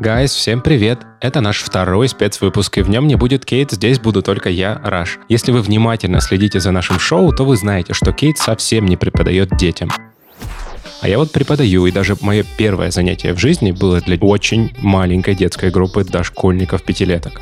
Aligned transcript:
Guys, 0.00 0.32
всем 0.32 0.60
привет! 0.60 1.00
Это 1.20 1.40
наш 1.40 1.60
второй 1.60 2.08
спецвыпуск, 2.08 2.78
и 2.78 2.82
в 2.82 2.88
нем 2.88 3.08
не 3.08 3.16
будет 3.16 3.44
Кейт, 3.44 3.72
здесь 3.72 3.98
буду 3.98 4.22
только 4.22 4.48
я, 4.48 4.80
Раш. 4.84 5.18
Если 5.28 5.50
вы 5.50 5.60
внимательно 5.60 6.20
следите 6.20 6.60
за 6.60 6.70
нашим 6.70 7.00
шоу, 7.00 7.32
то 7.32 7.44
вы 7.44 7.56
знаете, 7.56 7.94
что 7.94 8.12
Кейт 8.12 8.38
совсем 8.38 8.86
не 8.86 8.96
преподает 8.96 9.56
детям. 9.56 9.90
А 11.00 11.08
я 11.08 11.18
вот 11.18 11.32
преподаю, 11.32 11.84
и 11.86 11.90
даже 11.90 12.16
мое 12.20 12.44
первое 12.56 12.92
занятие 12.92 13.32
в 13.32 13.38
жизни 13.38 13.72
было 13.72 14.00
для 14.00 14.16
очень 14.18 14.72
маленькой 14.78 15.34
детской 15.34 15.72
группы 15.72 16.04
дошкольников-пятилеток. 16.04 17.40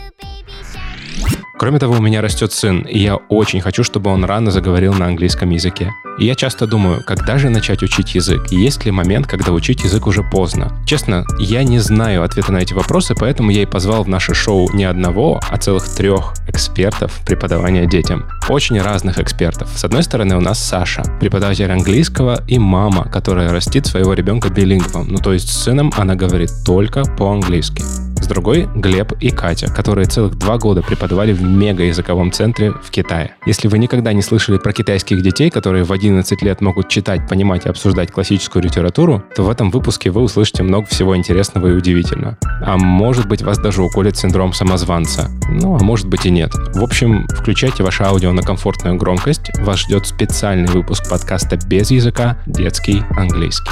Кроме 1.59 1.79
того, 1.79 1.95
у 1.95 2.02
меня 2.02 2.20
растет 2.20 2.52
сын, 2.52 2.82
и 2.82 2.98
я 2.98 3.16
очень 3.16 3.62
хочу, 3.62 3.82
чтобы 3.82 4.11
он 4.11 4.25
рано 4.25 4.50
заговорил 4.50 4.93
на 4.93 5.07
английском 5.07 5.48
языке. 5.48 5.90
И 6.18 6.27
я 6.27 6.34
часто 6.34 6.66
думаю, 6.66 7.02
когда 7.07 7.39
же 7.39 7.48
начать 7.48 7.82
учить 7.82 8.14
язык? 8.14 8.50
Есть 8.50 8.85
ли 8.85 8.90
момент, 8.90 9.26
когда 9.26 9.53
учить 9.53 9.82
язык 9.82 10.07
уже 10.07 10.22
поздно? 10.22 10.79
Честно, 10.86 11.25
я 11.39 11.64
не 11.64 11.79
знаю 11.79 12.25
ответа 12.25 12.53
на 12.53 12.58
эти 12.58 12.75
вопросы, 12.75 13.14
поэтому 13.14 13.50
я 13.50 13.62
и 13.62 13.67
позвал 13.67 14.04
в 14.04 14.08
наше 14.08 14.34
шоу 14.34 14.71
не 14.75 14.84
одного, 14.84 15.40
а 15.48 15.57
целых 15.57 15.89
трех 15.89 16.34
экспертов 16.46 17.21
преподавания 17.25 17.86
детям. 17.86 18.26
Очень 18.50 18.81
разных 18.81 19.18
экспертов. 19.18 19.70
С 19.75 19.84
одной 19.84 20.03
стороны, 20.03 20.36
у 20.36 20.40
нас 20.40 20.62
Саша, 20.62 21.04
преподаватель 21.20 21.73
английского, 21.73 22.43
и 22.46 22.59
мама, 22.59 23.09
которая 23.11 23.50
растит 23.50 23.86
своего 23.86 24.12
ребенка 24.12 24.50
билингвом. 24.50 25.09
Ну, 25.09 25.18
то 25.18 25.32
есть 25.32 25.48
с 25.48 25.64
сыном 25.64 25.90
она 25.96 26.17
говорит 26.17 26.50
только 26.67 27.03
по-английски. 27.17 27.82
С 28.26 28.29
другой— 28.29 28.68
Глеб 28.75 29.12
и 29.21 29.30
Катя, 29.30 29.72
которые 29.72 30.07
целых 30.07 30.34
два 30.34 30.58
года 30.58 30.82
преподавали 30.82 31.32
в 31.32 31.44
мега-языковом 31.44 32.33
центре 32.33 32.72
в 32.72 32.91
Китае. 32.91 33.36
Если 33.47 33.69
вы 33.69 33.78
никогда 33.78 34.12
не 34.12 34.20
слышали 34.20 34.58
про 34.58 34.72
китайских 34.72 35.22
детей, 35.22 35.48
которые 35.48 35.84
в 35.84 35.92
11 35.92 36.42
лет 36.42 36.61
могут 36.61 36.89
читать, 36.89 37.28
понимать 37.28 37.67
и 37.67 37.69
обсуждать 37.69 38.11
классическую 38.11 38.64
литературу, 38.64 39.22
то 39.36 39.44
в 39.44 39.48
этом 39.48 39.70
выпуске 39.70 40.11
вы 40.11 40.22
услышите 40.22 40.64
много 40.64 40.89
всего 40.89 41.17
интересного 41.17 41.69
и 41.69 41.75
удивительного. 41.75 42.36
А 42.62 42.77
может 42.77 43.28
быть, 43.28 43.42
вас 43.42 43.59
даже 43.59 43.81
уколет 43.81 44.17
синдром 44.17 44.53
самозванца. 44.53 45.31
Ну, 45.48 45.77
а 45.77 45.84
может 45.84 46.08
быть 46.08 46.27
и 46.27 46.31
нет. 46.31 46.51
В 46.75 46.83
общем, 46.83 47.29
включайте 47.29 47.84
ваше 47.84 48.03
аудио 48.03 48.33
на 48.33 48.42
комфортную 48.42 48.97
громкость. 48.97 49.56
Вас 49.61 49.79
ждет 49.79 50.05
специальный 50.05 50.69
выпуск 50.73 51.08
подкаста 51.08 51.61
без 51.69 51.92
языка 51.92 52.39
«Детский 52.47 53.05
английский». 53.17 53.70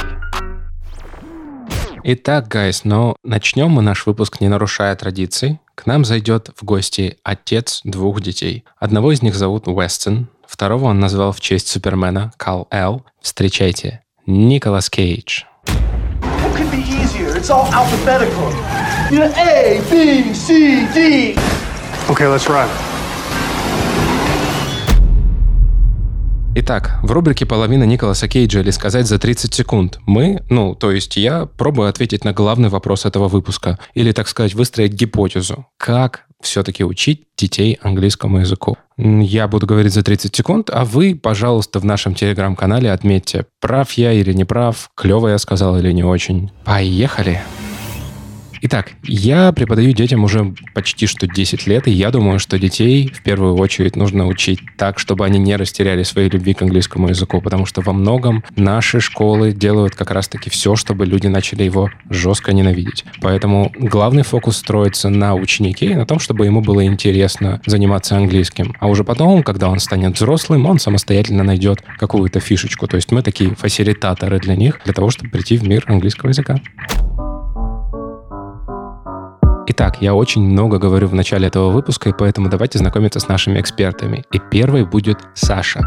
Итак, 2.07 2.49
гайс, 2.49 2.85
но 2.85 3.17
начнем 3.25 3.71
мы 3.71 3.81
наш 3.81 4.05
выпуск, 4.05 4.43
не 4.43 4.49
нарушая 4.49 4.95
традиций. 4.95 5.59
К 5.75 5.87
нам 5.87 6.05
зайдет 6.05 6.51
в 6.55 6.63
гости 6.63 7.17
отец 7.23 7.81
двух 7.83 8.21
детей. 8.21 8.65
Одного 8.79 9.11
из 9.13 9.23
них 9.23 9.35
зовут 9.35 9.69
Уэстон, 9.69 10.29
второго 10.47 10.85
он 10.85 11.01
назвал 11.01 11.33
в 11.33 11.41
честь 11.41 11.69
Супермена 11.69 12.31
Кал 12.37 12.69
Эл. 12.71 13.07
Встречайте, 13.23 14.03
Николас 14.27 14.91
Кейдж. 14.91 15.45
Okay, 22.11 22.29
let's 22.29 22.47
run. 22.47 22.69
Итак, 26.57 27.01
в 27.03 27.11
рубрике 27.11 27.47
«Половина 27.47 27.83
Николаса 27.83 28.29
Кейджа» 28.29 28.61
или 28.61 28.71
«Сказать 28.71 29.09
за 29.09 29.19
30 29.19 29.53
секунд» 29.53 29.99
мы, 30.07 30.41
ну, 30.49 30.77
то 30.77 30.93
есть 30.93 31.17
я 31.17 31.47
пробую 31.47 31.89
ответить 31.89 32.25
на 32.25 32.33
главный 32.33 32.69
вопрос 32.69 33.07
этого 33.07 33.27
выпуска. 33.27 33.81
Или, 33.95 34.13
так 34.13 34.29
сказать, 34.29 34.55
выстроить 34.55 34.93
гипотезу. 34.93 35.67
Как 35.79 36.27
все-таки 36.41 36.85
учить 36.85 37.27
детей 37.37 37.77
английскому 37.83 38.39
языку? 38.39 38.77
Я 38.97 39.49
буду 39.49 39.67
говорить 39.67 39.93
за 39.93 40.05
30 40.05 40.37
секунд, 40.37 40.71
а 40.73 40.85
вы, 40.85 41.19
пожалуйста, 41.21 41.81
в 41.81 41.85
нашем 41.85 42.15
телеграм-канале 42.15 42.93
отметьте, 42.93 43.47
прав 43.61 43.91
я 43.95 44.13
или 44.13 44.33
не 44.33 44.45
прав, 44.45 44.91
клево 44.95 45.27
я 45.27 45.39
сказал 45.39 45.77
или 45.77 45.91
не 45.91 46.05
очень. 46.05 46.53
Поехали! 46.65 47.43
Итак, 48.67 48.93
я 49.03 49.53
преподаю 49.53 49.93
детям 49.93 50.25
уже 50.25 50.55
почти 50.73 51.07
что 51.07 51.27
10 51.27 51.67
лет, 51.67 51.87
и 51.87 51.91
я 51.91 52.11
думаю, 52.11 52.39
что 52.39 52.59
детей 52.59 53.13
в 53.15 53.23
первую 53.23 53.57
очередь 53.57 53.95
нужно 53.95 54.27
учить 54.27 54.59
так, 54.79 54.99
чтобы 54.99 55.27
они 55.27 55.39
не 55.39 55.55
растеряли 55.57 56.03
своей 56.03 56.31
любви 56.31 56.55
к 56.55 56.63
английскому 56.63 57.11
языку, 57.11 57.43
потому 57.43 57.67
что 57.67 57.83
во 57.83 57.93
многом 57.93 58.43
наши 58.57 59.01
школы 59.01 59.53
делают 59.53 59.95
как 59.95 60.11
раз-таки 60.11 60.49
все, 60.49 60.77
чтобы 60.77 61.05
люди 61.05 61.27
начали 61.27 61.63
его 61.63 61.91
жестко 62.09 62.55
ненавидеть. 62.55 63.05
Поэтому 63.21 63.71
главный 63.79 64.23
фокус 64.23 64.57
строится 64.57 65.11
на 65.11 65.35
ученике 65.35 65.95
на 65.95 66.07
том, 66.07 66.19
чтобы 66.19 66.47
ему 66.47 66.63
было 66.63 66.87
интересно 66.87 67.61
заниматься 67.67 68.17
английским. 68.17 68.75
А 68.81 68.89
уже 68.89 69.05
потом, 69.05 69.43
когда 69.43 69.69
он 69.69 69.79
станет 69.79 70.17
взрослым, 70.17 70.65
он 70.65 70.79
самостоятельно 70.79 71.45
найдет 71.45 71.83
какую-то 71.99 72.41
фишечку. 72.41 72.87
То 72.87 72.97
есть 72.97 73.13
мы 73.13 73.21
такие 73.21 73.55
фасилитаторы 73.55 74.41
для 74.41 74.57
них, 74.57 74.81
для 74.87 74.95
того, 74.95 75.11
чтобы 75.11 75.29
прийти 75.29 75.59
в 75.59 75.69
мир 75.69 75.85
английского 75.87 76.31
языка. 76.31 76.63
Итак, 79.77 79.97
я 80.01 80.15
очень 80.15 80.49
много 80.49 80.79
говорю 80.79 81.09
в 81.09 81.17
начале 81.17 81.49
этого 81.49 81.71
выпуска, 81.71 82.09
и 82.09 82.13
поэтому 82.17 82.49
давайте 82.49 82.79
знакомиться 82.79 83.19
с 83.19 83.27
нашими 83.27 83.59
экспертами. 83.59 84.25
И 84.31 84.39
первой 84.39 84.85
будет 84.85 85.19
Саша. 85.35 85.81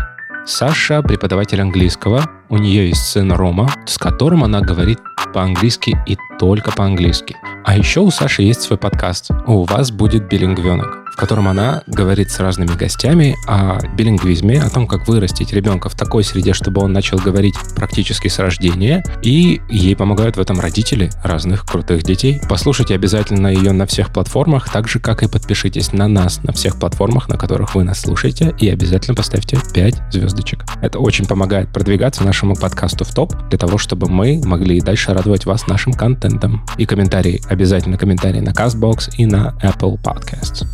Саша– 0.45 1.01
преподаватель 1.03 1.61
английского. 1.61 2.25
У 2.49 2.57
нее 2.57 2.89
есть 2.89 3.05
сын 3.05 3.31
Рома, 3.31 3.69
с 3.85 3.97
которым 3.97 4.43
она 4.43 4.59
говорит 4.59 4.99
по-английски 5.33 5.97
и 6.05 6.17
только 6.37 6.73
по-английски. 6.73 7.37
А 7.63 7.77
еще 7.77 8.01
у 8.01 8.11
Саши 8.11 8.41
есть 8.41 8.61
свой 8.61 8.77
подкаст 8.77 9.31
«У 9.45 9.63
вас 9.63 9.89
будет 9.91 10.27
билингвенок», 10.27 11.06
в 11.17 11.19
котором 11.19 11.47
она 11.47 11.81
говорит 11.87 12.29
с 12.29 12.39
разными 12.39 12.75
гостями 12.75 13.35
о 13.47 13.79
билингвизме, 13.95 14.61
о 14.61 14.69
том, 14.69 14.85
как 14.85 15.07
вырастить 15.07 15.51
ребенка 15.51 15.89
в 15.89 15.95
такой 15.95 16.23
среде, 16.23 16.53
чтобы 16.53 16.83
он 16.83 16.93
начал 16.93 17.17
говорить 17.17 17.55
практически 17.75 18.27
с 18.27 18.37
рождения, 18.37 19.03
и 19.23 19.59
ей 19.67 19.95
помогают 19.95 20.37
в 20.37 20.39
этом 20.39 20.59
родители 20.59 21.09
разных 21.23 21.65
крутых 21.65 22.03
детей. 22.03 22.39
Послушайте 22.47 22.93
обязательно 22.93 23.47
ее 23.47 23.71
на 23.71 23.87
всех 23.87 24.13
платформах, 24.13 24.71
так 24.71 24.87
же, 24.87 24.99
как 24.99 25.23
и 25.23 25.27
подпишитесь 25.27 25.91
на 25.91 26.07
нас 26.07 26.43
на 26.43 26.53
всех 26.53 26.79
платформах, 26.79 27.29
на 27.29 27.35
которых 27.35 27.73
вы 27.73 27.83
нас 27.83 28.01
слушаете, 28.01 28.53
и 28.59 28.69
обязательно 28.69 29.15
поставьте 29.15 29.57
5 29.73 29.95
звездочек. 30.11 30.65
Это 30.83 30.99
очень 30.99 31.25
помогает 31.25 31.73
продвигаться 31.73 32.23
нашему 32.23 32.55
подкасту 32.55 33.05
в 33.05 33.13
топ, 33.15 33.33
для 33.49 33.57
того, 33.57 33.79
чтобы 33.79 34.07
мы 34.07 34.39
могли 34.45 34.77
и 34.77 34.81
дальше 34.81 35.15
радовать 35.15 35.47
вас 35.47 35.65
нашим 35.65 35.93
контентом. 35.93 36.63
И 36.77 36.85
комментарии, 36.85 37.41
обязательно 37.49 37.97
комментарии 37.97 38.39
на 38.39 38.51
CastBox 38.51 39.15
и 39.17 39.25
на 39.25 39.57
Apple 39.63 39.99
Podcasts. 39.99 40.67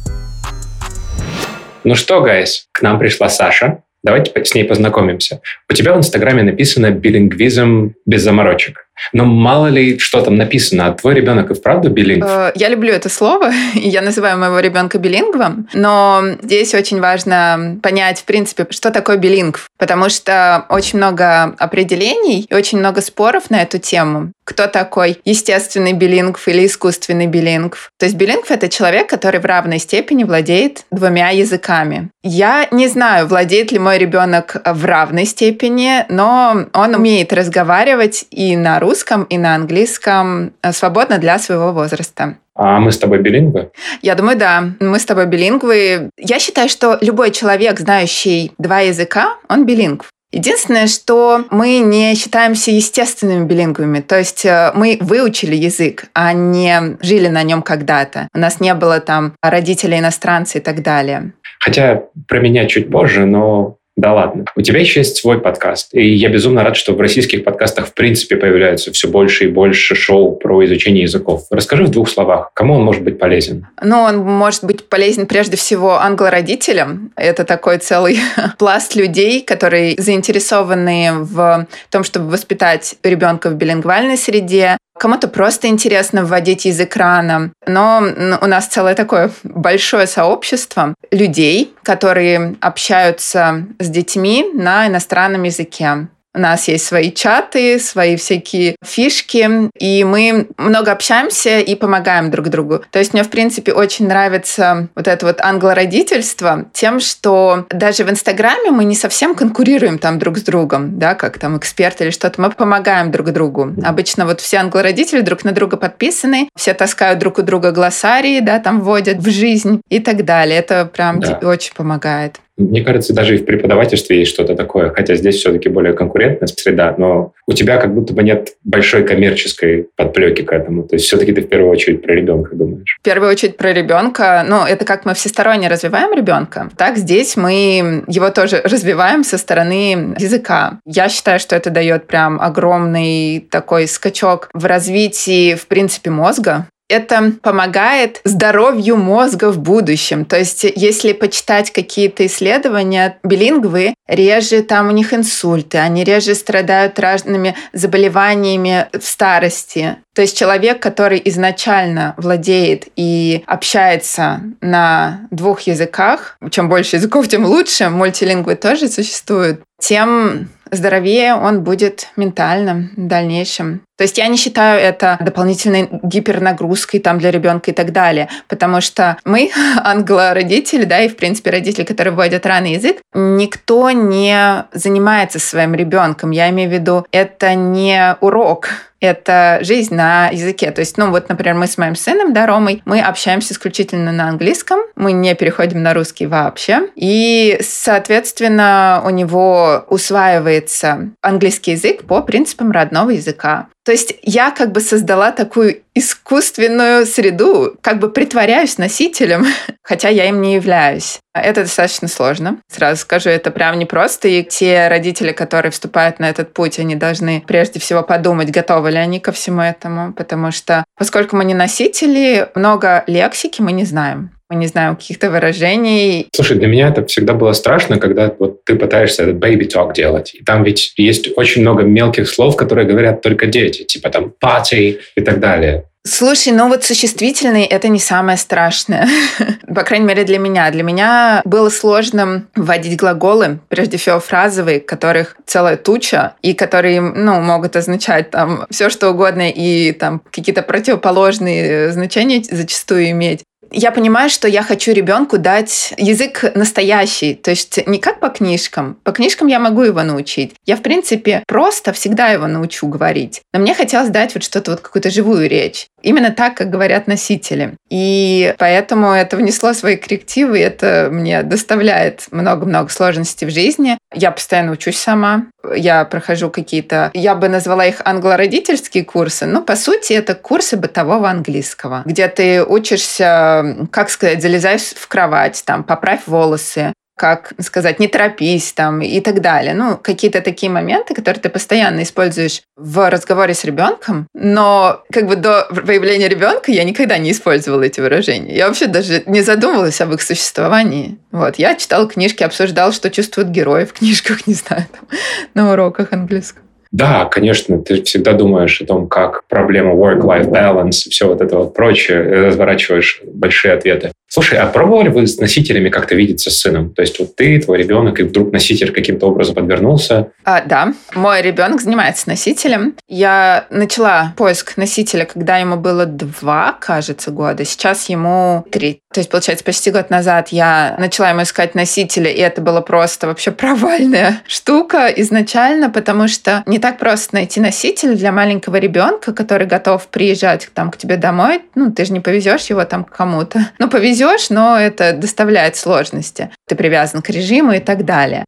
Ну 1.83 1.95
что, 1.95 2.21
гайс, 2.21 2.67
к 2.71 2.81
нам 2.81 2.97
пришла 2.97 3.29
Саша. 3.29 3.83
Давайте 4.03 4.31
с 4.43 4.53
ней 4.53 4.63
познакомимся. 4.63 5.41
У 5.69 5.73
тебя 5.73 5.93
в 5.93 5.97
Инстаграме 5.97 6.43
написано 6.43 6.91
«билингвизм 6.91 7.93
без 8.05 8.21
заморочек». 8.21 8.87
Но 9.11 9.25
мало 9.25 9.67
ли, 9.67 9.99
что 9.99 10.21
там 10.21 10.35
написано, 10.35 10.87
а 10.87 10.93
твой 10.93 11.15
ребенок 11.15 11.51
и 11.51 11.53
вправду 11.53 11.89
билингв? 11.89 12.27
Э, 12.27 12.51
я 12.55 12.69
люблю 12.69 12.93
это 12.93 13.09
слово, 13.09 13.51
и 13.75 13.87
я 13.87 14.01
называю 14.01 14.37
моего 14.37 14.59
ребенка 14.59 14.97
билингвом, 14.97 15.67
но 15.73 16.21
здесь 16.41 16.73
очень 16.73 16.99
важно 16.99 17.79
понять, 17.81 18.19
в 18.19 18.25
принципе, 18.25 18.67
что 18.69 18.91
такое 18.91 19.17
билингв, 19.17 19.67
потому 19.77 20.09
что 20.09 20.65
очень 20.69 20.97
много 20.97 21.55
определений 21.59 22.45
и 22.49 22.53
очень 22.53 22.79
много 22.79 23.01
споров 23.01 23.49
на 23.49 23.61
эту 23.61 23.79
тему. 23.79 24.31
Кто 24.45 24.67
такой 24.67 25.19
естественный 25.23 25.93
билингв 25.93 26.47
или 26.47 26.65
искусственный 26.65 27.27
билингв? 27.27 27.91
То 27.97 28.05
есть 28.05 28.17
билингв— 28.17 28.47
это 28.51 28.67
человек, 28.67 29.07
который 29.07 29.39
в 29.39 29.45
равной 29.45 29.79
степени 29.79 30.25
владеет 30.25 30.83
двумя 30.91 31.29
языками. 31.29 32.09
Я 32.23 32.67
не 32.71 32.87
знаю, 32.87 33.27
владеет 33.27 33.71
ли 33.71 33.79
мой 33.79 33.97
ребенок 33.97 34.61
в 34.65 34.85
равной 34.85 35.25
степени, 35.25 36.05
но 36.09 36.65
он 36.73 36.95
умеет 36.95 37.31
разговаривать 37.31 38.25
и 38.31 38.57
на 38.57 38.79
русском, 38.83 39.23
и 39.23 39.37
на 39.37 39.55
английском 39.55 40.53
э, 40.61 40.71
свободно 40.71 41.17
для 41.17 41.39
своего 41.39 41.71
возраста. 41.71 42.37
А 42.55 42.79
мы 42.79 42.91
с 42.91 42.99
тобой 42.99 43.19
билингвы? 43.19 43.71
Я 44.01 44.15
думаю, 44.15 44.37
да. 44.37 44.73
Мы 44.79 44.99
с 44.99 45.05
тобой 45.05 45.25
билингвы. 45.25 46.09
Я 46.17 46.39
считаю, 46.39 46.69
что 46.69 46.97
любой 47.01 47.31
человек, 47.31 47.79
знающий 47.79 48.51
два 48.59 48.81
языка, 48.81 49.37
он 49.49 49.65
билингв. 49.65 50.09
Единственное, 50.31 50.87
что 50.87 51.45
мы 51.51 51.77
не 51.77 52.15
считаемся 52.15 52.71
естественными 52.71 53.45
билингвами, 53.45 53.99
то 53.99 54.17
есть 54.17 54.43
э, 54.45 54.71
мы 54.73 54.97
выучили 54.99 55.55
язык, 55.55 56.05
а 56.15 56.33
не 56.33 56.97
жили 57.01 57.27
на 57.27 57.43
нем 57.43 57.61
когда-то. 57.61 58.27
У 58.33 58.39
нас 58.39 58.59
не 58.59 58.73
было 58.73 58.99
там 58.99 59.33
родителей 59.43 59.99
иностранцы 59.99 60.57
и 60.57 60.61
так 60.61 60.81
далее. 60.81 61.33
Хотя 61.59 62.03
про 62.27 62.39
меня 62.39 62.65
чуть 62.65 62.89
позже, 62.89 63.25
но 63.25 63.77
да 63.95 64.13
ладно. 64.13 64.45
У 64.55 64.61
тебя 64.61 64.79
еще 64.79 65.01
есть 65.01 65.17
свой 65.17 65.39
подкаст. 65.39 65.93
И 65.93 66.13
я 66.15 66.29
безумно 66.29 66.63
рад, 66.63 66.75
что 66.75 66.93
в 66.93 66.99
российских 66.99 67.43
подкастах 67.43 67.87
в 67.87 67.93
принципе 67.93 68.35
появляются 68.37 68.91
все 68.91 69.07
больше 69.07 69.45
и 69.45 69.47
больше 69.47 69.95
шоу 69.95 70.35
про 70.35 70.65
изучение 70.65 71.03
языков. 71.03 71.45
Расскажи 71.51 71.83
в 71.83 71.89
двух 71.89 72.09
словах, 72.09 72.49
кому 72.55 72.75
он 72.75 72.83
может 72.83 73.03
быть 73.03 73.19
полезен? 73.19 73.67
Ну, 73.81 74.01
он 74.01 74.17
может 74.17 74.63
быть 74.63 74.89
полезен 74.89 75.27
прежде 75.27 75.57
всего 75.57 75.99
англородителям. 75.99 77.11
Это 77.15 77.43
такой 77.43 77.77
целый 77.77 78.17
пласт 78.57 78.95
людей, 78.95 79.41
которые 79.41 79.95
заинтересованы 79.97 81.11
в 81.19 81.67
том, 81.91 82.03
чтобы 82.03 82.31
воспитать 82.31 82.95
ребенка 83.03 83.49
в 83.49 83.55
билингвальной 83.55 84.17
среде, 84.17 84.77
Кому-то 84.97 85.27
просто 85.27 85.67
интересно 85.67 86.23
вводить 86.23 86.65
язык 86.65 86.95
рано, 86.95 87.51
но 87.67 88.03
у 88.41 88.45
нас 88.45 88.67
целое 88.67 88.95
такое 88.95 89.31
большое 89.43 90.07
сообщество 90.07 90.93
людей, 91.11 91.73
которые 91.83 92.55
общаются 92.61 93.65
с 93.79 93.89
детьми 93.89 94.45
на 94.53 94.87
иностранном 94.87 95.43
языке. 95.43 96.07
У 96.35 96.39
нас 96.39 96.67
есть 96.67 96.85
свои 96.85 97.11
чаты, 97.11 97.79
свои 97.79 98.15
всякие 98.15 98.75
фишки, 98.83 99.69
и 99.77 100.03
мы 100.03 100.47
много 100.57 100.91
общаемся 100.91 101.59
и 101.59 101.75
помогаем 101.75 102.31
друг 102.31 102.49
другу. 102.49 102.81
То 102.89 102.99
есть 102.99 103.13
мне, 103.13 103.23
в 103.23 103.29
принципе, 103.29 103.73
очень 103.73 104.07
нравится 104.07 104.87
вот 104.95 105.07
это 105.07 105.25
вот 105.25 105.41
англородительство 105.41 106.65
тем, 106.73 106.99
что 106.99 107.67
даже 107.69 108.03
в 108.03 108.09
Инстаграме 108.09 108.71
мы 108.71 108.85
не 108.85 108.95
совсем 108.95 109.35
конкурируем 109.35 109.99
там 109.99 110.17
друг 110.17 110.37
с 110.37 110.41
другом, 110.41 110.97
да, 110.97 111.13
как 111.13 111.37
там 111.37 111.57
эксперт 111.57 112.01
или 112.01 112.09
что-то. 112.09 112.41
Мы 112.41 112.49
помогаем 112.49 113.11
друг 113.11 113.31
другу. 113.31 113.73
Обычно 113.83 114.25
вот 114.25 114.41
все 114.41 114.57
англородители 114.57 115.21
друг 115.21 115.43
на 115.43 115.51
друга 115.51 115.77
подписаны, 115.77 116.49
все 116.55 116.73
таскают 116.73 117.19
друг 117.19 117.37
у 117.37 117.43
друга 117.43 117.71
глоссарии, 117.71 118.39
да, 118.39 118.59
там 118.59 118.81
вводят 118.81 119.17
в 119.17 119.29
жизнь 119.29 119.81
и 119.89 119.99
так 119.99 120.25
далее. 120.25 120.57
Это 120.57 120.85
прям 120.85 121.19
да. 121.19 121.39
очень 121.43 121.73
помогает. 121.75 122.39
Мне 122.57 122.81
кажется, 122.81 123.13
даже 123.13 123.35
и 123.35 123.37
в 123.37 123.45
преподавательстве 123.45 124.19
есть 124.19 124.31
что-то 124.31 124.55
такое, 124.55 124.89
хотя 124.89 125.15
здесь 125.15 125.37
все-таки 125.37 125.69
более 125.69 125.93
конкурентная 125.93 126.47
среда, 126.47 126.93
но 126.97 127.33
у 127.47 127.53
тебя 127.53 127.77
как 127.77 127.93
будто 127.93 128.13
бы 128.13 128.23
нет 128.23 128.53
большой 128.63 129.03
коммерческой 129.03 129.87
подплеки 129.95 130.43
к 130.43 130.51
этому. 130.51 130.83
То 130.83 130.95
есть 130.95 131.05
все-таки 131.05 131.33
ты 131.33 131.41
в 131.41 131.49
первую 131.49 131.71
очередь 131.71 132.03
про 132.03 132.13
ребенка 132.13 132.55
думаешь. 132.55 132.97
В 132.99 133.03
первую 133.03 133.31
очередь 133.31 133.57
про 133.57 133.73
ребенка. 133.73 134.45
Ну, 134.47 134.65
это 134.65 134.85
как 134.85 135.05
мы 135.05 135.15
всесторонне 135.15 135.67
развиваем 135.67 136.13
ребенка, 136.13 136.69
так 136.77 136.97
здесь 136.97 137.35
мы 137.35 138.03
его 138.07 138.29
тоже 138.29 138.61
развиваем 138.63 139.23
со 139.23 139.37
стороны 139.37 140.15
языка. 140.19 140.79
Я 140.85 141.09
считаю, 141.09 141.39
что 141.39 141.55
это 141.55 141.69
дает 141.71 142.05
прям 142.07 142.39
огромный 142.39 143.47
такой 143.49 143.87
скачок 143.87 144.49
в 144.53 144.65
развитии, 144.65 145.55
в 145.55 145.67
принципе, 145.67 146.11
мозга, 146.11 146.67
это 146.93 147.33
помогает 147.41 148.21
здоровью 148.23 148.97
мозга 148.97 149.51
в 149.51 149.59
будущем. 149.59 150.25
То 150.25 150.37
есть, 150.37 150.63
если 150.63 151.13
почитать 151.13 151.71
какие-то 151.71 152.25
исследования, 152.25 153.17
билингвы 153.23 153.95
реже 154.07 154.61
там 154.61 154.89
у 154.89 154.91
них 154.91 155.13
инсульты, 155.13 155.79
они 155.79 156.03
реже 156.03 156.35
страдают 156.35 156.99
разными 156.99 157.55
заболеваниями 157.73 158.87
в 158.93 159.03
старости. 159.03 159.97
То 160.13 160.21
есть 160.21 160.37
человек, 160.37 160.79
который 160.79 161.19
изначально 161.25 162.13
владеет 162.17 162.87
и 162.95 163.43
общается 163.47 164.41
на 164.61 165.21
двух 165.31 165.61
языках, 165.61 166.37
чем 166.51 166.69
больше 166.69 166.97
языков, 166.97 167.27
тем 167.27 167.45
лучше, 167.45 167.89
мультилингвы 167.89 168.55
тоже 168.55 168.87
существуют, 168.89 169.61
тем 169.81 170.49
здоровее 170.71 171.35
он 171.35 171.63
будет 171.63 172.07
ментально 172.15 172.89
в 172.95 173.07
дальнейшем. 173.07 173.81
То 174.03 174.05
есть 174.05 174.17
я 174.17 174.27
не 174.27 174.35
считаю 174.35 174.81
это 174.81 175.17
дополнительной 175.21 175.87
гипернагрузкой 176.03 176.99
там 176.99 177.19
для 177.19 177.31
ребенка 177.31 177.71
и 177.71 177.73
так 177.73 177.93
далее, 177.93 178.27
потому 178.49 178.81
что 178.81 179.15
мы, 179.23 179.49
англо-родители, 179.81 180.83
да, 180.83 180.99
и 180.99 181.07
в 181.07 181.15
принципе 181.15 181.51
родители, 181.51 181.85
которые 181.85 182.13
вводят 182.13 182.45
ранний 182.45 182.73
язык, 182.73 182.97
никто 183.13 183.91
не 183.91 184.65
занимается 184.73 185.39
своим 185.39 185.73
ребенком. 185.73 186.31
Я 186.31 186.49
имею 186.49 186.69
в 186.69 186.73
виду, 186.73 187.05
это 187.13 187.53
не 187.53 188.17
урок, 188.19 188.67
это 189.03 189.59
жизнь 189.61 189.93
на 189.93 190.29
языке. 190.29 190.71
То 190.71 190.79
есть, 190.79 190.97
ну 190.97 191.11
вот, 191.11 191.29
например, 191.29 191.55
мы 191.55 191.67
с 191.67 191.77
моим 191.77 191.95
сыном, 191.95 192.33
да, 192.33 192.45
Ромой, 192.45 192.81
мы 192.85 193.01
общаемся 193.01 193.53
исключительно 193.53 194.11
на 194.11 194.29
английском, 194.29 194.79
мы 194.95 195.11
не 195.11 195.35
переходим 195.35 195.83
на 195.83 195.93
русский 195.93 196.25
вообще. 196.25 196.89
И, 196.95 197.57
соответственно, 197.61 199.01
у 199.05 199.09
него 199.09 199.85
усваивается 199.89 201.11
английский 201.21 201.71
язык 201.71 202.03
по 202.03 202.21
принципам 202.21 202.71
родного 202.71 203.11
языка. 203.11 203.67
То 203.85 203.91
есть 203.91 204.15
я 204.21 204.51
как 204.51 204.71
бы 204.71 204.79
создала 204.79 205.31
такую 205.31 205.81
искусственную 205.93 207.05
среду, 207.05 207.77
как 207.81 207.99
бы 207.99 208.09
притворяюсь 208.09 208.77
носителем, 208.77 209.45
хотя 209.83 210.09
я 210.09 210.29
им 210.29 210.41
не 210.41 210.55
являюсь. 210.55 211.19
Это 211.33 211.63
достаточно 211.63 212.07
сложно. 212.07 212.59
Сразу 212.69 213.01
скажу, 213.01 213.29
это 213.29 213.51
прям 213.51 213.77
непросто. 213.77 214.27
И 214.27 214.43
те 214.43 214.87
родители, 214.87 215.33
которые 215.33 215.71
вступают 215.71 216.19
на 216.19 216.29
этот 216.29 216.53
путь, 216.53 216.79
они 216.79 216.95
должны 216.95 217.43
прежде 217.45 217.79
всего 217.79 218.03
подумать, 218.03 218.51
готовы 218.51 218.91
ли 218.91 218.97
они 218.97 219.19
ко 219.19 219.31
всему 219.31 219.61
этому. 219.61 220.13
Потому 220.13 220.51
что, 220.51 220.85
поскольку 220.97 221.35
мы 221.35 221.43
не 221.43 221.53
носители, 221.53 222.49
много 222.55 223.03
лексики 223.07 223.61
мы 223.61 223.71
не 223.71 223.83
знаем 223.83 224.31
не 224.49 224.67
знаем 224.67 224.95
каких-то 224.95 225.29
выражений. 225.31 226.27
Слушай, 226.33 226.57
для 226.57 226.67
меня 226.67 226.89
это 226.89 227.05
всегда 227.05 227.33
было 227.33 227.53
страшно, 227.53 227.97
когда 227.97 228.33
вот 228.37 228.63
ты 228.65 228.75
пытаешься 228.75 229.23
этот 229.23 229.37
baby 229.37 229.67
talk 229.67 229.93
делать. 229.93 230.35
И 230.35 230.43
там 230.43 230.63
ведь 230.63 230.93
есть 230.97 231.29
очень 231.37 231.61
много 231.61 231.83
мелких 231.83 232.29
слов, 232.29 232.55
которые 232.55 232.87
говорят 232.87 233.21
только 233.21 233.47
дети, 233.47 233.83
типа 233.83 234.09
там 234.09 234.33
party 234.41 234.99
и 235.15 235.21
так 235.21 235.39
далее. 235.39 235.85
Слушай, 236.05 236.51
ну 236.51 236.67
вот 236.67 236.83
существительный— 236.83 237.63
это 237.69 237.87
не 237.87 237.99
самое 237.99 238.37
страшное. 238.37 239.07
По 239.73 239.83
крайней 239.83 240.05
мере, 240.05 240.25
для 240.25 240.37
меня. 240.37 240.69
Для 240.69 240.83
меня 240.83 241.41
было 241.45 241.69
сложно 241.69 242.45
вводить 242.55 242.99
глаголы, 242.99 243.59
прежде 243.69 243.97
всего 243.97 244.19
фразовые, 244.19 244.81
которых 244.81 245.37
целая 245.45 245.77
туча, 245.77 246.35
и 246.41 246.53
которые, 246.53 246.99
ну, 246.99 247.39
могут 247.39 247.77
означать 247.77 248.31
там 248.31 248.65
все 248.69 248.89
что 248.89 249.11
угодно, 249.11 249.49
и 249.49 249.93
там 249.93 250.21
какие-то 250.29 250.61
противоположные 250.61 251.93
значения 251.93 252.43
зачастую 252.43 253.11
иметь 253.11 253.43
я 253.71 253.91
понимаю, 253.91 254.29
что 254.29 254.47
я 254.47 254.63
хочу 254.63 254.91
ребенку 254.91 255.37
дать 255.37 255.93
язык 255.97 256.43
настоящий, 256.55 257.33
то 257.33 257.51
есть 257.51 257.85
не 257.87 257.99
как 257.99 258.19
по 258.19 258.29
книжкам. 258.29 258.97
По 259.03 259.11
книжкам 259.11 259.47
я 259.47 259.59
могу 259.59 259.81
его 259.81 260.03
научить. 260.03 260.53
Я, 260.65 260.75
в 260.75 260.81
принципе, 260.81 261.43
просто 261.47 261.91
всегда 261.93 262.29
его 262.29 262.47
научу 262.47 262.87
говорить. 262.87 263.41
Но 263.53 263.59
мне 263.59 263.73
хотелось 263.73 264.09
дать 264.09 264.33
вот 264.33 264.43
что-то, 264.43 264.71
вот 264.71 264.81
какую-то 264.81 265.09
живую 265.09 265.49
речь. 265.49 265.87
Именно 266.01 266.31
так, 266.31 266.55
как 266.55 266.69
говорят 266.69 267.07
носители. 267.07 267.75
И 267.89 268.53
поэтому 268.57 269.11
это 269.11 269.37
внесло 269.37 269.73
свои 269.73 269.95
коррективы, 269.95 270.59
и 270.59 270.63
это 270.63 271.09
мне 271.11 271.43
доставляет 271.43 272.25
много-много 272.31 272.89
сложностей 272.89 273.47
в 273.47 273.51
жизни. 273.51 273.97
Я 274.13 274.31
постоянно 274.31 274.73
учусь 274.73 274.97
сама. 274.97 275.47
Я 275.73 276.03
прохожу 276.03 276.49
какие-то, 276.49 277.09
я 277.13 277.35
бы 277.35 277.47
назвала 277.47 277.85
их 277.85 278.01
англородительские 278.03 279.05
курсы, 279.05 279.45
но 279.45 279.61
по 279.61 279.77
сути 279.77 280.11
это 280.11 280.35
курсы 280.35 280.75
бытового 280.75 281.29
английского, 281.29 282.03
где 282.05 282.27
ты 282.27 282.63
учишься, 282.63 283.52
как 283.91 284.09
сказать, 284.09 284.41
залезай 284.41 284.77
в 284.77 285.07
кровать, 285.07 285.63
там, 285.65 285.83
поправь 285.83 286.21
волосы, 286.27 286.93
как 287.15 287.53
сказать, 287.59 287.99
не 287.99 288.07
торопись 288.07 288.73
там 288.73 289.01
и 289.01 289.19
так 289.19 289.41
далее. 289.41 289.73
Ну, 289.73 289.97
какие-то 289.97 290.41
такие 290.41 290.71
моменты, 290.71 291.13
которые 291.13 291.41
ты 291.41 291.49
постоянно 291.49 292.03
используешь 292.03 292.61
в 292.75 293.09
разговоре 293.09 293.53
с 293.53 293.63
ребенком, 293.63 294.27
но 294.33 295.03
как 295.11 295.27
бы 295.27 295.35
до 295.35 295.67
появления 295.69 296.27
ребенка 296.27 296.71
я 296.71 296.83
никогда 296.83 297.17
не 297.17 297.31
использовала 297.31 297.83
эти 297.83 297.99
выражения. 297.99 298.55
Я 298.55 298.67
вообще 298.67 298.87
даже 298.87 299.23
не 299.25 299.41
задумывалась 299.41 300.01
об 300.01 300.13
их 300.13 300.21
существовании. 300.21 301.19
Вот, 301.31 301.57
я 301.57 301.75
читала 301.75 302.07
книжки, 302.07 302.43
обсуждала, 302.43 302.91
что 302.91 303.11
чувствуют 303.11 303.49
герои 303.49 303.85
в 303.85 303.93
книжках, 303.93 304.47
не 304.47 304.55
знаю, 304.55 304.85
там, 304.91 305.07
на 305.53 305.71
уроках 305.71 306.13
английского. 306.13 306.65
Да, 306.93 307.25
конечно, 307.25 307.81
ты 307.81 308.03
всегда 308.03 308.33
думаешь 308.33 308.79
о 308.79 308.85
том, 308.85 309.07
как 309.07 309.47
проблема 309.47 309.93
work-life 309.93 310.47
balance, 310.47 311.09
все 311.09 311.27
вот 311.27 311.41
это 311.41 311.57
вот 311.57 311.73
прочее, 311.73 312.21
разворачиваешь 312.21 313.19
большие 313.25 313.73
ответы. 313.73 314.11
Слушай, 314.33 314.57
а 314.57 314.65
пробовали 314.65 315.09
вы 315.09 315.27
с 315.27 315.37
носителями 315.37 315.89
как-то 315.89 316.15
видеться 316.15 316.49
с 316.49 316.57
сыном? 316.57 316.91
То 316.91 317.03
есть 317.03 317.19
вот 317.19 317.35
ты, 317.35 317.61
твой 317.61 317.77
ребенок, 317.77 318.19
и 318.19 318.23
вдруг 318.23 318.51
носитель 318.51 318.91
каким-то 318.91 319.27
образом 319.27 319.53
подвернулся? 319.53 320.31
А, 320.43 320.61
да, 320.61 320.95
мой 321.13 321.43
ребенок 321.43 321.81
занимается 321.81 322.27
носителем. 322.27 322.95
Я 323.07 323.67
начала 323.69 324.33
поиск 324.35 324.75
носителя, 324.75 325.25
когда 325.25 325.57
ему 325.57 325.75
было 325.75 326.07
два, 326.07 326.75
кажется, 326.79 327.29
года. 327.29 327.63
Сейчас 327.63 328.09
ему 328.09 328.65
три. 328.71 329.01
То 329.13 329.19
есть, 329.19 329.29
получается, 329.29 329.63
почти 329.63 329.91
год 329.91 330.09
назад 330.09 330.47
я 330.49 330.95
начала 330.97 331.29
ему 331.29 331.43
искать 331.43 331.75
носителя, 331.75 332.31
и 332.31 332.39
это 332.39 332.59
было 332.61 332.81
просто 332.81 333.27
вообще 333.27 333.51
провальная 333.51 334.41
штука 334.47 335.13
изначально, 335.15 335.91
потому 335.91 336.27
что 336.27 336.63
не 336.65 336.79
так 336.79 336.97
просто 336.97 337.35
найти 337.35 337.59
носителя 337.59 338.15
для 338.15 338.31
маленького 338.31 338.77
ребенка, 338.77 339.31
который 339.31 339.67
готов 339.67 340.07
приезжать 340.07 340.67
там 340.73 340.89
к 340.89 340.97
тебе 340.97 341.17
домой. 341.17 341.61
Ну, 341.75 341.91
ты 341.91 342.05
же 342.05 342.13
не 342.13 342.19
повезешь 342.19 342.65
его 342.71 342.83
там 342.85 343.03
к 343.03 343.11
кому-то. 343.11 343.69
Ну, 343.77 343.87
повезешь 343.87 344.22
везешь, 344.23 344.49
но 344.49 344.77
это 344.77 345.13
доставляет 345.13 345.75
сложности. 345.75 346.49
Ты 346.67 346.75
привязан 346.75 347.21
к 347.21 347.29
режиму 347.29 347.73
и 347.73 347.79
так 347.79 348.05
далее. 348.05 348.45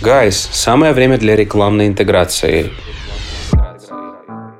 Гайс, 0.00 0.48
самое 0.52 0.92
время 0.92 1.18
для 1.18 1.36
рекламной 1.36 1.86
интеграции. 1.86 2.70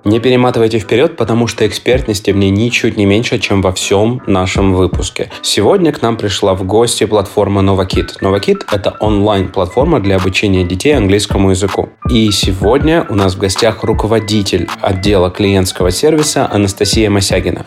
Не 0.04 0.18
перематывайте 0.18 0.80
вперед, 0.80 1.16
потому 1.16 1.46
что 1.46 1.64
экспертности 1.64 2.32
мне 2.32 2.50
ничуть 2.50 2.96
не 2.96 3.06
меньше, 3.06 3.38
чем 3.38 3.62
во 3.62 3.72
всем 3.72 4.20
нашем 4.26 4.74
выпуске. 4.74 5.30
Сегодня 5.42 5.92
к 5.92 6.02
нам 6.02 6.16
пришла 6.16 6.54
в 6.54 6.64
гости 6.64 7.04
платформа 7.06 7.62
Novakit. 7.62 8.20
Novakit— 8.20 8.62
это 8.72 8.96
онлайн-платформа 8.98 10.00
для 10.00 10.16
обучения 10.16 10.64
детей 10.64 10.96
английскому 10.96 11.50
языку. 11.50 11.90
И 12.10 12.30
сегодня 12.32 13.06
у 13.08 13.14
нас 13.14 13.36
в 13.36 13.38
гостях 13.38 13.84
руководитель 13.84 14.68
отдела 14.80 15.30
клиентского 15.30 15.92
сервиса 15.92 16.48
Анастасия 16.50 17.08
Масягина. 17.08 17.64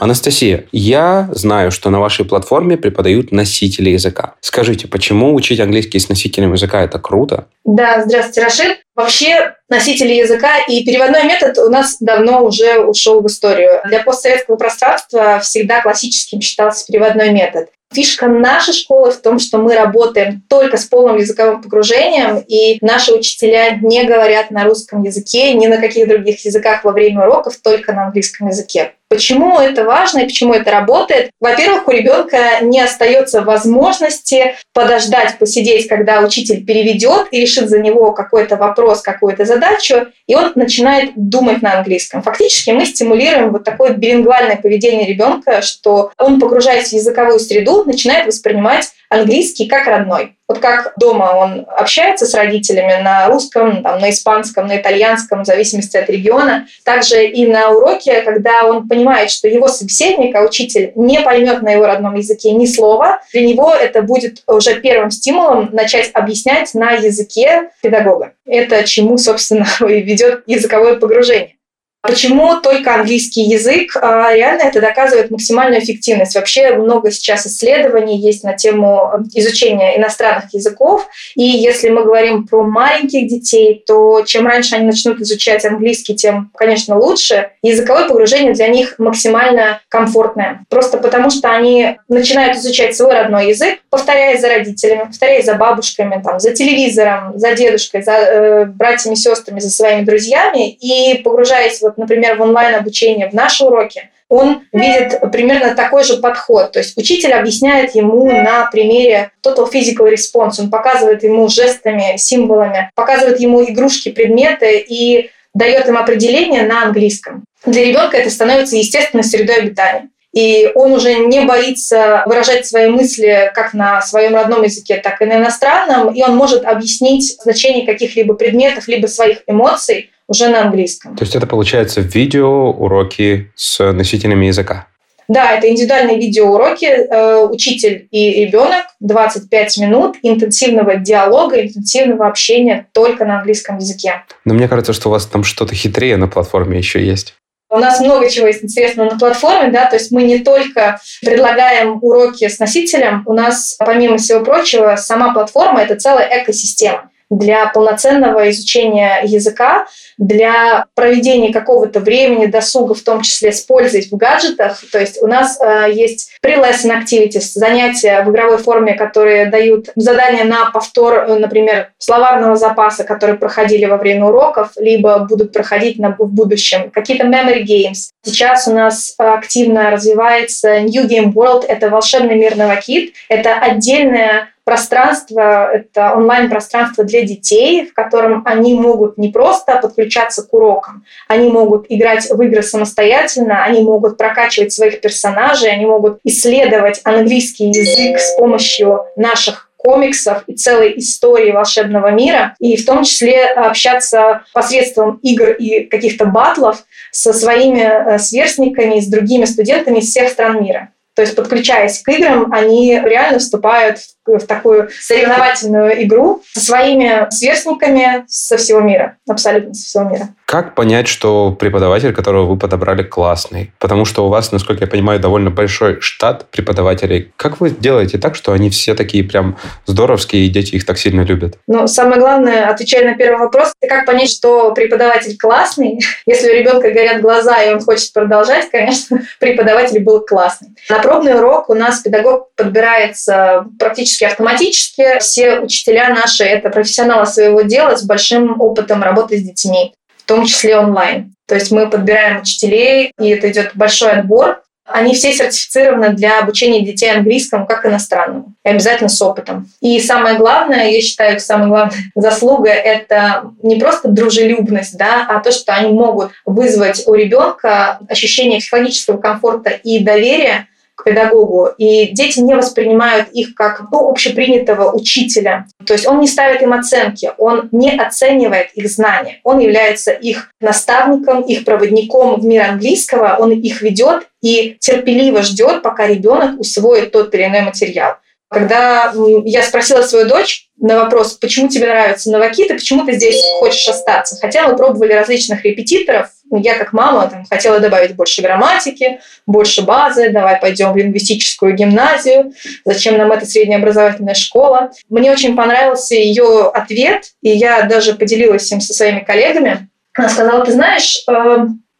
Анастасия, 0.00 0.64
я 0.72 1.28
знаю, 1.32 1.70
что 1.70 1.90
на 1.90 2.00
вашей 2.00 2.24
платформе 2.24 2.78
преподают 2.78 3.32
носители 3.32 3.90
языка. 3.90 4.32
Скажите, 4.40 4.88
почему 4.88 5.34
учить 5.34 5.60
английский 5.60 5.98
с 5.98 6.08
носителем 6.08 6.54
языка 6.54 6.82
это 6.82 6.98
круто? 6.98 7.48
Да, 7.66 8.02
здравствуйте, 8.06 8.42
Рашид. 8.42 8.78
Вообще 8.96 9.54
носители 9.68 10.14
языка 10.14 10.58
и 10.66 10.82
переводной 10.86 11.24
метод 11.24 11.58
у 11.58 11.68
нас 11.68 11.98
давно 12.00 12.42
уже 12.42 12.78
ушел 12.78 13.20
в 13.20 13.26
историю. 13.26 13.82
Для 13.84 14.02
постсоветского 14.02 14.56
пространства 14.56 15.38
всегда 15.40 15.82
классическим 15.82 16.40
считался 16.40 16.86
переводной 16.86 17.30
метод. 17.30 17.68
Фишка 17.92 18.26
нашей 18.26 18.72
школы 18.72 19.10
в 19.10 19.20
том, 19.20 19.38
что 19.38 19.58
мы 19.58 19.74
работаем 19.74 20.42
только 20.48 20.78
с 20.78 20.86
полным 20.86 21.18
языковым 21.18 21.60
погружением, 21.60 22.42
и 22.48 22.78
наши 22.80 23.12
учителя 23.12 23.78
не 23.82 24.04
говорят 24.04 24.50
на 24.50 24.64
русском 24.64 25.02
языке, 25.02 25.52
ни 25.52 25.66
на 25.66 25.76
каких 25.76 26.08
других 26.08 26.42
языках 26.44 26.84
во 26.84 26.92
время 26.92 27.22
уроков, 27.22 27.58
только 27.62 27.92
на 27.92 28.06
английском 28.06 28.48
языке. 28.48 28.94
Почему 29.10 29.58
это 29.58 29.82
важно 29.82 30.20
и 30.20 30.26
почему 30.26 30.54
это 30.54 30.70
работает? 30.70 31.32
Во-первых, 31.40 31.88
у 31.88 31.90
ребенка 31.90 32.60
не 32.62 32.80
остается 32.80 33.42
возможности 33.42 34.54
подождать, 34.72 35.36
посидеть, 35.36 35.88
когда 35.88 36.20
учитель 36.20 36.64
переведет 36.64 37.26
и 37.32 37.40
решит 37.40 37.68
за 37.68 37.80
него 37.80 38.12
какой-то 38.12 38.54
вопрос, 38.54 39.02
какую-то 39.02 39.44
задачу, 39.46 40.06
и 40.28 40.36
он 40.36 40.52
начинает 40.54 41.10
думать 41.16 41.60
на 41.60 41.78
английском. 41.78 42.22
Фактически 42.22 42.70
мы 42.70 42.86
стимулируем 42.86 43.50
вот 43.50 43.64
такое 43.64 43.94
билингвальное 43.94 44.54
поведение 44.54 45.08
ребенка, 45.08 45.60
что 45.60 46.12
он, 46.16 46.38
погружаясь 46.38 46.90
в 46.90 46.92
языковую 46.92 47.40
среду, 47.40 47.82
начинает 47.84 48.28
воспринимать 48.28 48.92
английский 49.10 49.66
как 49.66 49.86
родной. 49.86 50.36
Вот 50.48 50.58
как 50.58 50.94
дома 50.96 51.36
он 51.36 51.66
общается 51.76 52.26
с 52.26 52.34
родителями 52.34 53.02
на 53.02 53.28
русском, 53.28 53.82
там, 53.82 54.00
на 54.00 54.10
испанском, 54.10 54.66
на 54.66 54.78
итальянском, 54.78 55.42
в 55.42 55.46
зависимости 55.46 55.96
от 55.96 56.08
региона. 56.08 56.66
Также 56.84 57.26
и 57.26 57.46
на 57.46 57.70
уроке, 57.70 58.22
когда 58.22 58.64
он 58.64 58.88
понимает, 58.88 59.30
что 59.30 59.46
его 59.46 59.68
собеседник, 59.68 60.34
а 60.34 60.42
учитель, 60.42 60.92
не 60.94 61.20
поймет 61.20 61.62
на 61.62 61.70
его 61.70 61.86
родном 61.86 62.14
языке 62.14 62.52
ни 62.52 62.66
слова, 62.66 63.20
для 63.32 63.46
него 63.46 63.72
это 63.72 64.02
будет 64.02 64.42
уже 64.46 64.80
первым 64.80 65.10
стимулом 65.10 65.68
начать 65.72 66.10
объяснять 66.14 66.74
на 66.74 66.92
языке 66.92 67.70
педагога. 67.82 68.32
Это 68.46 68.82
чему, 68.84 69.18
собственно, 69.18 69.66
и 69.80 70.00
ведет 70.00 70.42
языковое 70.46 70.96
погружение. 70.96 71.54
Почему 72.02 72.58
только 72.60 72.94
английский 72.94 73.42
язык? 73.42 73.94
А, 74.00 74.34
реально 74.34 74.62
это 74.62 74.80
доказывает 74.80 75.30
максимальную 75.30 75.82
эффективность. 75.82 76.34
Вообще 76.34 76.74
много 76.74 77.10
сейчас 77.10 77.46
исследований 77.46 78.18
есть 78.18 78.42
на 78.42 78.54
тему 78.54 79.12
изучения 79.34 79.98
иностранных 79.98 80.52
языков. 80.54 81.06
И 81.34 81.42
если 81.42 81.90
мы 81.90 82.04
говорим 82.04 82.46
про 82.46 82.62
маленьких 82.62 83.28
детей, 83.28 83.84
то 83.86 84.22
чем 84.22 84.46
раньше 84.46 84.76
они 84.76 84.86
начнут 84.86 85.20
изучать 85.20 85.64
английский, 85.66 86.14
тем, 86.14 86.50
конечно, 86.54 86.98
лучше. 86.98 87.50
Языковое 87.62 88.08
погружение 88.08 88.54
для 88.54 88.68
них 88.68 88.94
максимально 88.98 89.82
комфортное. 89.88 90.64
Просто 90.70 90.96
потому 90.96 91.28
что 91.28 91.50
они 91.50 91.98
начинают 92.08 92.56
изучать 92.56 92.96
свой 92.96 93.12
родной 93.12 93.48
язык, 93.48 93.78
повторяя 93.90 94.38
за 94.38 94.48
родителями, 94.48 95.04
повторяя 95.06 95.42
за 95.42 95.54
бабушками, 95.54 96.22
там, 96.24 96.40
за 96.40 96.52
телевизором, 96.52 97.38
за 97.38 97.54
дедушкой, 97.54 98.02
за 98.02 98.12
э, 98.12 98.64
братьями, 98.64 99.16
сестрами, 99.16 99.60
за 99.60 99.70
своими 99.70 100.04
друзьями 100.04 100.70
и 100.70 101.18
погружаясь 101.22 101.82
в 101.82 101.89
вот, 101.90 101.98
например, 101.98 102.36
в 102.36 102.42
онлайн-обучение, 102.42 103.28
в 103.28 103.34
наши 103.34 103.64
уроки, 103.64 104.10
он 104.28 104.62
видит 104.72 105.20
примерно 105.32 105.74
такой 105.74 106.04
же 106.04 106.18
подход. 106.18 106.70
То 106.72 106.78
есть 106.78 106.96
учитель 106.96 107.32
объясняет 107.32 107.96
ему 107.96 108.30
на 108.30 108.66
примере 108.70 109.32
Total 109.44 109.68
Physical 109.70 110.12
Response. 110.12 110.60
Он 110.60 110.70
показывает 110.70 111.24
ему 111.24 111.48
жестами, 111.48 112.16
символами, 112.16 112.90
показывает 112.94 113.40
ему 113.40 113.64
игрушки, 113.64 114.10
предметы 114.10 114.78
и 114.78 115.30
дает 115.52 115.88
им 115.88 115.98
определение 115.98 116.62
на 116.62 116.84
английском. 116.84 117.44
Для 117.66 117.84
ребенка 117.84 118.16
это 118.16 118.30
становится 118.30 118.76
естественной 118.76 119.24
средой 119.24 119.56
обитания. 119.56 120.08
И 120.32 120.70
он 120.76 120.92
уже 120.92 121.14
не 121.14 121.40
боится 121.40 122.22
выражать 122.24 122.64
свои 122.64 122.88
мысли 122.88 123.50
как 123.52 123.74
на 123.74 124.00
своем 124.00 124.36
родном 124.36 124.62
языке, 124.62 124.98
так 124.98 125.20
и 125.20 125.24
на 125.24 125.38
иностранном. 125.38 126.14
И 126.14 126.22
он 126.22 126.36
может 126.36 126.64
объяснить 126.64 127.36
значение 127.42 127.84
каких-либо 127.84 128.34
предметов, 128.34 128.86
либо 128.86 129.08
своих 129.08 129.42
эмоций 129.48 130.10
уже 130.30 130.48
на 130.48 130.62
английском. 130.62 131.16
То 131.16 131.24
есть 131.24 131.34
это 131.34 131.46
получается 131.46 132.00
видео 132.00 132.70
уроки 132.70 133.50
с 133.56 133.92
носителями 133.92 134.46
языка? 134.46 134.86
Да, 135.26 135.52
это 135.52 135.68
индивидуальные 135.68 136.18
видеоуроки, 136.18 136.86
э, 136.86 137.46
учитель 137.46 138.08
и 138.10 138.44
ребенок, 138.44 138.86
25 139.00 139.78
минут 139.78 140.16
интенсивного 140.22 140.96
диалога, 140.96 141.60
интенсивного 141.60 142.26
общения 142.26 142.88
только 142.92 143.24
на 143.24 143.38
английском 143.38 143.78
языке. 143.78 144.24
Но 144.44 144.54
мне 144.54 144.66
кажется, 144.66 144.92
что 144.92 145.08
у 145.08 145.12
вас 145.12 145.26
там 145.26 145.44
что-то 145.44 145.74
хитрее 145.74 146.16
на 146.16 146.26
платформе 146.26 146.78
еще 146.78 147.04
есть. 147.04 147.34
У 147.68 147.78
нас 147.78 148.00
много 148.00 148.28
чего 148.28 148.48
есть 148.48 148.64
интересного 148.64 149.10
на 149.10 149.18
платформе, 149.18 149.70
да, 149.70 149.88
то 149.88 149.94
есть 149.94 150.10
мы 150.10 150.24
не 150.24 150.40
только 150.40 151.00
предлагаем 151.22 151.98
уроки 152.02 152.48
с 152.48 152.58
носителем, 152.58 153.22
у 153.26 153.32
нас, 153.32 153.76
помимо 153.78 154.16
всего 154.16 154.44
прочего, 154.44 154.96
сама 154.96 155.32
платформа— 155.32 155.80
это 155.82 155.94
целая 155.94 156.42
экосистема 156.42 157.10
для 157.30 157.66
полноценного 157.68 158.50
изучения 158.50 159.20
языка, 159.24 159.86
для 160.20 160.84
проведения 160.94 161.50
какого-то 161.50 161.98
времени, 161.98 162.44
досуга, 162.44 162.94
в 162.94 163.00
том 163.00 163.22
числе 163.22 163.52
с 163.52 163.62
пользой 163.62 164.02
в 164.02 164.14
гаджетах. 164.16 164.78
То 164.92 165.00
есть 165.00 165.20
у 165.22 165.26
нас 165.26 165.58
э, 165.60 165.90
есть 165.92 166.32
pre-lesson 166.44 166.92
activities, 167.02 167.52
занятия 167.54 168.22
в 168.22 168.30
игровой 168.30 168.58
форме, 168.58 168.94
которые 168.94 169.46
дают 169.46 169.86
задания 169.96 170.44
на 170.44 170.70
повтор, 170.70 171.14
э, 171.14 171.38
например, 171.38 171.92
словарного 171.96 172.54
запаса, 172.56 173.04
которые 173.04 173.38
проходили 173.38 173.86
во 173.86 173.96
время 173.96 174.26
уроков, 174.26 174.72
либо 174.76 175.20
будут 175.20 175.52
проходить 175.54 175.98
на, 175.98 176.14
в 176.18 176.28
будущем. 176.28 176.90
Какие-то 176.90 177.26
memory 177.26 177.64
games. 177.64 178.10
Сейчас 178.22 178.68
у 178.68 178.74
нас 178.74 179.14
активно 179.16 179.90
развивается 179.90 180.80
New 180.80 181.06
Game 181.06 181.32
World. 181.32 181.64
Это 181.66 181.88
волшебный 181.88 182.36
мир 182.36 182.56
Новокит. 182.56 183.14
Это 183.30 183.54
отдельная 183.54 184.50
пространство, 184.70 185.68
это 185.72 186.14
онлайн-пространство 186.14 187.02
для 187.02 187.22
детей, 187.22 187.86
в 187.86 187.92
котором 187.92 188.42
они 188.44 188.74
могут 188.74 189.18
не 189.18 189.28
просто 189.28 189.76
подключаться 189.76 190.09
к 190.42 190.54
урокам, 190.54 191.04
они 191.28 191.48
могут 191.48 191.86
играть 191.88 192.28
в 192.30 192.40
игры 192.42 192.62
самостоятельно, 192.62 193.64
они 193.64 193.82
могут 193.82 194.16
прокачивать 194.16 194.72
своих 194.72 195.00
персонажей, 195.00 195.70
они 195.70 195.86
могут 195.86 196.20
исследовать 196.24 197.00
английский 197.04 197.68
язык 197.68 198.18
с 198.18 198.36
помощью 198.36 199.04
наших 199.16 199.70
комиксов 199.82 200.44
и 200.46 200.54
целой 200.54 200.98
истории 200.98 201.52
волшебного 201.52 202.10
мира, 202.10 202.54
и 202.60 202.76
в 202.76 202.84
том 202.84 203.04
числе 203.04 203.46
общаться 203.46 204.42
посредством 204.52 205.18
игр 205.22 205.52
и 205.52 205.84
каких-то 205.84 206.26
батлов 206.26 206.84
со 207.10 207.32
своими 207.32 207.80
э, 207.80 208.18
сверстниками 208.18 208.98
и 208.98 209.00
с 209.00 209.06
другими 209.06 209.46
студентами 209.46 209.98
из 209.98 210.10
всех 210.10 210.28
стран 210.28 210.62
мира. 210.62 210.90
То 211.14 211.22
есть, 211.22 211.34
подключаясь 211.34 212.00
к 212.02 212.08
играм, 212.08 212.52
они 212.52 213.00
реально 213.02 213.40
вступают 213.40 213.98
в, 213.98 214.04
в 214.38 214.46
такую 214.46 214.88
соревновательную 215.00 216.04
игру 216.04 216.42
со 216.52 216.60
своими 216.60 217.26
сверстниками 217.30 218.24
со 218.28 218.56
всего 218.56 218.80
мира, 218.80 219.16
абсолютно 219.28 219.74
со 219.74 219.84
всего 219.86 220.04
мира. 220.04 220.28
Как 220.50 220.74
понять, 220.74 221.06
что 221.06 221.52
преподаватель, 221.52 222.12
которого 222.12 222.46
вы 222.46 222.56
подобрали, 222.58 223.04
классный? 223.04 223.72
Потому 223.78 224.04
что 224.04 224.26
у 224.26 224.28
вас, 224.28 224.50
насколько 224.50 224.84
я 224.84 224.90
понимаю, 224.90 225.20
довольно 225.20 225.50
большой 225.50 226.00
штат 226.00 226.50
преподавателей. 226.50 227.32
Как 227.36 227.60
вы 227.60 227.70
делаете 227.70 228.18
так, 228.18 228.34
что 228.34 228.52
они 228.52 228.68
все 228.68 228.94
такие 228.94 229.22
прям 229.22 229.56
здоровские, 229.86 230.46
и 230.46 230.48
дети 230.48 230.74
их 230.74 230.84
так 230.84 230.98
сильно 230.98 231.20
любят? 231.20 231.56
Ну, 231.68 231.86
самое 231.86 232.20
главное, 232.20 232.68
отвечая 232.68 233.04
на 233.04 233.16
первый 233.16 233.38
вопрос, 233.38 233.72
как 233.88 234.06
понять, 234.06 234.30
что 234.30 234.72
преподаватель 234.72 235.36
классный? 235.38 236.00
Если 236.26 236.50
у 236.50 236.54
ребенка 236.54 236.90
горят 236.90 237.20
глаза, 237.20 237.62
и 237.62 237.72
он 237.72 237.80
хочет 237.80 238.12
продолжать, 238.12 238.70
конечно, 238.70 239.22
преподаватель 239.38 240.02
был 240.02 240.20
классный. 240.20 240.70
На 240.88 240.98
пробный 240.98 241.36
урок 241.36 241.70
у 241.70 241.74
нас 241.74 242.00
педагог 242.00 242.48
подбирается 242.56 243.66
практически 243.78 244.19
автоматически. 244.26 245.18
Все 245.20 245.60
учителя 245.60 246.08
наши— 246.10 246.44
это 246.44 246.70
профессионалы 246.70 247.26
своего 247.26 247.62
дела 247.62 247.96
с 247.96 248.04
большим 248.04 248.60
опытом 248.60 249.02
работы 249.02 249.38
с 249.38 249.42
детьми 249.42 249.94
том 250.30 250.46
числе 250.46 250.78
онлайн. 250.78 251.34
То 251.48 251.56
есть 251.56 251.72
мы 251.72 251.90
подбираем 251.90 252.42
учителей, 252.42 253.12
и 253.18 253.30
это 253.30 253.50
идет 253.50 253.72
большой 253.74 254.12
отбор. 254.12 254.62
Они 254.86 255.12
все 255.12 255.32
сертифицированы 255.32 256.10
для 256.10 256.38
обучения 256.38 256.84
детей 256.84 257.10
английскому 257.10 257.66
как 257.66 257.84
иностранному. 257.84 258.54
И 258.64 258.68
обязательно 258.68 259.08
с 259.08 259.20
опытом. 259.20 259.68
И 259.80 259.98
самое 259.98 260.36
главное, 260.36 260.90
я 260.90 261.00
считаю, 261.00 261.40
самая 261.40 261.68
главная 261.68 261.98
заслуга— 262.14 262.70
это 262.70 263.50
не 263.64 263.74
просто 263.74 264.08
дружелюбность, 264.08 264.96
да, 264.96 265.26
а 265.28 265.40
то, 265.40 265.50
что 265.50 265.72
они 265.74 265.92
могут 265.92 266.30
вызвать 266.44 267.02
у 267.08 267.14
ребенка 267.14 267.98
ощущение 268.08 268.60
психологического 268.60 269.18
комфорта 269.18 269.70
и 269.70 269.98
доверия 269.98 270.68
педагогу, 271.04 271.68
и 271.78 272.08
дети 272.08 272.40
не 272.40 272.54
воспринимают 272.54 273.30
их 273.32 273.54
как 273.54 273.82
ну, 273.90 274.08
общепринятого 274.08 274.92
учителя. 274.92 275.66
То 275.86 275.92
есть 275.94 276.06
он 276.06 276.20
не 276.20 276.26
ставит 276.26 276.62
им 276.62 276.72
оценки, 276.72 277.32
он 277.38 277.68
не 277.72 277.96
оценивает 277.98 278.72
их 278.74 278.88
знания, 278.88 279.40
он 279.44 279.58
является 279.58 280.12
их 280.12 280.50
наставником, 280.60 281.42
их 281.42 281.64
проводником 281.64 282.40
в 282.40 282.44
мир 282.44 282.62
английского, 282.62 283.36
он 283.38 283.52
их 283.52 283.82
ведет 283.82 284.28
и 284.42 284.76
терпеливо 284.80 285.42
ждет, 285.42 285.82
пока 285.82 286.06
ребенок 286.06 286.58
усвоит 286.60 287.12
тот 287.12 287.34
или 287.34 287.44
иной 287.44 287.62
материал. 287.62 288.16
Когда 288.50 289.12
я 289.44 289.62
спросила 289.62 290.02
свою 290.02 290.26
дочь 290.26 290.70
на 290.76 291.04
вопрос, 291.04 291.34
почему 291.34 291.68
тебе 291.68 291.86
нравится 291.86 292.32
Новокит 292.32 292.70
и 292.70 292.74
почему 292.74 293.06
ты 293.06 293.12
здесь 293.12 293.40
хочешь 293.60 293.86
остаться, 293.86 294.36
хотя 294.40 294.66
мы 294.66 294.76
пробовали 294.76 295.12
различных 295.12 295.64
репетиторов, 295.64 296.30
я 296.50 296.78
как 296.78 296.92
мама 296.92 297.28
там, 297.28 297.44
хотела 297.48 297.80
добавить 297.80 298.16
больше 298.16 298.42
грамматики, 298.42 299.20
больше 299.46 299.82
базы, 299.82 300.30
давай 300.30 300.60
пойдем 300.60 300.92
в 300.92 300.96
лингвистическую 300.96 301.74
гимназию, 301.74 302.52
зачем 302.84 303.16
нам 303.16 303.32
эта 303.32 303.46
среднеобразовательная 303.46 304.34
школа. 304.34 304.90
Мне 305.08 305.32
очень 305.32 305.56
понравился 305.56 306.14
ее 306.14 306.68
ответ, 306.68 307.32
и 307.42 307.50
я 307.50 307.82
даже 307.82 308.14
поделилась 308.14 308.70
им 308.72 308.80
со 308.80 308.92
своими 308.92 309.20
коллегами. 309.20 309.88
Она 310.14 310.28
сказала, 310.28 310.64
ты 310.64 310.72
знаешь, 310.72 311.22
э, 311.28 311.32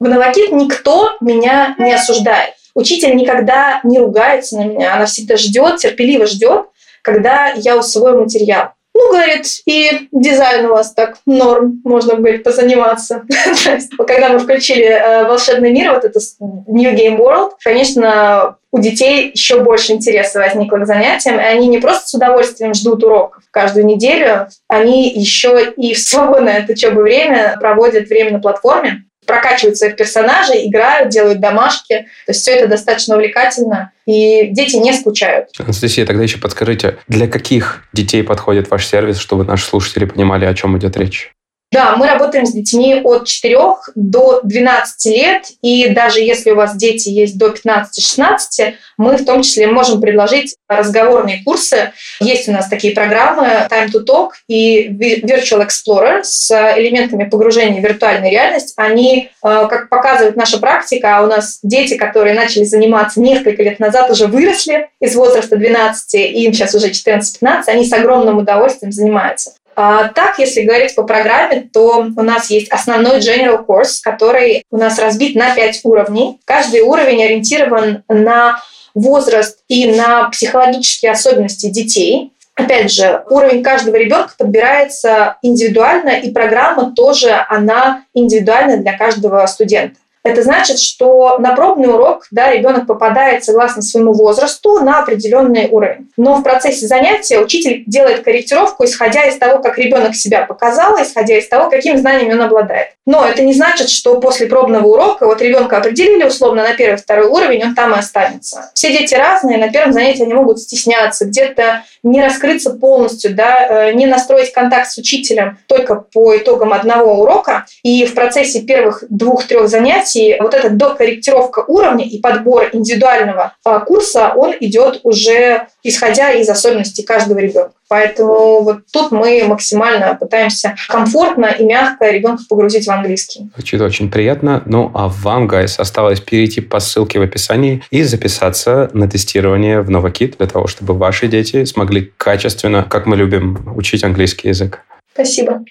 в 0.01 0.09
Новокит 0.09 0.53
никто 0.53 1.17
меня 1.21 1.75
не 1.79 1.93
осуждает. 1.93 2.55
учитель 2.75 3.15
никогда 3.17 3.81
не 3.85 3.99
ругается 3.99 4.57
на 4.57 4.65
меня, 4.65 4.95
она 4.95 5.07
всегда 5.07 5.37
ждет, 5.37 5.77
терпеливо 5.79 6.27
ждет, 6.27 6.67
когда 7.03 7.49
я 7.49 7.77
усвою 7.77 8.21
материал. 8.21 8.71
Ну, 9.01 9.13
говорит, 9.13 9.47
и 9.65 10.09
дизайн 10.13 10.67
у 10.67 10.75
вас 10.75 10.93
так 10.93 11.17
норм, 11.25 11.81
можно, 11.85 12.17
говорит, 12.17 12.45
позаниматься. 12.45 13.25
Когда 14.07 14.29
мы 14.29 14.39
включили 14.41 14.85
э, 14.85 15.25
«Волшебный 15.25 15.73
мир», 15.73 15.95
вот 15.95 16.05
это 16.05 16.21
New 16.39 16.93
Game 16.93 17.17
World, 17.17 17.53
конечно, 17.65 18.59
у 18.73 18.79
детей 18.79 19.31
еще 19.33 19.61
больше 19.61 19.93
интереса 19.93 20.41
возникло 20.41 20.77
к 20.77 20.87
занятиям, 20.87 21.41
и 21.41 21.43
они 21.43 21.69
не 21.69 21.79
просто 21.79 22.09
с 22.09 22.15
удовольствием 22.15 22.75
ждут 22.75 23.03
уроков 23.03 23.43
каждую 23.51 23.87
неделю, 23.87 24.49
они 24.69 25.09
еще 25.09 25.73
и 25.79 25.95
в 25.95 25.99
свободное 25.99 26.63
от 26.63 26.69
учебы 26.69 27.01
время 27.03 27.57
проводят 27.59 28.09
время 28.09 28.33
на 28.33 28.41
платформе, 28.41 29.05
прокачивают 29.31 29.77
своих 29.77 29.97
персонажей, 29.97 30.67
играют, 30.69 31.11
делают 31.11 31.41
домашки. 31.41 32.07
То 32.27 32.33
есть 32.33 32.41
все 32.41 32.53
это 32.53 32.67
достаточно 32.67 33.15
увлекательно, 33.15 33.93
и 34.07 34.49
дети 34.49 34.77
не 34.77 34.93
скучают. 34.93 35.49
Анастасия, 35.59 36.05
тогда 36.05 36.25
еще 36.25 36.39
подскажите, 36.39 36.97
для 37.07 37.29
каких 37.29 37.85
детей 37.93 38.25
подходит 38.25 38.71
ваш 38.71 38.87
сервис, 38.87 39.19
чтобы 39.19 39.45
наши 39.45 39.65
слушатели 39.65 40.05
понимали, 40.05 40.45
о 40.47 40.55
чем 40.55 40.77
идет 40.77 40.97
речь? 40.97 41.33
Да, 41.73 41.95
мы 41.97 42.09
работаем 42.09 42.47
с 42.47 42.53
детьми 42.53 43.01
от 43.05 43.29
4 43.29 43.57
до 43.95 44.41
12 44.43 45.07
лет, 45.07 45.45
и 45.63 45.89
даже 45.91 46.21
если 46.21 46.51
у 46.51 46.57
вас 46.57 46.75
дети 46.77 47.09
есть 47.11 47.39
до 47.39 47.55
15-16, 47.55 48.75
мы 48.99 49.17
в 49.17 49.25
том 49.25 49.43
числе 49.43 49.69
можем 49.69 50.01
предложить 50.01 50.57
разговорные 50.69 51.45
курсы. 51.45 51.93
Есть 52.19 52.49
у 52.49 52.53
нас 52.53 52.69
такие 52.69 52.93
программы 52.93 53.69
Time 53.71 53.89
to 53.93 54.05
Talk 54.05 54.31
и 54.49 54.89
Virtual 54.89 55.65
Explorer 55.65 56.25
с 56.25 56.51
элементами 56.77 57.23
погружения 57.23 57.81
в 57.81 57.85
виртуальную 57.85 58.33
реальность. 58.33 58.75
Они, 58.77 59.31
э, 59.31 59.67
как 59.71 59.91
показывает 59.91 60.35
наша 60.35 60.59
практика, 60.59 61.19
а 61.19 61.23
у 61.23 61.29
нас 61.29 61.61
дети, 61.63 61.95
которые 61.97 62.35
начали 62.35 62.65
заниматься 62.65 63.21
несколько 63.21 63.63
лет 63.63 63.79
назад, 63.79 64.11
уже 64.11 64.27
выросли 64.27 64.89
из 65.01 65.15
возраста 65.15 65.57
12, 65.57 66.15
и 66.15 66.45
им 66.45 66.53
сейчас 66.53 66.75
уже 66.75 66.91
14-15, 66.91 67.69
они 67.69 67.85
с 67.85 67.93
огромным 67.93 68.39
удовольствием 68.39 68.91
занимаются. 68.91 69.53
А, 69.83 70.09
так, 70.09 70.39
если 70.39 70.61
говорить 70.61 70.95
по 70.95 71.05
программе, 71.05 71.71
то 71.73 72.07
у 72.15 72.23
нас 72.23 72.51
есть 72.51 72.71
основной 72.71 73.19
general 73.21 73.65
course, 73.67 73.95
который 74.03 74.63
у 74.71 74.77
нас 74.77 74.99
разбит 74.99 75.35
на 75.35 75.55
5 75.55 75.81
уровней. 75.85 76.39
Каждый 76.45 76.83
уровень 76.83 77.25
ориентирован 77.25 78.05
на 78.07 78.63
возраст 78.93 79.61
и 79.69 79.91
на 79.91 80.29
психологические 80.29 81.13
особенности 81.13 81.71
детей. 81.71 82.31
Опять 82.57 82.93
же, 82.93 83.25
уровень 83.31 83.63
каждого 83.63 83.97
ребенка 83.97 84.35
подбирается 84.37 85.39
индивидуально, 85.41 86.11
и 86.11 86.31
программа 86.31 86.95
тоже, 86.95 87.43
она 87.49 88.05
индивидуальна 88.13 88.77
для 88.77 88.99
каждого 88.99 89.47
студента. 89.47 89.97
Это 90.31 90.43
значит, 90.43 90.79
что 90.79 91.39
на 91.39 91.57
пробный 91.57 91.93
урок 91.93 92.27
да, 92.31 92.53
ребенок 92.53 92.87
попадает 92.87 93.45
согласно 93.45 93.83
своему 93.83 94.13
возрасту 94.13 94.79
на 94.79 95.01
определенный 95.01 95.69
уровень. 95.69 96.09
Но 96.17 96.37
в 96.37 96.43
процессе 96.45 96.87
занятия 96.87 97.41
учитель 97.41 97.83
делает 97.87 98.23
корректировку, 98.23 98.85
исходя 98.85 99.25
из 99.25 99.39
того, 99.39 99.61
как 99.61 99.77
ребенок 99.77 100.15
себя 100.15 100.43
показал, 100.47 101.03
исходя 101.03 101.37
из 101.37 101.49
того, 101.49 101.69
какими 101.69 101.97
знаниями 101.97 102.35
он 102.35 102.43
обладает. 102.43 102.91
Но 103.07 103.27
это 103.27 103.43
не 103.43 103.55
значит, 103.55 103.89
что 103.89 104.21
после 104.21 104.47
пробного 104.47 104.87
урока 104.87 105.27
вот 105.27 105.43
ребенка 105.43 105.79
определили 105.79 106.23
условно 106.23 106.63
на 106.63 106.75
первый, 106.75 106.97
второй 106.97 107.27
уровень, 107.27 107.65
он 107.65 107.75
там 107.75 107.93
и 107.93 107.99
останется. 107.99 108.71
Все 108.75 108.97
дети 108.97 109.15
разные, 109.17 109.59
на 109.59 109.69
первом 109.69 109.93
занятии 109.93 110.23
они 110.23 110.35
могут 110.35 110.61
стесняться, 110.61 111.25
где-то 111.25 111.83
не 112.05 112.23
раскрыться 112.23 112.71
полностью, 112.71 113.35
да, 113.35 113.89
э, 113.89 113.93
не 113.95 114.07
настроить 114.07 114.53
контакт 114.53 114.91
с 114.91 114.99
учителем 114.99 115.59
только 115.67 115.97
по 115.97 116.37
итогам 116.37 116.73
одного 116.73 117.21
урока. 117.21 117.67
И 117.83 118.05
в 118.05 118.15
процессе 118.15 118.61
первых 118.63 119.03
двух-трех 119.09 119.69
занятий 119.69 120.20
вот 120.41 120.55
эта 120.55 120.71
докорректировка 120.71 121.65
уровня 121.67 122.05
и 122.05 122.19
подбор 122.19 122.69
индивидуального 122.73 123.55
а, 123.65 123.81
курса, 123.81 124.33
он 124.37 124.55
идет 124.61 125.01
уже 125.03 125.67
исходя 125.83 126.33
из 126.33 126.49
особенностей 126.49 127.03
каждого 127.03 127.39
ребенка. 127.39 127.73
Поэтому 127.89 128.63
вот 128.63 128.83
тут 128.93 129.11
мы 129.11 129.43
максимально 129.45 130.15
пытаемся 130.15 130.77
комфортно 130.89 131.47
и 131.47 131.65
мягко 131.65 132.09
ребенка 132.09 132.45
погрузить 132.49 132.87
в 132.87 132.91
английский. 132.91 133.51
Звучит 133.57 133.81
очень 133.81 134.11
приятно. 134.11 134.63
Ну, 134.67 134.93
а 134.95 135.09
вам, 135.09 135.49
гайс, 135.49 135.79
осталось 135.79 136.21
перейти 136.21 136.61
по 136.61 136.79
ссылке 136.79 137.19
в 137.19 137.23
описании 137.23 137.83
и 137.91 138.05
записаться 138.05 138.91
на 138.93 139.09
тестирование 139.09 139.81
в 139.81 139.91
Новокит 139.91 140.37
для 140.39 140.47
того, 140.47 140.69
чтобы 140.69 140.95
ваши 140.95 141.27
дети 141.27 141.65
смогли 141.65 142.13
качественно, 142.17 142.85
как 142.89 143.07
мы 143.07 143.17
любим, 143.17 143.73
учить 143.75 144.05
английский 144.05 144.49
язык. 144.49 144.83
Спасибо. 145.13 145.65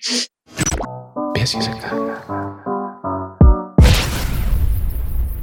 Без 1.35 1.53
языка. 1.53 2.48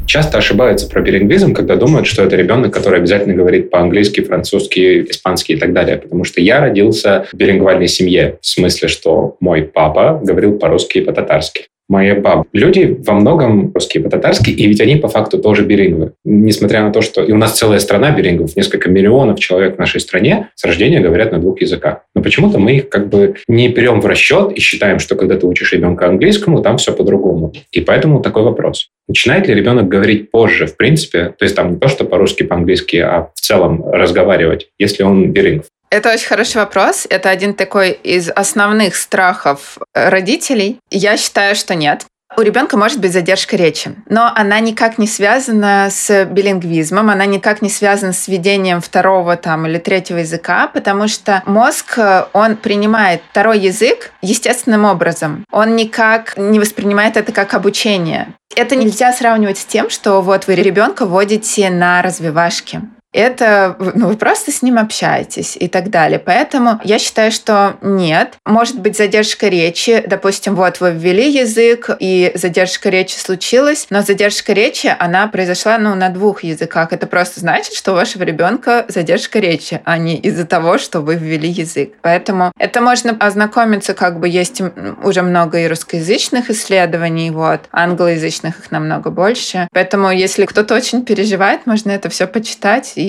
Часто 0.07 0.39
ошибаются 0.39 0.89
про 0.89 1.01
билингвизм, 1.03 1.55
когда 1.55 1.77
думают, 1.77 2.07
что 2.07 2.23
это 2.23 2.37
ребенок, 2.37 2.73
который 2.73 2.99
обязательно 2.99 3.35
говорит 3.35 3.71
по-английски, 3.71 4.23
французски, 4.23 5.03
испански 5.11 5.53
и 5.53 5.57
так 5.57 5.73
далее. 5.73 5.99
Потому 5.99 6.25
что 6.25 6.41
я 6.41 6.61
родился 6.61 7.27
в 7.33 7.37
билингвальной 7.37 7.89
семье, 7.89 8.39
в 8.41 8.47
смысле, 8.47 8.89
что 8.89 9.37
мой 9.41 9.63
папа 9.63 10.21
говорил 10.23 10.59
по-русски 10.59 10.99
и 10.99 11.03
по-татарски 11.03 11.67
моя 11.89 12.15
баба. 12.15 12.45
Люди 12.53 12.99
во 13.07 13.15
многом 13.15 13.73
русские 13.73 14.03
по-татарски, 14.03 14.51
и 14.51 14.67
ведь 14.67 14.81
они 14.81 14.97
по 14.97 15.09
факту 15.09 15.39
тоже 15.39 15.65
билингвы. 15.65 16.13
Несмотря 16.25 16.83
на 16.83 16.93
то, 16.93 17.01
что 17.01 17.23
и 17.23 17.33
у 17.33 17.37
нас 17.37 17.59
целая 17.59 17.79
страна 17.79 18.11
билингвов, 18.11 18.57
несколько 18.57 18.91
миллионов 18.91 19.39
человек 19.39 19.77
в 19.77 19.79
нашей 19.79 20.01
стране 20.01 20.51
с 20.55 20.65
рождения 20.65 21.01
говорят 21.01 21.33
на 21.33 21.39
двух 21.39 21.61
языках. 21.61 22.01
Но 22.15 22.23
почему-то 22.23 22.59
мы 22.59 22.77
их 22.77 22.89
как 22.89 23.09
бы 23.09 23.37
не 23.49 23.69
берем 23.69 24.01
в 24.01 24.07
расчет 24.07 24.53
и 24.53 24.61
считаем, 24.61 24.99
что 24.99 25.15
когда 25.15 25.37
ты 25.37 25.47
учишь 25.47 25.73
ребенка 25.73 26.07
английскому, 26.09 26.63
там 26.63 26.79
все 26.79 26.93
по-другому. 26.93 27.53
И 27.73 27.81
поэтому 27.81 28.21
такой 28.21 28.43
вопрос. 28.43 28.89
Начинает 29.09 29.47
ли 29.47 29.55
ребенок 29.55 29.89
говорить 29.89 30.31
позже, 30.31 30.67
в 30.67 30.77
принципе, 30.77 31.35
то 31.39 31.45
есть 31.45 31.55
там 31.55 31.73
не 31.73 31.77
то, 31.77 31.89
что 31.89 32.05
по-русски, 32.05 32.43
по-английски, 32.43 32.97
а 32.97 33.31
в 33.35 33.41
целом 33.41 33.85
разговаривать, 33.89 34.69
если 34.79 35.05
он 35.05 35.31
билингв? 35.33 35.67
Это 35.91 36.13
очень 36.13 36.27
хороший 36.27 36.57
вопрос. 36.57 37.07
Это 37.09 37.31
один 37.31 37.55
такой 37.55 37.93
из 37.93 38.29
основных 38.29 38.97
страхов 38.97 39.79
родителей. 39.95 40.79
Я 40.91 41.17
считаю, 41.17 41.55
что 41.55 41.75
нет. 41.75 42.07
У 42.37 42.43
ребенка 42.43 42.77
может 42.77 43.01
быть 43.01 43.13
задержка 43.13 43.57
речи, 43.57 43.95
но 44.09 44.31
она 44.35 44.59
никак 44.59 44.99
не 44.99 45.07
связана 45.07 45.89
с 45.91 46.25
билингвизмом, 46.25 47.09
она 47.09 47.25
никак 47.25 47.63
не 47.63 47.71
связана 47.71 48.13
с 48.13 48.27
введением 48.27 48.81
второго 48.81 49.37
там, 49.37 49.67
или 49.67 49.79
третьего 49.79 50.19
языка, 50.19 50.67
потому 50.67 51.07
что 51.07 51.43
мозг, 51.47 51.99
он 52.33 52.57
принимает 52.57 53.23
второй 53.31 53.61
язык 53.61 54.11
естественным 54.23 54.85
образом. 54.85 55.45
Он 55.53 55.77
никак 55.77 56.37
не 56.37 56.59
воспринимает 56.59 57.17
это 57.17 57.31
как 57.31 57.55
обучение. 57.55 58.35
Это 58.57 58.75
нельзя 58.75 59.13
сравнивать 59.13 59.59
с 59.59 59.65
тем, 59.65 59.89
что 59.89 60.21
вот 60.21 60.49
вы 60.49 60.57
ребенка 60.57 61.07
вводите 61.07 61.71
на 61.71 62.03
развивашки 62.03 62.83
это 63.17 63.77
ну, 63.95 64.09
вы 64.09 64.17
просто 64.17 64.53
с 64.53 64.63
ним 64.63 64.79
общаетесь 64.79 65.57
и 65.59 65.69
так 65.69 65.91
далее. 65.91 66.19
Поэтому 66.19 66.81
я 66.85 66.99
считаю, 66.99 67.33
что 67.33 67.77
нет. 67.81 68.35
Может 68.45 68.79
быть 68.81 68.97
задержка 68.97 69.49
речи. 69.49 70.05
Допустим, 70.07 70.55
вот 70.55 70.81
вы 70.81 70.93
ввели 70.93 71.31
язык, 71.31 71.91
и 71.99 72.33
задержка 72.35 72.91
речи 72.91 73.17
случилась, 73.17 73.87
но 73.91 74.03
задержка 74.03 74.53
речи, 74.53 74.95
она 74.99 75.27
произошла 75.29 75.79
ну, 75.79 75.95
на 75.95 76.11
двух 76.11 76.45
языках. 76.45 76.93
Это 76.93 77.07
просто 77.07 77.41
значит, 77.41 77.75
что 77.75 77.93
у 77.93 77.95
вашего 77.95 78.23
ребенка 78.23 78.85
задержка 78.89 79.39
речи, 79.39 79.81
а 79.85 79.99
не 79.99 80.17
из-за 80.17 80.47
того, 80.47 80.79
что 80.79 81.01
вы 81.01 81.15
ввели 81.15 81.49
язык. 81.49 81.95
Поэтому 82.03 82.53
это 82.59 82.81
можно 82.81 83.17
ознакомиться, 83.19 83.95
как 83.95 84.21
бы 84.21 84.29
есть 84.29 84.61
уже 85.03 85.23
много 85.23 85.59
и 85.61 85.69
русскоязычных 85.69 86.51
исследований, 86.51 87.31
вот, 87.31 87.61
англоязычных 87.73 88.59
их 88.59 88.71
намного 88.71 89.11
больше. 89.11 89.69
Поэтому 89.73 90.11
если 90.11 90.45
кто-то 90.45 90.75
очень 90.75 91.05
переживает, 91.05 91.67
можно 91.67 91.91
это 91.91 92.09
все 92.09 92.27
почитать 92.27 92.93
и 92.97 93.06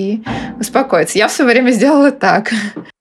успокоиться. 0.60 1.18
Я 1.18 1.28
все 1.28 1.44
время 1.44 1.70
сделала 1.70 2.10
так. 2.10 2.52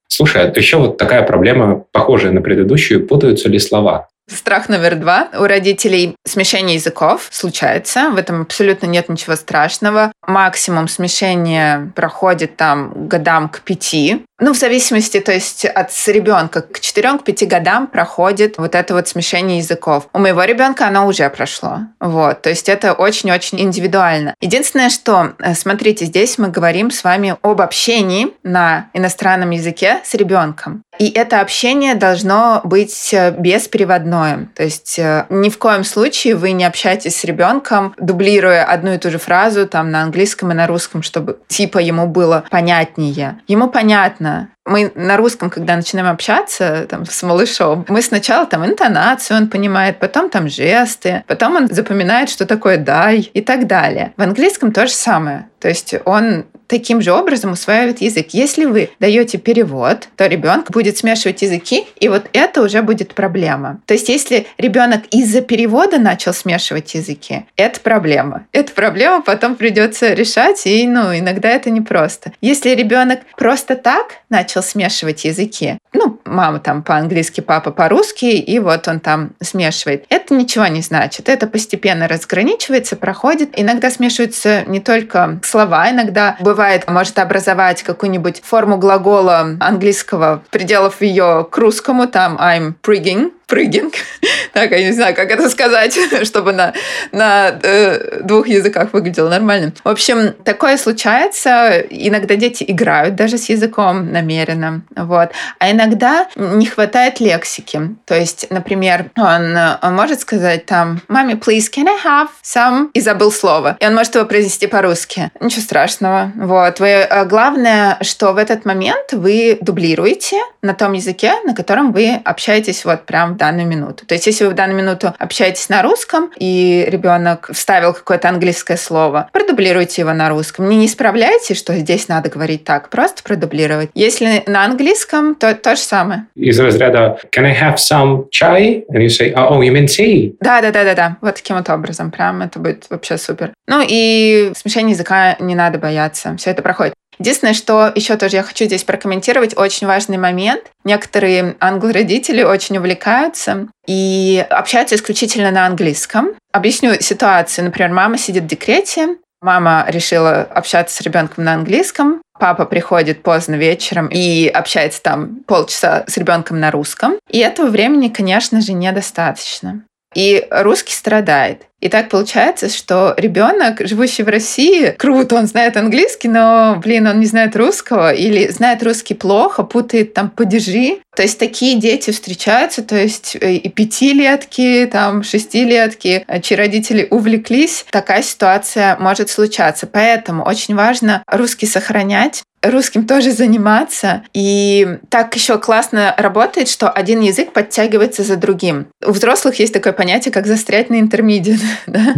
Слушай, 0.07 0.49
а 0.49 0.57
еще 0.57 0.77
вот 0.77 0.97
такая 0.97 1.23
проблема, 1.23 1.83
похожая 1.91 2.31
на 2.31 2.41
предыдущую, 2.41 3.05
путаются 3.07 3.49
ли 3.49 3.59
слова? 3.59 4.07
Страх 4.29 4.67
номер 4.67 4.95
два. 4.95 5.29
У 5.39 5.43
родителей 5.43 6.15
смешение 6.25 6.75
языков 6.75 7.29
случается. 7.31 8.09
В 8.09 8.17
этом 8.17 8.41
абсолютно 8.41 8.85
нет 8.85 9.07
ничего 9.07 9.37
страшного. 9.37 10.11
Максимум 10.25 10.89
смешения 10.89 11.93
проходит 11.95 12.57
там 12.57 13.07
годам 13.07 13.47
к 13.47 13.61
пяти. 13.61 14.25
Ну, 14.39 14.53
в 14.53 14.57
зависимости, 14.57 15.19
то 15.19 15.31
есть 15.31 15.65
от 15.65 15.89
ребенка 16.07 16.61
к 16.61 16.79
4-5 16.79 17.47
годам 17.47 17.87
проходит 17.87 18.59
вот 18.59 18.75
это 18.75 18.93
вот 18.93 19.07
смешение 19.07 19.57
языков. 19.57 20.07
У 20.13 20.19
моего 20.19 20.43
ребенка 20.43 20.87
оно 20.87 21.07
уже 21.07 21.27
прошло. 21.29 21.79
Вот, 21.99 22.43
то 22.43 22.49
есть 22.49 22.69
это 22.69 22.93
очень-очень 22.93 23.59
индивидуально. 23.59 24.35
Единственное, 24.39 24.89
что, 24.89 25.33
э, 25.39 25.55
смотрите, 25.55 26.05
здесь 26.05 26.37
мы 26.37 26.49
говорим 26.49 26.91
с 26.91 27.03
вами 27.03 27.35
об 27.41 27.61
общении 27.61 28.27
на 28.43 28.89
иностранном 28.93 29.49
языке 29.49 30.01
с 30.03 30.13
ребенком. 30.13 30.83
И 30.99 31.09
это 31.09 31.41
общение 31.41 31.95
должно 31.95 32.61
быть 32.63 33.13
э, 33.13 33.31
беспереводное. 33.31 34.49
То 34.55 34.63
есть 34.63 34.99
э, 34.99 35.25
ни 35.29 35.49
в 35.49 35.57
коем 35.57 35.83
случае 35.83 36.35
вы 36.35 36.51
не 36.51 36.65
общаетесь 36.65 37.17
с 37.17 37.23
ребенком, 37.23 37.93
дублируя 37.97 38.63
одну 38.63 38.93
и 38.93 38.97
ту 38.97 39.09
же 39.09 39.17
фразу 39.17 39.67
там 39.67 39.91
на 39.91 40.03
английском 40.03 40.51
и 40.51 40.55
на 40.55 40.67
русском, 40.67 41.01
чтобы 41.01 41.39
типа 41.47 41.79
ему 41.79 42.07
было 42.07 42.43
понятнее. 42.49 43.39
Ему 43.47 43.69
понятно, 43.69 44.26
понятно. 44.27 44.49
Мы 44.65 44.91
на 44.95 45.17
русском, 45.17 45.49
когда 45.49 45.75
начинаем 45.75 46.09
общаться 46.09 46.85
там, 46.89 47.05
с 47.05 47.23
малышом, 47.23 47.85
мы 47.87 48.01
сначала 48.01 48.45
там 48.45 48.65
интонацию 48.65 49.37
он 49.37 49.49
понимает, 49.49 49.99
потом 49.99 50.29
там 50.29 50.49
жесты, 50.49 51.23
потом 51.27 51.55
он 51.55 51.67
запоминает, 51.67 52.29
что 52.29 52.45
такое 52.45 52.77
«дай» 52.77 53.19
и 53.19 53.41
так 53.41 53.67
далее. 53.67 54.13
В 54.17 54.21
английском 54.21 54.71
то 54.71 54.85
же 54.87 54.93
самое. 54.93 55.47
То 55.59 55.69
есть 55.69 55.95
он 56.05 56.45
таким 56.67 57.01
же 57.01 57.11
образом 57.11 57.51
усваивает 57.53 58.01
язык. 58.01 58.27
Если 58.31 58.65
вы 58.65 58.89
даете 58.99 59.37
перевод, 59.37 60.07
то 60.15 60.27
ребенок 60.27 60.71
будет 60.71 60.97
смешивать 60.97 61.41
языки, 61.41 61.85
и 61.99 62.09
вот 62.09 62.25
это 62.33 62.61
уже 62.61 62.81
будет 62.81 63.13
проблема. 63.13 63.79
То 63.85 63.93
есть 63.93 64.09
если 64.09 64.47
ребенок 64.57 65.05
из-за 65.11 65.41
перевода 65.41 65.97
начал 65.97 66.33
смешивать 66.33 66.93
языки, 66.93 67.45
это 67.55 67.79
проблема. 67.79 68.45
Эта 68.51 68.73
проблема 68.73 69.21
потом 69.21 69.55
придется 69.55 70.13
решать, 70.13 70.65
и 70.65 70.87
ну, 70.87 71.17
иногда 71.17 71.49
это 71.49 71.69
непросто. 71.69 72.33
Если 72.41 72.69
ребенок 72.71 73.21
просто 73.37 73.75
так 73.75 74.17
начал 74.29 74.61
смешивать 74.61 75.25
языки, 75.25 75.77
ну, 75.93 76.19
мама 76.25 76.59
там 76.59 76.83
по-английски, 76.83 77.41
папа 77.41 77.71
по-русски, 77.71 78.25
и 78.25 78.59
вот 78.59 78.87
он 78.87 78.99
там 78.99 79.31
смешивает, 79.41 80.05
это 80.09 80.33
ничего 80.33 80.67
не 80.67 80.81
значит. 80.81 81.29
Это 81.29 81.47
постепенно 81.47 82.07
разграничивается, 82.07 82.95
проходит. 82.95 83.49
Иногда 83.53 83.89
смешиваются 83.89 84.63
не 84.67 84.79
только 84.79 85.39
слова, 85.43 85.89
иногда 85.89 86.37
бывает 86.39 86.56
бывает, 86.57 86.89
может 86.89 87.19
образовать 87.19 87.83
какую-нибудь 87.83 88.41
форму 88.43 88.77
глагола 88.77 89.57
английского, 89.59 90.41
пределов 90.49 91.01
ее 91.01 91.47
к 91.49 91.55
русскому, 91.59 92.07
там 92.07 92.35
I'm 92.37 92.73
prigging, 92.81 93.31
прыгинг. 93.47 93.93
так, 94.53 94.71
я 94.71 94.83
не 94.83 94.91
знаю, 94.91 95.15
как 95.15 95.31
это 95.31 95.49
сказать, 95.49 95.97
чтобы 96.23 96.51
на, 96.51 96.73
на 97.11 97.57
э, 97.63 98.21
двух 98.23 98.47
языках 98.47 98.93
выглядело 98.93 99.29
нормально. 99.29 99.73
В 99.83 99.89
общем, 99.89 100.33
такое 100.43 100.77
случается. 100.77 101.79
Иногда 101.89 102.35
дети 102.35 102.65
играют 102.67 103.15
даже 103.15 103.37
с 103.37 103.49
языком 103.49 104.11
намеренно. 104.11 104.81
Вот. 104.95 105.31
А 105.59 105.71
иногда 105.71 106.27
не 106.35 106.65
хватает 106.65 107.19
лексики. 107.19 107.95
То 108.05 108.15
есть, 108.15 108.47
например, 108.49 109.11
он, 109.17 109.57
он 109.81 109.95
может 109.95 110.19
сказать 110.19 110.65
там, 110.65 111.01
маме, 111.07 111.35
please, 111.35 111.71
can 111.73 111.87
I 111.87 111.97
have 112.03 112.29
some? 112.43 112.89
И 112.93 112.99
забыл 112.99 113.31
слово. 113.31 113.77
И 113.79 113.85
он 113.85 113.95
может 113.95 114.15
его 114.15 114.25
произнести 114.25 114.67
по-русски. 114.67 115.31
Ничего 115.39 115.61
страшного. 115.61 116.33
Вот. 116.35 116.79
Вы, 116.79 116.87
э, 116.87 117.25
главное, 117.25 117.97
что 118.01 118.33
в 118.33 118.37
этот 118.37 118.65
момент 118.65 119.13
вы 119.13 119.57
дублируете 119.61 120.41
на 120.61 120.73
том 120.73 120.93
языке, 120.93 121.33
на 121.45 121.55
котором 121.55 121.93
вы 121.93 122.19
общаетесь 122.25 122.83
вот 122.83 123.05
прям 123.05 123.36
данную 123.37 123.67
минуту. 123.67 124.05
То 124.05 124.15
есть, 124.15 124.27
если 124.27 124.45
вы 124.45 124.51
в 124.51 124.53
данную 124.53 124.77
минуту 124.77 125.13
общаетесь 125.17 125.69
на 125.69 125.81
русском, 125.81 126.31
и 126.37 126.85
ребенок 126.89 127.49
вставил 127.53 127.93
какое-то 127.93 128.29
английское 128.29 128.77
слово, 128.77 129.29
продублируйте 129.31 130.01
его 130.01 130.13
на 130.13 130.29
русском. 130.29 130.67
Не, 130.69 130.77
не 130.77 130.87
исправляйте, 130.87 131.53
что 131.53 131.73
здесь 131.75 132.07
надо 132.07 132.29
говорить 132.29 132.63
так, 132.63 132.89
просто 132.89 133.23
продублировать. 133.23 133.89
Если 133.93 134.43
на 134.47 134.65
английском, 134.65 135.35
то 135.35 135.53
то 135.55 135.75
же 135.75 135.81
самое. 135.81 136.27
Из 136.35 136.59
разряда 136.59 137.19
«Can 137.35 137.45
I 137.45 137.55
have 137.55 137.75
some 137.75 138.25
chai?» 138.29 138.83
And 138.89 139.01
you 139.01 139.09
say 139.09 139.33
«Oh, 139.33 139.59
you 139.59 139.71
mean 139.71 139.85
tea?» 139.85 140.35
Да-да-да-да-да. 140.39 141.17
Вот 141.21 141.35
таким 141.35 141.57
вот 141.57 141.69
образом. 141.69 142.11
Прям 142.11 142.41
это 142.41 142.59
будет 142.59 142.85
вообще 142.89 143.17
супер. 143.17 143.53
Ну 143.67 143.83
и 143.87 144.51
смешение 144.55 144.93
языка 144.93 145.35
не 145.39 145.55
надо 145.55 145.77
бояться. 145.77 146.35
Все 146.37 146.51
это 146.51 146.61
проходит. 146.61 146.93
Единственное, 147.19 147.53
что 147.53 147.91
еще 147.95 148.15
тоже 148.15 148.37
я 148.37 148.43
хочу 148.43 148.65
здесь 148.65 148.83
прокомментировать, 148.83 149.57
очень 149.57 149.87
важный 149.87 150.17
момент. 150.17 150.63
Некоторые 150.83 151.55
англо-родители 151.59 152.43
очень 152.43 152.77
увлекаются 152.77 153.67
и 153.87 154.45
общаются 154.49 154.95
исключительно 154.95 155.51
на 155.51 155.65
английском. 155.65 156.31
Объясню 156.51 156.99
ситуацию. 157.01 157.65
Например, 157.65 157.91
мама 157.91 158.17
сидит 158.17 158.43
в 158.43 158.47
декрете, 158.47 159.17
Мама 159.41 159.85
решила 159.87 160.41
общаться 160.41 160.95
с 160.95 161.01
ребенком 161.01 161.43
на 161.43 161.53
английском. 161.53 162.21
Папа 162.39 162.65
приходит 162.65 163.21
поздно 163.21 163.55
вечером 163.55 164.07
и 164.07 164.47
общается 164.47 165.01
там 165.01 165.41
полчаса 165.45 166.05
с 166.07 166.17
ребенком 166.17 166.59
на 166.59 166.71
русском. 166.71 167.19
И 167.29 167.39
этого 167.39 167.67
времени, 167.67 168.09
конечно 168.09 168.61
же, 168.61 168.73
недостаточно 168.73 169.83
и 170.17 170.47
русский 170.49 170.93
страдает. 170.93 171.61
И 171.79 171.89
так 171.89 172.09
получается, 172.09 172.69
что 172.69 173.13
ребенок, 173.17 173.81
живущий 173.85 174.23
в 174.23 174.29
России, 174.29 174.95
круто, 174.97 175.35
он 175.35 175.45
знает 175.45 175.77
английский, 175.77 176.27
но, 176.27 176.81
блин, 176.83 177.05
он 177.05 177.19
не 177.19 177.27
знает 177.27 177.55
русского 177.55 178.11
или 178.11 178.47
знает 178.47 178.81
русский 178.81 179.13
плохо, 179.13 179.61
путает 179.61 180.15
там 180.15 180.31
падежи. 180.31 180.97
То 181.15 181.21
есть 181.21 181.37
такие 181.37 181.79
дети 181.79 182.09
встречаются, 182.09 182.81
то 182.81 182.95
есть 182.95 183.37
э, 183.39 183.53
и 183.53 183.69
пятилетки, 183.69 184.89
там, 184.91 185.21
шестилетки, 185.21 186.25
э, 186.27 186.41
чьи 186.41 186.57
родители 186.57 187.07
увлеклись, 187.11 187.85
такая 187.91 188.23
ситуация 188.23 188.97
может 188.97 189.29
случаться. 189.29 189.85
Поэтому 189.85 190.43
очень 190.43 190.73
важно 190.73 191.21
русский 191.27 191.67
сохранять, 191.67 192.43
русским 192.61 193.05
тоже 193.05 193.31
заниматься. 193.31 194.23
И 194.33 194.97
так 195.09 195.35
еще 195.35 195.59
классно 195.59 196.13
работает, 196.17 196.67
что 196.67 196.89
один 196.89 197.21
язык 197.21 197.53
подтягивается 197.53 198.23
за 198.23 198.35
другим. 198.37 198.87
У 199.05 199.11
взрослых 199.11 199.59
есть 199.59 199.73
такое 199.73 199.93
понятие, 199.93 200.31
как 200.31 200.47
застрять 200.47 200.89
на 200.89 200.99
интермедиат. 200.99 201.59
Да? 201.87 202.13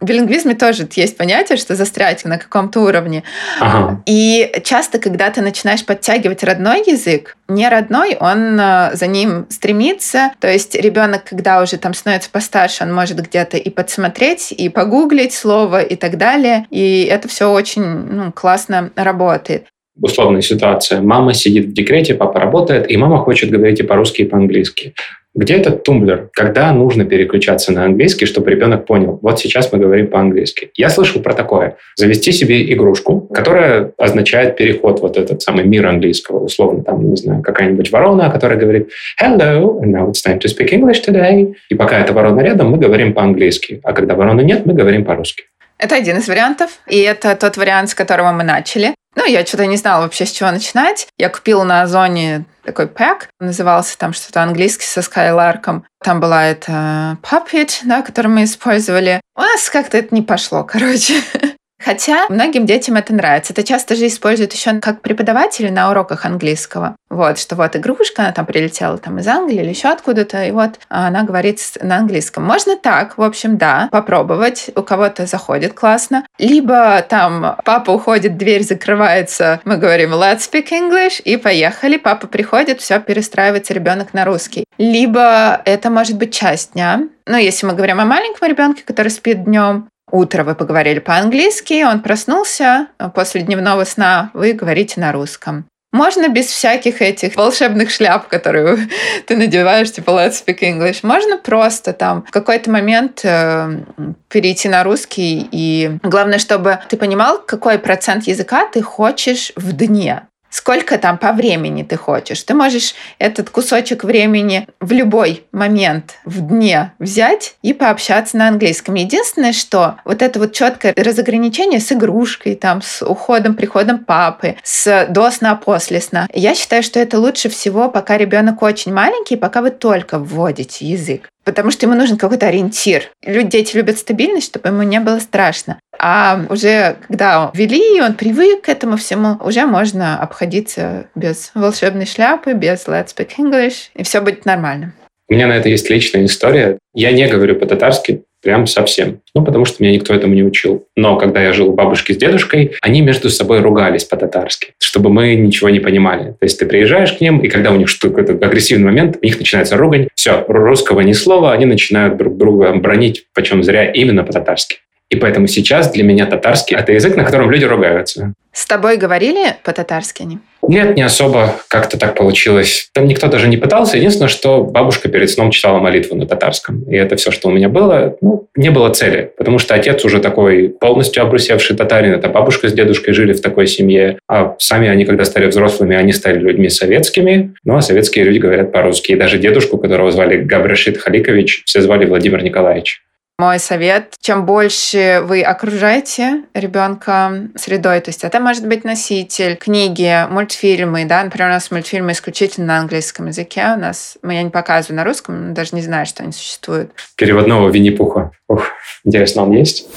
В 0.00 0.04
билингвизме 0.04 0.54
тоже 0.54 0.88
есть 0.96 1.16
понятие, 1.16 1.58
что 1.58 1.74
застрять 1.74 2.24
на 2.24 2.38
каком-то 2.38 2.80
уровне. 2.80 3.22
Ага. 3.60 4.02
И 4.06 4.50
часто, 4.64 4.98
когда 4.98 5.30
ты 5.30 5.42
начинаешь 5.42 5.84
подтягивать 5.84 6.42
родной 6.42 6.82
язык, 6.86 7.36
не 7.48 7.68
родной, 7.68 8.16
он 8.18 8.58
э, 8.58 8.90
за 8.94 9.06
ним 9.06 9.46
стремится. 9.50 10.32
То 10.40 10.50
есть 10.50 10.74
ребенок, 10.74 11.24
когда 11.24 11.62
уже 11.62 11.76
там 11.76 11.92
становится 11.92 12.30
постарше, 12.30 12.84
он 12.84 12.94
может 12.94 13.20
где-то 13.20 13.58
и 13.58 13.68
подсмотреть, 13.68 14.52
и 14.52 14.68
погуглить 14.68 15.34
слово 15.34 15.82
и 15.82 15.96
так 15.96 16.16
далее. 16.16 16.66
И 16.70 17.04
это 17.04 17.28
все 17.28 17.50
очень 17.50 17.82
ну, 17.82 18.32
классно 18.32 18.90
работает 18.96 19.66
условная 20.00 20.40
ситуация. 20.40 21.02
Мама 21.02 21.34
сидит 21.34 21.66
в 21.66 21.72
декрете, 21.74 22.14
папа 22.14 22.40
работает, 22.40 22.90
и 22.90 22.96
мама 22.96 23.18
хочет 23.18 23.50
говорить 23.50 23.80
и 23.80 23.82
по-русски, 23.82 24.22
и 24.22 24.24
по-английски. 24.24 24.94
Где 25.34 25.54
этот 25.54 25.84
тумблер? 25.84 26.28
Когда 26.32 26.72
нужно 26.72 27.04
переключаться 27.04 27.72
на 27.72 27.84
английский, 27.84 28.26
чтобы 28.26 28.50
ребенок 28.50 28.84
понял, 28.84 29.18
вот 29.22 29.38
сейчас 29.38 29.72
мы 29.72 29.78
говорим 29.78 30.08
по-английски. 30.08 30.70
Я 30.74 30.90
слышал 30.90 31.22
про 31.22 31.34
такое. 31.34 31.76
Завести 31.94 32.32
себе 32.32 32.72
игрушку, 32.72 33.20
которая 33.32 33.92
означает 33.96 34.56
переход 34.56 35.00
вот 35.00 35.16
этот 35.16 35.40
самый 35.40 35.64
мир 35.64 35.86
английского. 35.86 36.40
Условно, 36.44 36.82
там, 36.82 37.08
не 37.08 37.16
знаю, 37.16 37.42
какая-нибудь 37.42 37.92
ворона, 37.92 38.28
которая 38.28 38.58
говорит 38.58 38.90
«Hello, 39.22 39.80
and 39.80 39.92
now 39.92 40.10
it's 40.10 40.26
time 40.26 40.40
to 40.40 40.48
speak 40.48 40.72
English 40.72 41.00
today». 41.06 41.54
И 41.68 41.76
пока 41.76 42.00
эта 42.00 42.12
ворона 42.12 42.40
рядом, 42.40 42.70
мы 42.70 42.78
говорим 42.78 43.14
по-английски. 43.14 43.80
А 43.84 43.92
когда 43.92 44.16
вороны 44.16 44.40
нет, 44.40 44.66
мы 44.66 44.74
говорим 44.74 45.04
по-русски. 45.04 45.44
Это 45.78 45.94
один 45.94 46.18
из 46.18 46.28
вариантов. 46.28 46.80
И 46.88 46.98
это 46.98 47.36
тот 47.36 47.56
вариант, 47.56 47.90
с 47.90 47.94
которого 47.94 48.32
мы 48.32 48.42
начали. 48.42 48.94
Ну, 49.16 49.26
я 49.26 49.44
что-то 49.44 49.66
не 49.66 49.76
знала 49.76 50.02
вообще, 50.02 50.24
с 50.24 50.32
чего 50.32 50.50
начинать. 50.50 51.08
Я 51.18 51.28
купила 51.28 51.64
на 51.64 51.82
Озоне 51.82 52.44
такой 52.62 52.86
пэк, 52.86 53.28
назывался 53.40 53.98
там 53.98 54.12
что-то 54.12 54.42
английский 54.42 54.86
со 54.86 55.02
Скайларком. 55.02 55.84
Там 56.02 56.20
была 56.20 56.44
эта 56.44 57.18
Puppet, 57.22 57.80
да, 57.84 58.02
которую 58.02 58.34
мы 58.34 58.44
использовали. 58.44 59.20
У 59.36 59.40
нас 59.40 59.68
как-то 59.68 59.98
это 59.98 60.14
не 60.14 60.22
пошло, 60.22 60.64
короче. 60.64 61.14
Хотя 61.82 62.26
многим 62.28 62.66
детям 62.66 62.96
это 62.96 63.14
нравится. 63.14 63.52
Это 63.52 63.62
часто 63.62 63.94
же 63.96 64.06
используют 64.06 64.52
еще 64.52 64.78
как 64.80 65.00
преподаватели 65.00 65.68
на 65.68 65.90
уроках 65.90 66.24
английского. 66.26 66.96
Вот, 67.08 67.38
что 67.38 67.56
вот 67.56 67.74
игрушка, 67.74 68.22
она 68.22 68.32
там 68.32 68.46
прилетела 68.46 68.98
там 68.98 69.18
из 69.18 69.26
Англии 69.26 69.60
или 69.60 69.70
еще 69.70 69.88
откуда-то, 69.88 70.44
и 70.44 70.50
вот 70.52 70.78
она 70.88 71.24
говорит 71.24 71.60
на 71.82 71.96
английском. 71.96 72.44
Можно 72.44 72.76
так, 72.76 73.18
в 73.18 73.22
общем, 73.22 73.56
да, 73.56 73.88
попробовать. 73.90 74.70
У 74.76 74.82
кого-то 74.82 75.26
заходит 75.26 75.72
классно. 75.72 76.24
Либо 76.38 77.02
там 77.02 77.56
папа 77.64 77.90
уходит, 77.90 78.36
дверь 78.36 78.62
закрывается, 78.62 79.60
мы 79.64 79.76
говорим 79.76 80.12
let's 80.14 80.48
speak 80.50 80.68
English, 80.70 81.20
и 81.22 81.36
поехали. 81.36 81.96
Папа 81.96 82.26
приходит, 82.26 82.80
все, 82.80 83.00
перестраивается 83.00 83.74
ребенок 83.74 84.14
на 84.14 84.24
русский. 84.24 84.64
Либо 84.78 85.60
это 85.64 85.90
может 85.90 86.16
быть 86.16 86.32
часть 86.32 86.74
дня, 86.74 87.08
ну, 87.26 87.36
если 87.36 87.64
мы 87.64 87.74
говорим 87.74 88.00
о 88.00 88.04
маленьком 88.04 88.48
ребенке, 88.48 88.82
который 88.84 89.08
спит 89.08 89.44
днем, 89.44 89.88
утро 90.12 90.44
вы 90.44 90.54
поговорили 90.54 90.98
по-английски, 90.98 91.84
он 91.84 92.00
проснулся 92.00 92.88
после 93.14 93.42
дневного 93.42 93.84
сна, 93.84 94.30
вы 94.34 94.52
говорите 94.52 95.00
на 95.00 95.12
русском. 95.12 95.66
Можно 95.92 96.28
без 96.28 96.46
всяких 96.46 97.02
этих 97.02 97.34
волшебных 97.34 97.90
шляп, 97.90 98.28
которые 98.28 98.88
ты 99.26 99.36
надеваешь, 99.36 99.90
типа 99.90 100.10
let's 100.10 100.44
speak 100.44 100.60
English. 100.60 101.00
Можно 101.02 101.36
просто 101.36 101.92
там 101.92 102.24
в 102.28 102.30
какой-то 102.30 102.70
момент 102.70 103.20
э, 103.24 103.80
перейти 104.28 104.68
на 104.68 104.84
русский. 104.84 105.48
И 105.50 105.98
главное, 106.04 106.38
чтобы 106.38 106.78
ты 106.88 106.96
понимал, 106.96 107.42
какой 107.44 107.78
процент 107.78 108.28
языка 108.28 108.68
ты 108.72 108.82
хочешь 108.82 109.52
в 109.56 109.72
дне 109.72 110.22
сколько 110.50 110.98
там 110.98 111.16
по 111.18 111.32
времени 111.32 111.82
ты 111.82 111.96
хочешь. 111.96 112.42
Ты 112.42 112.54
можешь 112.54 112.94
этот 113.18 113.50
кусочек 113.50 114.04
времени 114.04 114.66
в 114.80 114.92
любой 114.92 115.44
момент 115.52 116.16
в 116.24 116.46
дне 116.46 116.92
взять 116.98 117.54
и 117.62 117.72
пообщаться 117.72 118.36
на 118.36 118.48
английском. 118.48 118.94
Единственное, 118.94 119.52
что 119.52 119.96
вот 120.04 120.22
это 120.22 120.38
вот 120.38 120.52
четкое 120.52 120.92
разограничение 120.96 121.80
с 121.80 121.92
игрушкой, 121.92 122.56
там, 122.56 122.82
с 122.82 123.02
уходом, 123.02 123.54
приходом 123.54 124.04
папы, 124.04 124.56
с 124.62 125.06
до 125.08 125.30
сна, 125.30 125.54
после 125.54 126.00
сна. 126.00 126.28
Я 126.34 126.54
считаю, 126.54 126.82
что 126.82 127.00
это 127.00 127.18
лучше 127.18 127.48
всего, 127.48 127.88
пока 127.88 128.18
ребенок 128.18 128.62
очень 128.62 128.92
маленький, 128.92 129.36
пока 129.36 129.62
вы 129.62 129.70
только 129.70 130.18
вводите 130.18 130.86
язык 130.86 131.30
потому 131.44 131.70
что 131.70 131.86
ему 131.86 131.96
нужен 131.96 132.16
какой-то 132.16 132.46
ориентир. 132.46 133.10
Люди, 133.24 133.48
дети 133.48 133.76
любят 133.76 133.98
стабильность, 133.98 134.46
чтобы 134.46 134.68
ему 134.68 134.82
не 134.82 135.00
было 135.00 135.18
страшно. 135.18 135.80
А 136.02 136.46
уже 136.48 136.96
когда 137.06 137.50
ввели, 137.52 138.00
он 138.00 138.14
привык 138.14 138.62
к 138.62 138.68
этому 138.70 138.96
всему, 138.96 139.36
уже 139.44 139.66
можно 139.66 140.18
обходиться 140.18 141.06
без 141.14 141.50
волшебной 141.54 142.06
шляпы, 142.06 142.54
без 142.54 142.86
let's 142.86 143.14
speak 143.14 143.32
English, 143.38 143.90
и 143.94 144.02
все 144.02 144.22
будет 144.22 144.46
нормально. 144.46 144.94
У 145.28 145.34
меня 145.34 145.46
на 145.46 145.52
это 145.52 145.68
есть 145.68 145.90
личная 145.90 146.24
история. 146.24 146.78
Я 146.94 147.12
не 147.12 147.28
говорю 147.28 147.56
по-татарски, 147.56 148.22
Прям 148.42 148.66
совсем. 148.66 149.20
Ну, 149.34 149.44
потому 149.44 149.66
что 149.66 149.82
меня 149.82 149.94
никто 149.94 150.14
этому 150.14 150.34
не 150.34 150.42
учил. 150.42 150.86
Но 150.96 151.16
когда 151.16 151.42
я 151.42 151.52
жил 151.52 151.68
у 151.68 151.72
бабушки 151.74 152.12
с 152.12 152.16
дедушкой, 152.16 152.72
они 152.80 153.02
между 153.02 153.28
собой 153.28 153.60
ругались 153.60 154.04
по-татарски, 154.04 154.72
чтобы 154.78 155.10
мы 155.10 155.34
ничего 155.34 155.68
не 155.68 155.78
понимали. 155.80 156.30
То 156.30 156.44
есть 156.44 156.58
ты 156.58 156.64
приезжаешь 156.64 157.12
к 157.12 157.20
ним, 157.20 157.40
и 157.40 157.48
когда 157.48 157.70
у 157.70 157.76
них 157.76 157.88
что-то 157.88 158.14
какой-то 158.14 158.46
агрессивный 158.46 158.86
момент, 158.86 159.18
у 159.20 159.24
них 159.24 159.38
начинается 159.38 159.76
ругань, 159.76 160.08
все, 160.14 160.44
русского 160.48 161.00
ни 161.00 161.12
слова, 161.12 161.52
они 161.52 161.66
начинают 161.66 162.16
друг 162.16 162.38
друга 162.38 162.72
бронить, 162.72 163.26
почем 163.34 163.62
зря, 163.62 163.90
именно 163.90 164.24
по-татарски. 164.24 164.78
И 165.10 165.16
поэтому 165.16 165.48
сейчас 165.48 165.90
для 165.90 166.04
меня 166.04 166.24
татарский– 166.24 166.76
это 166.78 166.92
язык, 166.92 167.16
на 167.16 167.24
котором 167.24 167.50
люди 167.50 167.64
ругаются. 167.64 168.32
С 168.52 168.66
тобой 168.66 168.96
говорили 168.96 169.56
по-татарски 169.64 170.22
они? 170.22 170.38
Нет, 170.62 170.96
не 170.96 171.02
особо 171.02 171.56
как-то 171.68 171.98
так 171.98 172.16
получилось. 172.16 172.90
Там 172.92 173.06
никто 173.06 173.26
даже 173.28 173.48
не 173.48 173.56
пытался. 173.56 173.96
Единственное, 173.96 174.28
что 174.28 174.62
бабушка 174.62 175.08
перед 175.08 175.30
сном 175.30 175.50
читала 175.50 175.78
молитву 175.78 176.16
на 176.16 176.26
татарском. 176.26 176.82
И 176.82 176.94
это 176.96 177.16
все, 177.16 177.30
что 177.30 177.48
у 177.48 177.52
меня 177.52 177.68
было. 177.68 178.16
Ну, 178.20 178.48
не 178.54 178.70
было 178.70 178.90
цели. 178.90 179.32
Потому 179.36 179.58
что 179.58 179.74
отец 179.74 180.04
уже 180.04 180.20
такой 180.20 180.68
полностью 180.68 181.22
обрусевший 181.22 181.76
татарин. 181.76 182.12
Это 182.12 182.28
бабушка 182.28 182.68
с 182.68 182.72
дедушкой 182.72 183.14
жили 183.14 183.32
в 183.32 183.40
такой 183.40 183.66
семье. 183.66 184.18
А 184.28 184.54
сами 184.58 184.88
они, 184.88 185.04
когда 185.04 185.24
стали 185.24 185.46
взрослыми, 185.46 185.96
они 185.96 186.12
стали 186.12 186.38
людьми 186.38 186.68
советскими. 186.68 187.54
Ну, 187.64 187.76
а 187.76 187.82
советские 187.82 188.24
люди 188.24 188.38
говорят 188.38 188.72
по-русски. 188.72 189.12
И 189.12 189.16
даже 189.16 189.38
дедушку, 189.38 189.78
которого 189.78 190.10
звали 190.10 190.36
Габрашид 190.42 190.98
Халикович, 190.98 191.62
все 191.66 191.80
звали 191.80 192.04
Владимир 192.04 192.42
Николаевич. 192.42 193.02
Мой 193.40 193.58
совет, 193.58 194.16
чем 194.20 194.44
больше 194.44 195.22
вы 195.24 195.40
окружаете 195.40 196.42
ребенка 196.52 197.48
средой, 197.56 198.00
то 198.00 198.10
есть 198.10 198.22
это 198.22 198.38
может 198.38 198.68
быть 198.68 198.84
носитель, 198.84 199.56
книги, 199.56 200.26
мультфильмы, 200.28 201.06
да, 201.06 201.24
например, 201.24 201.48
у 201.48 201.52
нас 201.52 201.70
мультфильмы 201.70 202.12
исключительно 202.12 202.66
на 202.66 202.78
английском 202.80 203.28
языке, 203.28 203.72
у 203.74 203.80
нас, 203.80 204.18
я 204.22 204.42
не 204.42 204.50
показываю 204.50 204.98
на 204.98 205.04
русском, 205.04 205.54
даже 205.54 205.70
не 205.72 205.80
знаю, 205.80 206.04
что 206.04 206.22
они 206.22 206.32
существуют. 206.32 206.90
Переводного 207.16 207.70
Винни-Пуха. 207.70 208.32
Ух, 208.48 208.62
интересно, 209.04 209.44
он 209.44 209.52
есть? 209.52 209.88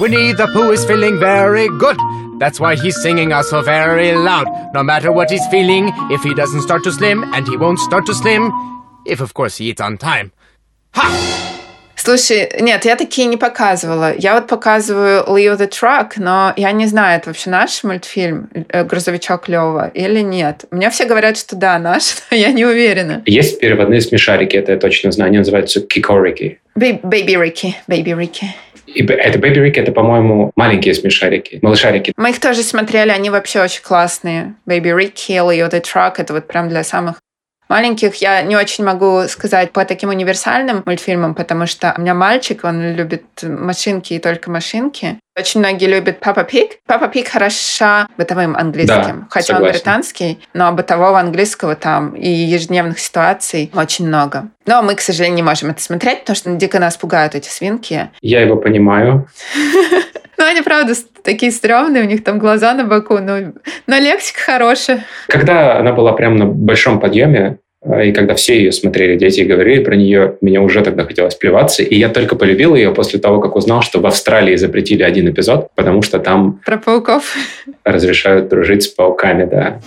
Winnie 0.00 0.34
the 0.36 0.48
Pooh 0.52 0.72
is 0.72 0.84
feeling 0.84 1.20
very 1.20 1.68
good. 1.78 1.96
That's 2.40 2.58
why 2.58 2.74
he's 2.74 3.00
singing 3.00 3.32
us 3.32 3.48
so 3.48 3.62
very 3.62 4.12
loud. 4.12 4.48
No 4.74 4.82
matter 4.82 5.12
what 5.12 5.30
he's 5.30 5.46
feeling, 5.52 5.92
if 6.10 6.24
he 6.24 6.34
doesn't 6.34 6.62
start 6.62 6.82
to 6.82 6.90
slim, 6.90 7.22
and 7.32 7.46
he 7.46 7.56
won't 7.56 7.78
start 7.78 8.06
to 8.06 8.14
slim, 8.14 8.50
if 9.06 9.20
of 9.20 9.34
course 9.34 9.58
he 9.58 9.66
eats 9.70 9.80
on 9.80 9.98
time. 9.98 10.32
Ha! 10.94 11.47
Слушай, 11.98 12.48
нет, 12.60 12.84
я 12.84 12.96
такие 12.96 13.26
не 13.26 13.36
показывала. 13.36 14.14
Я 14.16 14.34
вот 14.34 14.46
показываю 14.46 15.24
Leo 15.26 15.56
the 15.58 15.68
Truck, 15.68 16.12
но 16.16 16.52
я 16.56 16.70
не 16.72 16.86
знаю, 16.86 17.18
это 17.18 17.28
вообще 17.28 17.50
наш 17.50 17.82
мультфильм 17.82 18.48
э, 18.68 18.84
«Грузовичок 18.84 19.48
Лева» 19.48 19.90
или 19.92 20.20
нет. 20.20 20.64
Мне 20.70 20.90
все 20.90 21.04
говорят, 21.04 21.36
что 21.36 21.56
да, 21.56 21.78
наш, 21.78 22.14
но 22.30 22.36
я 22.36 22.52
не 22.52 22.64
уверена. 22.64 23.22
Есть 23.26 23.60
переводные 23.60 24.00
смешарики, 24.00 24.56
это 24.56 24.72
я 24.72 24.78
точно 24.78 25.10
знаю. 25.10 25.28
Они 25.28 25.38
называются 25.38 25.80
Кикорики. 25.80 26.60
Бэйби 26.76 27.36
Рики, 27.36 27.74
Бэйби 27.88 28.10
Рики. 28.10 28.46
И 28.86 29.04
это 29.04 29.38
Baby 29.38 29.66
Rick, 29.66 29.74
это, 29.76 29.92
по-моему, 29.92 30.50
маленькие 30.56 30.94
смешарики, 30.94 31.58
малышарики. 31.60 32.12
Мы 32.16 32.30
их 32.30 32.40
тоже 32.40 32.62
смотрели, 32.62 33.10
они 33.10 33.28
вообще 33.28 33.60
очень 33.60 33.82
классные. 33.82 34.54
Baby 34.66 34.96
Ricky, 34.96 35.36
Leo 35.36 35.70
the 35.70 35.82
Truck, 35.82 36.14
это 36.18 36.32
вот 36.32 36.46
прям 36.46 36.68
для 36.68 36.82
самых 36.84 37.20
Маленьких 37.68 38.14
я 38.16 38.42
не 38.42 38.56
очень 38.56 38.84
могу 38.84 39.22
сказать 39.28 39.72
по 39.72 39.84
таким 39.84 40.08
универсальным 40.08 40.82
мультфильмам, 40.86 41.34
потому 41.34 41.66
что 41.66 41.94
у 41.96 42.00
меня 42.00 42.14
мальчик, 42.14 42.64
он 42.64 42.94
любит 42.94 43.24
машинки 43.42 44.14
и 44.14 44.18
только 44.18 44.50
машинки. 44.50 45.18
Очень 45.38 45.60
многие 45.60 45.86
любят 45.86 46.18
Папа 46.18 46.42
Пик. 46.44 46.78
Папа 46.86 47.08
Пик 47.08 47.28
хороша 47.28 48.08
бытовым 48.16 48.56
английским, 48.56 49.20
да, 49.20 49.26
хотя 49.30 49.54
согласен. 49.54 49.66
он 49.66 49.72
британский, 49.72 50.40
но 50.52 50.72
бытового 50.72 51.20
английского 51.20 51.76
там 51.76 52.14
и 52.14 52.28
ежедневных 52.28 52.98
ситуаций 52.98 53.70
очень 53.74 54.08
много. 54.08 54.48
Но 54.66 54.82
мы, 54.82 54.94
к 54.94 55.00
сожалению, 55.00 55.36
не 55.36 55.42
можем 55.42 55.70
это 55.70 55.80
смотреть, 55.80 56.20
потому 56.20 56.36
что 56.36 56.50
дико 56.56 56.80
нас 56.80 56.96
пугают 56.96 57.34
эти 57.34 57.48
свинки. 57.48 58.10
Я 58.20 58.40
его 58.40 58.56
понимаю. 58.56 59.28
Ну, 60.38 60.44
они, 60.44 60.62
правда, 60.62 60.94
такие 61.24 61.50
стрёмные, 61.50 62.04
у 62.04 62.06
них 62.06 62.22
там 62.22 62.38
глаза 62.38 62.72
на 62.72 62.84
боку, 62.84 63.18
но, 63.18 63.52
но 63.88 63.98
лексика 63.98 64.40
хорошая. 64.40 65.04
Когда 65.26 65.78
она 65.78 65.92
была 65.92 66.12
прям 66.12 66.36
на 66.36 66.46
большом 66.46 67.00
подъеме, 67.00 67.58
э, 67.82 68.06
и 68.06 68.12
когда 68.12 68.36
все 68.36 68.56
ее 68.56 68.70
смотрели, 68.70 69.18
дети 69.18 69.40
говорили 69.40 69.82
про 69.82 69.96
нее, 69.96 70.36
мне 70.40 70.60
уже 70.60 70.82
тогда 70.82 71.04
хотелось 71.04 71.34
плеваться. 71.34 71.82
И 71.82 71.96
я 71.96 72.08
только 72.08 72.36
полюбил 72.36 72.76
ее 72.76 72.94
после 72.94 73.18
того, 73.18 73.40
как 73.40 73.56
узнал, 73.56 73.82
что 73.82 73.98
в 73.98 74.06
Австралии 74.06 74.54
запретили 74.54 75.02
один 75.02 75.28
эпизод, 75.28 75.70
потому 75.74 76.02
что 76.02 76.20
там... 76.20 76.60
Про 76.64 76.78
пауков. 76.78 77.34
Разрешают 77.82 78.48
дружить 78.48 78.84
с 78.84 78.88
пауками, 78.88 79.44
да. 79.44 79.80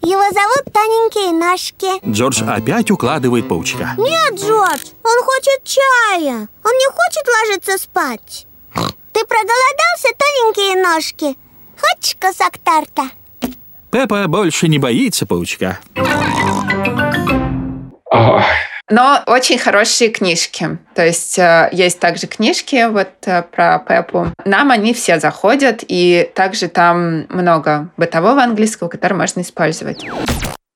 Его 0.00 0.22
зовут 0.32 0.72
Тоненькие 0.72 1.32
ножки. 1.38 2.10
Джордж 2.10 2.42
опять 2.48 2.90
укладывает 2.90 3.46
паучка. 3.46 3.90
Нет, 3.98 4.40
Джордж, 4.40 4.86
он 5.04 5.22
хочет 5.22 5.64
чая. 5.64 6.48
Он 6.64 6.72
не 6.72 6.86
хочет 6.86 7.24
ложиться 7.26 7.76
спать. 7.76 8.47
Ты 9.18 9.26
проголодался, 9.26 10.08
тоненькие 10.16 10.80
ножки? 10.80 11.36
Хочешь 11.76 12.16
кусок 12.20 12.52
торта? 12.62 13.10
Пеппа 13.90 14.28
больше 14.28 14.68
не 14.68 14.78
боится 14.78 15.26
паучка. 15.26 15.80
Но 18.88 19.20
очень 19.26 19.58
хорошие 19.58 20.10
книжки. 20.10 20.78
То 20.94 21.04
есть 21.04 21.36
э, 21.36 21.68
есть 21.72 21.98
также 21.98 22.28
книжки 22.28 22.88
вот 22.88 23.08
э, 23.26 23.42
про 23.42 23.80
Пеппу. 23.80 24.28
Нам 24.44 24.70
они 24.70 24.94
все 24.94 25.18
заходят, 25.18 25.84
и 25.88 26.30
также 26.34 26.68
там 26.68 27.26
много 27.28 27.90
бытового 27.96 28.40
английского, 28.40 28.88
который 28.88 29.14
можно 29.14 29.40
использовать. 29.40 30.06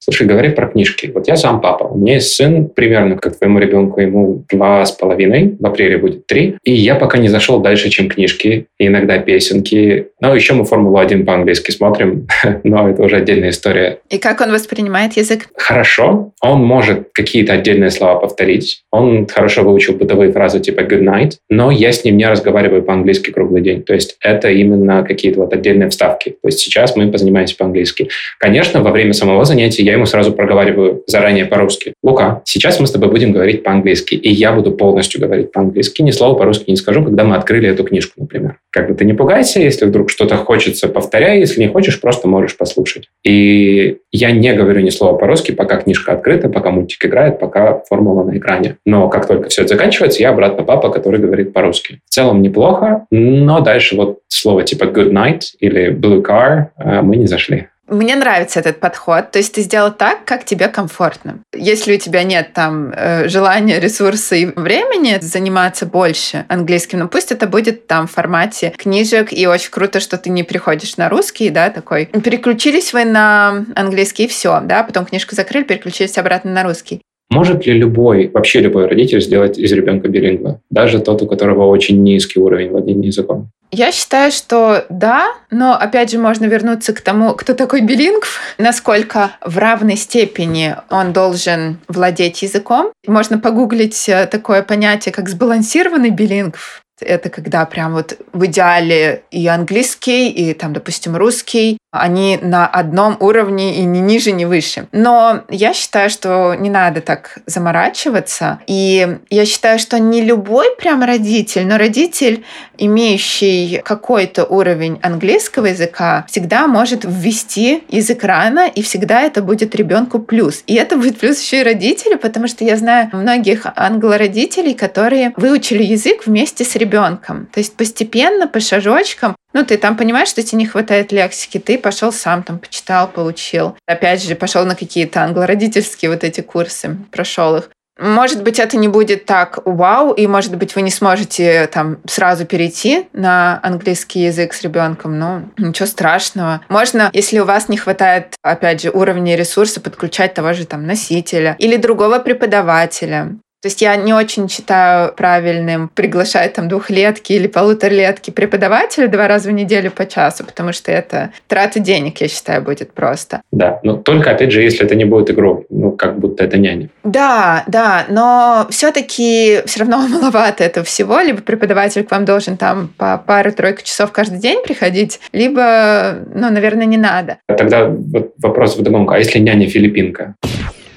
Слушай, 0.05 0.27
говори 0.27 0.49
про 0.49 0.67
книжки. 0.67 1.13
Вот 1.15 1.29
я 1.29 1.37
сам 1.37 1.61
папа. 1.61 1.85
У 1.85 1.97
меня 1.97 2.15
есть 2.15 2.35
сын, 2.35 2.69
примерно 2.69 3.17
как 3.17 3.39
твоему 3.39 3.61
ребенку, 3.61 4.01
ему 4.01 4.45
два 4.51 4.85
с 4.85 4.91
половиной, 4.91 5.55
в 5.61 5.65
апреле 5.65 5.97
будет 5.97 6.27
три. 6.27 6.57
И 6.65 6.73
я 6.73 6.97
пока 6.97 7.19
не 7.19 7.29
зашел 7.29 7.61
дальше, 7.61 7.89
чем 7.89 8.09
книжки, 8.09 8.67
и 8.81 8.87
иногда 8.89 9.19
песенки. 9.19 10.09
Но 10.21 10.35
еще 10.35 10.55
мы 10.55 10.65
Формулу-1 10.65 11.23
по-английски 11.23 11.71
смотрим, 11.71 12.27
но 12.65 12.89
это 12.89 13.01
уже 13.01 13.19
отдельная 13.19 13.51
история. 13.51 14.01
И 14.11 14.19
как 14.19 14.41
он 14.41 14.51
воспринимает 14.51 15.13
язык? 15.13 15.47
Хорошо. 15.57 16.33
Он 16.41 16.65
может 16.65 17.11
какие-то 17.13 17.53
отдельные 17.53 17.91
слова 17.91 18.19
повторить. 18.19 18.83
Он 18.91 19.29
хорошо 19.29 19.63
выучил 19.63 19.95
бытовые 19.95 20.33
фразы 20.33 20.59
типа 20.59 20.81
good 20.81 21.05
night, 21.05 21.35
но 21.49 21.71
я 21.71 21.93
с 21.93 22.03
ним 22.03 22.17
не 22.17 22.27
разговариваю 22.27 22.83
по-английски 22.83 23.31
круглый 23.31 23.63
день. 23.63 23.85
То 23.85 23.95
есть 23.95 24.17
это 24.21 24.51
именно 24.51 25.05
какие-то 25.05 25.39
вот 25.39 25.53
отдельные 25.53 25.91
вставки. 25.91 26.31
То 26.31 26.49
есть 26.49 26.59
сейчас 26.59 26.97
мы 26.97 27.09
позанимаемся 27.13 27.57
по-английски. 27.57 28.09
Конечно, 28.41 28.83
во 28.83 28.91
время 28.91 29.13
самого 29.13 29.45
занятия 29.45 29.92
я 29.92 29.92
ему 29.95 30.07
сразу 30.07 30.33
проговариваю 30.33 31.03
заранее 31.07 31.47
по-русски. 31.47 31.95
Лука, 32.03 32.43
сейчас 32.45 32.81
мы 32.81 32.87
с 32.87 32.91
тобой 32.91 33.11
будем 33.11 33.33
говорить 33.33 33.63
по-английски, 33.63 34.15
и 34.15 34.31
я 34.31 34.53
буду 34.53 34.73
полностью 34.73 35.21
говорить 35.21 35.53
по-английски, 35.53 36.03
ни 36.03 36.11
слова 36.11 36.37
по-русски 36.39 36.71
не 36.71 36.77
скажу, 36.77 37.05
когда 37.05 37.25
мы 37.25 37.37
открыли 37.37 37.69
эту 37.69 37.85
книжку, 37.85 38.15
например. 38.21 38.59
Как 38.71 38.89
бы 38.89 38.95
ты 38.95 39.05
не 39.05 39.13
пугайся, 39.13 39.61
если 39.61 39.87
вдруг 39.87 40.11
что-то 40.11 40.37
хочется, 40.37 40.89
повторяй, 40.89 41.41
если 41.41 41.61
не 41.61 41.69
хочешь, 41.69 42.01
просто 42.01 42.29
можешь 42.29 42.57
послушать. 42.57 43.09
И 43.25 43.99
я 44.11 44.31
не 44.33 44.53
говорю 44.55 44.81
ни 44.81 44.91
слова 44.91 45.17
по-русски, 45.17 45.53
пока 45.53 45.77
книжка 45.77 46.13
открыта, 46.13 46.49
пока 46.49 46.71
мультик 46.71 47.05
играет, 47.05 47.39
пока 47.39 47.83
формула 47.89 48.25
на 48.25 48.37
экране. 48.37 48.77
Но 48.85 49.09
как 49.09 49.27
только 49.27 49.49
все 49.49 49.63
это 49.63 49.75
заканчивается, 49.75 50.23
я 50.23 50.31
обратно 50.31 50.65
папа, 50.65 50.91
который 50.91 51.21
говорит 51.21 51.53
по-русски. 51.53 52.01
В 52.07 52.11
целом 52.11 52.43
неплохо, 52.43 53.07
но 53.11 53.61
дальше 53.61 53.97
вот 53.97 54.21
слово 54.29 54.63
типа 54.65 54.85
good 54.85 55.11
night 55.11 55.41
или 55.61 55.93
blue 55.93 56.23
car 56.23 56.67
э, 56.79 57.03
мы 57.03 57.17
не 57.17 57.27
зашли. 57.27 57.69
Мне 57.89 58.15
нравится 58.17 58.61
этот 58.61 58.81
подход. 58.81 59.31
То 59.33 59.39
есть 59.39 59.55
ты 59.55 59.61
сделал 59.61 59.93
так, 59.93 60.25
как 60.25 60.45
тебе 60.45 60.69
комфортно. 60.69 61.41
Если 61.55 61.95
у 61.95 61.99
тебя 61.99 62.23
нет 62.23 62.53
там 62.55 62.93
э, 62.95 63.29
желания, 63.29 63.81
ресурса 63.81 64.37
и 64.37 64.47
времени 64.47 65.19
заниматься 65.21 65.85
больше 65.85 66.45
английским, 66.49 67.01
ну 67.01 67.09
пусть 67.09 67.33
это 67.33 67.47
будет 67.47 67.87
там 67.87 68.07
в 68.07 68.13
формате 68.13 68.73
книжек. 68.77 69.33
И 69.33 69.47
очень 69.47 69.71
круто, 69.71 70.01
что 70.01 70.17
ты 70.17 70.31
не 70.31 70.45
приходишь 70.45 70.97
на 70.97 71.09
русский, 71.09 71.51
да, 71.51 71.71
такой. 71.71 72.07
Переключились 72.07 72.93
вы 72.93 73.05
на 73.05 73.67
английский 73.75 74.25
и 74.25 74.29
все, 74.29 74.61
да, 74.65 74.85
потом 74.85 75.05
книжку 75.05 75.35
закрыли, 75.35 75.65
переключились 75.65 76.17
обратно 76.19 76.53
на 76.53 76.63
русский. 76.63 77.03
Может 77.31 77.67
ли 77.67 77.73
любой, 77.73 78.29
вообще 78.29 78.61
любой 78.61 78.87
родитель 78.87 79.21
сделать 79.21 79.59
из 79.59 79.73
ребенка 79.73 80.09
билингва? 80.09 80.61
Даже 80.71 81.01
тот, 81.01 81.23
у 81.23 81.27
которого 81.27 81.67
очень 81.67 82.03
низкий 82.03 82.39
уровень 82.39 82.71
владения 82.71 83.07
языком? 83.07 83.51
Я 83.75 83.91
считаю, 83.91 84.31
что 84.31 84.85
да, 84.91 85.35
но 85.51 85.73
опять 85.73 86.11
же 86.11 86.19
можно 86.19 86.45
вернуться 86.45 86.93
к 86.93 87.01
тому, 87.01 87.33
кто 87.33 87.55
такой 87.55 87.81
билингв, 87.81 88.39
насколько 88.59 89.31
в 89.41 89.57
равной 89.57 89.97
степени 89.97 90.77
он 90.91 91.15
должен 91.15 91.81
владеть 91.89 92.43
языком. 92.43 92.93
Можно 93.07 93.39
погуглить 93.39 94.11
э, 94.11 94.27
такое 94.27 94.63
понятие, 94.63 95.15
как 95.15 95.31
сбалансированный 95.31 96.11
билингв. 96.11 96.83
Это 97.01 97.31
когда 97.31 97.65
прям 97.65 97.95
вот 97.95 98.19
в 98.35 98.45
идеале 98.45 99.23
и 99.31 99.47
английский, 99.47 100.29
и 100.29 100.53
там, 100.53 100.75
допустим, 100.75 101.17
русский, 101.17 101.79
Они 101.93 102.39
на 102.41 102.67
одном 102.67 103.19
уровне 103.21 103.77
и 103.77 103.83
ни 103.83 103.99
ниже, 103.99 104.33
ни 104.33 104.47
выше. 104.47 104.89
Но 104.93 105.43
я 105.51 105.75
считаю, 105.75 106.09
что 106.09 106.55
не 106.55 106.71
надо 106.71 107.03
так 107.03 107.39
заморачиваться. 107.45 108.61
И 108.67 109.19
я 109.29 109.45
считаю, 109.45 109.79
что 109.79 109.99
не 109.99 110.23
любой 110.23 110.75
прям 110.77 111.03
родитель, 111.03 111.67
но 111.67 111.77
родитель, 111.77 112.45
имеющий 112.79 113.83
какой-то 113.85 114.47
уровень 114.47 114.99
английского 115.03 115.67
языка, 115.67 116.25
всегда 116.29 116.67
может 116.67 117.05
ввести 117.05 117.85
из 117.89 118.11
экрана, 118.11 118.69
и 118.69 118.81
всегда 118.83 119.21
это 119.21 119.43
будет 119.43 119.75
ребенку 119.75 120.19
плюс. 120.19 120.63
И 120.67 120.75
это 120.75 120.97
будет 120.97 121.19
плюс 121.19 121.43
еще 121.43 121.61
и 121.61 121.65
родителю, 121.65 122.19
потому 122.19 122.49
что 122.49 122.65
я 122.65 122.79
знаю 122.79 123.11
многих 123.13 123.67
англородителей, 123.77 124.73
которые 124.73 125.35
выучили 125.37 125.83
язык 125.83 126.27
вместе 126.27 126.65
с 126.65 126.75
ребенком. 126.75 127.49
То 127.53 127.61
есть 127.61 127.77
постепенно, 127.77 128.49
по 128.49 128.61
шажочкам, 128.61 129.37
ну, 129.53 129.65
ты 129.65 129.77
там 129.77 129.97
понимаешь, 129.97 130.29
что 130.29 130.43
тебе 130.43 130.59
не 130.59 130.67
хватает 130.67 131.13
лексики, 131.13 131.59
ты 131.59 131.79
пошел 131.79 132.13
сам 132.13 132.43
там 132.43 132.59
почитал, 132.59 133.09
получил. 133.09 133.77
Опять 133.87 134.23
же, 134.23 134.35
пошел 134.35 134.65
на 134.65 134.75
какие-то 134.75 135.23
англородительские 135.23 136.11
вот 136.11 136.25
эти 136.25 136.41
курсы, 136.41 136.97
прошел 137.11 137.57
их. 137.57 137.71
Может 137.99 138.43
быть, 138.43 138.59
это 138.59 138.79
не 138.79 138.89
будет 138.89 139.27
так 139.27 139.59
вау, 139.67 140.13
и, 140.13 140.27
может 140.27 140.57
быть, 140.57 140.75
вы 140.75 140.83
не 140.83 140.91
сможете 140.91 141.67
там 141.67 141.99
сразу 142.07 142.47
перейти 142.47 143.07
на 143.13 143.61
английский 143.63 144.25
язык 144.25 144.55
с 144.55 144.63
ребенком, 144.63 145.19
но 145.19 145.43
ничего 145.59 145.87
страшного. 145.87 146.63
Можно, 146.69 147.11
если 147.13 147.39
у 147.39 147.45
вас 147.45 147.69
не 147.69 147.77
хватает, 147.77 148.35
опять 148.43 148.83
же, 148.83 148.91
уровня 148.91 149.37
ресурса, 149.37 149.81
подключать 149.81 150.33
того 150.33 150.55
же 150.55 150.67
там 150.67 150.87
носителя 150.87 151.55
или 151.59 151.77
другого 151.77 152.19
преподавателя. 152.19 153.37
То 153.63 153.69
есть 153.69 153.81
я 153.81 153.95
не 153.95 154.13
очень 154.13 154.49
считаю 154.49 155.13
правильным 155.15 155.89
приглашать 155.95 156.55
там 156.55 156.69
двухлетки 156.69 157.33
или 157.33 157.47
полуторалетки 157.47 158.33
преподавателя 158.33 159.07
два 159.07 159.29
раза 159.29 159.51
в 159.51 159.53
неделю 159.53 159.93
по 159.93 160.05
часу, 160.05 160.45
потому 160.45 160.73
что 160.73 160.91
это 160.91 161.31
трата 161.47 161.79
денег, 161.79 162.21
я 162.21 162.27
считаю, 162.27 162.61
будет 162.61 162.93
просто. 162.93 163.43
Да, 163.53 163.79
но 163.85 163.97
только, 163.97 164.33
опять 164.33 164.51
же, 164.51 164.63
если 164.63 164.85
это 164.85 164.97
не 164.97 165.05
будет 165.05 165.31
игрой, 165.31 165.65
ну, 165.71 165.93
как 165.93 166.19
будто 166.19 166.43
это 166.43 166.59
няня. 166.59 166.89
Да, 167.05 167.63
да, 167.69 168.05
но 168.09 168.67
все-таки 168.71 169.61
все 169.67 169.81
равно 169.81 169.99
маловато 170.09 170.65
этого 170.65 170.85
всего. 170.85 171.21
Либо 171.21 171.41
преподаватель 171.41 172.03
к 172.03 172.11
вам 172.11 172.25
должен 172.25 172.57
там 172.57 172.89
по 172.97 173.17
пару-тройку 173.17 173.83
часов 173.85 174.11
каждый 174.11 174.41
день 174.41 174.65
приходить, 174.65 175.21
либо, 175.33 176.17
ну, 176.35 176.51
наверное, 176.51 176.87
не 176.87 176.97
надо. 176.97 177.39
Тогда 177.47 177.87
вот 177.87 178.33
вопрос 178.39 178.77
в 178.77 178.83
догонку. 178.83 179.13
А 179.13 179.19
если 179.19 179.39
няня 179.39 179.69
филиппинка? 179.69 180.35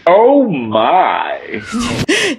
Oh 0.05 0.47
my! 0.47 1.63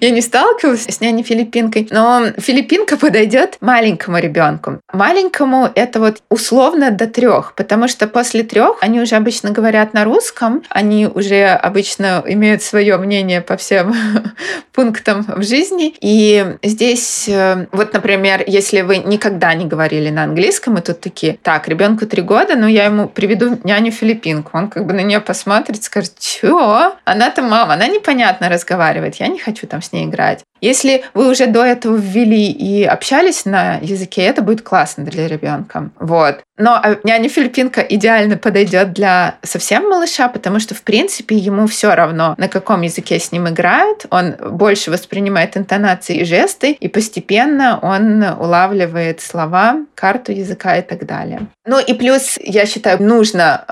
Я 0.01 0.11
не 0.11 0.21
сталкивалась 0.21 0.85
с 0.85 1.01
няней 1.01 1.25
филиппинкой, 1.25 1.89
но 1.91 2.27
филиппинка 2.39 2.97
подойдет 2.97 3.59
маленькому 3.61 4.19
ребенку. 4.19 4.81
Маленькому 4.93 5.69
это 5.75 5.99
вот 5.99 6.23
условно 6.29 6.93
до 6.93 7.09
трех, 7.09 7.55
потому 7.55 7.89
что 7.89 8.07
после 8.07 8.45
трех 8.45 8.79
они 8.83 9.01
уже 9.01 9.17
обычно 9.17 9.51
говорят 9.51 9.95
на 9.95 10.05
русском, 10.05 10.63
они 10.69 11.09
уже 11.09 11.47
обычно 11.47 12.23
имеют 12.27 12.63
свое 12.63 12.99
мнение 12.99 13.41
по 13.41 13.57
всем 13.57 13.95
пунктам 14.73 15.25
в 15.27 15.43
жизни. 15.43 15.95
И 16.01 16.57
здесь, 16.63 17.29
э, 17.29 17.67
вот, 17.73 17.93
например, 17.93 18.45
если 18.47 18.83
вы 18.83 18.99
никогда 18.99 19.55
не 19.55 19.65
говорили 19.65 20.11
на 20.11 20.23
английском, 20.23 20.79
и 20.79 20.83
тут 20.83 21.01
такие, 21.01 21.39
так, 21.43 21.67
ребенку 21.67 22.07
три 22.07 22.23
года, 22.23 22.55
но 22.55 22.69
я 22.69 22.85
ему 22.85 23.09
приведу 23.09 23.59
няню 23.65 23.91
филиппинку, 23.91 24.57
он 24.57 24.69
как 24.69 24.87
бы 24.87 24.93
на 24.93 25.01
нее 25.01 25.21
посмотрит, 25.21 25.83
скажет, 25.83 26.13
чего? 26.21 26.95
Она 27.05 27.31
там 27.31 27.56
мама, 27.57 27.75
она 27.75 27.89
непонятно 27.89 28.49
разговаривает, 28.51 29.15
я 29.17 29.29
не 29.29 29.39
хочу 29.39 29.67
там 29.67 29.81
с 29.81 29.93
ней 29.93 30.05
играть. 30.05 30.45
Если 30.61 31.05
вы 31.15 31.31
уже 31.31 31.47
до 31.47 31.65
этого 31.65 31.97
ввели 31.97 32.51
и 32.51 32.85
общались 32.85 33.45
на 33.45 33.79
языке, 33.83 34.23
это 34.23 34.43
будет 34.43 34.63
классно 34.63 35.05
для 35.05 35.29
ребенка. 35.29 35.91
Вот. 35.99 36.41
Но 36.59 36.75
а, 36.75 36.97
няня 37.05 37.29
филиппинка 37.29 37.83
идеально 37.83 38.37
подойдет 38.39 38.93
для 38.93 39.37
совсем 39.43 39.89
малыша, 39.89 40.29
потому 40.29 40.59
что, 40.59 40.75
в 40.75 40.83
принципе, 40.83 41.37
ему 41.37 41.67
все 41.67 41.95
равно, 41.95 42.35
на 42.39 42.49
каком 42.49 42.83
языке 42.83 43.19
с 43.19 43.31
ним 43.31 43.49
играют. 43.49 44.07
Он 44.11 44.35
больше 44.53 44.91
воспринимает 44.91 45.57
интонации 45.57 46.17
и 46.17 46.25
жесты, 46.25 46.73
и 46.73 46.89
постепенно 46.89 47.79
он 47.83 48.23
улавливает 48.23 49.21
слова, 49.21 49.85
карту 49.95 50.33
языка 50.33 50.77
и 50.77 50.83
так 50.83 51.05
далее. 51.05 51.47
Ну 51.67 51.79
и 51.79 51.93
плюс, 51.95 52.39
я 52.43 52.65
считаю, 52.65 53.03
нужно 53.03 53.65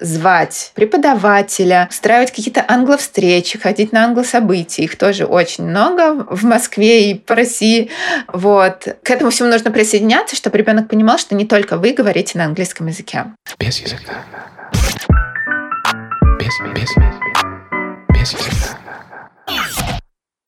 э, 0.00 0.04
звать 0.04 0.72
преподавателя, 0.74 1.86
устраивать 1.90 2.30
какие-то 2.30 2.64
англовстречи, 2.66 3.58
ходить 3.58 3.92
на 3.92 4.04
англособытия. 4.04 4.84
Их 4.84 4.96
тоже 4.96 5.26
очень 5.26 5.64
много 5.64 6.26
в 6.34 6.44
Москве 6.44 7.10
и 7.10 7.14
по 7.14 7.34
России. 7.34 7.90
Вот. 8.32 8.88
К 9.02 9.10
этому 9.10 9.30
всему 9.30 9.48
нужно 9.48 9.70
присоединяться, 9.70 10.36
чтобы 10.36 10.58
ребенок 10.58 10.88
понимал, 10.88 11.18
что 11.18 11.34
не 11.34 11.46
только 11.46 11.76
вы 11.76 11.92
говорите 11.92 12.38
на 12.38 12.44
английском 12.44 12.86
языке. 12.86 13.26
Без 13.58 13.78
языка. 13.80 14.24
Без, 16.38 16.52
без, 16.74 16.90
без 18.14 18.32
языка. 18.32 18.78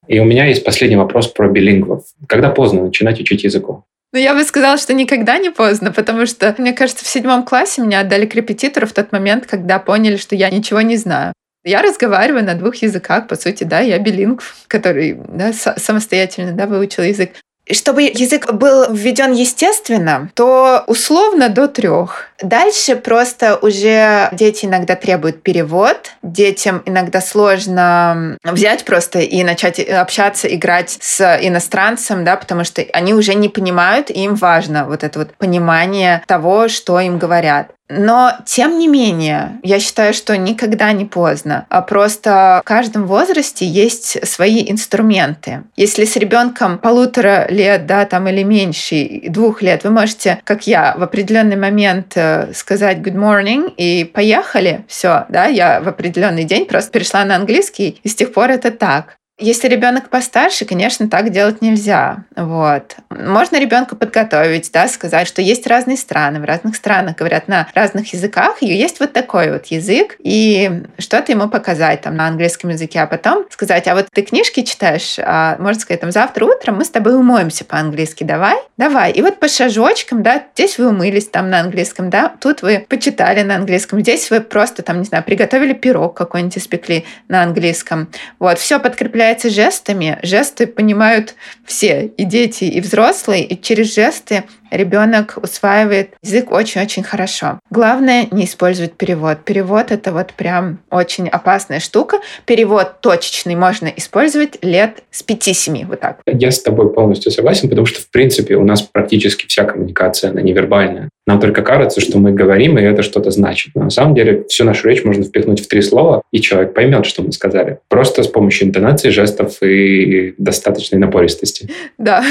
И 0.07 0.19
у 0.19 0.25
меня 0.25 0.47
есть 0.47 0.65
последний 0.65 0.97
вопрос 0.97 1.29
про 1.29 1.49
билингвов. 1.49 2.05
Когда 2.29 2.51
поздно 2.51 2.83
начинать 2.83 3.21
учить 3.21 3.45
языку? 3.45 3.85
Ну, 4.13 4.21
я 4.21 4.35
бы 4.35 4.45
сказала, 4.45 4.79
что 4.79 4.95
никогда 4.95 5.39
не 5.39 5.51
поздно, 5.51 5.91
потому 5.91 6.27
что, 6.27 6.55
мне 6.59 6.73
кажется, 6.73 7.05
в 7.05 7.09
седьмом 7.09 7.43
классе 7.43 7.83
меня 7.83 8.01
отдали 8.01 8.27
к 8.27 8.35
репетитору 8.35 8.87
в 8.87 8.93
тот 8.93 9.11
момент, 9.11 9.47
когда 9.47 9.81
поняли, 9.81 10.17
что 10.17 10.37
я 10.37 10.51
ничего 10.51 10.83
не 10.83 10.97
знаю. 10.97 11.33
Я 11.65 11.81
разговариваю 11.81 12.45
на 12.45 12.55
двух 12.55 12.77
языках, 12.77 13.27
по 13.27 13.37
сути, 13.37 13.65
да, 13.65 13.81
я 13.81 13.99
билинг, 13.99 14.43
который 14.69 15.19
да, 15.29 15.53
самостоятельно 15.53 16.53
да, 16.53 16.67
выучил 16.67 17.03
язык. 17.03 17.31
Чтобы 17.71 18.03
язык 18.03 18.53
был 18.53 18.93
введен 18.93 19.33
естественно, 19.33 20.31
то 20.35 20.85
условно 20.87 21.49
до 21.49 21.67
трех. 21.67 22.29
Дальше 22.43 22.95
просто 22.95 23.57
уже 23.57 24.29
дети 24.33 24.67
иногда 24.67 24.97
требуют 24.97 25.43
перевод. 25.43 26.13
Детям 26.23 26.83
иногда 26.85 27.23
сложно 27.23 28.37
взять 28.45 28.85
просто 28.85 29.21
и 29.21 29.43
начать 29.45 29.81
общаться, 29.81 30.55
играть 30.55 30.99
с 31.01 31.39
иностранцем, 31.41 32.23
да, 32.23 32.37
потому 32.37 32.65
что 32.65 32.85
они 32.93 33.15
уже 33.15 33.33
не 33.33 33.49
понимают, 33.49 34.11
и 34.11 34.25
им 34.25 34.35
важно 34.35 34.85
вот 34.85 35.03
это 35.03 35.21
вот 35.21 35.35
понимание 35.35 36.23
того, 36.27 36.69
что 36.69 37.01
им 37.01 37.19
говорят. 37.19 37.71
Но, 37.89 38.33
тем 38.47 38.79
не 38.79 38.89
менее, 38.89 39.59
я 39.63 39.79
считаю, 39.79 40.15
что 40.15 40.37
никогда 40.37 40.93
не 40.93 41.05
поздно. 41.05 41.67
А 41.69 41.83
просто 41.83 42.61
в 42.63 42.67
каждом 42.67 43.07
возрасте 43.07 43.67
есть 43.67 44.27
свои 44.27 44.71
инструменты. 44.71 45.65
Если 45.77 46.07
с 46.07 46.17
ребенком 46.17 46.79
полутора 46.79 47.47
лет, 47.51 47.87
да, 47.87 48.07
там 48.07 48.27
или 48.29 48.43
меньше, 48.43 49.23
двух 49.29 49.61
лет, 49.61 49.85
вы 49.85 49.91
можете, 49.91 50.41
как 50.45 50.67
я, 50.67 50.95
в 50.97 51.03
определенный 51.03 51.57
момент 51.57 52.13
э, 52.17 52.53
сказать 52.55 52.99
good 52.99 53.17
morning 53.17 53.73
и 53.77 54.05
поехали, 54.05 54.85
все, 54.89 55.27
да, 55.29 55.47
я 55.47 55.81
в 55.81 55.89
определенный 55.89 56.45
день 56.45 56.65
просто 56.65 56.91
перешла 56.91 57.25
на 57.25 57.37
английский, 57.37 58.01
и 58.03 58.09
с 58.09 58.15
тех 58.15 58.33
пор 58.33 58.51
это 58.51 58.71
так. 58.71 59.17
Если 59.41 59.67
ребенок 59.67 60.11
постарше, 60.11 60.65
конечно, 60.65 61.09
так 61.11 61.31
делать 61.31 61.61
нельзя. 61.61 62.19
Вот. 62.37 62.95
Можно 63.11 63.59
ребенка 63.59 63.97
подготовить, 63.97 64.71
да, 64.73 64.87
сказать, 64.87 65.27
что 65.27 65.43
есть 65.43 65.67
разные 65.67 65.97
страны, 65.97 66.39
в 66.39 66.45
разных 66.45 66.77
странах 66.77 67.17
говорят 67.17 67.49
на 67.49 67.67
разных 67.75 68.13
языках, 68.13 68.63
и 68.63 68.67
есть 68.67 69.01
вот 69.01 69.13
такой 69.13 69.51
вот 69.51 69.67
язык, 69.67 70.15
и 70.21 70.85
что-то 70.99 71.33
ему 71.33 71.49
показать 71.49 72.03
там 72.03 72.15
на 72.15 72.29
английском 72.29 72.71
языке, 72.71 73.01
а 73.01 73.09
потом 73.09 73.45
сказать, 73.51 73.89
а 73.89 73.97
вот 73.97 74.07
ты 74.13 74.23
книжки 74.23 74.63
читаешь, 74.63 75.17
а, 75.19 75.57
можно 75.59 75.81
сказать, 75.81 76.01
там 76.01 76.13
завтра 76.13 76.45
утром 76.45 76.77
мы 76.77 76.85
с 76.85 76.91
тобой 76.91 77.17
умоемся 77.17 77.65
по-английски, 77.65 78.23
давай, 78.23 78.59
давай. 78.77 79.11
И 79.11 79.21
вот 79.21 79.41
по 79.41 79.49
шажочкам, 79.49 80.23
да, 80.23 80.45
здесь 80.55 80.79
вы 80.79 80.91
умылись 80.91 81.27
там 81.27 81.51
на 81.51 81.59
английском, 81.59 82.09
да, 82.09 82.33
тут 82.41 82.63
вы 82.63 82.87
почитали 82.89 83.43
на 83.43 83.57
английском, 83.57 83.99
здесь 83.99 84.31
вы 84.31 84.41
просто 84.41 84.85
там, 84.85 85.01
не 85.01 85.07
знаю, 85.07 85.25
приготовили 85.25 85.73
пирог 85.73 86.17
какой-нибудь, 86.17 86.59
испекли 86.59 87.05
на 87.27 87.43
английском. 87.43 88.09
Вот, 88.39 88.61
все 88.61 88.79
подкрепляется 88.79 89.24
является 89.25 89.49
жестами. 89.49 90.19
Жесты 90.23 90.67
понимают 90.67 91.35
все, 91.65 92.13
и 92.17 92.25
дети, 92.25 92.65
и 92.65 92.81
взрослые, 92.81 93.45
и 93.45 93.61
через 93.61 93.95
жесты 93.95 94.45
ребенок 94.75 95.39
усваивает 95.43 96.11
язык 96.23 96.51
очень-очень 96.53 97.03
хорошо. 97.03 97.61
Главное 97.71 98.27
не 98.31 98.45
использовать 98.45 98.95
перевод. 98.95 99.39
Перевод 99.45 99.91
это 99.91 100.13
вот 100.13 100.33
прям 100.35 100.79
очень 100.91 101.29
опасная 101.29 101.81
штука. 101.81 102.19
Перевод 102.45 103.01
точечный 103.01 103.55
можно 103.55 103.89
использовать 103.97 104.59
лет 104.63 105.03
с 105.11 105.25
5-7, 105.25 105.87
вот 105.87 106.01
так. 106.01 106.21
Я 106.27 106.51
с 106.51 106.63
тобой 106.63 106.93
полностью 106.93 107.31
согласен, 107.33 107.69
потому 107.69 107.87
что, 107.87 108.01
в 108.01 108.11
принципе, 108.11 108.57
у 108.57 108.65
нас 108.65 108.83
практически 108.83 109.47
вся 109.47 109.65
коммуникация, 109.65 110.31
она 110.31 110.41
невербальная. 110.41 111.09
Нам 111.27 111.41
только 111.41 111.63
кажется, 111.63 112.01
что 112.03 112.19
мы 112.19 112.33
говорим, 112.33 112.79
и 112.79 112.83
это 112.83 113.03
что-то 113.03 113.31
значит. 113.31 113.73
Но 113.75 113.85
на 113.85 113.91
самом 113.91 114.15
деле 114.15 114.45
всю 114.49 114.65
нашу 114.65 114.89
речь 114.89 115.05
можно 115.05 115.25
впихнуть 115.25 115.65
в 115.65 115.69
три 115.69 115.81
слова, 115.81 116.21
и 116.33 116.41
человек 116.41 116.75
поймет, 116.75 117.07
что 117.07 117.23
мы 117.23 117.33
сказали. 117.33 117.79
Просто 117.89 118.23
с 118.23 118.29
помощью 118.29 118.69
интонации, 118.69 119.09
жестов 119.09 119.63
и 119.63 120.35
достаточной 120.37 120.99
напористости. 120.99 121.71
Да. 121.97 122.23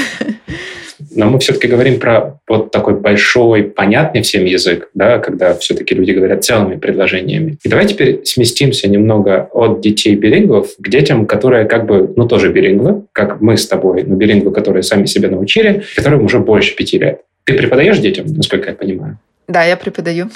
Но 1.14 1.26
мы 1.26 1.38
все-таки 1.38 1.66
говорим 1.66 1.98
про 1.98 2.40
вот 2.48 2.70
такой 2.70 2.94
большой, 2.94 3.64
понятный 3.64 4.22
всем 4.22 4.44
язык, 4.44 4.90
да, 4.94 5.18
когда 5.18 5.54
все-таки 5.54 5.94
люди 5.94 6.12
говорят 6.12 6.44
целыми 6.44 6.76
предложениями. 6.76 7.58
И 7.62 7.68
давай 7.68 7.86
теперь 7.86 8.20
сместимся 8.24 8.88
немного 8.88 9.48
от 9.52 9.80
детей 9.80 10.14
билингвов 10.14 10.70
к 10.78 10.88
детям, 10.88 11.26
которые 11.26 11.66
как 11.66 11.86
бы, 11.86 12.12
ну, 12.16 12.26
тоже 12.26 12.52
билингвы, 12.52 13.04
как 13.12 13.40
мы 13.40 13.56
с 13.56 13.66
тобой, 13.66 14.04
но 14.04 14.14
билингвы, 14.16 14.52
которые 14.52 14.82
сами 14.82 15.06
себя 15.06 15.28
научили, 15.28 15.84
которым 15.96 16.24
уже 16.24 16.38
больше 16.38 16.76
пяти 16.76 16.98
лет. 16.98 17.22
Ты 17.44 17.54
преподаешь 17.54 17.98
детям, 17.98 18.26
насколько 18.26 18.70
я 18.70 18.74
понимаю? 18.74 19.18
Да, 19.48 19.64
я 19.64 19.76
преподаю. 19.76 20.30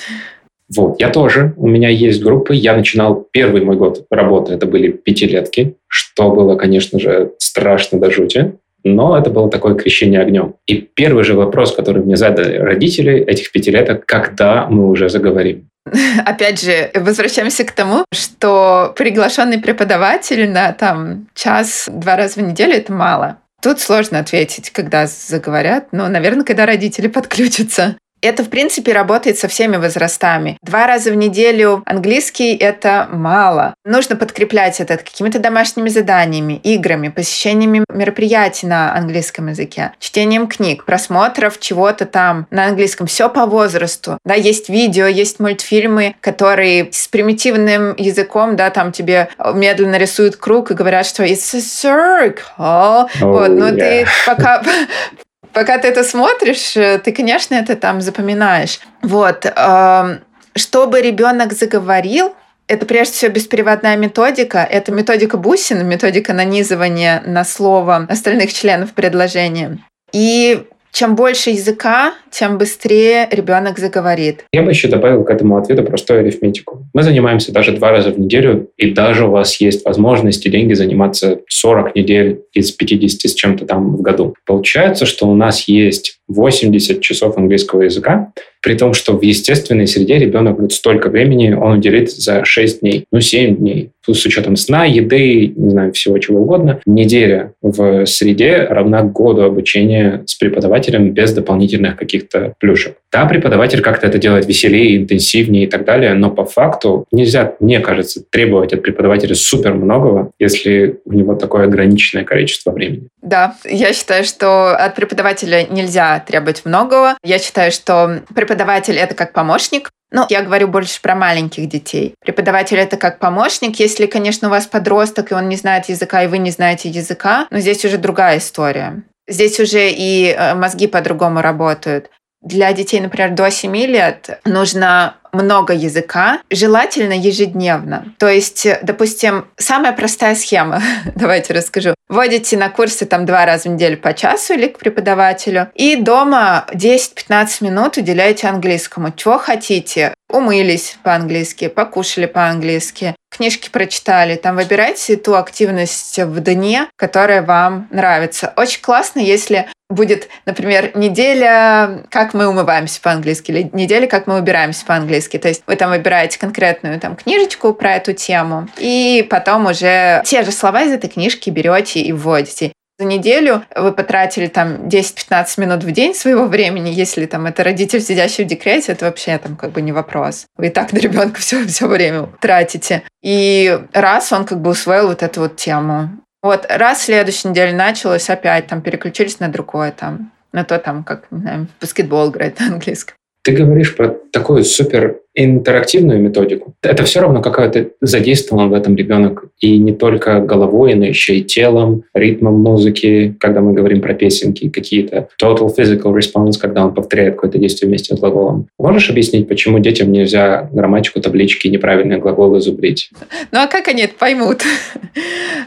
Вот, 0.74 1.00
я 1.00 1.08
тоже. 1.08 1.54
У 1.56 1.66
меня 1.66 1.88
есть 1.88 2.22
группы. 2.22 2.54
Я 2.54 2.76
начинал 2.76 3.26
первый 3.32 3.64
мой 3.64 3.76
год 3.76 4.04
работы, 4.10 4.52
это 4.52 4.66
были 4.66 4.88
пятилетки, 4.90 5.76
что 5.86 6.30
было, 6.30 6.56
конечно 6.56 6.98
же, 6.98 7.32
страшно 7.38 7.98
до 7.98 8.10
жути. 8.10 8.52
Но 8.84 9.18
это 9.18 9.30
было 9.30 9.50
такое 9.50 9.74
крещение 9.74 10.20
огнем. 10.20 10.54
И 10.66 10.76
первый 10.76 11.24
же 11.24 11.34
вопрос, 11.34 11.74
который 11.74 12.02
мне 12.02 12.16
задали 12.16 12.56
родители 12.56 13.18
этих 13.18 13.50
пятилеток, 13.52 14.06
когда 14.06 14.66
мы 14.68 14.88
уже 14.88 15.08
заговорим. 15.08 15.68
Опять 16.24 16.60
же, 16.60 16.90
возвращаемся 16.94 17.64
к 17.64 17.72
тому, 17.72 18.04
что 18.12 18.92
приглашенный 18.96 19.58
преподаватель 19.58 20.48
на 20.50 20.72
там 20.72 21.26
час 21.34 21.88
два 21.90 22.16
раза 22.16 22.40
в 22.40 22.42
неделю 22.42 22.74
это 22.74 22.92
мало. 22.92 23.38
Тут 23.60 23.80
сложно 23.80 24.20
ответить, 24.20 24.70
когда 24.70 25.06
заговорят, 25.06 25.88
но, 25.92 26.08
наверное, 26.08 26.44
когда 26.44 26.66
родители 26.66 27.06
подключатся. 27.08 27.96
Это, 28.20 28.42
в 28.42 28.50
принципе, 28.50 28.92
работает 28.92 29.38
со 29.38 29.48
всеми 29.48 29.76
возрастами. 29.76 30.58
Два 30.62 30.86
раза 30.86 31.10
в 31.10 31.14
неделю 31.14 31.82
английский— 31.86 32.56
это 32.56 33.08
мало. 33.10 33.74
Нужно 33.84 34.16
подкреплять 34.16 34.80
это 34.80 34.96
какими-то 34.96 35.38
домашними 35.38 35.88
заданиями, 35.88 36.54
играми, 36.64 37.08
посещениями 37.08 37.84
мероприятий 37.92 38.66
на 38.66 38.94
английском 38.94 39.48
языке, 39.48 39.92
чтением 39.98 40.48
книг, 40.48 40.84
просмотров 40.84 41.60
чего-то 41.60 42.06
там 42.06 42.46
на 42.50 42.66
английском. 42.66 43.06
Все 43.06 43.28
по 43.28 43.46
возрасту. 43.46 44.18
Да, 44.24 44.34
есть 44.34 44.68
видео, 44.68 45.06
есть 45.06 45.38
мультфильмы, 45.38 46.16
которые 46.20 46.88
с 46.92 47.08
примитивным 47.08 47.94
языком, 47.96 48.56
да, 48.56 48.70
там 48.70 48.92
тебе 48.92 49.28
медленно 49.54 49.96
рисуют 49.96 50.36
круг 50.36 50.70
и 50.70 50.74
говорят, 50.74 51.06
что 51.06 51.24
it's 51.24 51.54
a 51.54 51.60
circle. 51.60 52.38
Oh, 52.58 53.08
вот, 53.20 53.48
но 53.48 53.68
yeah. 53.68 53.76
ты 53.76 54.06
пока 54.26 54.62
пока 55.58 55.78
ты 55.78 55.88
это 55.88 56.04
смотришь, 56.04 56.76
э, 56.76 57.00
ты, 57.00 57.10
конечно, 57.10 57.56
это 57.56 57.74
там 57.74 58.00
запоминаешь. 58.00 58.78
Вот. 59.02 59.44
Эм, 59.44 60.20
чтобы 60.54 61.02
ребенок 61.02 61.52
заговорил, 61.52 62.36
это 62.68 62.86
прежде 62.86 63.14
всего 63.14 63.32
бесприводная 63.32 63.96
методика. 63.96 64.58
Это 64.58 64.92
методика 64.92 65.36
бусин, 65.36 65.84
методика 65.84 66.32
нанизывания 66.32 67.24
на 67.26 67.44
слово 67.44 68.06
остальных 68.08 68.52
членов 68.52 68.92
предложения. 68.92 69.78
И 70.12 70.64
чем 70.92 71.14
больше 71.14 71.50
языка, 71.50 72.14
тем 72.30 72.58
быстрее 72.58 73.28
ребенок 73.30 73.78
заговорит. 73.78 74.44
Я 74.52 74.62
бы 74.62 74.70
еще 74.70 74.88
добавил 74.88 75.24
к 75.24 75.30
этому 75.30 75.56
ответу 75.56 75.82
простую 75.82 76.20
арифметику. 76.20 76.86
Мы 76.94 77.02
занимаемся 77.02 77.52
даже 77.52 77.72
два 77.72 77.90
раза 77.90 78.10
в 78.10 78.18
неделю, 78.18 78.70
и 78.76 78.90
даже 78.92 79.26
у 79.26 79.30
вас 79.30 79.60
есть 79.60 79.84
возможность 79.84 80.44
и 80.46 80.50
деньги 80.50 80.74
заниматься 80.74 81.40
40 81.48 81.94
недель 81.94 82.42
из 82.52 82.72
50 82.72 83.30
с 83.30 83.34
чем-то 83.34 83.66
там 83.66 83.96
в 83.96 84.02
году. 84.02 84.34
Получается, 84.46 85.06
что 85.06 85.28
у 85.28 85.34
нас 85.34 85.68
есть 85.68 86.17
80 86.28 87.00
часов 87.00 87.36
английского 87.36 87.82
языка, 87.82 88.32
при 88.62 88.74
том, 88.74 88.92
что 88.92 89.16
в 89.16 89.22
естественной 89.22 89.86
среде 89.86 90.18
ребенок 90.18 90.58
вот 90.60 90.72
столько 90.72 91.08
времени 91.08 91.52
он 91.52 91.78
уделит 91.78 92.10
за 92.10 92.44
6 92.44 92.80
дней, 92.80 93.04
ну 93.10 93.20
7 93.20 93.56
дней, 93.56 93.90
с 94.06 94.24
учетом 94.24 94.56
сна, 94.56 94.84
еды, 94.84 95.52
не 95.54 95.70
знаю, 95.70 95.92
всего 95.92 96.18
чего 96.18 96.40
угодно. 96.40 96.80
Неделя 96.86 97.52
в 97.62 98.06
среде 98.06 98.66
равна 98.68 99.02
году 99.02 99.42
обучения 99.42 100.22
с 100.26 100.34
преподавателем 100.34 101.12
без 101.12 101.32
дополнительных 101.32 101.96
каких-то 101.96 102.54
плюшек. 102.58 102.96
Да, 103.10 103.24
преподаватель 103.26 103.80
как-то 103.80 104.06
это 104.06 104.18
делает 104.18 104.46
веселее, 104.46 104.96
интенсивнее 104.96 105.64
и 105.64 105.66
так 105.66 105.84
далее, 105.84 106.14
но 106.14 106.30
по 106.30 106.44
факту 106.44 107.06
нельзя, 107.10 107.54
мне 107.60 107.80
кажется, 107.80 108.22
требовать 108.30 108.72
от 108.72 108.82
преподавателя 108.82 109.34
супер 109.34 109.74
многого, 109.74 110.30
если 110.38 111.00
у 111.04 111.12
него 111.12 111.34
такое 111.34 111.64
ограниченное 111.64 112.24
количество 112.24 112.70
времени. 112.70 113.08
Да, 113.22 113.56
я 113.64 113.92
считаю, 113.92 114.24
что 114.24 114.76
от 114.76 114.94
преподавателя 114.94 115.66
нельзя 115.70 116.22
требовать 116.26 116.64
многого. 116.64 117.16
Я 117.24 117.38
считаю, 117.38 117.72
что 117.72 118.22
преподаватель— 118.34 118.96
это 118.98 119.14
как 119.14 119.32
помощник, 119.32 119.90
ну, 120.10 120.24
я 120.30 120.42
говорю 120.42 120.68
больше 120.68 121.02
про 121.02 121.14
маленьких 121.14 121.68
детей. 121.68 122.14
Преподаватель 122.20 122.78
это 122.78 122.96
как 122.96 123.18
помощник. 123.18 123.78
Если, 123.78 124.06
конечно, 124.06 124.48
у 124.48 124.50
вас 124.50 124.66
подросток, 124.66 125.32
и 125.32 125.34
он 125.34 125.48
не 125.48 125.56
знает 125.56 125.90
языка, 125.90 126.24
и 126.24 126.28
вы 126.28 126.38
не 126.38 126.50
знаете 126.50 126.88
языка, 126.88 127.46
но 127.50 127.58
здесь 127.58 127.84
уже 127.84 127.98
другая 127.98 128.38
история. 128.38 129.02
Здесь 129.28 129.60
уже 129.60 129.90
и 129.90 130.34
э, 130.36 130.54
мозги 130.54 130.86
по-другому 130.86 131.42
работают. 131.42 132.10
Для 132.40 132.72
детей, 132.72 133.00
например, 133.00 133.34
до 133.34 133.50
7 133.50 133.74
лет 133.74 134.40
нужно 134.44 135.16
много 135.32 135.72
языка, 135.72 136.40
желательно 136.50 137.12
ежедневно. 137.12 138.14
То 138.18 138.28
есть, 138.28 138.66
допустим, 138.82 139.46
самая 139.56 139.92
простая 139.92 140.34
схема, 140.34 140.82
давайте 141.14 141.54
расскажу. 141.54 141.94
Вводите 142.08 142.56
на 142.56 142.70
курсы 142.70 143.04
там 143.04 143.26
два 143.26 143.44
раза 143.44 143.68
в 143.68 143.72
неделю 143.72 143.98
по 143.98 144.14
часу 144.14 144.54
или 144.54 144.68
к 144.68 144.78
преподавателю, 144.78 145.68
и 145.74 145.96
дома 145.96 146.66
10-15 146.72 147.64
минут 147.64 147.98
уделяете 147.98 148.48
английскому. 148.48 149.12
Чего 149.12 149.38
хотите? 149.38 150.14
Умылись 150.30 150.98
по-английски, 151.02 151.68
покушали 151.68 152.26
по-английски, 152.26 153.14
книжки 153.30 153.70
прочитали. 153.70 154.36
Там 154.36 154.56
выбирайте 154.56 155.16
ту 155.16 155.34
активность 155.34 156.18
в 156.18 156.40
дне, 156.40 156.88
которая 156.96 157.42
вам 157.42 157.88
нравится. 157.90 158.52
Очень 158.56 158.82
классно, 158.82 159.20
если 159.20 159.68
будет, 159.90 160.28
например, 160.44 160.90
неделя, 160.94 162.04
как 162.10 162.34
мы 162.34 162.46
умываемся 162.46 163.00
по-английски, 163.00 163.50
или 163.50 163.70
неделя, 163.72 164.06
как 164.06 164.26
мы 164.26 164.38
убираемся 164.38 164.84
по-английски. 164.84 165.17
То 165.26 165.48
есть 165.48 165.62
вы 165.66 165.76
там 165.76 165.90
выбираете 165.90 166.38
конкретную 166.38 167.00
там 167.00 167.16
книжечку 167.16 167.72
про 167.74 167.96
эту 167.96 168.12
тему, 168.12 168.68
и 168.78 169.26
потом 169.28 169.66
уже 169.66 170.22
те 170.24 170.42
же 170.44 170.52
слова 170.52 170.82
из 170.82 170.92
этой 170.92 171.10
книжки 171.10 171.50
берете 171.50 172.00
и 172.00 172.12
вводите. 172.12 172.72
За 173.00 173.04
неделю 173.04 173.62
вы 173.76 173.92
потратили 173.92 174.48
там 174.48 174.88
10-15 174.88 175.60
минут 175.60 175.84
в 175.84 175.90
день 175.92 176.14
своего 176.14 176.46
времени, 176.46 176.88
если 176.88 177.26
там 177.26 177.46
это 177.46 177.62
родитель, 177.62 178.00
сидящий 178.00 178.42
в 178.44 178.48
декрете, 178.48 178.90
это 178.90 179.04
вообще 179.04 179.38
там 179.38 179.54
как 179.54 179.70
бы 179.70 179.82
не 179.82 179.92
вопрос. 179.92 180.46
Вы 180.56 180.66
и 180.66 180.70
так 180.70 180.92
на 180.92 180.98
ребенка 180.98 181.40
все, 181.40 181.64
все 181.66 181.86
время 181.86 182.28
тратите. 182.40 183.04
И 183.22 183.80
раз 183.92 184.32
он 184.32 184.44
как 184.44 184.60
бы 184.60 184.70
усвоил 184.70 185.08
вот 185.08 185.22
эту 185.22 185.42
вот 185.42 185.54
тему, 185.54 186.10
вот 186.42 186.66
раз 186.68 187.04
следующей 187.04 187.48
неделе 187.48 187.72
началось, 187.72 188.30
опять 188.30 188.68
там 188.68 188.80
переключились 188.80 189.40
на 189.40 189.48
другое 189.48 189.92
там, 189.92 190.32
на 190.52 190.64
то 190.64 190.78
там, 190.78 191.02
как, 191.02 191.30
не 191.30 191.40
знаю, 191.40 191.68
баскетбол 191.80 192.30
играть 192.30 192.58
на 192.60 192.66
английском. 192.66 193.14
Ты 193.48 193.54
говоришь 193.54 193.96
про 193.96 194.10
такую 194.30 194.62
супер 194.62 195.22
интерактивную 195.38 196.20
методику. 196.20 196.74
Это 196.82 197.04
все 197.04 197.20
равно 197.20 197.40
какая-то 197.40 197.90
задействован 198.00 198.70
в 198.70 198.74
этом 198.74 198.96
ребенок 198.96 199.44
и 199.60 199.78
не 199.78 199.92
только 199.92 200.40
головой, 200.40 200.94
но 200.94 201.06
еще 201.06 201.36
и 201.36 201.44
телом, 201.44 202.02
ритмом 202.12 202.60
музыки, 202.60 203.36
когда 203.38 203.60
мы 203.60 203.72
говорим 203.72 204.00
про 204.00 204.14
песенки, 204.14 204.68
какие-то 204.68 205.28
total 205.40 205.70
physical 205.76 206.12
response, 206.12 206.54
когда 206.60 206.84
он 206.84 206.92
повторяет 206.92 207.34
какое-то 207.34 207.58
действие 207.58 207.88
вместе 207.88 208.16
с 208.16 208.18
глаголом. 208.18 208.66
Можешь 208.78 209.10
объяснить, 209.10 209.46
почему 209.46 209.78
детям 209.78 210.10
нельзя 210.10 210.68
грамматику, 210.72 211.20
таблички, 211.20 211.68
неправильные 211.68 212.18
глаголы 212.18 212.60
зубрить? 212.60 213.10
Ну 213.52 213.60
а 213.60 213.68
как 213.68 213.86
они 213.86 214.02
это 214.02 214.14
поймут? 214.18 214.62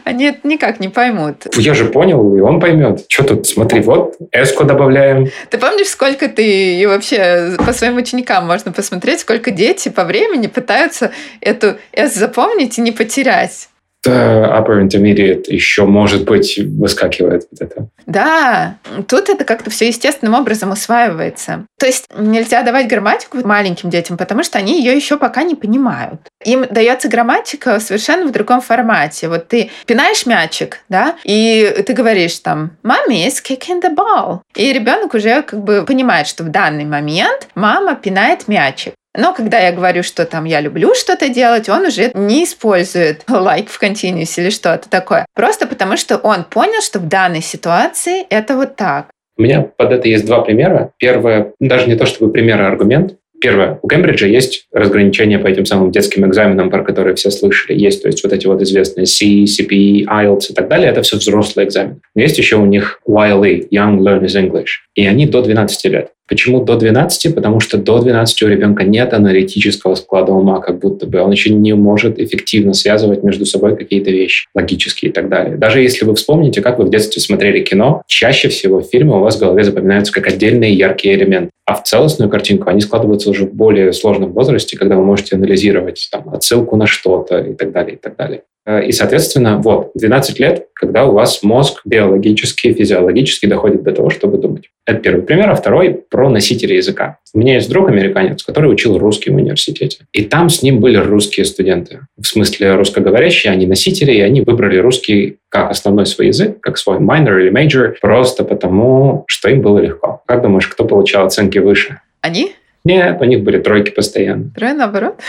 Они 0.04 0.26
это 0.26 0.46
никак 0.46 0.80
не 0.80 0.88
поймут. 0.88 1.46
Я 1.56 1.72
же 1.72 1.86
понял, 1.86 2.36
и 2.36 2.40
он 2.40 2.60
поймет. 2.60 3.04
Что 3.08 3.24
тут, 3.24 3.46
смотри, 3.46 3.80
вот 3.80 4.16
эску 4.32 4.64
добавляем. 4.64 5.28
Ты 5.48 5.56
помнишь, 5.58 5.86
сколько 5.86 6.28
ты 6.28 6.80
и 6.80 6.86
вообще 6.86 7.56
по 7.64 7.72
своим 7.72 7.96
ученикам 7.96 8.46
можно 8.46 8.72
посмотреть, 8.72 9.20
сколько 9.20 9.50
дети 9.62 9.90
по 9.90 10.04
времени 10.04 10.48
пытаются 10.48 11.12
эту 11.40 11.76
S 11.92 12.14
запомнить 12.14 12.78
и 12.78 12.80
не 12.80 12.90
потерять. 12.90 13.68
upper 14.04 14.82
intermediate 14.84 15.44
еще, 15.46 15.84
может 15.84 16.24
быть, 16.24 16.58
выскакивает 16.58 17.46
вот 17.50 17.60
это. 17.60 17.86
Да, 18.06 18.78
тут 19.06 19.28
это 19.28 19.44
как-то 19.44 19.70
все 19.70 19.86
естественным 19.86 20.34
образом 20.34 20.72
усваивается. 20.72 21.66
То 21.78 21.86
есть 21.86 22.06
нельзя 22.18 22.62
давать 22.62 22.88
грамматику 22.88 23.46
маленьким 23.46 23.90
детям, 23.90 24.16
потому 24.16 24.42
что 24.42 24.58
они 24.58 24.80
ее 24.80 24.96
еще 24.96 25.16
пока 25.16 25.44
не 25.44 25.54
понимают. 25.54 26.20
Им 26.44 26.66
дается 26.68 27.08
грамматика 27.08 27.78
совершенно 27.78 28.26
в 28.26 28.32
другом 28.32 28.60
формате. 28.60 29.28
Вот 29.28 29.46
ты 29.46 29.70
пинаешь 29.86 30.26
мячик, 30.26 30.80
да, 30.88 31.14
и 31.22 31.84
ты 31.86 31.92
говоришь 31.92 32.36
там 32.40 32.72
«Mommy 32.82 33.28
is 33.28 33.36
kicking 33.48 33.80
the 33.80 33.94
ball». 33.94 34.40
И 34.56 34.72
ребенок 34.72 35.14
уже 35.14 35.42
как 35.42 35.62
бы 35.62 35.84
понимает, 35.86 36.26
что 36.26 36.42
в 36.42 36.48
данный 36.48 36.84
момент 36.84 37.46
мама 37.54 37.94
пинает 37.94 38.48
мячик. 38.48 38.94
Но 39.16 39.34
когда 39.34 39.58
я 39.58 39.72
говорю, 39.72 40.02
что 40.02 40.24
там 40.24 40.44
я 40.44 40.60
люблю 40.60 40.94
что-то 40.94 41.28
делать, 41.28 41.68
он 41.68 41.86
уже 41.86 42.10
не 42.14 42.44
использует 42.44 43.24
like 43.28 43.68
в 43.68 43.82
continuous 43.82 44.40
или 44.40 44.50
что-то 44.50 44.88
такое. 44.88 45.26
Просто 45.34 45.66
потому, 45.66 45.96
что 45.96 46.16
он 46.16 46.44
понял, 46.44 46.80
что 46.80 46.98
в 46.98 47.08
данной 47.08 47.42
ситуации 47.42 48.24
это 48.30 48.56
вот 48.56 48.76
так. 48.76 49.08
У 49.36 49.42
меня 49.42 49.62
под 49.62 49.92
это 49.92 50.08
есть 50.08 50.26
два 50.26 50.42
примера. 50.42 50.92
Первое, 50.98 51.52
даже 51.58 51.88
не 51.88 51.96
то 51.96 52.06
чтобы 52.06 52.32
пример, 52.32 52.60
а 52.62 52.68
аргумент. 52.68 53.16
Первое, 53.40 53.80
у 53.82 53.88
Кембриджа 53.88 54.28
есть 54.28 54.68
разграничения 54.72 55.36
по 55.40 55.48
этим 55.48 55.66
самым 55.66 55.90
детским 55.90 56.24
экзаменам, 56.24 56.70
про 56.70 56.84
которые 56.84 57.16
все 57.16 57.32
слышали. 57.32 57.76
Есть, 57.76 58.02
то 58.02 58.08
есть 58.08 58.22
вот 58.22 58.32
эти 58.32 58.46
вот 58.46 58.62
известные 58.62 59.06
C, 59.06 59.24
CPE, 59.44 60.04
IELTS 60.04 60.50
и 60.52 60.54
так 60.54 60.68
далее. 60.68 60.88
Это 60.88 61.02
все 61.02 61.16
взрослые 61.16 61.66
экзамены. 61.66 62.00
Но 62.14 62.22
есть 62.22 62.38
еще 62.38 62.54
у 62.56 62.66
них 62.66 63.00
YLE, 63.08 63.68
Young 63.70 63.98
Learners 63.98 64.36
English. 64.36 64.68
И 64.94 65.04
они 65.04 65.26
до 65.26 65.42
12 65.42 65.84
лет. 65.86 66.12
Почему 66.28 66.64
до 66.64 66.76
12? 66.76 67.34
Потому 67.34 67.60
что 67.60 67.78
до 67.78 67.98
12 67.98 68.42
у 68.42 68.48
ребенка 68.48 68.84
нет 68.84 69.12
аналитического 69.12 69.94
склада 69.94 70.32
ума, 70.32 70.60
как 70.60 70.78
будто 70.78 71.06
бы. 71.06 71.20
Он 71.20 71.30
еще 71.30 71.50
не 71.50 71.74
может 71.74 72.18
эффективно 72.18 72.74
связывать 72.74 73.22
между 73.22 73.44
собой 73.44 73.76
какие-то 73.76 74.10
вещи, 74.10 74.46
логические 74.54 75.10
и 75.10 75.12
так 75.12 75.28
далее. 75.28 75.56
Даже 75.56 75.80
если 75.80 76.04
вы 76.04 76.14
вспомните, 76.14 76.62
как 76.62 76.78
вы 76.78 76.86
в 76.86 76.90
детстве 76.90 77.20
смотрели 77.20 77.62
кино, 77.62 78.02
чаще 78.06 78.48
всего 78.48 78.80
фильмы 78.80 79.18
у 79.18 79.20
вас 79.20 79.36
в 79.36 79.40
голове 79.40 79.64
запоминаются 79.64 80.12
как 80.12 80.28
отдельные 80.28 80.72
яркие 80.74 81.16
элементы. 81.16 81.50
А 81.66 81.74
в 81.74 81.84
целостную 81.84 82.30
картинку 82.30 82.68
они 82.70 82.80
складываются 82.80 83.30
уже 83.30 83.46
в 83.46 83.54
более 83.54 83.92
сложном 83.92 84.32
возрасте, 84.32 84.76
когда 84.76 84.96
вы 84.96 85.04
можете 85.04 85.36
анализировать 85.36 86.08
там, 86.10 86.28
отсылку 86.30 86.76
на 86.76 86.86
что-то 86.86 87.38
и 87.38 87.54
так 87.54 87.72
далее, 87.72 87.94
и 87.94 87.98
так 87.98 88.16
далее. 88.16 88.42
Э, 88.64 88.84
и, 88.84 88.92
соответственно, 88.92 89.58
вот, 89.58 89.90
12 89.94 90.38
лет, 90.38 90.68
когда 90.74 91.04
у 91.06 91.12
вас 91.12 91.42
мозг 91.42 91.82
биологически, 91.84 92.72
физиологически 92.72 93.46
доходит 93.46 93.82
до 93.82 93.92
того, 93.92 94.10
чтобы 94.10 94.38
думать. 94.38 94.70
Это 94.86 95.00
первый 95.00 95.22
пример. 95.22 95.50
А 95.50 95.54
второй 95.54 96.02
про 96.10 96.28
носители 96.28 96.74
языка. 96.74 97.18
У 97.34 97.38
меня 97.38 97.54
есть 97.54 97.70
друг 97.70 97.88
американец, 97.88 98.42
который 98.42 98.72
учил 98.72 98.98
русский 98.98 99.30
в 99.30 99.36
университете. 99.36 100.06
И 100.12 100.24
там 100.24 100.48
с 100.48 100.62
ним 100.62 100.80
были 100.80 100.96
русские 100.96 101.44
студенты. 101.44 102.00
В 102.20 102.26
смысле 102.26 102.74
русскоговорящие, 102.74 103.52
они 103.52 103.66
носители, 103.66 104.12
и 104.12 104.20
они 104.20 104.40
выбрали 104.40 104.78
русский 104.78 105.38
как 105.48 105.70
основной 105.70 106.06
свой 106.06 106.28
язык, 106.28 106.60
как 106.60 106.78
свой 106.78 106.98
minor 106.98 107.40
или 107.40 107.52
major, 107.52 107.94
просто 108.00 108.44
потому, 108.44 109.24
что 109.28 109.50
им 109.50 109.60
было 109.60 109.78
легко. 109.78 110.22
Как 110.26 110.42
думаешь, 110.42 110.66
кто 110.66 110.84
получал 110.84 111.26
оценки 111.26 111.58
выше? 111.58 112.00
Они? 112.20 112.52
Нет, 112.84 113.18
у 113.20 113.24
них 113.24 113.42
были 113.42 113.58
тройки 113.58 113.90
постоянно. 113.90 114.50
Трое 114.56 114.74
наоборот? 114.74 115.20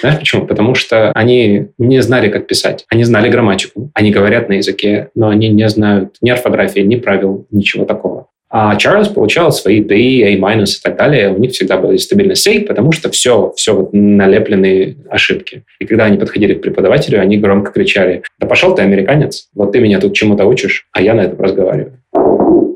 Знаешь 0.00 0.18
почему? 0.18 0.46
Потому 0.46 0.74
что 0.74 1.12
они 1.12 1.68
не 1.78 2.00
знали, 2.00 2.28
как 2.28 2.46
писать. 2.46 2.84
Они 2.88 3.04
знали 3.04 3.28
грамматику. 3.28 3.90
Они 3.94 4.10
говорят 4.10 4.48
на 4.48 4.54
языке, 4.54 5.10
но 5.14 5.28
они 5.28 5.48
не 5.48 5.68
знают 5.68 6.16
ни 6.22 6.30
орфографии, 6.30 6.80
ни 6.80 6.96
правил, 6.96 7.46
ничего 7.50 7.84
такого. 7.84 8.28
А 8.50 8.76
Чарльз 8.76 9.08
получал 9.08 9.52
свои 9.52 9.80
D, 9.82 9.94
A- 9.94 10.30
и 10.30 10.40
так 10.82 10.96
далее. 10.96 11.30
У 11.30 11.38
них 11.38 11.52
всегда 11.52 11.76
была 11.76 11.96
стабильность 11.98 12.42
C, 12.42 12.60
потому 12.60 12.92
что 12.92 13.10
все, 13.10 13.52
все 13.56 13.74
вот 13.74 13.90
налепленные 13.92 14.96
ошибки. 15.10 15.64
И 15.80 15.84
когда 15.84 16.06
они 16.06 16.16
подходили 16.16 16.54
к 16.54 16.62
преподавателю, 16.62 17.20
они 17.20 17.36
громко 17.36 17.72
кричали, 17.72 18.22
да 18.38 18.46
пошел 18.46 18.74
ты, 18.74 18.80
американец, 18.82 19.48
вот 19.54 19.72
ты 19.72 19.80
меня 19.80 20.00
тут 20.00 20.14
чему-то 20.14 20.46
учишь, 20.46 20.86
а 20.92 21.02
я 21.02 21.12
на 21.12 21.20
этом 21.22 21.38
разговариваю. 21.38 22.00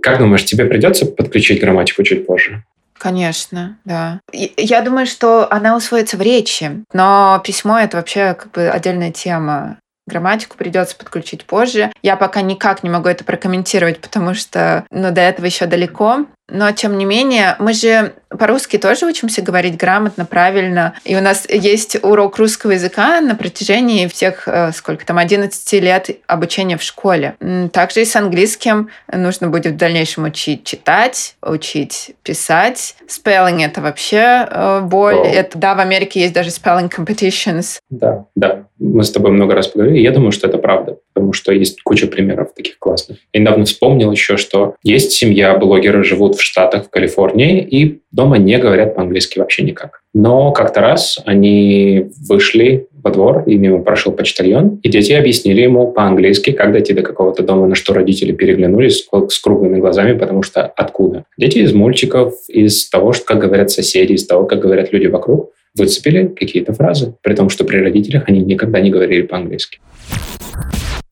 Как 0.02 0.18
думаешь, 0.18 0.44
тебе 0.44 0.66
придется 0.66 1.06
подключить 1.06 1.60
грамматику 1.60 2.02
чуть 2.02 2.26
позже? 2.26 2.64
Конечно, 3.02 3.78
да. 3.84 4.20
Я 4.30 4.80
думаю, 4.80 5.06
что 5.06 5.52
она 5.52 5.74
усвоится 5.76 6.16
в 6.16 6.22
речи, 6.22 6.84
но 6.92 7.42
письмо 7.44 7.80
это 7.80 7.96
вообще 7.96 8.34
как 8.34 8.52
бы 8.52 8.68
отдельная 8.68 9.10
тема. 9.10 9.78
Грамматику 10.06 10.56
придется 10.56 10.96
подключить 10.96 11.44
позже. 11.44 11.92
Я 12.02 12.14
пока 12.14 12.42
никак 12.42 12.84
не 12.84 12.90
могу 12.90 13.08
это 13.08 13.24
прокомментировать, 13.24 14.00
потому 14.00 14.34
что 14.34 14.84
ну, 14.92 15.10
до 15.10 15.20
этого 15.20 15.46
еще 15.46 15.66
далеко. 15.66 16.26
Но, 16.48 16.70
тем 16.72 16.98
не 16.98 17.04
менее, 17.04 17.56
мы 17.58 17.72
же 17.72 18.12
по-русски 18.28 18.76
тоже 18.76 19.06
учимся 19.06 19.42
говорить 19.42 19.76
грамотно, 19.76 20.24
правильно. 20.24 20.94
И 21.04 21.16
у 21.16 21.20
нас 21.20 21.46
есть 21.48 21.96
урок 22.02 22.38
русского 22.38 22.72
языка 22.72 23.20
на 23.20 23.34
протяжении 23.34 24.06
всех, 24.06 24.48
э, 24.48 24.72
сколько 24.72 25.06
там, 25.06 25.18
11 25.18 25.72
лет 25.80 26.10
обучения 26.26 26.76
в 26.76 26.82
школе. 26.82 27.36
Также 27.72 28.02
и 28.02 28.04
с 28.04 28.16
английским 28.16 28.90
нужно 29.12 29.48
будет 29.48 29.74
в 29.74 29.76
дальнейшем 29.76 30.24
учить 30.24 30.64
читать, 30.64 31.36
учить 31.42 32.14
писать. 32.22 32.96
Spelling— 33.06 33.64
это 33.64 33.80
вообще 33.80 34.46
э, 34.50 34.80
боль. 34.82 35.14
Oh. 35.14 35.24
Это, 35.24 35.58
да, 35.58 35.74
в 35.74 35.80
Америке 35.80 36.20
есть 36.20 36.34
даже 36.34 36.50
spelling 36.50 36.90
competitions. 36.90 37.78
Да, 37.90 38.26
да. 38.34 38.64
Мы 38.78 39.04
с 39.04 39.12
тобой 39.12 39.30
много 39.30 39.54
раз 39.54 39.68
поговорили. 39.68 40.02
Я 40.02 40.10
думаю, 40.10 40.32
что 40.32 40.48
это 40.48 40.58
правда, 40.58 40.98
потому 41.22 41.34
что 41.34 41.52
есть 41.52 41.80
куча 41.82 42.08
примеров 42.08 42.52
таких 42.52 42.80
классных. 42.80 43.18
Я 43.32 43.40
недавно 43.40 43.64
вспомнил 43.64 44.10
еще, 44.10 44.36
что 44.36 44.74
есть 44.82 45.12
семья, 45.12 45.56
блогеры 45.56 46.02
живут 46.02 46.34
в 46.34 46.42
Штатах, 46.42 46.86
в 46.86 46.90
Калифорнии, 46.90 47.60
и 47.60 48.00
дома 48.10 48.38
не 48.38 48.58
говорят 48.58 48.96
по-английски 48.96 49.38
вообще 49.38 49.62
никак. 49.62 50.00
Но 50.12 50.50
как-то 50.50 50.80
раз 50.80 51.20
они 51.24 52.10
вышли 52.28 52.88
во 53.04 53.12
двор, 53.12 53.44
и 53.46 53.54
мимо 53.54 53.82
прошел 53.84 54.12
почтальон, 54.12 54.80
и 54.82 54.88
дети 54.88 55.12
объяснили 55.12 55.60
ему 55.60 55.92
по-английски, 55.92 56.50
как 56.50 56.72
дойти 56.72 56.92
до 56.92 57.02
какого-то 57.02 57.44
дома, 57.44 57.68
на 57.68 57.76
что 57.76 57.94
родители 57.94 58.32
переглянулись 58.32 59.06
с 59.28 59.38
круглыми 59.38 59.78
глазами, 59.78 60.18
потому 60.18 60.42
что 60.42 60.66
откуда? 60.66 61.24
Дети 61.38 61.58
из 61.58 61.72
мультиков, 61.72 62.34
из 62.48 62.88
того, 62.88 63.12
как 63.24 63.38
говорят 63.38 63.70
соседи, 63.70 64.14
из 64.14 64.26
того, 64.26 64.44
как 64.44 64.58
говорят 64.58 64.92
люди 64.92 65.06
вокруг, 65.06 65.52
выцепили 65.76 66.26
какие-то 66.26 66.72
фразы, 66.72 67.14
при 67.22 67.34
том, 67.34 67.48
что 67.48 67.64
при 67.64 67.78
родителях 67.78 68.24
они 68.26 68.40
никогда 68.40 68.80
не 68.80 68.90
говорили 68.90 69.22
по-английски. 69.22 69.78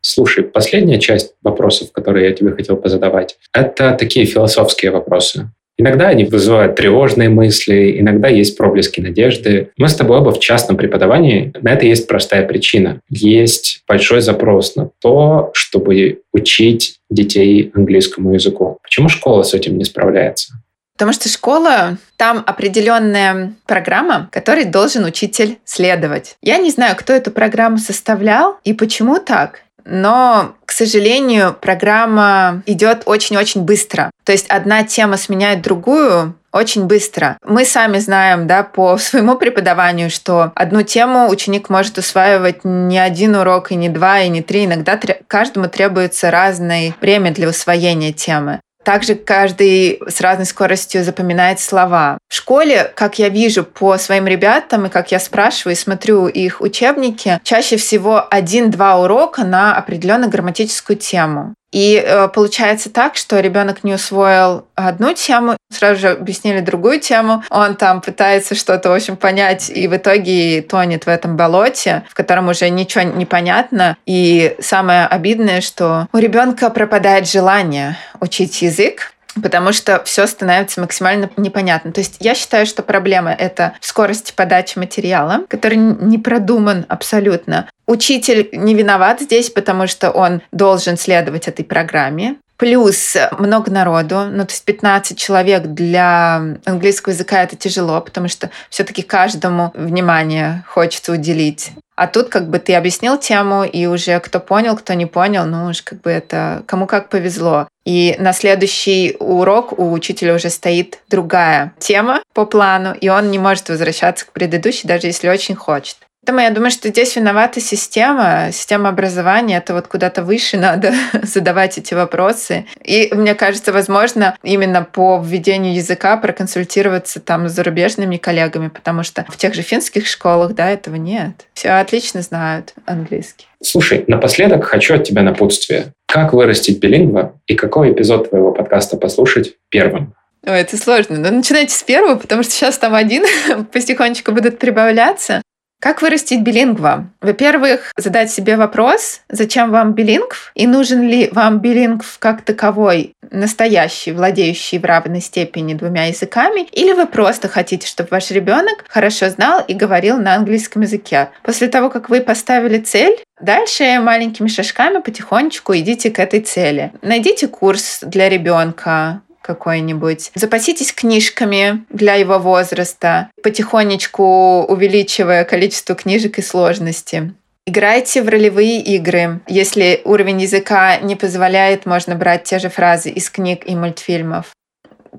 Слушай, 0.00 0.44
последняя 0.44 0.98
часть 0.98 1.34
вопросов, 1.42 1.92
которые 1.92 2.28
я 2.28 2.34
тебе 2.34 2.52
хотел 2.52 2.76
позадавать, 2.76 3.36
это 3.52 3.92
такие 3.92 4.26
философские 4.26 4.90
вопросы. 4.90 5.50
Иногда 5.80 6.08
они 6.08 6.24
вызывают 6.24 6.76
тревожные 6.76 7.30
мысли, 7.30 7.98
иногда 7.98 8.28
есть 8.28 8.58
проблески 8.58 9.00
надежды. 9.00 9.70
Мы 9.78 9.88
с 9.88 9.94
тобой 9.94 10.18
оба 10.18 10.30
в 10.30 10.38
частном 10.38 10.76
преподавании. 10.76 11.54
На 11.62 11.72
это 11.72 11.86
есть 11.86 12.06
простая 12.06 12.46
причина. 12.46 13.00
Есть 13.08 13.82
большой 13.88 14.20
запрос 14.20 14.76
на 14.76 14.90
то, 15.00 15.50
чтобы 15.54 16.20
учить 16.34 16.98
детей 17.08 17.70
английскому 17.74 18.34
языку. 18.34 18.76
Почему 18.82 19.08
школа 19.08 19.42
с 19.42 19.54
этим 19.54 19.78
не 19.78 19.84
справляется? 19.84 20.52
Потому 21.00 21.14
что 21.14 21.30
школа, 21.30 21.96
там 22.18 22.44
определенная 22.46 23.54
программа, 23.64 24.28
которой 24.30 24.66
должен 24.66 25.06
учитель 25.06 25.56
следовать. 25.64 26.36
Я 26.42 26.58
не 26.58 26.70
знаю, 26.70 26.94
кто 26.94 27.14
эту 27.14 27.30
программу 27.30 27.78
составлял 27.78 28.58
и 28.64 28.74
почему 28.74 29.18
так. 29.18 29.62
Но, 29.84 30.54
к 30.64 30.72
сожалению, 30.72 31.56
программа 31.60 32.62
идет 32.66 33.02
очень-очень 33.06 33.62
быстро. 33.62 34.10
То 34.24 34.32
есть 34.32 34.46
одна 34.48 34.84
тема 34.84 35.16
сменяет 35.16 35.62
другую, 35.62 36.34
очень 36.52 36.84
быстро. 36.84 37.38
Мы 37.44 37.64
сами 37.64 37.98
знаем, 37.98 38.46
да, 38.46 38.62
по 38.62 38.96
своему 38.98 39.36
преподаванию, 39.36 40.10
что 40.10 40.52
одну 40.54 40.82
тему 40.82 41.28
ученик 41.28 41.68
может 41.68 41.98
усваивать 41.98 42.64
не 42.64 42.98
один 42.98 43.36
урок, 43.36 43.72
и 43.72 43.76
не 43.76 43.88
два, 43.88 44.20
и 44.20 44.28
не 44.28 44.42
три. 44.42 44.64
Иногда 44.64 44.98
каждому 45.26 45.68
требуется 45.68 46.30
разное 46.30 46.94
время 47.00 47.32
для 47.32 47.48
усвоения 47.48 48.12
темы. 48.12 48.60
Также 48.84 49.14
каждый 49.14 50.00
с 50.08 50.20
разной 50.20 50.46
скоростью 50.46 51.04
запоминает 51.04 51.60
слова. 51.60 52.18
В 52.28 52.34
школе, 52.34 52.90
как 52.94 53.18
я 53.18 53.28
вижу 53.28 53.64
по 53.64 53.98
своим 53.98 54.26
ребятам, 54.26 54.86
и 54.86 54.90
как 54.90 55.12
я 55.12 55.20
спрашиваю 55.20 55.74
и 55.74 55.78
смотрю 55.78 56.28
их 56.28 56.60
учебники, 56.60 57.40
чаще 57.44 57.76
всего 57.76 58.26
один-два 58.30 58.98
урока 59.00 59.44
на 59.44 59.76
определенную 59.76 60.30
грамматическую 60.30 60.96
тему. 60.96 61.54
И 61.72 62.02
э, 62.04 62.28
получается 62.28 62.90
так, 62.90 63.16
что 63.16 63.38
ребенок 63.40 63.84
не 63.84 63.94
усвоил 63.94 64.66
одну 64.74 65.14
тему, 65.14 65.56
сразу 65.72 66.00
же 66.00 66.08
объяснили 66.10 66.60
другую 66.60 67.00
тему, 67.00 67.44
он 67.50 67.76
там 67.76 68.00
пытается 68.00 68.54
что-то, 68.54 68.90
в 68.90 68.92
общем, 68.92 69.16
понять, 69.16 69.70
и 69.70 69.86
в 69.86 69.96
итоге 69.96 70.62
тонет 70.62 71.04
в 71.04 71.08
этом 71.08 71.36
болоте, 71.36 72.02
в 72.08 72.14
котором 72.14 72.48
уже 72.48 72.68
ничего 72.70 73.02
не 73.02 73.24
понятно. 73.24 73.96
И 74.04 74.56
самое 74.60 75.06
обидное, 75.06 75.60
что 75.60 76.08
у 76.12 76.18
ребенка 76.18 76.70
пропадает 76.70 77.28
желание 77.28 77.96
учить 78.20 78.62
язык, 78.62 79.12
потому 79.40 79.72
что 79.72 80.02
все 80.04 80.26
становится 80.26 80.80
максимально 80.80 81.30
непонятно. 81.36 81.92
То 81.92 82.00
есть 82.00 82.16
я 82.20 82.34
считаю, 82.34 82.66
что 82.66 82.82
проблема— 82.82 83.32
это 83.38 83.74
скорость 83.80 84.34
подачи 84.34 84.78
материала, 84.78 85.42
который 85.48 85.76
не 85.76 86.18
продуман 86.18 86.84
абсолютно. 86.88 87.68
Учитель 87.90 88.48
не 88.52 88.74
виноват 88.74 89.20
здесь, 89.20 89.50
потому 89.50 89.88
что 89.88 90.12
он 90.12 90.42
должен 90.52 90.96
следовать 90.96 91.48
этой 91.48 91.64
программе. 91.64 92.36
Плюс 92.56 93.16
много 93.36 93.72
народу, 93.72 94.26
ну 94.30 94.44
то 94.44 94.52
есть 94.52 94.64
15 94.64 95.18
человек 95.18 95.64
для 95.64 96.36
английского 96.64 97.12
языка 97.12 97.42
это 97.42 97.56
тяжело, 97.56 98.00
потому 98.00 98.28
что 98.28 98.50
все-таки 98.68 99.02
каждому 99.02 99.72
внимание 99.74 100.62
хочется 100.68 101.10
уделить. 101.10 101.72
А 101.96 102.06
тут 102.06 102.28
как 102.28 102.48
бы 102.48 102.60
ты 102.60 102.76
объяснил 102.76 103.18
тему, 103.18 103.64
и 103.64 103.86
уже 103.86 104.20
кто 104.20 104.38
понял, 104.38 104.76
кто 104.76 104.94
не 104.94 105.06
понял, 105.06 105.44
ну 105.44 105.66
уж 105.66 105.82
как 105.82 106.00
бы 106.00 106.10
это 106.10 106.62
кому 106.66 106.86
как 106.86 107.08
повезло. 107.08 107.66
И 107.84 108.14
на 108.20 108.32
следующий 108.32 109.16
урок 109.18 109.76
у 109.76 109.90
учителя 109.90 110.36
уже 110.36 110.48
стоит 110.48 111.00
другая 111.08 111.72
тема 111.80 112.22
по 112.34 112.46
плану, 112.46 112.94
и 112.94 113.08
он 113.08 113.32
не 113.32 113.40
может 113.40 113.68
возвращаться 113.68 114.26
к 114.26 114.32
предыдущей, 114.32 114.86
даже 114.86 115.08
если 115.08 115.28
очень 115.28 115.56
хочет. 115.56 115.96
Поэтому 116.30 116.46
я 116.46 116.54
думаю, 116.54 116.70
что 116.70 116.88
здесь 116.90 117.16
виновата 117.16 117.60
система, 117.60 118.50
система 118.52 118.90
образования. 118.90 119.56
Это 119.56 119.74
вот 119.74 119.88
куда-то 119.88 120.22
выше 120.22 120.56
надо 120.58 120.92
задавать 121.24 121.76
эти 121.76 121.92
вопросы. 121.92 122.66
И 122.84 123.10
мне 123.12 123.34
кажется, 123.34 123.72
возможно, 123.72 124.36
именно 124.44 124.84
по 124.84 125.20
введению 125.20 125.74
языка 125.74 126.16
проконсультироваться 126.16 127.18
там 127.18 127.48
с 127.48 127.52
зарубежными 127.52 128.16
коллегами, 128.16 128.68
потому 128.68 129.02
что 129.02 129.26
в 129.28 129.36
тех 129.36 129.54
же 129.54 129.62
финских 129.62 130.06
школах, 130.06 130.54
да, 130.54 130.70
этого 130.70 130.94
нет. 130.94 131.48
Все 131.52 131.70
отлично 131.70 132.22
знают 132.22 132.74
английский. 132.86 133.48
Слушай, 133.60 134.04
напоследок 134.06 134.62
хочу 134.62 134.94
от 134.94 135.02
тебя 135.02 135.22
напутствие. 135.22 135.86
Как 136.06 136.32
вырастить 136.32 136.78
билингва 136.78 137.40
и 137.48 137.56
какой 137.56 137.90
эпизод 137.90 138.30
твоего 138.30 138.52
подкаста 138.52 138.96
послушать 138.96 139.56
первым? 139.68 140.14
Ой, 140.46 140.60
это 140.60 140.76
сложно. 140.76 141.18
Но 141.18 141.30
начинайте 141.32 141.74
с 141.74 141.82
первого, 141.82 142.14
потому 142.14 142.44
что 142.44 142.52
сейчас 142.52 142.78
там 142.78 142.94
один 142.94 143.24
потихонечку 143.72 144.30
будут 144.30 144.60
прибавляться. 144.60 145.42
Как 145.80 146.02
вырастить 146.02 146.42
билингва? 146.42 147.08
Во-первых, 147.22 147.92
задать 147.96 148.30
себе 148.30 148.56
вопрос, 148.56 149.22
зачем 149.30 149.70
вам 149.70 149.94
билингв 149.94 150.52
и 150.54 150.66
нужен 150.66 151.02
ли 151.02 151.30
вам 151.32 151.60
билингв 151.60 152.18
как 152.18 152.42
таковой. 152.42 153.14
настоящий, 153.32 154.10
владеющий 154.10 154.78
в 154.78 154.84
равной 154.84 155.20
степени 155.20 155.74
двумя 155.74 156.06
языками, 156.06 156.66
или 156.72 156.92
вы 156.92 157.06
просто 157.06 157.46
хотите, 157.46 157.86
чтобы 157.86 158.08
ваш 158.10 158.32
ребенок 158.32 158.84
хорошо 158.88 159.28
знал 159.28 159.64
и 159.68 159.72
говорил 159.72 160.18
на 160.18 160.34
английском 160.34 160.82
языке. 160.82 161.30
После 161.44 161.68
того, 161.68 161.90
как 161.90 162.08
вы 162.10 162.20
поставили 162.20 162.78
цель, 162.78 163.16
Дальше 163.40 163.98
маленькими 164.00 164.48
шажками 164.48 165.00
потихонечку 165.00 165.74
идите 165.74 166.10
к 166.10 166.18
этой 166.18 166.40
цели. 166.40 166.92
Найдите 167.00 167.48
курс 167.48 168.00
для 168.02 168.28
ребенка, 168.28 169.22
какой-нибудь. 169.42 170.30
Запаситесь 170.34 170.92
книжками 170.92 171.84
для 171.90 172.14
его 172.14 172.38
возраста, 172.38 173.30
потихонечку 173.42 174.64
увеличивая 174.64 175.44
количество 175.44 175.94
книжек 175.94 176.38
и 176.38 176.42
сложности. 176.42 177.34
Играйте 177.66 178.22
в 178.22 178.28
ролевые 178.28 178.80
игры. 178.80 179.40
Если 179.46 180.00
уровень 180.04 180.42
языка 180.42 180.98
не 180.98 181.14
позволяет, 181.14 181.86
можно 181.86 182.16
брать 182.16 182.44
те 182.44 182.58
же 182.58 182.68
фразы 182.68 183.10
из 183.10 183.30
книг 183.30 183.62
и 183.66 183.76
мультфильмов. 183.76 184.46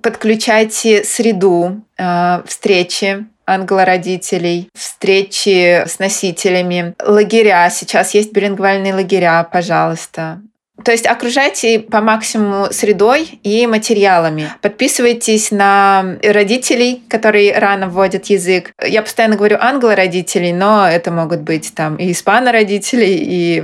Подключайте 0.01 1.03
среду, 1.03 1.81
э, 1.97 2.41
встречи 2.45 3.25
англородителей, 3.45 4.69
встречи 4.73 5.83
с 5.85 5.99
носителями, 5.99 6.95
лагеря. 7.03 7.69
Сейчас 7.69 8.13
есть 8.13 8.31
билингвальные 8.31 8.93
лагеря, 8.93 9.43
пожалуйста. 9.43 10.41
То 10.83 10.91
есть 10.91 11.05
окружайте 11.05 11.79
по 11.79 12.01
максимуму 12.01 12.67
средой 12.71 13.39
и 13.43 13.67
материалами. 13.67 14.49
Подписывайтесь 14.61 15.51
на 15.51 16.17
родителей, 16.23 17.03
которые 17.07 17.57
рано 17.57 17.87
вводят 17.87 18.25
язык. 18.27 18.71
Я 18.85 19.01
постоянно 19.01 19.35
говорю 19.35 19.57
англо-родителей, 19.59 20.53
но 20.53 20.87
это 20.87 21.11
могут 21.11 21.41
быть 21.41 21.73
там 21.75 21.95
и 21.95 22.11
испано-родители, 22.11 23.05
и 23.07 23.63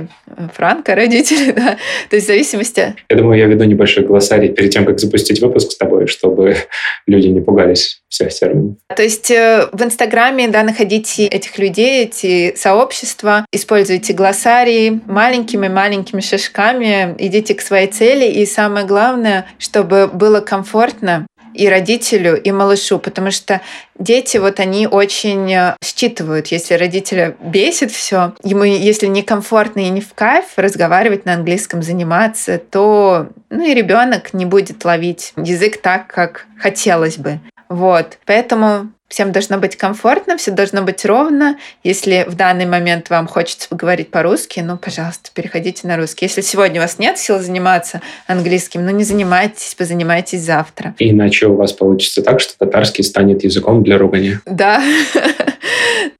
франко-родители, 0.54 1.52
да. 1.56 1.76
То 2.10 2.16
есть 2.16 2.26
в 2.26 2.28
зависимости... 2.28 2.94
Я 3.08 3.16
думаю, 3.16 3.38
я 3.38 3.46
веду 3.46 3.64
небольшой 3.64 4.04
глоссарий 4.04 4.50
перед 4.50 4.70
тем, 4.70 4.84
как 4.84 4.98
запустить 4.98 5.40
выпуск 5.40 5.72
с 5.72 5.76
тобой, 5.76 6.06
чтобы 6.06 6.56
люди 7.06 7.28
не 7.28 7.40
пугались 7.40 8.02
всех 8.08 8.32
терминов. 8.32 8.76
То 8.94 9.02
есть 9.02 9.30
э, 9.30 9.68
в 9.72 9.82
Инстаграме, 9.82 10.48
да, 10.48 10.62
находите 10.62 11.26
этих 11.26 11.58
людей, 11.58 12.04
эти 12.04 12.54
сообщества, 12.56 13.44
используйте 13.52 14.12
глоссарии 14.12 15.00
маленькими-маленькими 15.06 16.20
шажками, 16.20 17.14
идите 17.18 17.54
к 17.54 17.60
своей 17.60 17.88
цели, 17.88 18.26
и 18.26 18.46
самое 18.46 18.86
главное, 18.86 19.46
чтобы 19.58 20.08
было 20.08 20.40
комфортно 20.40 21.26
и 21.54 21.68
родителю, 21.68 22.40
и 22.40 22.52
малышу, 22.52 22.98
потому 22.98 23.30
что 23.30 23.60
дети, 23.98 24.36
вот 24.38 24.60
они 24.60 24.86
очень 24.86 25.52
э, 25.52 25.76
считывают, 25.82 26.46
если 26.48 26.74
родителя 26.74 27.36
бесит 27.40 27.90
все, 27.90 28.34
ему, 28.42 28.62
если 28.62 29.06
некомфортно 29.06 29.80
и 29.80 29.88
не 29.88 30.00
в 30.00 30.14
кайф 30.14 30.44
разговаривать 30.56 31.24
на 31.24 31.34
английском, 31.34 31.82
заниматься, 31.82 32.58
то 32.58 33.28
ну 33.50 33.64
и 33.64 33.74
ребенок 33.74 34.32
не 34.34 34.46
будет 34.46 34.84
ловить 34.84 35.32
язык 35.36 35.82
так, 35.82 36.06
как 36.06 36.46
хотелось 36.58 37.18
бы. 37.18 37.40
Вот. 37.68 38.18
Поэтому 38.26 38.90
Всем 39.08 39.32
должно 39.32 39.56
быть 39.56 39.74
комфортно, 39.76 40.36
все 40.36 40.50
должно 40.50 40.82
быть 40.82 41.06
ровно. 41.06 41.58
Если 41.82 42.26
в 42.28 42.36
данный 42.36 42.66
момент 42.66 43.08
вам 43.08 43.26
хочется 43.26 43.66
поговорить 43.66 44.10
по-русски, 44.10 44.60
ну, 44.60 44.76
пожалуйста, 44.76 45.30
переходите 45.32 45.88
на 45.88 45.96
русский. 45.96 46.26
Если 46.26 46.42
сегодня 46.42 46.78
у 46.78 46.82
вас 46.82 46.98
нет 46.98 47.16
сил 47.16 47.38
заниматься 47.38 48.02
английским, 48.26 48.84
ну, 48.84 48.90
не 48.90 49.04
занимайтесь, 49.04 49.74
позанимайтесь 49.74 50.42
завтра. 50.42 50.94
Иначе 50.98 51.46
у 51.46 51.54
вас 51.54 51.72
получится 51.72 52.22
так, 52.22 52.38
что 52.40 52.52
татарский 52.58 53.02
станет 53.02 53.44
языком 53.44 53.82
для 53.82 53.96
ругания. 53.96 54.42
Да. 54.44 54.82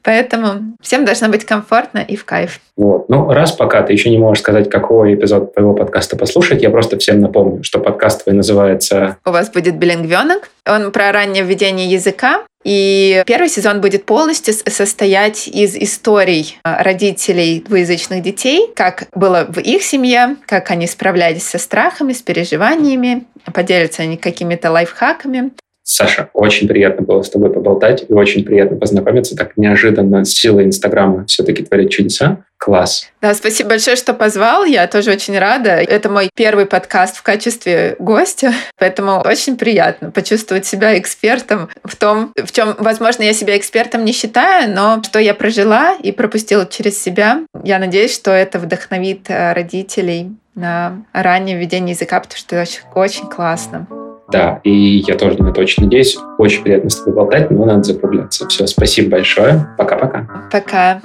Поэтому 0.03 0.77
всем 0.81 1.05
должно 1.05 1.29
быть 1.29 1.45
комфортно 1.45 1.99
и 1.99 2.17
в 2.17 2.25
кайф. 2.25 2.61
Вот. 2.77 3.09
Ну, 3.09 3.33
раз 3.33 3.53
пока 3.53 3.83
ты 3.83 3.93
еще 3.93 4.11
не 4.11 4.19
можешь 4.19 4.43
сказать, 4.43 4.71
какой 4.71 5.15
эпизод 5.15 5.55
твоего 5.55 5.75
подкаста 5.75 6.17
послушать, 6.17 6.63
я 6.63 6.71
просто 6.71 6.99
всем 6.99 7.21
напомню, 7.21 7.65
что 7.65 7.79
подкаст 7.81 8.25
твой 8.25 8.37
называется... 8.37 9.19
У 9.25 9.31
вас 9.31 9.51
будет 9.51 9.77
билингвенок. 9.77 10.51
Он 10.67 10.93
про 10.93 11.13
раннее 11.13 11.43
введение 11.43 11.87
языка. 11.89 12.45
И 12.65 13.23
первый 13.27 13.49
сезон 13.49 13.81
будет 13.81 14.05
полностью 14.05 14.53
состоять 14.53 15.49
из 15.49 15.77
историй 15.77 16.59
а, 16.65 16.83
родителей 16.83 17.65
двуязычных 17.67 18.23
детей, 18.23 18.71
как 18.75 19.07
было 19.15 19.47
в 19.49 19.59
их 19.59 19.83
семье, 19.83 20.37
как 20.47 20.71
они 20.71 20.87
справлялись 20.87 21.45
со 21.45 21.59
страхами, 21.59 22.13
с 22.13 22.21
переживаниями, 22.21 23.25
поделятся 23.55 24.03
они 24.03 24.17
какими-то 24.17 24.71
лайфхаками. 24.71 25.53
Саша, 25.91 26.29
очень 26.35 26.69
приятно 26.69 27.03
было 27.03 27.23
с 27.23 27.31
тобой 27.31 27.51
поболтать 27.51 28.05
и 28.07 28.13
очень 28.13 28.45
приятно 28.45 28.77
познакомиться. 28.77 29.35
Так 29.35 29.57
неожиданно 29.57 30.23
сила 30.27 30.63
Инстаграма 30.63 31.25
все-таки 31.25 31.65
творит 31.65 31.91
чудеса. 31.91 32.45
Класс. 32.59 33.09
Да, 33.23 33.33
спасибо 33.33 33.71
большое, 33.71 33.97
что 33.97 34.13
позвал. 34.13 34.67
Я 34.67 34.87
тоже 34.87 35.13
очень 35.13 35.39
рада. 35.39 35.71
Это 35.71 36.11
мой 36.11 36.29
первый 36.35 36.67
подкаст 36.67 37.17
в 37.17 37.23
качестве 37.23 37.97
гостя, 37.99 38.53
поэтому 38.79 39.23
очень 39.25 39.57
приятно 39.57 40.11
почувствовать 40.11 40.67
себя 40.67 40.99
экспертом 40.99 41.71
в 41.83 41.97
том, 41.97 42.35
в 42.37 42.53
чем, 42.53 42.77
возможно, 42.79 43.23
я 43.23 43.33
себя 43.33 43.57
экспертом 43.57 44.05
не 44.05 44.13
считаю, 44.13 44.71
но 44.71 45.03
что 45.03 45.19
я 45.19 45.33
прожила 45.33 45.95
и 45.95 46.13
пропустила 46.13 46.67
через 46.67 47.03
себя. 47.03 47.45
Я 47.65 47.79
надеюсь, 47.79 48.15
что 48.15 48.31
это 48.31 48.59
вдохновит 48.59 49.31
э, 49.31 49.55
родителей 49.55 50.37
на 50.55 51.03
раннее 51.15 51.57
введение 51.57 51.95
языка, 51.95 52.21
потому 52.21 52.37
что 52.37 52.57
это 52.57 52.63
очень, 52.63 52.83
очень 52.95 53.31
классно. 53.31 53.87
Да, 54.31 54.61
и 54.63 55.03
я 55.07 55.17
тоже 55.17 55.43
на 55.43 55.49
это 55.49 55.61
очень 55.61 55.85
надеюсь. 55.85 56.19
Очень 56.37 56.63
приятно 56.63 56.91
с 56.91 56.97
тобой 56.97 57.15
болтать, 57.15 57.51
но 57.51 57.65
надо 57.65 57.83
закругляться. 57.83 58.47
Все, 58.49 58.67
спасибо 58.67 59.13
большое. 59.13 59.67
Пока-пока. 59.79 60.27
Пока. 60.53 61.01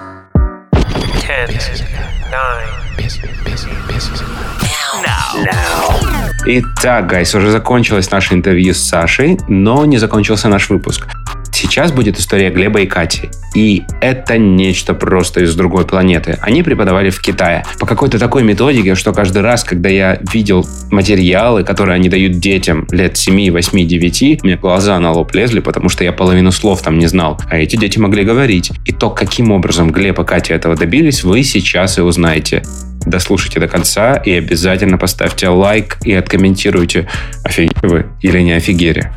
Итак, 6.46 7.08
гайс, 7.08 7.34
уже 7.34 7.52
закончилось 7.52 8.12
наше 8.12 8.34
интервью 8.34 8.74
с 8.74 8.80
Сашей, 8.80 9.40
но 9.48 9.86
не 9.86 9.98
закончился 9.98 10.50
наш 10.50 10.70
выпуск. 10.70 11.08
Сейчас 11.54 11.92
будет 11.92 12.18
история 12.18 12.50
Глеба 12.50 12.82
и 12.82 12.88
Кати. 12.88 13.30
И 13.54 13.84
это 14.02 14.40
нечто 14.40 14.96
просто 14.96 15.42
из 15.42 15.56
другой 15.56 15.86
планеты. 15.86 16.40
Они 16.42 16.64
преподавали 16.64 17.12
в 17.12 17.22
Китае. 17.22 17.64
По 17.80 17.86
какой-то 17.86 18.18
такой 18.18 18.44
методике, 18.44 18.96
что 18.96 19.14
каждый 19.14 19.44
раз, 19.44 19.64
когда 19.64 19.88
я 19.88 20.20
видел 20.34 20.66
материалы, 20.90 21.64
которые 21.64 21.96
они 21.96 22.10
дают 22.10 22.40
детям 22.40 22.88
лет 22.90 23.18
7, 23.18 23.52
8, 23.52 23.88
9, 23.88 24.44
мне 24.44 24.58
глаза 24.58 25.00
на 25.00 25.12
лоб 25.12 25.34
лезли, 25.36 25.60
потому 25.60 25.90
что 25.90 26.04
я 26.04 26.12
половину 26.12 26.52
слов 26.52 26.82
там 26.82 26.98
не 26.98 27.06
знал. 27.06 27.40
А 27.48 27.58
эти 27.58 27.76
дети 27.76 28.00
могли 28.00 28.26
говорить. 28.26 28.72
И 28.86 28.92
то, 28.92 29.12
каким 29.12 29.52
образом 29.52 29.92
Глеб 29.92 30.20
и 30.20 30.24
Катя 30.24 30.56
этого 30.56 30.76
добились, 30.76 31.24
вы 31.24 31.44
сейчас 31.44 32.00
и 32.00 32.02
узнаете 32.02 32.64
дослушайте 33.06 33.60
до 33.60 33.68
конца 33.68 34.16
и 34.16 34.32
обязательно 34.32 34.98
поставьте 34.98 35.50
лайк 35.50 35.98
и 36.06 36.14
откомментируйте, 36.14 37.10
офигели 37.44 37.86
вы 37.86 38.06
или 38.22 38.40
не 38.40 38.54
офигели. 38.54 39.12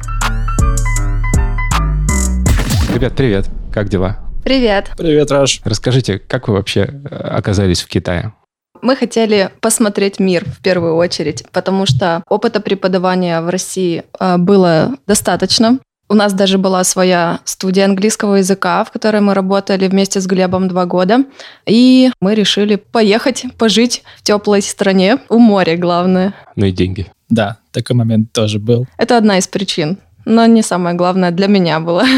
Ребят, 2.97 3.15
привет. 3.15 3.45
Как 3.75 3.91
дела? 3.91 4.21
Привет. 4.43 4.91
Привет, 4.97 5.31
Раш. 5.31 5.61
Расскажите, 5.65 6.19
как 6.19 6.49
вы 6.49 6.55
вообще 6.55 6.89
э, 6.89 7.15
оказались 7.15 7.83
в 7.83 7.89
Китае? 7.89 8.33
Мы 8.81 8.97
хотели 8.97 9.51
посмотреть 9.61 10.19
мир 10.19 10.47
в 10.47 10.63
первую 10.63 10.97
очередь, 10.97 11.45
потому 11.53 11.85
что 11.85 12.23
опыта 12.27 12.59
преподавания 12.59 13.43
в 13.43 13.51
России 13.51 14.05
э, 14.19 14.39
было 14.39 14.95
достаточно. 15.07 15.79
У 16.09 16.15
нас 16.15 16.33
даже 16.33 16.57
была 16.57 16.83
своя 16.85 17.41
студия 17.45 17.85
английского 17.85 18.37
языка, 18.37 18.83
в 18.83 18.91
которой 18.91 19.21
мы 19.21 19.35
работали 19.35 19.89
вместе 19.89 20.23
с 20.23 20.27
Глебом 20.27 20.67
два 20.67 20.87
года. 20.87 21.27
И 21.67 22.11
мы 22.23 22.35
решили 22.35 22.77
поехать, 22.77 23.45
пожить 23.59 24.05
в 24.17 24.23
теплой 24.23 24.63
стране, 24.63 25.19
у 25.29 25.39
моря 25.39 25.77
главное. 25.77 26.33
Ну 26.55 26.65
и 26.65 26.73
деньги. 26.73 27.13
Да, 27.29 27.59
такой 27.73 27.95
момент 27.95 28.33
тоже 28.33 28.59
был. 28.59 28.87
Это 28.97 29.19
одна 29.19 29.37
из 29.37 29.47
причин, 29.49 29.99
но 30.25 30.47
не 30.47 30.63
самое 30.63 30.97
главное 30.97 31.31
для 31.31 31.47
меня 31.47 31.79
было. 31.79 32.03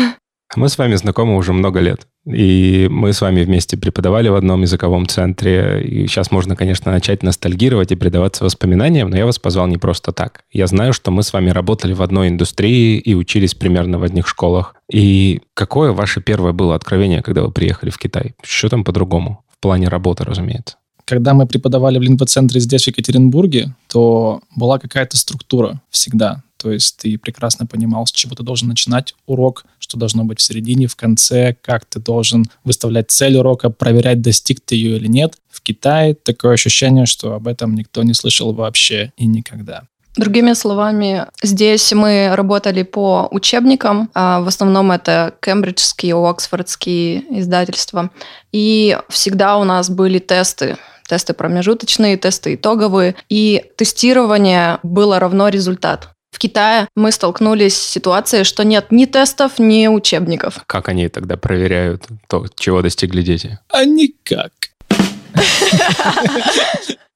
Мы 0.56 0.68
с 0.68 0.78
вами 0.78 0.94
знакомы 0.94 1.36
уже 1.36 1.52
много 1.52 1.80
лет. 1.80 2.06
И 2.26 2.88
мы 2.90 3.12
с 3.12 3.20
вами 3.20 3.42
вместе 3.42 3.76
преподавали 3.76 4.28
в 4.28 4.34
одном 4.34 4.62
языковом 4.62 5.06
центре. 5.06 5.82
И 5.82 6.06
сейчас 6.06 6.30
можно, 6.30 6.56
конечно, 6.56 6.90
начать 6.90 7.22
ностальгировать 7.22 7.92
и 7.92 7.96
предаваться 7.96 8.44
воспоминаниям, 8.44 9.10
но 9.10 9.16
я 9.16 9.26
вас 9.26 9.38
позвал 9.38 9.66
не 9.66 9.76
просто 9.76 10.12
так. 10.12 10.42
Я 10.50 10.66
знаю, 10.66 10.92
что 10.92 11.10
мы 11.10 11.22
с 11.22 11.32
вами 11.32 11.50
работали 11.50 11.92
в 11.92 12.02
одной 12.02 12.28
индустрии 12.28 12.98
и 12.98 13.14
учились 13.14 13.54
примерно 13.54 13.98
в 13.98 14.02
одних 14.02 14.26
школах. 14.26 14.74
И 14.90 15.42
какое 15.54 15.92
ваше 15.92 16.22
первое 16.22 16.52
было 16.52 16.74
откровение, 16.74 17.22
когда 17.22 17.42
вы 17.42 17.50
приехали 17.50 17.90
в 17.90 17.98
Китай? 17.98 18.34
Что 18.42 18.68
там 18.68 18.84
по-другому? 18.84 19.44
В 19.50 19.60
плане 19.60 19.88
работы, 19.88 20.24
разумеется. 20.24 20.76
Когда 21.04 21.32
мы 21.32 21.46
преподавали 21.46 21.98
в 21.98 22.02
лингвоцентре 22.02 22.60
здесь, 22.60 22.84
в 22.84 22.88
Екатеринбурге, 22.88 23.74
то 23.86 24.40
была 24.54 24.78
какая-то 24.78 25.16
структура 25.16 25.80
всегда. 25.90 26.42
То 26.58 26.72
есть 26.72 26.98
ты 26.98 27.16
прекрасно 27.18 27.66
понимал, 27.66 28.06
с 28.06 28.12
чего 28.12 28.34
ты 28.34 28.42
должен 28.42 28.68
начинать 28.68 29.14
урок, 29.26 29.64
что 29.78 29.96
должно 29.96 30.24
быть 30.24 30.40
в 30.40 30.42
середине, 30.42 30.88
в 30.88 30.96
конце, 30.96 31.56
как 31.62 31.84
ты 31.84 32.00
должен 32.00 32.44
выставлять 32.64 33.10
цель 33.10 33.36
урока, 33.36 33.70
проверять, 33.70 34.20
достиг 34.20 34.60
ты 34.60 34.74
ее 34.74 34.96
или 34.96 35.06
нет. 35.06 35.38
В 35.48 35.62
Китае 35.62 36.14
такое 36.14 36.54
ощущение, 36.54 37.06
что 37.06 37.34
об 37.34 37.46
этом 37.46 37.74
никто 37.74 38.02
не 38.02 38.12
слышал 38.12 38.52
вообще 38.52 39.12
и 39.16 39.26
никогда. 39.26 39.84
Другими 40.16 40.52
словами, 40.54 41.26
здесь 41.44 41.92
мы 41.92 42.34
работали 42.34 42.82
по 42.82 43.28
учебникам, 43.30 44.10
а 44.14 44.40
в 44.40 44.48
основном 44.48 44.90
это 44.90 45.34
кембриджские, 45.40 46.16
оксфордские 46.16 47.38
издательства, 47.38 48.10
и 48.50 48.98
всегда 49.08 49.58
у 49.58 49.64
нас 49.64 49.88
были 49.88 50.18
тесты 50.18 50.76
тесты 51.08 51.32
промежуточные, 51.32 52.18
тесты 52.18 52.54
итоговые, 52.54 53.14
и 53.30 53.64
тестирование 53.76 54.78
было 54.82 55.18
равно 55.18 55.48
результат. 55.48 56.10
В 56.30 56.38
Китае 56.38 56.88
мы 56.94 57.10
столкнулись 57.10 57.76
с 57.76 57.86
ситуацией, 57.86 58.44
что 58.44 58.62
нет 58.64 58.86
ни 58.90 59.06
тестов, 59.06 59.58
ни 59.58 59.86
учебников. 59.88 60.60
Как 60.66 60.88
они 60.88 61.08
тогда 61.08 61.36
проверяют 61.36 62.06
то, 62.28 62.46
чего 62.56 62.82
достигли 62.82 63.22
дети? 63.22 63.58
А 63.70 63.84
никак. 63.84 64.52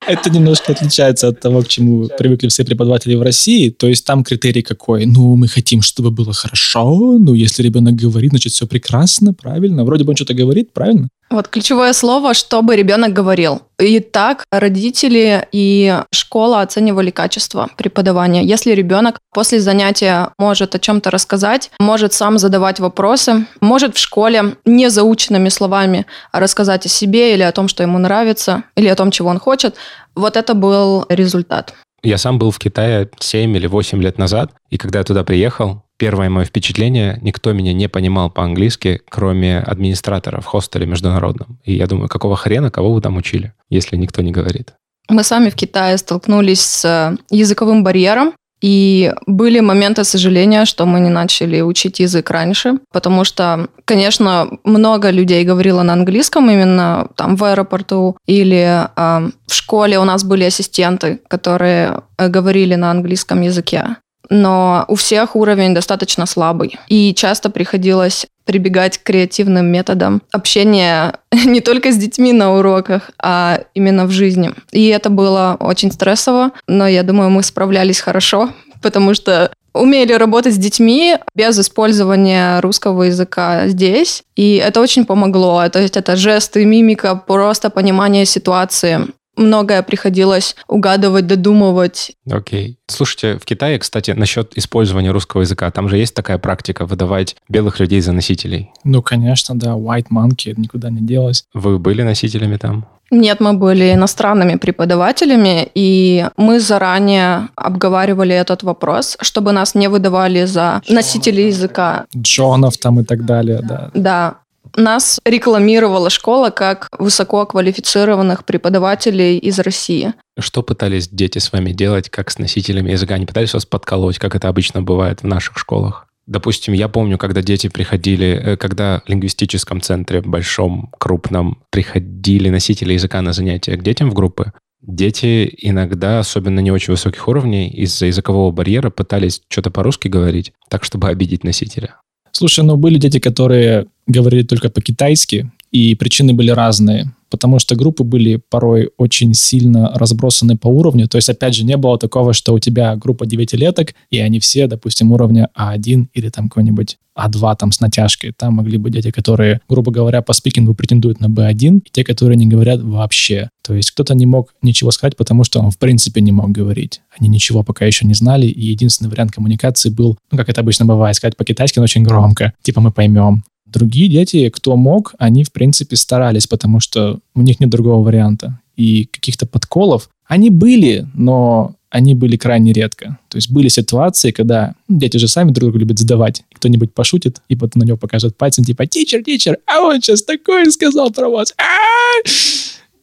Это 0.07 0.31
немножко 0.31 0.73
отличается 0.73 1.29
от 1.29 1.41
того, 1.41 1.63
к 1.63 1.69
чему 1.69 2.09
привыкли 2.19 2.49
все 2.49 2.65
преподаватели 2.65 3.15
в 3.15 3.23
России. 3.23 3.71
То 3.71 3.87
есть 3.87 4.05
там 4.05 4.25
критерий 4.25 4.63
какой? 4.63 5.07
Ну, 5.07 5.37
мы 5.37 5.47
хотим, 5.47 5.81
чтобы 5.81 6.11
было 6.11 6.33
хорошо. 6.33 7.17
Ну, 7.19 7.35
если 7.35 7.63
ребенок 7.63 7.95
говорит, 7.95 8.31
значит, 8.31 8.53
все 8.53 8.67
прекрасно, 8.67 9.33
правильно. 9.33 9.85
Вроде 9.85 10.05
бы 10.05 10.11
он 10.11 10.17
что-то 10.17 10.35
говорит, 10.35 10.73
правильно? 10.73 11.09
Вот 11.33 11.49
ключевое 11.49 11.95
слово, 11.95 12.35
чтобы 12.35 12.77
ребенок 12.77 13.15
говорил. 13.15 13.63
И 13.81 14.01
так 14.01 14.45
родители 14.53 15.49
и 15.51 15.99
школа 16.13 16.61
оценивали 16.61 17.11
качество 17.11 17.71
преподавания. 17.77 18.45
Если 18.45 18.73
ребенок 18.73 19.19
после 19.33 19.59
занятия 19.59 20.29
может 20.39 20.75
о 20.75 20.79
чем-то 20.79 21.11
рассказать, 21.11 21.71
может 21.81 22.13
сам 22.13 22.39
задавать 22.39 22.81
вопросы, 22.81 23.47
может 23.63 23.97
в 23.97 23.99
школе 23.99 24.57
не 24.67 24.91
заученными 24.91 25.49
словами 25.49 26.07
рассказать 26.33 26.85
о 26.85 26.91
себе 26.91 27.33
или 27.33 27.43
о 27.43 27.53
том, 27.53 27.67
что 27.67 27.83
ему 27.83 27.99
нравится, 27.99 28.32
или 28.77 28.89
о 28.89 28.97
том, 28.97 29.11
чего 29.11 29.31
он 29.31 29.39
хочет, 29.39 29.77
вот 30.15 30.37
это 30.37 30.55
был 30.55 31.05
результат. 31.09 31.75
Я 32.03 32.19
сам 32.19 32.39
был 32.39 32.51
в 32.51 32.59
Китае 32.59 33.09
7 33.21 33.57
или 33.57 33.67
8 33.67 34.03
лет 34.03 34.19
назад, 34.19 34.51
и 34.71 34.77
когда 34.77 34.99
я 34.99 35.05
туда 35.05 35.23
приехал, 35.23 35.85
первое 35.99 36.29
мое 36.29 36.45
впечатление, 36.45 37.19
никто 37.23 37.53
меня 37.53 37.73
не 37.73 37.89
понимал 37.89 38.29
по-английски, 38.29 39.03
кроме 39.09 39.61
администратора 39.61 40.41
в 40.41 40.47
хостеле 40.47 40.85
международном. 40.85 41.61
И 41.65 41.75
я 41.75 41.87
думаю, 41.87 42.09
какого 42.09 42.35
хрена, 42.37 42.73
кого 42.73 42.93
вы 42.93 43.01
там 43.01 43.17
учили, 43.17 43.53
если 43.71 43.97
никто 43.97 44.21
не 44.21 44.33
говорит? 44.33 44.75
Мы 45.09 45.23
сами 45.23 45.49
в 45.49 45.55
Китае 45.55 45.97
столкнулись 45.99 46.63
с 46.63 46.85
э, 46.85 47.17
языковым 47.31 47.85
барьером, 47.85 48.33
и 48.63 49.13
были 49.27 49.61
моменты 49.61 50.05
сожаления, 50.05 50.65
что 50.65 50.87
мы 50.87 51.01
не 51.01 51.11
начали 51.11 51.61
учить 51.61 52.01
язык 52.01 52.31
раньше, 52.31 52.79
потому 52.93 53.25
что, 53.25 53.69
конечно, 53.85 54.49
много 54.65 55.11
людей 55.11 55.45
говорило 55.45 55.83
на 55.83 55.93
английском 55.93 56.49
именно 56.49 57.09
там 57.17 57.37
в 57.37 57.45
аэропорту 57.45 58.17
или 58.27 58.87
э, 58.97 59.31
в 59.47 59.55
школе. 59.55 59.99
У 59.99 60.05
нас 60.05 60.25
были 60.25 60.45
ассистенты, 60.45 61.21
которые 61.29 62.03
э, 62.17 62.29
говорили 62.29 62.77
на 62.77 62.91
английском 62.93 63.43
языке 63.43 63.97
но 64.31 64.85
у 64.89 64.95
всех 64.95 65.37
уровень 65.37 65.75
достаточно 65.75 66.27
слабый. 66.27 66.79
И 66.89 67.15
часто 67.15 67.51
приходилось 67.51 68.27
прибегать 68.45 68.99
к 68.99 69.05
креативным 69.05 69.67
методам 69.67 70.23
общения 70.33 71.15
не 71.45 71.61
только 71.61 71.93
с 71.93 71.97
детьми 71.97 72.33
на 72.33 72.57
уроках, 72.57 73.11
а 73.19 73.61
именно 73.75 74.07
в 74.07 74.11
жизни. 74.11 74.53
И 74.71 74.89
это 74.89 75.11
было 75.11 75.57
очень 75.61 75.93
стрессово, 75.93 76.53
но 76.67 76.87
я 76.87 77.03
думаю, 77.03 77.31
мы 77.31 77.43
справлялись 77.43 78.01
хорошо, 78.01 78.51
потому 78.81 79.15
что 79.15 79.53
умели 79.75 80.13
работать 80.13 80.55
с 80.55 80.59
детьми 80.59 81.17
без 81.35 81.59
использования 81.59 82.61
русского 82.61 83.05
языка 83.05 83.69
здесь. 83.69 84.23
И 84.37 84.57
это 84.57 84.81
очень 84.81 85.07
помогло. 85.07 85.67
То 85.69 85.81
есть 85.81 85.97
это 85.97 86.17
жесты, 86.17 86.65
мимика, 86.65 87.15
просто 87.15 87.71
понимание 87.71 88.27
ситуации 88.27 89.07
многое 89.37 89.83
приходилось 89.83 90.57
угадывать, 90.69 91.27
додумывать. 91.27 92.13
Окей. 92.31 92.73
Okay. 92.73 92.77
Слушайте, 92.89 93.39
в 93.39 93.45
Китае, 93.45 93.79
кстати, 93.79 94.11
насчет 94.11 94.57
использования 94.57 95.11
русского 95.11 95.43
языка, 95.43 95.71
там 95.71 95.89
же 95.89 95.97
есть 95.97 96.15
такая 96.15 96.39
практика 96.39 96.87
выдавать 96.87 97.37
белых 97.49 97.81
людей 97.81 98.01
за 98.01 98.13
носителей. 98.13 98.71
Ну, 98.85 99.03
конечно, 99.03 99.59
да, 99.59 99.73
white 99.73 100.09
monkey, 100.11 100.55
никуда 100.57 100.91
не 100.91 101.01
делось. 101.01 101.45
Вы 101.55 101.79
были 101.79 102.03
носителями 102.03 102.57
там? 102.57 102.87
Нет, 103.13 103.41
мы 103.41 103.53
были 103.53 103.93
иностранными 103.93 104.57
преподавателями, 104.57 105.69
и 105.75 106.27
мы 106.39 106.61
заранее 106.61 107.49
обговаривали 107.57 108.35
этот 108.35 108.63
вопрос, 108.63 109.19
чтобы 109.21 109.53
нас 109.53 109.75
не 109.75 109.89
выдавали 109.89 110.47
за 110.47 110.81
носителей 110.89 111.49
языка. 111.49 112.07
Джонов 112.17 112.79
там 112.79 113.01
и 113.01 113.05
так 113.05 113.27
далее, 113.27 113.61
да. 113.63 113.91
Да, 113.93 114.37
нас 114.77 115.21
рекламировала 115.25 116.11
школа 116.11 116.51
как 116.51 116.89
высококвалифицированных 116.99 118.45
преподавателей 118.45 119.39
из 119.39 119.59
России. 119.59 120.15
Что 120.39 120.63
пытались 120.63 121.09
дети 121.09 121.39
с 121.39 121.53
вами 121.53 121.73
делать, 121.73 122.09
как 122.09 122.31
с 122.31 122.39
носителями 122.39 122.93
языка? 122.93 123.15
Они 123.15 123.27
пытались 123.27 123.55
вас 123.55 123.67
подколоть, 123.67 124.19
как 124.19 124.35
это 124.35 124.49
обычно 124.49 124.83
бывает 124.83 125.23
в 125.23 125.27
наших 125.27 125.59
школах? 125.59 126.07
Допустим, 126.27 126.73
я 126.73 126.89
помню, 126.89 127.19
когда 127.19 127.43
дети 127.43 127.69
приходили, 127.69 128.29
э, 128.29 128.57
когда 128.57 129.03
в 129.05 129.09
лингвистическом 129.09 129.81
центре, 129.81 130.21
большом, 130.21 130.91
крупном, 130.99 131.63
приходили 131.71 132.49
носители 132.49 132.93
языка 132.93 133.21
на 133.23 133.33
занятия 133.33 133.77
к 133.77 133.83
детям 133.83 134.11
в 134.11 134.15
группы, 134.15 134.53
дети 134.81 135.53
иногда, 135.59 136.21
особенно 136.21 136.61
не 136.61 136.71
очень 136.71 136.93
высоких 136.93 137.27
уровней, 137.27 137.69
из-за 137.69 138.07
языкового 138.07 138.53
барьера 138.53 138.91
пытались 138.91 139.43
что-то 139.49 139.71
по-русски 139.71 140.09
говорить, 140.09 140.53
так, 140.69 140.85
чтобы 140.85 141.09
обидеть 141.09 141.45
носителя. 141.45 141.97
Слушай, 142.33 142.65
ну 142.65 142.77
были 142.77 142.99
дети, 142.99 143.19
которые 143.19 143.87
говорили 144.07 144.43
только 144.43 144.69
по-китайски, 144.71 145.51
и 145.71 145.95
причины 145.95 146.33
были 146.33 146.51
разные 146.51 147.13
потому 147.33 147.59
что 147.59 147.75
группы 147.75 148.05
были 148.05 148.41
порой 148.51 148.91
очень 148.99 149.33
сильно 149.33 149.91
разбросаны 149.95 150.57
по 150.57 150.69
уровню. 150.69 151.09
То 151.09 151.17
есть, 151.17 151.31
опять 151.31 151.55
же, 151.55 151.65
не 151.65 151.77
было 151.79 151.99
такого, 151.99 152.35
что 152.35 152.53
у 152.53 152.59
тебя 152.59 152.95
группа 152.95 153.27
девятилеток, 153.27 153.95
и 154.11 154.19
они 154.19 154.39
все, 154.39 154.67
допустим, 154.67 155.11
уровня 155.13 155.49
А1 155.59 156.09
или 156.13 156.29
там 156.29 156.49
какой-нибудь 156.49 156.99
А2 157.19 157.57
там 157.59 157.73
с 157.73 157.81
натяжкой. 157.81 158.33
Там 158.37 158.55
могли 158.55 158.77
быть 158.79 158.93
дети, 158.93 159.11
которые, 159.11 159.61
грубо 159.69 159.91
говоря, 159.91 160.23
по 160.23 160.35
спикингу 160.35 160.75
претендуют 160.75 161.21
на 161.21 161.27
B1, 161.27 161.79
и 161.79 161.91
те, 161.91 162.05
которые 162.05 162.37
не 162.37 162.47
говорят 162.47 162.83
вообще. 162.83 163.49
То 163.63 163.75
есть 163.75 163.91
кто-то 163.93 164.15
не 164.15 164.27
мог 164.27 164.55
ничего 164.63 164.91
сказать, 164.91 165.17
потому 165.17 165.45
что 165.45 165.61
он 165.61 165.71
в 165.71 165.79
принципе 165.79 166.21
не 166.21 166.33
мог 166.33 166.51
говорить. 166.51 167.01
Они 167.19 167.29
ничего 167.29 167.63
пока 167.63 167.87
еще 167.87 168.07
не 168.07 168.15
знали, 168.15 168.47
и 168.47 168.67
единственный 168.67 169.09
вариант 169.09 169.33
коммуникации 169.33 169.91
был, 169.91 170.19
ну, 170.31 170.39
как 170.39 170.49
это 170.49 170.61
обычно 170.61 170.85
бывает, 170.85 171.17
сказать 171.17 171.37
по-китайски, 171.37 171.79
но 171.79 171.85
очень 171.85 172.03
громко. 172.03 172.53
Типа 172.63 172.81
мы 172.81 172.93
поймем. 172.93 173.45
Другие 173.73 174.09
дети, 174.09 174.49
кто 174.51 174.77
мог, 174.77 175.15
они, 175.19 175.45
в 175.45 175.53
принципе, 175.53 175.97
старались, 175.97 176.47
потому 176.47 176.81
что 176.81 177.21
у 177.35 177.43
них 177.43 177.59
нет 177.61 177.71
другого 177.71 178.05
варианта. 178.05 178.61
И 178.77 179.07
каких-то 179.07 179.47
подколов 179.47 180.09
они 180.27 180.51
были, 180.51 181.07
но 181.15 181.75
они 181.91 182.15
были 182.15 182.37
крайне 182.37 182.73
редко. 182.73 183.19
То 183.29 183.37
есть 183.37 183.51
были 183.51 183.69
ситуации, 183.69 184.31
когда 184.31 184.75
ну, 184.89 184.99
дети 184.99 185.19
же 185.19 185.29
сами 185.29 185.51
друг 185.51 185.71
друга 185.71 185.79
любят 185.81 185.99
задавать. 185.99 186.43
Кто-нибудь 186.55 186.95
пошутит, 186.95 187.43
и 187.49 187.57
потом 187.57 187.81
на 187.81 187.85
него 187.85 187.99
покажет 187.99 188.37
пальцем, 188.37 188.65
типа, 188.65 188.87
«Тичер, 188.87 189.23
тичер, 189.23 189.59
а 189.67 189.81
он 189.83 190.01
сейчас 190.01 190.23
такое 190.23 190.71
сказал 190.71 191.11
про 191.11 191.29
вас!» 191.29 191.53
А-а-а! 191.59 192.29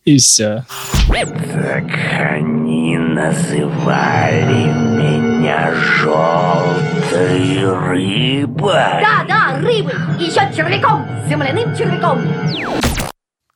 И 0.06 0.18
все. 0.18 0.66
Так 1.08 1.88
они 2.32 2.98
называли 2.98 4.74
меня 4.98 5.72
желтой 7.10 7.66
рыбой. 7.90 8.74
Да, 8.74 9.26
да, 9.28 9.58
рыбой. 9.58 9.94
И 10.20 10.26
еще 10.26 10.42
червяком, 10.56 11.06
земляным 11.28 11.76
червяком. 11.76 12.22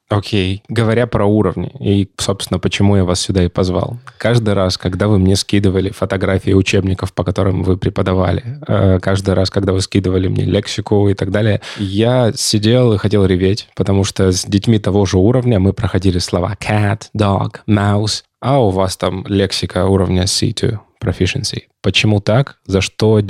Окей, 0.09 0.57
okay. 0.57 0.61
говоря 0.67 1.07
про 1.07 1.25
уровни, 1.25 1.71
и, 1.79 2.07
собственно, 2.17 2.59
почему 2.59 2.97
я 2.97 3.03
вас 3.03 3.19
сюда 3.19 3.45
и 3.45 3.47
позвал. 3.47 3.97
Каждый 4.19 4.53
раз, 4.53 4.77
когда 4.77 5.07
вы 5.07 5.17
мне 5.17 5.35
скидывали 5.35 5.89
фотографии 5.89 6.51
учебников, 6.51 7.13
по 7.13 7.23
которым 7.23 7.63
вы 7.63 7.77
преподавали, 7.77 8.59
э, 8.67 8.99
каждый 8.99 9.33
раз, 9.33 9.49
когда 9.49 9.73
вы 9.73 9.81
скидывали 9.81 10.27
мне 10.27 10.43
лексику 10.43 11.09
и 11.09 11.15
так 11.15 11.31
далее, 11.31 11.61
я 11.79 12.31
сидел 12.35 12.93
и 12.93 12.97
хотел 12.99 13.25
реветь, 13.25 13.69
потому 13.75 14.03
что 14.03 14.31
с 14.31 14.45
детьми 14.45 14.77
того 14.77 15.05
же 15.05 15.17
уровня 15.17 15.59
мы 15.59 15.73
проходили 15.73 16.19
слова 16.19 16.55
cat, 16.59 17.03
dog, 17.17 17.61
mouse, 17.67 18.23
а 18.39 18.59
у 18.59 18.69
вас 18.69 18.97
там 18.97 19.25
лексика 19.27 19.85
уровня 19.85 20.23
C2, 20.23 20.77
proficiency. 21.03 21.63
Почему 21.81 22.19
так? 22.19 22.57
За 22.65 22.81
что 22.81 23.21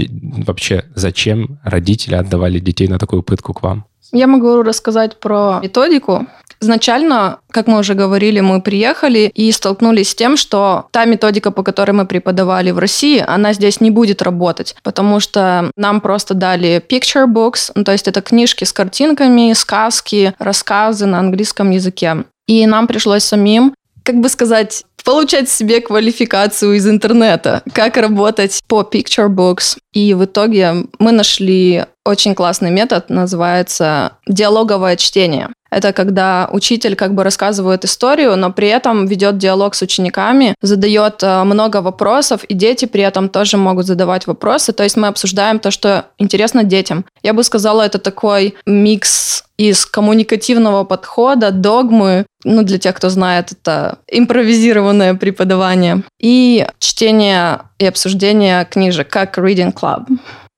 вообще, 0.46 0.86
зачем 0.96 1.60
родители 1.64 2.16
отдавали 2.16 2.60
детей 2.60 2.88
на 2.88 3.00
такую 3.00 3.24
пытку 3.24 3.54
к 3.54 3.64
вам? 3.64 3.86
Я 4.12 4.28
могу 4.28 4.62
рассказать 4.62 5.20
про 5.20 5.60
методику. 5.64 6.28
Изначально, 6.62 7.40
как 7.52 7.68
мы 7.68 7.80
уже 7.80 7.94
говорили, 7.94 8.40
мы 8.40 8.62
приехали 8.62 9.32
и 9.34 9.52
столкнулись 9.52 10.12
с 10.12 10.16
тем, 10.16 10.38
что 10.38 10.86
та 10.92 11.04
методика, 11.06 11.52
по 11.52 11.62
которой 11.62 11.92
мы 11.92 12.06
преподавали 12.06 12.72
в 12.72 12.80
России, 12.80 13.22
она 13.26 13.52
здесь 13.54 13.82
не 13.82 13.92
будет 13.92 14.22
работать, 14.22 14.76
потому 14.82 15.20
что 15.20 15.72
нам 15.76 16.00
просто 16.00 16.36
дали 16.36 16.82
picture 16.88 17.28
books, 17.28 17.72
ну, 17.76 17.84
то 17.84 17.92
есть 17.92 18.08
это 18.08 18.22
книжки 18.22 18.64
с 18.64 18.72
картинками, 18.72 19.52
сказки, 19.54 20.34
рассказы 20.40 21.06
на 21.06 21.20
английском 21.20 21.72
языке. 21.72 22.24
И 22.48 22.66
нам 22.66 22.88
пришлось 22.88 23.24
самим 23.24 23.74
как 24.04 24.20
бы 24.20 24.30
сказать, 24.30 24.84
получать 25.04 25.50
себе 25.50 25.82
квалификацию 25.82 26.74
из 26.74 26.88
интернета, 26.88 27.62
как 27.74 27.98
работать 27.98 28.62
по 28.68 28.82
Picture 28.82 29.28
Books. 29.28 29.78
И 29.92 30.14
в 30.14 30.26
итоге 30.26 30.86
мы 31.00 31.12
нашли 31.12 31.86
очень 32.06 32.36
классный 32.36 32.72
метод, 32.72 33.10
называется 33.10 34.18
диалоговое 34.28 34.96
чтение. 34.96 35.50
Это 35.74 35.94
когда 35.94 36.50
учитель 36.52 36.96
как 36.96 37.14
бы 37.14 37.24
рассказывает 37.24 37.86
историю, 37.86 38.36
но 38.38 38.52
при 38.52 38.68
этом 38.68 39.06
ведет 39.06 39.38
диалог 39.38 39.76
с 39.76 39.82
учениками, 39.82 40.56
задает 40.62 41.24
э, 41.24 41.44
много 41.44 41.82
вопросов, 41.82 42.44
и 42.44 42.54
дети 42.54 42.86
при 42.86 43.04
этом 43.04 43.30
тоже 43.30 43.58
могут 43.58 43.86
задавать 43.86 44.28
вопросы. 44.28 44.74
То 44.74 44.84
есть 44.84 44.98
мы 44.98 45.08
обсуждаем 45.08 45.60
то, 45.60 45.72
что 45.72 46.06
интересно 46.18 46.64
детям. 46.64 47.06
Я 47.24 47.34
бы 47.34 47.44
сказала, 47.44 47.82
это 47.82 48.00
такой 48.00 48.56
микс 48.66 49.44
из 49.58 49.86
коммуникативного 49.86 50.84
подхода, 50.84 51.52
догмы, 51.52 52.26
ну, 52.44 52.64
для 52.64 52.78
тех, 52.78 52.96
кто 52.96 53.10
знает, 53.10 53.52
это 53.52 54.00
импровизированное 54.08 55.14
преподавание, 55.16 56.04
и 56.20 56.66
чтение 56.80 57.62
и 57.80 57.86
обсуждение 57.86 58.66
книжек, 58.66 59.10
как 59.10 59.38
Reading 59.38 59.74
Club. 59.74 60.08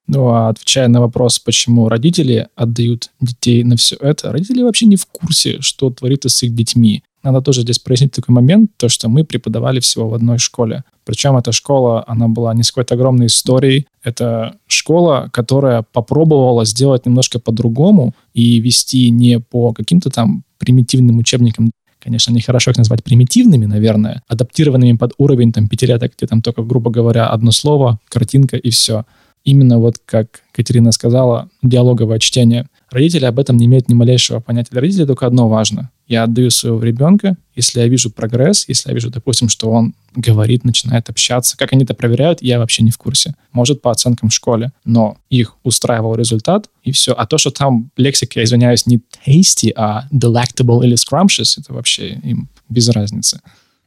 Ну, 0.07 0.27
а 0.29 0.49
отвечая 0.49 0.87
на 0.87 1.01
вопрос, 1.01 1.39
почему 1.39 1.89
родители 1.89 2.47
отдают 2.55 3.09
детей 3.19 3.63
на 3.63 3.75
все 3.75 3.95
это, 3.95 4.31
родители 4.31 4.61
вообще 4.61 4.85
не 4.85 4.97
в 4.97 5.05
курсе, 5.07 5.61
что 5.61 5.89
творится 5.89 6.29
с 6.29 6.43
их 6.43 6.53
детьми. 6.53 7.03
Надо 7.23 7.41
тоже 7.41 7.61
здесь 7.61 7.79
прояснить 7.79 8.11
такой 8.11 8.33
момент, 8.33 8.69
то, 8.77 8.87
что 8.87 9.09
мы 9.09 9.23
преподавали 9.23 9.79
всего 9.79 10.09
в 10.09 10.13
одной 10.13 10.37
школе. 10.37 10.83
Причем 11.05 11.35
эта 11.35 11.51
школа, 11.51 12.03
она 12.05 12.27
была 12.27 12.53
не 12.53 12.61
с 12.61 12.69
какой-то 12.69 12.93
огромной 12.93 13.27
историей. 13.27 13.87
Это 14.03 14.57
школа, 14.67 15.29
которая 15.33 15.83
попробовала 15.91 16.65
сделать 16.65 17.07
немножко 17.07 17.39
по-другому 17.39 18.13
и 18.35 18.59
вести 18.59 19.09
не 19.09 19.39
по 19.39 19.73
каким-то 19.73 20.11
там 20.11 20.43
примитивным 20.59 21.17
учебникам, 21.17 21.71
конечно, 21.99 22.31
нехорошо 22.31 22.69
их 22.69 22.77
назвать 22.77 23.03
примитивными, 23.03 23.65
наверное, 23.65 24.21
адаптированными 24.27 24.95
под 24.95 25.13
уровень 25.17 25.51
там 25.51 25.67
пятилеток, 25.67 26.13
где 26.15 26.27
там 26.27 26.43
только, 26.43 26.61
грубо 26.61 26.91
говоря, 26.91 27.27
одно 27.27 27.51
слово, 27.51 27.99
картинка 28.07 28.57
и 28.57 28.69
все 28.69 29.05
именно 29.45 29.79
вот 29.79 29.95
как 30.05 30.41
Катерина 30.51 30.91
сказала, 30.91 31.49
диалоговое 31.61 32.19
чтение. 32.19 32.67
Родители 32.91 33.25
об 33.25 33.39
этом 33.39 33.57
не 33.57 33.65
имеют 33.65 33.87
ни 33.87 33.93
малейшего 33.93 34.39
понятия. 34.39 34.69
Для 34.71 34.81
родителей 34.81 35.05
только 35.05 35.25
одно 35.25 35.47
важно. 35.47 35.91
Я 36.07 36.23
отдаю 36.23 36.49
своего 36.49 36.81
ребенка, 36.83 37.35
если 37.55 37.79
я 37.79 37.87
вижу 37.87 38.11
прогресс, 38.11 38.65
если 38.67 38.89
я 38.89 38.93
вижу, 38.95 39.09
допустим, 39.09 39.49
что 39.49 39.71
он 39.71 39.93
говорит, 40.15 40.63
начинает 40.63 41.09
общаться. 41.09 41.57
Как 41.57 41.73
они 41.73 41.83
это 41.83 41.93
проверяют, 41.93 42.41
я 42.41 42.59
вообще 42.59 42.83
не 42.83 42.91
в 42.91 42.97
курсе. 42.97 43.35
Может, 43.51 43.81
по 43.81 43.91
оценкам 43.91 44.29
в 44.29 44.33
школе. 44.33 44.71
Но 44.83 45.17
их 45.29 45.55
устраивал 45.63 46.15
результат, 46.15 46.69
и 46.83 46.91
все. 46.91 47.13
А 47.13 47.25
то, 47.25 47.37
что 47.37 47.51
там 47.51 47.91
лексика, 47.97 48.39
я 48.39 48.45
извиняюсь, 48.45 48.85
не 48.85 49.01
tasty, 49.25 49.71
а 49.75 50.07
delectable 50.11 50.83
или 50.83 50.95
scrumptious, 50.95 51.59
это 51.59 51.73
вообще 51.73 52.19
им 52.23 52.49
без 52.69 52.89
разницы. 52.89 53.41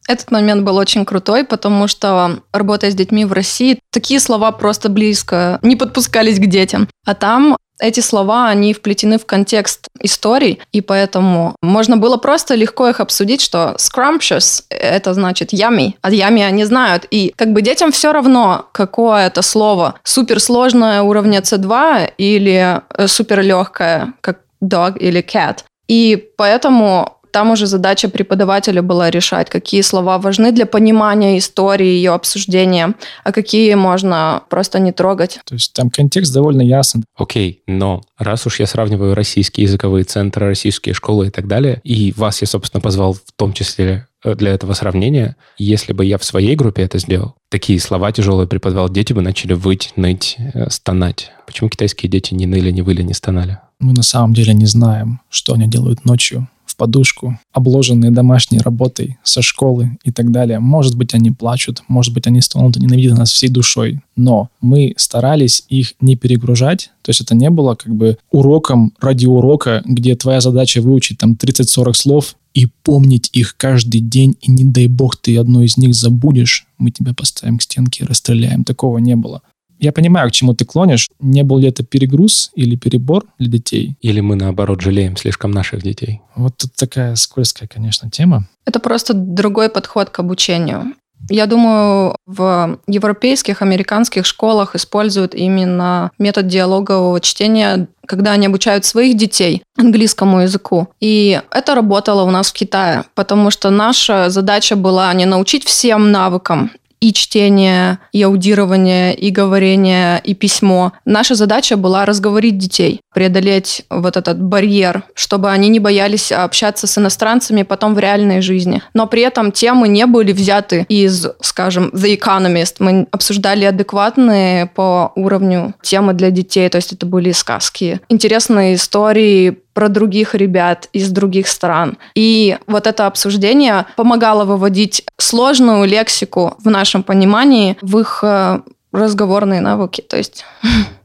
Этот 0.09 0.31
момент 0.31 0.65
был 0.65 0.77
очень 0.77 1.05
крутой, 1.05 1.45
потому 1.45 1.87
что, 1.87 2.41
работая 2.53 2.91
с 2.91 2.95
детьми 2.95 3.27
в 3.27 3.33
России, 3.33 3.79
такие 3.93 4.21
слова 4.21 4.51
просто 4.53 4.89
близко 4.89 5.59
не 5.63 5.77
подпускались 5.77 6.39
к 6.39 6.47
детям. 6.47 6.89
А 7.07 7.15
там 7.15 7.57
эти 7.79 8.01
слова, 8.01 8.49
они 8.49 8.73
вплетены 8.73 9.19
в 9.19 9.27
контекст 9.27 9.87
историй, 10.01 10.61
и 10.73 10.81
поэтому 10.81 11.55
можно 11.63 11.97
было 11.97 12.17
просто 12.17 12.55
легко 12.55 12.89
их 12.89 13.01
обсудить, 13.01 13.41
что 13.41 13.77
scrumptious— 13.79 14.65
это 14.71 15.15
значит 15.15 15.53
yummy, 15.53 15.93
а 16.01 16.11
yummy 16.11 16.45
они 16.45 16.65
знают. 16.65 17.07
И 17.11 17.33
как 17.37 17.53
бы 17.53 17.63
детям 17.63 17.93
все 17.93 18.13
равно, 18.13 18.67
какое 18.73 19.27
это 19.27 19.43
слово. 19.43 19.95
Суперсложное 20.03 21.03
уровня 21.03 21.41
C2 21.41 22.13
или 22.17 22.81
э, 22.97 23.07
суперлегкое, 23.07 24.15
как 24.23 24.41
dog 24.63 24.99
или 24.99 25.23
cat. 25.23 25.59
И 25.87 26.31
поэтому 26.37 27.18
там 27.31 27.51
уже 27.51 27.67
задача 27.67 28.09
преподавателя 28.09 28.83
была 28.83 29.11
решать, 29.11 29.51
какие 29.51 29.83
слова 29.83 30.19
важны 30.19 30.53
для 30.53 30.67
понимания 30.67 31.39
истории, 31.39 31.87
ее 31.87 32.13
обсуждения, 32.13 32.95
а 33.25 33.33
какие 33.33 33.75
можно 33.75 34.43
просто 34.49 34.79
не 34.79 34.93
трогать. 34.93 35.41
То 35.45 35.55
есть 35.55 35.73
там 35.73 35.91
контекст 35.91 36.33
довольно 36.33 36.63
ясен. 36.63 37.05
Окей, 37.17 37.63
но 37.67 38.03
раз 38.19 38.47
уж 38.47 38.61
я 38.61 38.67
сравниваю 38.67 39.15
российские 39.15 39.65
языковые 39.65 40.05
центры, 40.05 40.47
российские 40.47 40.95
школы 40.95 41.29
и 41.29 41.31
так 41.31 41.47
далее, 41.47 41.81
и 41.85 42.13
вас 42.17 42.41
я, 42.41 42.47
собственно, 42.47 42.81
позвал 42.81 43.15
в 43.15 43.33
том 43.37 43.53
числе 43.53 44.07
э, 44.25 44.35
для 44.35 44.53
этого 44.53 44.73
сравнения, 44.75 45.37
если 45.57 45.93
бы 45.93 46.05
я 46.05 46.19
в 46.19 46.25
своей 46.25 46.57
группе 46.57 46.83
это 46.83 46.99
сделал, 46.99 47.35
такие 47.51 47.81
слова 47.81 48.13
тяжелые 48.13 48.47
преподавал, 48.47 48.89
дети 48.89 49.13
бы 49.13 49.23
начали 49.23 49.55
выть, 49.55 49.93
ныть, 49.97 50.37
э, 50.55 50.69
стонать. 50.71 51.33
Почему 51.47 51.71
китайские 51.71 52.11
дети 52.11 52.35
не 52.35 52.47
ныли, 52.47 52.71
не 52.71 52.83
выли, 52.83 53.03
не 53.03 53.15
стонали? 53.15 53.59
Мы 53.81 53.93
на 53.93 54.03
самом 54.03 54.35
деле 54.35 54.55
не 54.55 54.67
знаем, 54.67 55.21
что 55.31 55.55
они 55.55 55.69
делают 55.69 56.05
ночью 56.05 56.49
подушку, 56.79 57.39
обложенные 57.53 58.11
домашней 58.11 58.61
работой 58.61 59.19
со 59.23 59.43
школы 59.43 59.99
и 60.05 60.13
так 60.13 60.31
далее. 60.31 60.61
Может 60.61 60.97
быть, 60.97 61.13
они 61.13 61.31
плачут, 61.31 61.83
может 61.89 62.15
быть, 62.15 62.27
они 62.27 62.41
стонут 62.41 62.77
и 62.77 62.81
ненавидят 62.81 63.19
нас 63.19 63.33
всей 63.33 63.49
душой. 63.49 64.01
Но 64.17 64.49
мы 64.63 64.95
старались 64.97 65.65
их 65.69 65.95
не 66.01 66.17
перегружать, 66.17 66.91
то 67.03 67.11
есть 67.11 67.21
это 67.21 67.35
не 67.35 67.51
было 67.51 67.75
как 67.75 67.95
бы 67.95 68.17
уроком 68.31 68.95
ради 69.01 69.27
урока, 69.27 69.83
где 69.85 70.17
твоя 70.17 70.41
задача 70.41 70.81
выучить 70.81 71.19
там 71.19 71.33
30-40 71.33 71.93
слов 71.95 72.37
и 72.55 72.67
помнить 72.83 73.29
их 73.33 73.57
каждый 73.57 74.01
день, 74.01 74.37
и 74.41 74.51
не 74.51 74.65
дай 74.65 74.87
бог 74.87 75.17
ты 75.17 75.37
одно 75.37 75.63
из 75.63 75.77
них 75.77 75.95
забудешь, 75.95 76.67
мы 76.79 76.91
тебя 76.91 77.13
поставим 77.13 77.59
к 77.59 77.63
стенке 77.63 78.05
и 78.05 78.07
расстреляем. 78.07 78.65
Такого 78.65 78.99
не 78.99 79.17
было. 79.17 79.43
Я 79.79 79.93
понимаю, 79.93 80.29
к 80.29 80.33
чему 80.33 80.55
ты 80.55 80.65
клонишь. 80.65 81.09
Не 81.21 81.43
был 81.43 81.59
ли 81.59 81.69
это 81.69 81.85
перегруз 81.85 82.51
или 82.55 82.77
перебор 82.77 83.25
для 83.39 83.49
детей? 83.49 83.97
Или 84.01 84.21
мы, 84.21 84.37
наоборот, 84.37 84.81
жалеем 84.81 85.17
слишком 85.17 85.51
наших 85.51 85.83
детей? 85.83 86.21
Вот 86.35 86.57
тут 86.57 86.75
такая 86.75 87.15
скользкая, 87.15 87.69
конечно, 87.69 88.11
тема. 88.11 88.49
Это 88.67 88.81
просто 88.81 89.15
другой 89.15 89.69
подход 89.69 90.11
к 90.11 90.19
обучению. 90.19 90.95
Я 91.31 91.47
думаю, 91.47 92.17
в 92.27 92.79
европейских, 92.87 93.61
американских 93.61 94.25
школах 94.25 94.75
используют 94.75 95.35
именно 95.35 96.11
метод 96.19 96.47
диалогового 96.47 97.21
чтения, 97.21 97.89
когда 98.07 98.33
они 98.33 98.47
обучают 98.47 98.85
своих 98.85 99.17
детей 99.17 99.63
английскому 99.77 100.41
языку. 100.41 100.89
И 101.01 101.41
это 101.51 101.75
работало 101.75 102.23
у 102.23 102.31
нас 102.31 102.51
в 102.51 102.55
Китае, 102.55 103.05
потому 103.15 103.51
что 103.51 103.71
наша 103.71 104.31
задача 104.31 104.77
была 104.77 105.13
не 105.13 105.27
научить 105.27 105.65
всем 105.65 106.13
навыкам 106.13 106.71
и 107.01 107.13
чтение, 107.13 107.99
и 108.13 108.23
аудирование, 108.23 109.15
и 109.15 109.31
говорение, 109.31 110.21
и 110.23 110.35
письмо. 110.35 110.93
Наша 111.05 111.35
задача 111.35 111.77
была 111.77 112.05
разговорить 112.05 112.59
детей, 112.59 113.01
преодолеть 113.13 113.83
вот 113.91 114.17
этот 114.17 114.41
барьер, 114.41 115.05
чтобы 115.15 115.51
они 115.51 115.69
не 115.69 115.81
боялись 115.81 116.33
общаться 116.33 116.87
с 116.87 116.99
иностранцами 116.99 117.63
потом 117.63 117.95
в 117.95 117.99
реальной 117.99 118.41
жизни. 118.41 118.83
Но 118.95 119.07
при 119.07 119.23
этом 119.23 119.53
темы 119.53 119.89
не 119.89 120.07
были 120.07 120.33
взяты 120.33 120.87
из, 120.89 121.27
скажем, 121.41 121.91
The 121.95 122.19
Economist. 122.19 122.77
Мы 122.79 123.07
обсуждали 123.11 123.65
адекватные 123.65 124.67
по 124.67 125.13
уровню 125.15 125.75
темы 125.83 126.13
для 126.13 126.31
детей, 126.31 126.69
то 126.69 126.77
есть 126.77 126.93
это 126.93 127.07
были 127.07 127.33
сказки, 127.33 128.01
интересные 128.09 128.75
истории 128.75 129.59
про 129.79 129.89
других 129.89 130.35
ребят 130.35 130.89
из 130.93 131.09
других 131.13 131.47
стран. 131.47 131.99
И 132.17 132.59
вот 132.67 132.89
это 132.89 133.07
обсуждение 133.07 133.87
помогало 133.95 134.45
выводить 134.45 135.05
сложную 135.19 135.87
лексику 135.87 136.57
в 136.59 136.69
нашем 136.69 137.05
понимании 137.05 137.77
в 137.81 138.01
их 138.01 138.19
э, 138.25 138.61
разговорные 138.91 139.61
навыки. 139.61 140.01
То 140.01 140.17
есть 140.17 140.45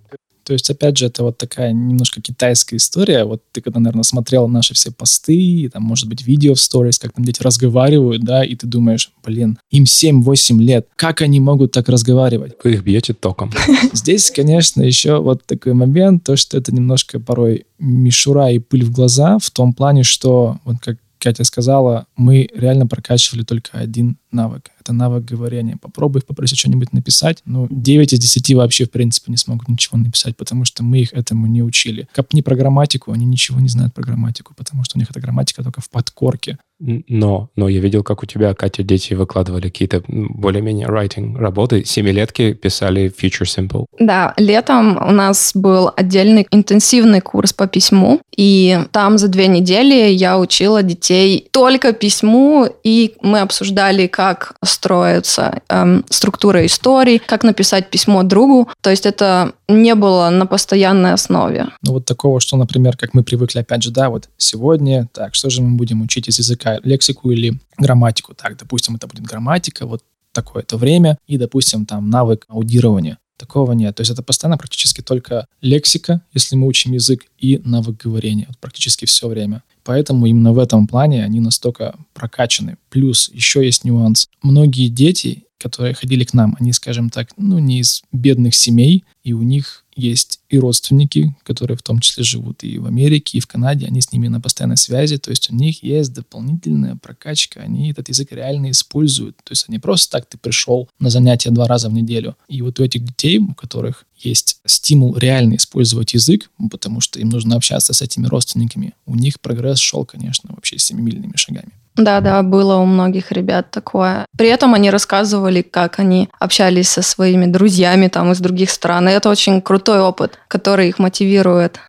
то 0.44 0.54
есть, 0.54 0.70
опять 0.70 0.98
же, 0.98 1.06
это 1.06 1.24
вот 1.24 1.38
такая 1.38 1.72
немножко 1.72 2.22
китайская 2.22 2.78
история. 2.78 3.24
Вот 3.24 3.41
ты 3.52 3.62
когда, 3.62 3.80
наверное, 3.80 4.04
смотрел 4.04 4.48
наши 4.48 4.74
все 4.74 4.91
посты, 4.91 5.70
там, 5.72 5.84
может 5.84 6.08
быть, 6.08 6.26
видео 6.26 6.54
в 6.54 6.60
сторис, 6.60 7.00
как 7.00 7.14
там 7.14 7.24
дети 7.24 7.41
разговаривают, 7.41 8.24
да, 8.24 8.44
и 8.44 8.56
ты 8.56 8.68
думаешь, 8.68 9.12
блин, 9.24 9.58
им 9.72 9.84
7-8 9.84 10.58
лет, 10.60 10.88
как 10.96 11.22
они 11.22 11.39
могут 11.39 11.72
так 11.72 11.89
разговаривать? 11.89 12.54
Вы 12.64 12.74
их 12.74 12.84
бьете 12.84 13.14
током. 13.14 13.52
Здесь, 13.94 14.32
конечно, 14.32 14.82
еще 14.82 15.20
вот 15.20 15.46
такой 15.46 15.74
момент, 15.74 16.24
то, 16.24 16.36
что 16.36 16.58
это 16.58 16.74
немножко 16.74 17.20
порой 17.20 17.66
мишура 17.80 18.52
и 18.52 18.60
пыль 18.60 18.84
в 18.84 18.91
глаза, 18.91 19.38
в 19.39 19.50
том 19.52 19.74
плане, 19.74 20.04
что, 20.04 20.60
вот 20.66 20.78
как 20.82 20.98
Катя 21.24 21.46
сказала, 21.46 22.06
мы 22.18 22.50
реально 22.54 22.86
прокачивали 22.86 23.44
только 23.44 23.78
один 23.78 24.18
навык. 24.34 24.70
Это 24.80 24.94
навык 24.94 25.24
говорения. 25.24 25.78
Попробуй 25.78 26.22
попросить 26.22 26.60
что-нибудь 26.60 26.94
написать. 26.94 27.42
Ну, 27.46 27.68
9 27.70 28.14
из 28.14 28.20
10 28.20 28.56
вообще, 28.56 28.86
в 28.86 28.92
принципе, 28.92 29.32
не 29.32 29.38
смогут 29.38 29.68
ничего 29.70 29.98
написать, 29.98 30.36
потому 30.36 30.66
что 30.66 30.84
мы 30.84 31.00
их 31.00 31.14
этому 31.14 31.48
не 31.48 31.64
учили. 31.64 32.08
Копни 32.14 32.42
про 32.42 32.56
грамматику, 32.56 33.12
они 33.12 33.26
ничего 33.26 33.60
не 33.60 33.70
знают 33.70 33.94
про 33.94 34.04
грамматику, 34.04 34.54
потому 34.56 34.84
что 34.84 34.98
у 34.98 35.00
них 35.00 35.10
эта 35.10 35.20
грамматика 35.20 35.64
только 35.64 35.82
в 35.82 35.90
подкорке. 35.90 36.58
Но, 36.80 37.50
но 37.56 37.70
я 37.70 37.80
видел, 37.80 38.04
как 38.04 38.24
у 38.24 38.26
тебя, 38.26 38.54
Катя, 38.54 38.84
дети 38.84 39.14
выкладывали 39.14 39.64
какие-то 39.64 40.04
более-менее 40.08 40.88
writing 40.88 41.38
работы. 41.38 41.86
Семилетки 41.86 42.54
писали 42.54 43.10
Future 43.10 43.46
Simple. 43.46 43.86
Да, 44.00 44.34
летом 44.38 44.98
у 44.98 45.12
нас 45.12 45.52
был 45.54 45.92
отдельный 45.96 46.46
интенсивный 46.52 47.22
курс 47.22 47.54
по 47.54 47.68
письму, 47.68 48.20
и 48.36 48.80
там 48.92 49.18
за 49.18 49.30
две 49.30 49.48
недели 49.48 50.10
я 50.10 50.38
учила 50.38 50.84
детей 50.84 51.48
только 51.52 51.94
письму, 51.94 52.68
и 52.84 53.14
мы 53.22 53.40
обсуждали, 53.40 54.08
как 54.08 54.22
строится 54.63 55.61
эм, 55.69 56.05
структура 56.09 56.65
историй, 56.65 57.19
как 57.19 57.43
написать 57.43 57.89
письмо 57.89 58.24
другу. 58.24 58.69
То 58.82 58.89
есть 58.89 59.05
это 59.05 59.53
не 59.67 59.95
было 59.95 60.30
на 60.30 60.45
постоянной 60.45 61.13
основе. 61.13 61.67
Ну 61.82 61.93
вот 61.93 62.05
такого, 62.05 62.39
что, 62.39 62.57
например, 62.57 62.97
как 62.97 63.13
мы 63.13 63.24
привыкли, 63.24 63.59
опять 63.59 63.84
же, 63.84 63.91
да, 63.91 64.09
вот 64.09 64.30
сегодня, 64.38 65.07
так, 65.13 65.36
что 65.36 65.49
же 65.49 65.61
мы 65.61 65.76
будем 65.78 66.01
учить 66.01 66.28
из 66.28 66.39
языка, 66.39 66.80
лексику 66.84 67.32
или 67.32 67.59
грамматику? 67.78 68.34
Так, 68.34 68.57
допустим, 68.57 68.95
это 68.95 69.07
будет 69.07 69.24
грамматика, 69.24 69.86
вот 69.86 70.03
такое-то 70.32 70.78
время, 70.78 71.17
и, 71.28 71.38
допустим, 71.38 71.86
там 71.86 72.09
навык 72.09 72.45
аудирования. 72.49 73.17
Такого 73.38 73.74
нет. 73.74 73.95
То 73.95 74.01
есть 74.01 74.11
это 74.11 74.24
постоянно 74.24 74.57
практически 74.57 75.01
только 75.01 75.47
лексика, 75.61 76.21
если 76.34 76.55
мы 76.55 76.67
учим 76.67 76.93
язык, 76.93 77.26
и 77.38 77.61
навык 77.65 78.01
говорения. 78.03 78.45
Вот 78.47 78.57
практически 78.59 79.05
все 79.05 79.28
время. 79.28 79.63
Поэтому 79.84 80.26
именно 80.26 80.54
в 80.54 80.60
этом 80.60 80.88
плане 80.88 81.24
они 81.24 81.40
настолько 81.40 81.96
прокачаны. 82.14 82.78
Плюс 82.90 83.30
еще 83.34 83.66
есть 83.66 83.84
нюанс. 83.84 84.30
Многие 84.42 84.88
дети, 84.88 85.44
которые 85.64 85.93
ходили 85.93 86.26
к 86.26 86.34
нам, 86.34 86.57
они, 86.59 86.74
скажем 86.74 87.09
так, 87.09 87.30
ну, 87.38 87.57
не 87.57 87.80
из 87.80 88.03
бедных 88.11 88.53
семей, 88.53 89.05
и 89.24 89.32
у 89.32 89.41
них 89.41 89.86
есть 89.95 90.41
и 90.49 90.59
родственники, 90.59 91.34
которые 91.43 91.78
в 91.78 91.82
том 91.82 91.99
числе 91.99 92.26
живут 92.26 92.64
и 92.64 92.80
в 92.80 92.86
Америке, 92.86 93.38
и 93.38 93.41
в 93.41 93.47
Канаде, 93.47 93.86
они 93.86 94.01
с 94.01 94.11
ними 94.11 94.28
на 94.28 94.41
постоянной 94.41 94.76
связи, 94.76 95.18
то 95.18 95.30
есть 95.30 95.49
у 95.49 95.55
них 95.55 95.82
есть 95.82 96.11
дополнительная 96.14 96.97
прокачка, 96.97 97.61
они 97.61 97.91
этот 97.91 98.09
язык 98.09 98.34
реально 98.34 98.72
используют, 98.72 99.38
то 99.38 99.51
есть 99.51 99.66
они 99.70 99.80
просто 99.80 100.11
так, 100.11 100.26
ты 100.26 100.38
пришел 100.38 100.89
на 100.99 101.09
занятия 101.09 101.51
два 101.51 101.66
раза 101.66 101.88
в 101.88 101.93
неделю, 101.93 102.36
и 102.49 102.61
вот 102.61 102.82
у 102.82 102.84
этих 102.84 103.05
детей, 103.05 103.38
у 103.38 103.53
которых 103.53 104.05
есть 104.18 104.57
стимул 104.66 105.16
реально 105.16 105.55
использовать 105.55 106.14
язык, 106.14 106.49
потому 106.72 106.99
что 106.99 107.20
им 107.20 107.30
нужно 107.30 107.55
общаться 107.55 107.93
с 107.93 108.01
этими 108.01 108.28
родственниками, 108.28 108.95
у 109.05 109.16
них 109.16 109.39
прогресс 109.39 109.80
шел, 109.80 110.03
конечно, 110.03 110.49
вообще 110.53 110.78
семимильными 110.78 111.38
шагами. 111.38 111.72
Да, 111.96 112.22
да, 112.22 112.41
было 112.41 112.78
у 112.78 112.86
многих 112.86 113.32
ребят 113.32 113.70
такое. 113.72 114.26
При 114.36 114.48
этом 114.48 114.74
они 114.74 114.89
рассказывали, 114.89 115.62
как 115.62 116.00
они 116.00 116.30
общались 116.39 116.89
со 116.89 117.02
своими 117.02 117.46
друзьями 117.46 118.08
там 118.08 118.32
из 118.32 118.39
других 118.39 118.72
стран. 118.72 119.10
И 119.10 119.12
это 119.12 119.30
очень 119.30 119.62
крутой 119.62 120.00
опыт, 120.00 120.39
который 120.48 120.89
их 120.89 121.00
мотивирует. 121.00 121.80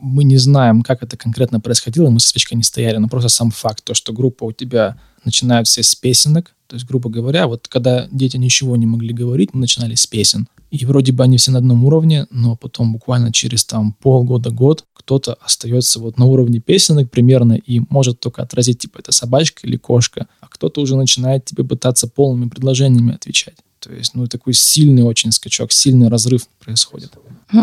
Мы 0.00 0.22
не 0.22 0.36
знаем, 0.36 0.82
как 0.82 1.02
это 1.02 1.16
конкретно 1.16 1.58
происходило, 1.58 2.08
мы 2.08 2.20
со 2.20 2.28
свечкой 2.28 2.56
не 2.56 2.62
стояли, 2.62 2.98
но 2.98 3.08
просто 3.08 3.28
сам 3.28 3.50
факт, 3.50 3.82
то, 3.82 3.94
что 3.94 4.12
группа 4.12 4.44
у 4.44 4.52
тебя 4.52 4.96
начинает 5.24 5.66
все 5.66 5.82
с 5.82 5.96
песенок, 5.96 6.54
то 6.68 6.76
есть, 6.76 6.86
грубо 6.86 7.10
говоря, 7.10 7.48
вот 7.48 7.66
когда 7.66 8.06
дети 8.12 8.36
ничего 8.36 8.76
не 8.76 8.86
могли 8.86 9.12
говорить, 9.12 9.54
мы 9.54 9.60
начинали 9.60 9.94
с 9.94 10.06
песен. 10.06 10.46
И 10.70 10.84
вроде 10.84 11.12
бы 11.12 11.24
они 11.24 11.38
все 11.38 11.50
на 11.50 11.58
одном 11.58 11.84
уровне, 11.84 12.26
но 12.30 12.56
потом 12.56 12.92
буквально 12.92 13.32
через 13.32 13.64
там 13.64 13.94
полгода-год 13.94 14.84
кто-то 15.08 15.38
остается 15.40 16.00
вот 16.00 16.18
на 16.18 16.26
уровне 16.26 16.60
песенок 16.60 17.10
примерно 17.10 17.54
и 17.54 17.80
может 17.88 18.20
только 18.20 18.42
отразить, 18.42 18.80
типа, 18.80 18.98
это 18.98 19.10
собачка 19.10 19.66
или 19.66 19.78
кошка, 19.78 20.26
а 20.40 20.48
кто-то 20.48 20.82
уже 20.82 20.96
начинает 20.96 21.46
тебе 21.46 21.64
пытаться 21.64 22.08
полными 22.08 22.50
предложениями 22.50 23.14
отвечать. 23.14 23.54
То 23.78 23.90
есть, 23.90 24.14
ну, 24.14 24.26
такой 24.26 24.52
сильный 24.52 25.02
очень 25.02 25.32
скачок, 25.32 25.72
сильный 25.72 26.08
разрыв 26.08 26.46
происходит. 26.62 27.14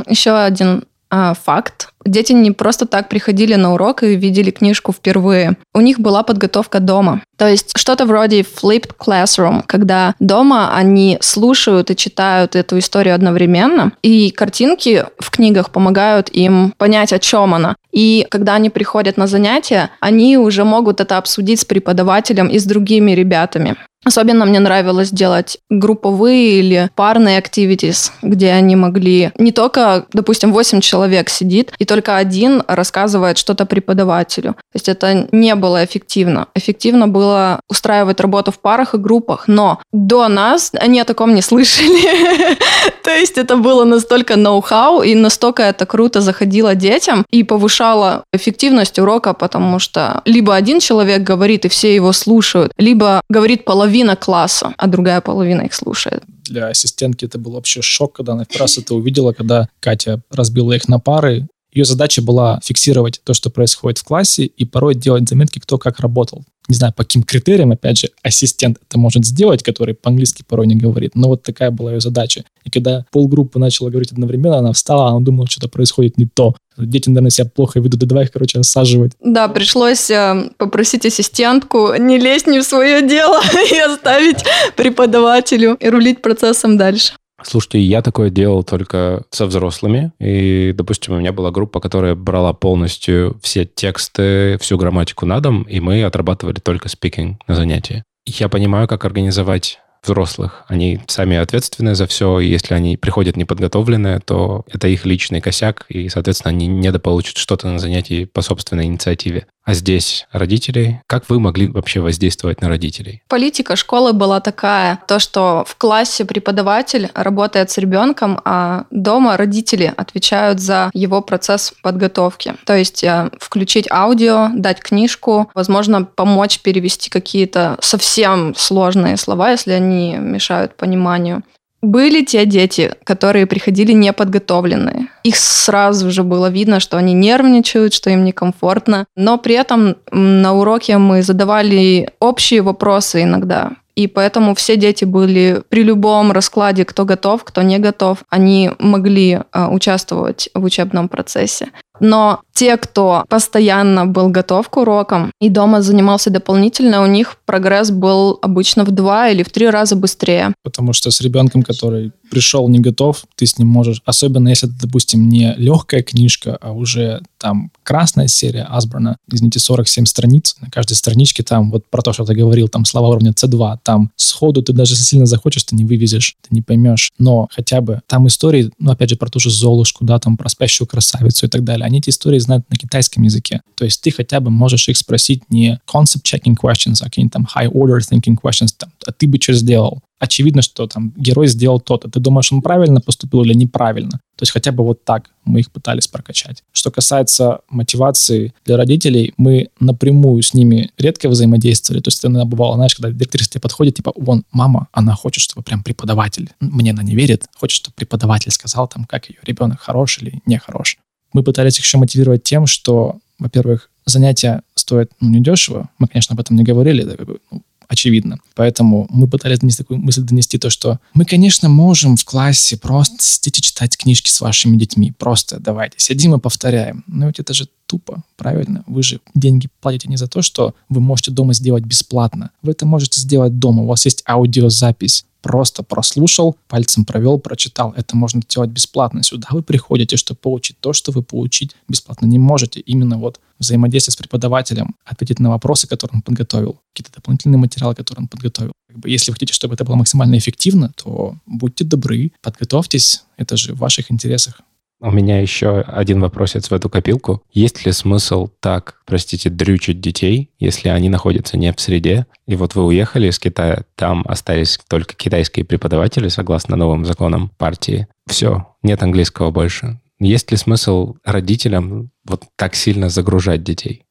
Еще 0.10 0.32
один 0.32 0.86
а, 1.18 1.34
факт. 1.34 1.88
Дети 2.06 2.34
не 2.34 2.52
просто 2.52 2.86
так 2.86 3.08
приходили 3.08 3.56
на 3.56 3.74
урок 3.74 4.04
и 4.04 4.16
видели 4.16 4.52
книжку 4.52 4.92
впервые. 4.92 5.56
У 5.74 5.80
них 5.80 5.98
была 5.98 6.24
подготовка 6.24 6.82
дома. 6.82 7.22
То 7.38 7.48
есть 7.48 7.72
что-то 7.78 8.06
вроде 8.06 8.42
flipped 8.42 8.92
classroom, 9.00 9.64
когда 9.66 10.14
дома 10.20 10.76
они 10.76 11.18
слушают 11.22 11.90
и 11.90 11.96
читают 11.96 12.58
эту 12.58 12.80
историю 12.80 13.16
одновременно, 13.16 13.94
и 14.02 14.30
картинки 14.30 15.06
в 15.20 15.32
книгах 15.32 15.72
помогают 15.72 16.28
им 16.30 16.74
понять, 16.78 17.14
о 17.14 17.20
чем 17.20 17.54
она. 17.54 17.78
И 17.94 18.28
когда 18.30 18.56
они 18.56 18.70
приходят 18.70 19.16
на 19.16 19.26
занятия, 19.26 19.90
они 20.02 20.38
уже 20.38 20.66
могут 20.66 21.00
это 21.00 21.18
обсудить 21.18 21.62
с 21.62 21.66
преподавателем 21.66 22.48
и 22.48 22.60
с 22.60 22.66
другими 22.66 23.12
ребятами. 23.12 23.78
Особенно 24.06 24.46
мне 24.46 24.60
нравилось 24.60 25.10
делать 25.10 25.58
групповые 25.72 26.60
или 26.60 26.90
парные 26.96 27.42
activities, 27.42 28.12
где 28.22 28.52
они 28.52 28.76
могли 28.76 29.32
не 29.40 29.52
только, 29.52 30.06
допустим, 30.14 30.54
8 30.54 30.80
человек 30.80 31.30
сидит, 31.30 31.74
и 31.80 31.86
только 31.86 32.16
один 32.16 32.64
рассказывает 32.68 33.40
что-то 33.40 33.66
преподавателю. 33.66 34.54
То 34.54 34.76
есть 34.76 34.90
это 34.90 35.28
не 35.32 35.56
было 35.56 35.84
эффективно. 35.84 36.48
Эффективно 36.54 37.08
было 37.08 37.60
устраивать 37.68 38.20
работу 38.20 38.52
в 38.52 38.60
парах 38.60 38.94
и 38.94 38.98
группах, 38.98 39.46
но 39.48 39.80
до 39.92 40.28
нас 40.28 40.72
они 40.80 41.00
о 41.00 41.06
таком 41.06 41.34
не 41.34 41.42
слышали. 41.42 42.56
То 43.04 43.12
есть 43.12 43.38
это 43.38 43.58
было 43.58 43.86
настолько 43.86 44.36
ноу-хау, 44.36 45.02
и 45.02 45.16
настолько 45.16 45.64
это 45.64 45.86
круто 45.86 46.22
заходило 46.22 46.76
детям 46.76 47.26
и 47.32 47.44
повышало 47.44 48.24
эффективность 48.34 49.00
урока, 49.00 49.34
потому 49.34 49.80
что 49.80 50.22
либо 50.26 50.54
один 50.54 50.80
человек 50.80 51.24
говорит, 51.24 51.66
и 51.66 51.70
все 51.70 51.96
его 51.96 52.14
слушают, 52.14 52.72
либо 52.78 53.22
говорит 53.30 53.66
половина 53.66 53.95
половина 53.96 54.16
класса, 54.16 54.74
а 54.78 54.88
другая 54.88 55.22
половина 55.22 55.62
их 55.62 55.74
слушает. 55.74 56.24
Для 56.44 56.68
ассистентки 56.68 57.26
это 57.26 57.40
был 57.40 57.54
вообще 57.54 57.82
шок, 57.82 58.14
когда 58.14 58.34
она 58.34 58.44
в 58.44 58.60
раз 58.60 58.78
это 58.78 58.94
увидела, 58.94 59.32
когда 59.32 59.68
Катя 59.80 60.22
разбила 60.30 60.74
их 60.74 60.90
на 60.90 61.00
пары. 61.00 61.48
Ее 61.76 61.86
задача 61.86 62.24
была 62.24 62.60
фиксировать 62.64 63.22
то, 63.24 63.36
что 63.36 63.52
происходит 63.52 64.00
в 64.00 64.04
классе, 64.04 64.46
и 64.46 64.66
порой 64.66 64.96
делать 64.96 65.30
заметки, 65.30 65.60
кто 65.60 65.78
как 65.78 66.00
работал 66.00 66.44
не 66.68 66.76
знаю, 66.76 66.94
по 66.94 67.04
каким 67.04 67.24
критериям, 67.24 67.72
опять 67.72 68.00
же, 68.00 68.10
ассистент 68.24 68.78
это 68.88 68.98
может 68.98 69.26
сделать, 69.26 69.64
который 69.64 69.94
по-английски 69.94 70.44
порой 70.48 70.68
не 70.68 70.76
говорит. 70.76 71.12
Но 71.16 71.28
вот 71.28 71.44
такая 71.44 71.72
была 71.72 71.94
ее 71.94 72.00
задача. 72.00 72.44
И 72.64 72.70
когда 72.70 73.06
полгруппы 73.12 73.60
начала 73.60 73.90
говорить 73.90 74.12
одновременно, 74.12 74.58
она 74.58 74.74
встала, 74.74 75.10
она 75.10 75.20
думала, 75.20 75.48
что-то 75.48 75.68
происходит 75.68 76.18
не 76.18 76.26
то. 76.26 76.56
Дети, 76.78 77.10
наверное, 77.10 77.30
себя 77.30 77.50
плохо 77.54 77.80
ведут, 77.80 78.00
да 78.00 78.08
давай 78.08 78.26
их, 78.26 78.32
короче, 78.32 78.60
осаживать. 78.60 79.14
Да, 79.24 79.48
пришлось 79.48 80.10
э, 80.10 80.50
попросить 80.58 81.06
ассистентку 81.06 81.94
не 81.96 82.18
лезть 82.18 82.48
не 82.48 82.60
в 82.60 82.64
свое 82.64 83.08
дело 83.08 83.42
и 83.72 83.78
оставить 83.78 84.44
преподавателю 84.76 85.76
и 85.80 85.88
рулить 85.88 86.22
процессом 86.22 86.78
дальше. 86.78 87.14
Слушайте, 87.48 87.80
я 87.80 88.02
такое 88.02 88.30
делал 88.30 88.64
только 88.64 89.24
со 89.30 89.46
взрослыми. 89.46 90.12
И, 90.20 90.74
допустим, 90.76 91.14
у 91.14 91.20
меня 91.20 91.32
была 91.32 91.52
группа, 91.52 91.80
которая 91.80 92.16
брала 92.16 92.54
полностью 92.54 93.38
все 93.42 93.66
тексты, 93.66 94.58
всю 94.60 94.78
грамматику 94.78 95.26
на 95.26 95.40
дом, 95.40 95.64
и 95.64 95.80
мы 95.80 96.04
отрабатывали 96.04 96.60
только 96.60 96.90
спикинг 96.90 97.40
на 97.48 97.56
занятии. 97.56 98.04
Я 98.26 98.50
понимаю, 98.50 98.88
как 98.88 99.06
организовать 99.06 99.80
взрослых. 100.04 100.66
Они 100.68 101.00
сами 101.08 101.38
ответственны 101.38 101.96
за 101.96 102.08
все, 102.08 102.40
и 102.40 102.48
если 102.48 102.74
они 102.74 102.98
приходят 102.98 103.38
неподготовленные, 103.38 104.20
то 104.20 104.64
это 104.72 104.88
их 104.88 105.06
личный 105.06 105.42
косяк, 105.42 105.86
и, 105.90 106.10
соответственно, 106.10 106.52
они 106.52 106.68
недополучат 106.68 107.38
что-то 107.38 107.68
на 107.68 107.80
занятии 107.80 108.26
по 108.26 108.42
собственной 108.42 108.86
инициативе. 108.86 109.48
А 109.66 109.74
здесь 109.74 110.28
родители. 110.32 111.02
Как 111.08 111.28
вы 111.28 111.40
могли 111.40 111.68
вообще 111.68 112.00
воздействовать 112.00 112.62
на 112.62 112.70
родителей? 112.70 113.24
Политика 113.28 113.76
школы 113.76 114.14
была 114.14 114.40
такая, 114.40 115.00
то, 115.08 115.18
что 115.18 115.66
в 115.68 115.76
классе 115.76 116.24
преподаватель 116.24 117.10
работает 117.16 117.72
с 117.72 117.80
ребенком, 117.80 118.40
а 118.46 118.86
дома 118.92 119.38
родители 119.38 119.92
отвечают 119.98 120.60
за 120.60 120.92
его 120.94 121.22
процесс 121.22 121.74
подготовки. 121.82 122.54
То 122.66 122.78
есть 122.78 123.04
э, 123.04 123.32
включить 123.40 123.90
аудио, 123.90 124.50
дать 124.54 124.80
книжку, 124.80 125.50
возможно, 125.56 126.06
помочь 126.06 126.60
перевести 126.60 127.10
какие-то 127.10 127.78
совсем 127.82 128.54
сложные 128.56 129.18
слова, 129.18 129.50
если 129.50 129.72
они 129.72 130.16
мешают 130.18 130.76
пониманию. 130.76 131.42
Были 131.82 132.24
те 132.24 132.46
дети, 132.46 132.94
которые 133.04 133.46
приходили 133.46 133.92
неподготовленные. 133.92 135.08
Их 135.24 135.36
сразу 135.36 136.10
же 136.10 136.24
было 136.24 136.50
видно, 136.50 136.80
что 136.80 136.98
они 136.98 137.14
нервничают, 137.14 137.94
что 137.94 138.10
им 138.10 138.24
некомфортно. 138.24 139.06
Но 139.16 139.38
при 139.38 139.56
этом 139.56 139.98
на 140.12 140.54
уроке 140.54 140.98
мы 140.98 141.22
задавали 141.22 142.10
общие 142.20 142.62
вопросы 142.62 143.24
иногда. 143.24 143.74
И 143.96 144.08
поэтому 144.08 144.56
все 144.56 144.76
дети 144.76 145.06
были 145.06 145.62
при 145.70 145.84
любом 145.84 146.32
раскладе, 146.32 146.84
кто 146.84 147.06
готов, 147.06 147.44
кто 147.44 147.62
не 147.62 147.80
готов, 147.80 148.24
они 148.30 148.72
могли 148.78 149.40
э, 149.54 149.68
участвовать 149.68 150.50
в 150.54 150.64
учебном 150.64 151.08
процессе. 151.08 151.70
Но 152.00 152.42
те, 152.54 152.78
кто 152.78 153.26
постоянно 153.30 154.06
был 154.06 154.30
готов 154.30 154.70
к 154.70 154.78
урокам 154.78 155.32
и 155.42 155.50
дома 155.50 155.82
занимался 155.82 156.30
дополнительно, 156.30 157.04
у 157.04 157.06
них 157.06 157.38
прогресс 157.46 157.92
был 157.92 158.40
обычно 158.42 158.86
в 158.86 158.92
два 158.92 159.30
или 159.30 159.44
в 159.44 159.50
три 159.50 159.70
раза 159.70 159.96
быстрее. 159.96 160.54
Потому 160.64 160.94
что 160.94 161.12
с 161.12 161.22
ребенком, 161.22 161.64
который 161.64 162.12
пришел 162.30 162.68
не 162.70 162.80
готов, 162.80 163.24
ты 163.36 163.46
с 163.46 163.58
ним 163.58 163.68
можешь, 163.68 164.02
особенно 164.06 164.50
если 164.50 164.70
это, 164.70 164.78
допустим, 164.82 165.30
не 165.30 165.54
легкая 165.58 166.02
книжка, 166.02 166.58
а 166.62 166.72
уже 166.72 167.22
там 167.38 167.72
красная 167.84 168.28
серия 168.28 168.64
Асборна, 168.64 169.18
извините, 169.32 169.60
47 169.60 170.06
страниц, 170.06 170.56
на 170.62 170.70
каждой 170.70 170.94
страничке 170.94 171.44
там 171.44 171.72
вот 171.72 171.86
про 171.90 172.02
то, 172.02 172.14
что 172.14 172.26
ты 172.26 172.34
говорил, 172.34 172.68
там 172.68 172.86
слова 172.86 173.10
уровня 173.10 173.32
C2, 173.32 173.80
там 173.84 174.12
сходу 174.16 174.64
ты 174.64 174.74
даже 174.74 174.96
сильно 174.96 175.26
захочешь, 175.26 175.64
ты 175.64 175.76
не 175.76 175.86
вывезешь, 175.86 176.36
ты 176.42 176.56
не 176.56 176.62
поймешь, 176.62 177.12
но 177.20 177.48
хотя 177.52 177.82
бы 177.82 178.02
там 178.08 178.28
истории, 178.28 178.72
ну 178.80 178.92
опять 178.92 179.10
же 179.10 179.16
про 179.16 179.30
ту 179.30 179.40
же 179.40 179.52
Золушку, 179.52 180.04
да, 180.06 180.20
там 180.20 180.38
про 180.38 180.50
спящую 180.50 180.88
красавицу 180.88 181.46
и 181.46 181.50
так 181.50 181.64
далее, 181.64 181.85
они 181.86 182.00
эти 182.00 182.10
истории 182.10 182.40
знают 182.40 182.70
на 182.70 182.76
китайском 182.76 183.24
языке. 183.24 183.62
То 183.76 183.86
есть 183.86 184.02
ты 184.02 184.12
хотя 184.12 184.40
бы 184.40 184.52
можешь 184.52 184.90
их 184.90 184.98
спросить 184.98 185.44
не 185.50 185.80
concept-checking 185.92 186.56
questions, 186.62 186.98
а 187.02 187.06
какие-нибудь 187.06 187.34
там 187.34 187.48
high-order 187.56 188.00
thinking 188.00 188.38
questions, 188.42 188.70
там, 188.78 188.92
а 189.06 189.12
ты 189.12 189.28
бы 189.28 189.40
что 189.42 189.54
сделал? 189.54 190.02
очевидно, 190.20 190.62
что 190.62 190.88
там 190.88 191.14
герой 191.16 191.48
сделал 191.48 191.80
то-то. 191.80 192.10
Ты 192.10 192.20
думаешь, 192.20 192.52
он 192.52 192.62
правильно 192.62 193.02
поступил 193.02 193.44
или 193.44 193.54
неправильно? 193.54 194.12
То 194.12 194.44
есть 194.44 194.52
хотя 194.52 194.72
бы 194.72 194.84
вот 194.84 195.04
так 195.04 195.30
мы 195.46 195.60
их 195.62 195.72
пытались 195.72 196.08
прокачать. 196.08 196.64
Что 196.74 196.92
касается 196.92 197.60
мотивации 197.70 198.54
для 198.66 198.78
родителей, 198.78 199.34
мы 199.38 199.70
напрямую 199.80 200.42
с 200.42 200.54
ними 200.54 200.92
редко 200.98 201.30
взаимодействовали. 201.30 202.02
То 202.02 202.10
есть 202.10 202.26
иногда 202.26 202.46
бывало, 202.46 202.76
знаешь, 202.76 202.96
когда 202.96 203.12
директор 203.12 203.48
тебе 203.48 203.62
подходит, 203.62 203.96
типа, 203.96 204.14
вон, 204.16 204.44
мама, 204.52 204.88
она 204.92 205.16
хочет, 205.16 205.42
чтобы 205.42 205.64
прям 205.64 205.84
преподаватель, 205.84 206.50
мне 206.60 206.92
она 206.92 207.04
не 207.04 207.16
верит, 207.16 207.46
хочет, 207.56 207.78
чтобы 207.78 207.96
преподаватель 207.96 208.52
сказал 208.52 208.88
там, 208.88 209.06
как 209.06 209.30
ее 209.30 209.38
ребенок 209.44 209.80
хорош 209.80 210.20
или 210.22 210.42
не 210.46 210.58
хорош. 210.58 210.98
Мы 211.36 211.44
пытались 211.44 211.78
их 211.78 211.84
еще 211.84 211.98
мотивировать 211.98 212.44
тем, 212.44 212.66
что, 212.66 213.18
во-первых, 213.40 213.90
занятия 214.06 214.62
стоят 214.74 215.12
ну, 215.20 215.32
недешево. 215.32 215.90
Мы, 215.98 216.08
конечно, 216.08 216.32
об 216.32 216.40
этом 216.40 216.56
не 216.56 216.64
говорили. 216.64 217.06
Ну, 217.52 217.62
очевидно. 217.90 218.38
Поэтому 218.56 219.06
мы 219.10 219.28
пытались 219.28 219.60
донести 219.60 219.84
такую 219.84 220.00
мысль 220.00 220.22
донести, 220.22 220.58
то, 220.58 220.70
что 220.70 221.02
мы, 221.14 221.26
конечно, 221.26 221.68
можем 221.68 222.16
в 222.16 222.24
классе 222.24 222.78
просто 222.78 223.18
сидеть 223.20 223.58
и 223.58 223.62
читать 223.62 223.98
книжки 223.98 224.30
с 224.30 224.40
вашими 224.40 224.78
детьми. 224.78 225.12
Просто 225.12 225.60
давайте, 225.60 225.96
сидим 226.00 226.34
и 226.36 226.40
повторяем. 226.40 227.04
Но 227.06 227.28
ведь 227.28 227.40
это 227.40 227.54
же 227.54 227.68
тупо, 227.86 228.24
правильно? 228.38 228.86
Вы 228.88 229.04
же 229.04 229.20
деньги 229.34 229.68
платите 229.82 230.08
не 230.08 230.16
за 230.16 230.30
то, 230.30 230.42
что 230.42 230.74
вы 230.88 231.02
можете 231.02 231.32
дома 231.32 231.54
сделать 231.54 231.84
бесплатно. 231.84 232.52
Вы 232.62 232.72
это 232.72 232.86
можете 232.86 233.20
сделать 233.20 233.60
дома. 233.60 233.84
У 233.84 233.88
вас 233.88 234.06
есть 234.06 234.24
аудиозапись. 234.26 235.26
Просто 235.46 235.84
прослушал, 235.84 236.58
пальцем 236.68 237.06
провел, 237.06 237.38
прочитал. 237.38 237.94
Это 237.96 238.18
можно 238.18 238.42
делать 238.50 238.72
бесплатно. 238.72 239.22
Сюда 239.22 239.50
вы 239.52 239.62
приходите, 239.62 240.18
чтобы 240.18 240.40
получить 240.40 240.80
то, 240.80 240.92
что 240.92 241.12
вы 241.12 241.22
получить 241.22 241.76
бесплатно 241.88 242.26
не 242.26 242.40
можете. 242.40 242.80
Именно 242.80 243.20
вот 243.20 243.40
взаимодействие 243.60 244.14
с 244.14 244.16
преподавателем, 244.16 244.96
ответить 245.06 245.40
на 245.40 245.52
вопросы, 245.52 245.88
которые 245.88 246.16
он 246.16 246.22
подготовил, 246.24 246.80
какие-то 246.92 247.14
дополнительные 247.14 247.60
материалы, 247.60 247.94
которые 247.94 248.24
он 248.24 248.28
подготовил. 248.28 248.72
Как 248.88 248.98
бы, 248.98 249.08
если 249.08 249.30
вы 249.30 249.36
хотите, 249.36 249.54
чтобы 249.54 249.76
это 249.76 249.86
было 249.86 249.94
максимально 249.94 250.36
эффективно, 250.36 250.92
то 250.96 251.36
будьте 251.46 251.84
добры, 251.84 252.32
подготовьтесь. 252.42 253.22
Это 253.38 253.56
же 253.56 253.76
в 253.76 253.78
ваших 253.78 254.12
интересах. 254.12 254.62
У 255.02 255.12
меня 255.12 255.42
еще 255.42 255.82
один 255.82 256.22
вопросец 256.22 256.70
в 256.70 256.74
эту 256.74 256.90
копилку. 256.90 257.44
Есть 257.52 257.86
ли 257.86 257.92
смысл 257.92 258.48
так, 258.62 259.02
простите, 259.06 259.50
дрючить 259.50 260.00
детей, 260.00 260.52
если 260.58 260.88
они 260.88 261.10
находятся 261.10 261.58
не 261.58 261.74
в 261.74 261.80
среде, 261.82 262.28
и 262.48 262.56
вот 262.56 262.76
вы 262.76 262.86
уехали 262.86 263.28
из 263.28 263.38
Китая, 263.38 263.84
там 263.96 264.24
остались 264.28 264.80
только 264.88 265.14
китайские 265.16 265.66
преподаватели, 265.66 266.30
согласно 266.30 266.78
новым 266.78 267.06
законам 267.06 267.50
партии. 267.58 268.08
Все, 268.26 268.68
нет 268.84 269.04
английского 269.04 269.52
больше. 269.52 270.00
Есть 270.20 270.52
ли 270.52 270.58
смысл 270.58 271.16
родителям 271.26 272.12
вот 272.24 272.44
так 272.56 272.74
сильно 272.74 273.10
загружать 273.10 273.64
детей? 273.64 274.06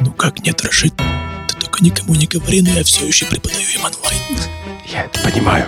Ну 0.00 0.12
как 0.12 0.40
нет, 0.44 0.62
Рашид? 0.62 0.94
Ты 1.48 1.56
только 1.60 1.84
никому 1.84 2.14
не 2.14 2.26
говори, 2.26 2.62
но 2.62 2.70
я 2.70 2.84
все 2.84 3.06
еще 3.06 3.26
преподаю 3.26 3.68
им 3.68 3.84
онлайн. 3.84 4.40
Я 4.90 5.04
это 5.04 5.20
понимаю. 5.22 5.66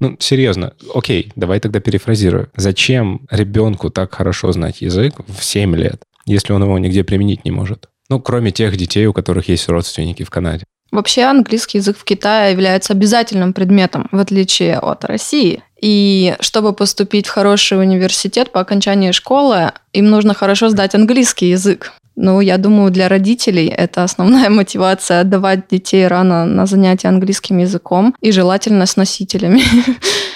Ну, 0.00 0.16
серьезно, 0.20 0.74
окей, 0.94 1.32
давай 1.36 1.60
тогда 1.60 1.80
перефразирую. 1.80 2.50
Зачем 2.56 3.26
ребенку 3.30 3.90
так 3.90 4.14
хорошо 4.14 4.52
знать 4.52 4.80
язык 4.80 5.14
в 5.26 5.42
7 5.42 5.74
лет, 5.76 6.02
если 6.26 6.52
он 6.52 6.62
его 6.62 6.78
нигде 6.78 7.04
применить 7.04 7.44
не 7.44 7.50
может? 7.50 7.88
Ну, 8.08 8.20
кроме 8.20 8.52
тех 8.52 8.76
детей, 8.76 9.06
у 9.06 9.12
которых 9.12 9.48
есть 9.48 9.68
родственники 9.68 10.22
в 10.22 10.30
Канаде. 10.30 10.64
Вообще 10.92 11.22
английский 11.22 11.78
язык 11.78 11.98
в 11.98 12.04
Китае 12.04 12.52
является 12.52 12.92
обязательным 12.92 13.52
предметом, 13.52 14.08
в 14.12 14.18
отличие 14.18 14.78
от 14.78 15.04
России. 15.04 15.62
И 15.80 16.36
чтобы 16.40 16.72
поступить 16.72 17.26
в 17.26 17.30
хороший 17.30 17.78
университет 17.78 18.52
по 18.52 18.60
окончании 18.60 19.10
школы, 19.10 19.72
им 19.92 20.08
нужно 20.08 20.32
хорошо 20.32 20.68
сдать 20.68 20.94
английский 20.94 21.50
язык. 21.50 21.92
Ну, 22.16 22.40
я 22.40 22.56
думаю, 22.56 22.90
для 22.90 23.08
родителей 23.08 23.66
это 23.66 24.02
основная 24.02 24.48
мотивация 24.50 25.20
отдавать 25.20 25.68
детей 25.70 26.06
рано 26.08 26.46
на 26.46 26.66
занятия 26.66 27.08
английским 27.08 27.58
языком 27.58 28.14
и 28.22 28.32
желательно 28.32 28.86
с 28.86 28.96
носителями. 28.96 29.62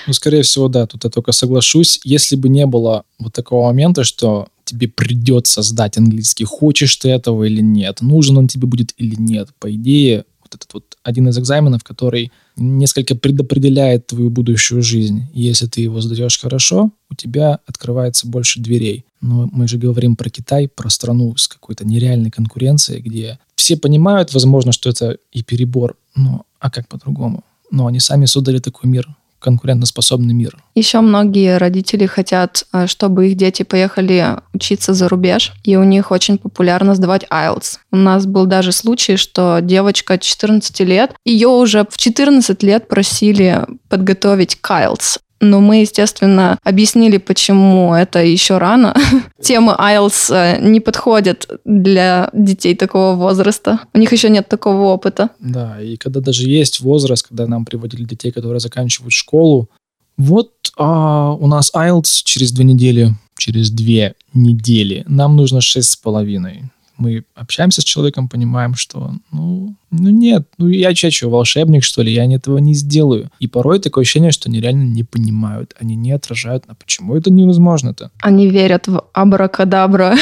Ну, 0.07 0.15
скорее 0.15 0.43
всего, 0.43 0.69
да, 0.69 0.87
тут 0.87 1.05
я 1.05 1.11
только 1.11 1.31
соглашусь. 1.33 2.01
Если 2.05 2.35
бы 2.35 2.49
не 2.49 2.67
было 2.67 3.05
вот 3.19 3.35
такого 3.35 3.67
момента, 3.67 4.03
что 4.03 4.49
тебе 4.65 4.89
придется 4.89 5.63
сдать 5.63 5.99
английский, 5.99 6.45
хочешь 6.45 6.97
ты 6.97 7.11
этого 7.11 7.45
или 7.45 7.61
нет, 7.61 8.01
нужен 8.01 8.39
он 8.39 8.49
тебе 8.49 8.67
будет 8.67 8.95
или 8.97 9.15
нет, 9.17 9.51
по 9.59 9.71
идее, 9.71 10.25
вот 10.41 10.55
этот 10.55 10.75
вот 10.75 10.85
один 11.05 11.29
из 11.29 11.39
экзаменов, 11.39 11.85
который 11.85 12.33
несколько 12.61 13.15
предопределяет 13.17 14.07
твою 14.07 14.31
будущую 14.31 14.83
жизнь. 14.83 15.25
Если 15.33 15.67
ты 15.67 15.81
его 15.81 16.01
сдаешь 16.01 16.39
хорошо, 16.39 16.93
у 17.11 17.15
тебя 17.15 17.59
открывается 17.67 18.29
больше 18.29 18.61
дверей. 18.61 19.05
Но 19.21 19.49
мы 19.53 19.67
же 19.67 19.79
говорим 19.79 20.17
про 20.17 20.31
Китай, 20.31 20.69
про 20.69 20.89
страну 20.91 21.37
с 21.37 21.49
какой-то 21.49 21.87
нереальной 21.87 22.31
конкуренцией, 22.31 23.01
где 23.01 23.39
все 23.55 23.77
понимают, 23.77 24.33
возможно, 24.33 24.73
что 24.73 24.91
это 24.91 25.19
и 25.33 25.43
перебор, 25.43 25.97
но 26.15 26.45
а 26.59 26.71
как 26.71 26.89
по-другому? 26.89 27.45
Но 27.71 27.87
они 27.87 28.01
сами 28.01 28.27
создали 28.27 28.59
такой 28.59 28.91
мир, 28.91 29.09
конкурентоспособный 29.41 30.35
мир. 30.35 30.57
Еще 30.75 31.01
многие 31.01 31.57
родители 31.57 32.07
хотят, 32.07 32.65
э, 32.73 32.87
чтобы 32.87 33.29
их 33.29 33.37
дети 33.37 33.63
поехали 33.63 34.37
учиться 34.55 34.95
за 34.95 35.09
рубеж, 35.09 35.53
и 35.65 35.77
у 35.77 35.83
них 35.83 36.11
очень 36.11 36.39
популярно 36.39 36.95
сдавать 36.95 37.25
IELTS. 37.25 37.79
У 37.91 37.97
нас 37.97 38.27
был 38.27 38.47
даже 38.47 38.73
случай, 38.73 39.17
что 39.17 39.59
девочка 39.61 40.19
14 40.19 40.81
лет, 40.81 41.15
ее 41.25 41.49
уже 41.49 41.87
в 41.89 41.97
14 41.97 42.63
лет 42.63 42.89
просили 42.89 43.67
подготовить 43.89 44.57
к 44.61 44.71
IELTS. 44.71 45.19
Но 45.41 45.61
мы, 45.61 45.81
естественно, 45.81 46.59
объяснили, 46.63 47.17
почему 47.17 47.95
это 47.95 48.23
еще 48.23 48.59
рано. 48.59 48.95
Темы 49.41 49.75
IELTS 49.79 50.35
э, 50.35 50.61
не 50.61 50.81
подходят 50.81 51.49
для 51.65 52.29
детей 52.35 52.75
такого 52.75 53.17
возраста. 53.17 53.81
У 53.95 53.99
них 53.99 54.13
еще 54.13 54.29
нет 54.29 54.49
такого 54.49 54.93
опыта. 54.93 55.31
Да, 55.39 55.81
и 55.81 55.97
когда 55.97 56.21
даже 56.21 56.49
есть 56.49 56.81
возраст, 56.81 57.27
когда 57.27 57.47
нам 57.47 57.65
приводили 57.65 58.05
детей, 58.05 58.33
которые 58.33 58.61
заканчивают 58.61 59.13
школу, 59.13 59.71
вот 60.19 60.53
а, 60.77 61.33
у 61.33 61.47
нас 61.47 61.73
IELTS 61.75 62.21
через 62.25 62.53
две 62.53 62.65
недели, 62.65 63.15
через 63.39 63.71
две 63.71 64.15
недели. 64.35 65.05
Нам 65.09 65.37
нужно 65.37 65.63
шесть 65.63 65.91
с 65.91 65.97
половиной 65.97 66.65
мы 67.01 67.25
общаемся 67.35 67.81
с 67.81 67.85
человеком, 67.85 68.29
понимаем, 68.29 68.75
что, 68.75 69.13
ну, 69.33 69.75
ну 69.91 70.11
нет, 70.11 70.47
ну 70.59 70.69
я 70.69 70.95
че, 70.95 71.11
че, 71.11 71.29
волшебник, 71.29 71.83
что 71.83 72.03
ли, 72.03 72.13
я 72.13 72.25
этого 72.27 72.59
не 72.59 72.75
сделаю. 72.75 73.31
И 73.41 73.47
порой 73.47 73.81
такое 73.81 74.03
ощущение, 74.03 74.31
что 74.31 74.49
они 74.49 74.61
реально 74.61 74.85
не 74.85 75.03
понимают, 75.03 75.75
они 75.81 75.97
не 75.97 76.13
отражают, 76.13 76.65
а 76.69 76.75
почему 76.75 77.17
это 77.17 77.33
невозможно-то? 77.33 78.11
Они 78.21 78.49
верят 78.49 78.87
в 78.87 79.03
абракадабра. 79.13 80.15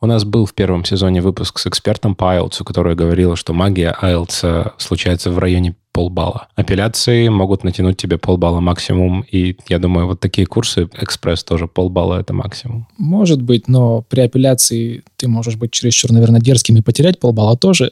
У 0.00 0.06
нас 0.06 0.24
был 0.24 0.46
в 0.46 0.54
первом 0.54 0.84
сезоне 0.84 1.20
выпуск 1.20 1.58
с 1.58 1.66
экспертом 1.66 2.14
по 2.14 2.36
IELTS, 2.36 2.64
которая 2.64 2.94
говорила, 2.94 3.36
что 3.36 3.52
магия 3.52 3.96
IELTS 4.00 4.72
случается 4.78 5.30
в 5.30 5.38
районе 5.38 5.74
полбалла. 5.98 6.46
Апелляции 6.54 7.26
могут 7.26 7.64
натянуть 7.64 7.96
тебе 7.96 8.18
полбалла 8.18 8.60
максимум, 8.60 9.24
и 9.32 9.56
я 9.68 9.80
думаю, 9.80 10.06
вот 10.06 10.20
такие 10.20 10.46
курсы, 10.46 10.88
экспресс 10.92 11.42
тоже 11.42 11.66
полбалла 11.66 12.20
это 12.20 12.32
максимум. 12.32 12.86
Может 12.98 13.42
быть, 13.42 13.66
но 13.66 14.02
при 14.02 14.20
апелляции 14.20 15.02
ты 15.16 15.26
можешь 15.26 15.56
быть 15.56 15.72
чересчур, 15.72 16.12
наверное, 16.12 16.40
дерзким 16.40 16.76
и 16.76 16.82
потерять 16.82 17.18
полбалла 17.18 17.56
тоже. 17.56 17.90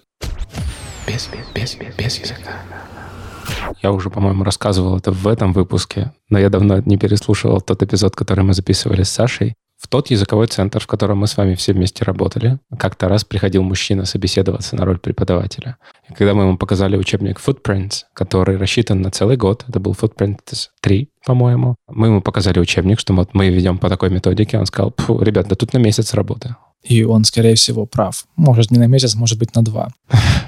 Без, 1.09 1.29
без, 1.53 1.75
без, 1.75 1.97
без 1.99 2.19
языка. 2.21 2.53
Я 3.83 3.91
уже, 3.91 4.09
по-моему, 4.09 4.45
рассказывал 4.45 4.97
это 4.99 5.11
в 5.11 5.27
этом 5.27 5.53
выпуске, 5.53 6.13
но 6.31 6.39
я 6.39 6.49
давно 6.49 6.81
не 6.87 6.99
переслушивал 6.99 7.61
тот 7.61 7.83
эпизод, 7.83 8.15
который 8.15 8.45
мы 8.45 8.55
записывали 8.55 9.03
с 9.03 9.11
Сашей 9.11 9.57
в 9.79 9.89
тот 9.89 10.11
языковой 10.11 10.47
центр, 10.47 10.81
в 10.81 10.87
котором 10.87 11.19
мы 11.19 11.27
с 11.27 11.37
вами 11.37 11.55
все 11.55 11.73
вместе 11.73 12.05
работали, 12.05 12.59
как-то 12.79 13.09
раз 13.09 13.25
приходил 13.25 13.63
мужчина 13.63 14.05
собеседоваться 14.05 14.75
на 14.77 14.85
роль 14.85 14.99
преподавателя. 14.99 15.77
И 16.09 16.15
когда 16.15 16.35
мы 16.35 16.45
ему 16.45 16.57
показали 16.57 16.97
учебник 16.97 17.41
Footprints, 17.45 18.05
который 18.15 18.57
рассчитан 18.57 19.03
на 19.03 19.11
целый 19.11 19.37
год, 19.37 19.65
это 19.69 19.79
был 19.79 19.93
Footprints 19.93 20.69
3, 20.81 21.11
по-моему, 21.27 21.77
мы 21.89 22.07
ему 22.07 22.23
показали 22.23 22.59
учебник, 22.59 23.01
что 23.01 23.13
вот 23.13 23.35
мы 23.35 23.49
ведем 23.49 23.79
по 23.79 23.89
такой 23.89 24.11
методике, 24.11 24.59
он 24.59 24.67
сказал, 24.67 24.95
ребят, 25.21 25.49
да 25.49 25.57
тут 25.57 25.73
на 25.73 25.79
месяц 25.79 26.15
работы. 26.15 26.57
И 26.89 27.05
он, 27.05 27.25
скорее 27.25 27.55
всего, 27.55 27.85
прав. 27.87 28.27
Может, 28.37 28.71
не 28.71 28.79
на 28.79 28.87
месяц, 28.87 29.15
может 29.15 29.39
быть, 29.39 29.55
на 29.55 29.65
два. 29.65 29.89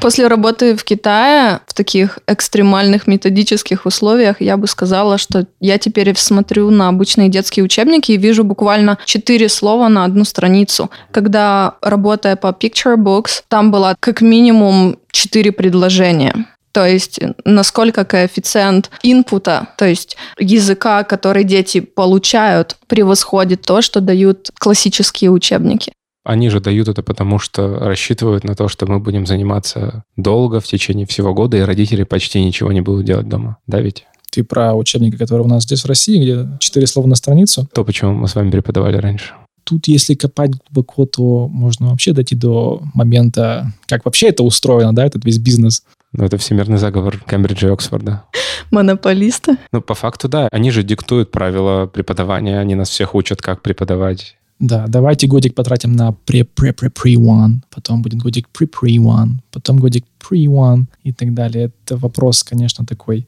После 0.01 0.29
работы 0.29 0.77
в 0.77 0.85
Китае 0.85 1.61
в 1.67 1.75
таких 1.75 2.21
экстремальных 2.29 3.09
методических 3.09 3.87
условиях 3.87 4.41
я 4.41 4.57
бы 4.57 4.69
сказала, 4.69 5.19
что 5.19 5.47
я 5.61 5.79
теперь 5.79 6.17
смотрю 6.17 6.71
на 6.71 6.89
обычные 6.89 7.29
детские 7.29 7.65
учебники 7.65 8.13
и 8.13 8.17
вижу 8.17 8.45
буквально 8.45 8.99
четыре 9.05 9.49
слова 9.49 9.89
на 9.89 10.05
одну 10.05 10.25
страницу. 10.25 10.91
Когда 11.11 11.75
работая 11.83 12.37
по 12.37 12.49
Picture 12.49 12.97
Books, 12.97 13.43
там 13.49 13.73
было 13.73 13.97
как 13.99 14.21
минимум 14.21 14.97
четыре 15.11 15.51
предложения. 15.51 16.47
То 16.73 16.87
есть 16.87 17.19
насколько 17.45 18.05
коэффициент 18.05 18.91
инпута, 19.03 19.69
то 19.77 19.85
есть 19.85 20.17
языка, 20.39 21.03
который 21.03 21.43
дети 21.43 21.81
получают, 21.81 22.77
превосходит 22.87 23.63
то, 23.63 23.83
что 23.83 24.01
дают 24.01 24.51
классические 24.59 25.31
учебники. 25.31 25.93
Они 26.29 26.51
же 26.51 26.61
дают 26.61 26.89
это 26.89 27.03
потому, 27.03 27.39
что 27.39 27.79
рассчитывают 27.79 28.45
на 28.45 28.55
то, 28.55 28.69
что 28.69 28.85
мы 28.85 29.01
будем 29.01 29.25
заниматься 29.25 30.05
долго 30.19 30.61
в 30.61 30.67
течение 30.67 31.07
всего 31.07 31.33
года, 31.33 31.57
и 31.57 31.63
родители 31.63 32.03
почти 32.03 32.45
ничего 32.45 32.71
не 32.71 32.83
будут 32.83 33.07
делать 33.07 33.31
дома. 33.31 33.57
Да 33.67 33.81
ведь? 33.81 34.05
Ты 34.31 34.45
про 34.45 34.75
учебники, 34.75 35.17
которые 35.17 35.47
у 35.47 35.49
нас 35.49 35.63
здесь 35.63 35.85
в 35.85 35.87
России, 35.87 36.21
где 36.23 36.47
четыре 36.61 36.87
слова 36.87 37.07
на 37.07 37.15
страницу? 37.15 37.67
То, 37.73 37.83
почему 37.83 38.13
мы 38.13 38.29
с 38.29 38.35
вами 38.35 38.51
преподавали 38.51 38.99
раньше. 38.99 39.33
Тут, 39.65 39.89
если 39.89 40.15
копать 40.15 40.51
глубоко, 40.51 41.07
то 41.07 41.49
можно 41.49 41.89
вообще 41.89 42.13
дойти 42.13 42.37
до 42.37 42.83
момента, 42.93 43.73
как 43.87 44.05
вообще 44.05 44.29
это 44.29 44.43
устроено, 44.43 44.95
да, 44.95 45.07
этот 45.07 45.25
весь 45.25 45.39
бизнес. 45.39 45.83
Ну, 46.13 46.25
это 46.25 46.37
всемирный 46.37 46.77
заговор 46.77 47.19
Кембриджа 47.27 47.69
и 47.69 47.71
Оксфорда. 47.71 48.25
Монополисты? 48.71 49.57
Ну, 49.73 49.81
по 49.81 49.95
факту, 49.95 50.29
да. 50.29 50.49
Они 50.53 50.71
же 50.71 50.83
диктуют 50.83 51.31
правила 51.31 51.87
преподавания, 51.87 52.61
они 52.61 52.75
нас 52.75 52.91
всех 52.91 53.15
учат, 53.15 53.41
как 53.41 53.63
преподавать. 53.63 54.38
Да, 54.61 54.87
давайте 54.89 55.27
годик 55.29 55.55
потратим 55.55 55.93
на 55.93 56.11
pre-pre-pre-pre-one, 56.27 57.61
потом 57.71 58.03
будет 58.03 58.19
годик 58.19 58.49
pre-pre-one, 58.53 59.39
потом 59.53 59.79
годик 59.79 60.05
pre-one 60.19 60.87
и 61.05 61.13
так 61.13 61.33
далее. 61.33 61.71
Это 61.85 61.97
вопрос, 61.97 62.43
конечно, 62.43 62.85
такой. 62.85 63.27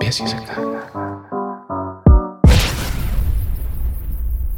Без 0.00 0.20
языка. 0.20 0.75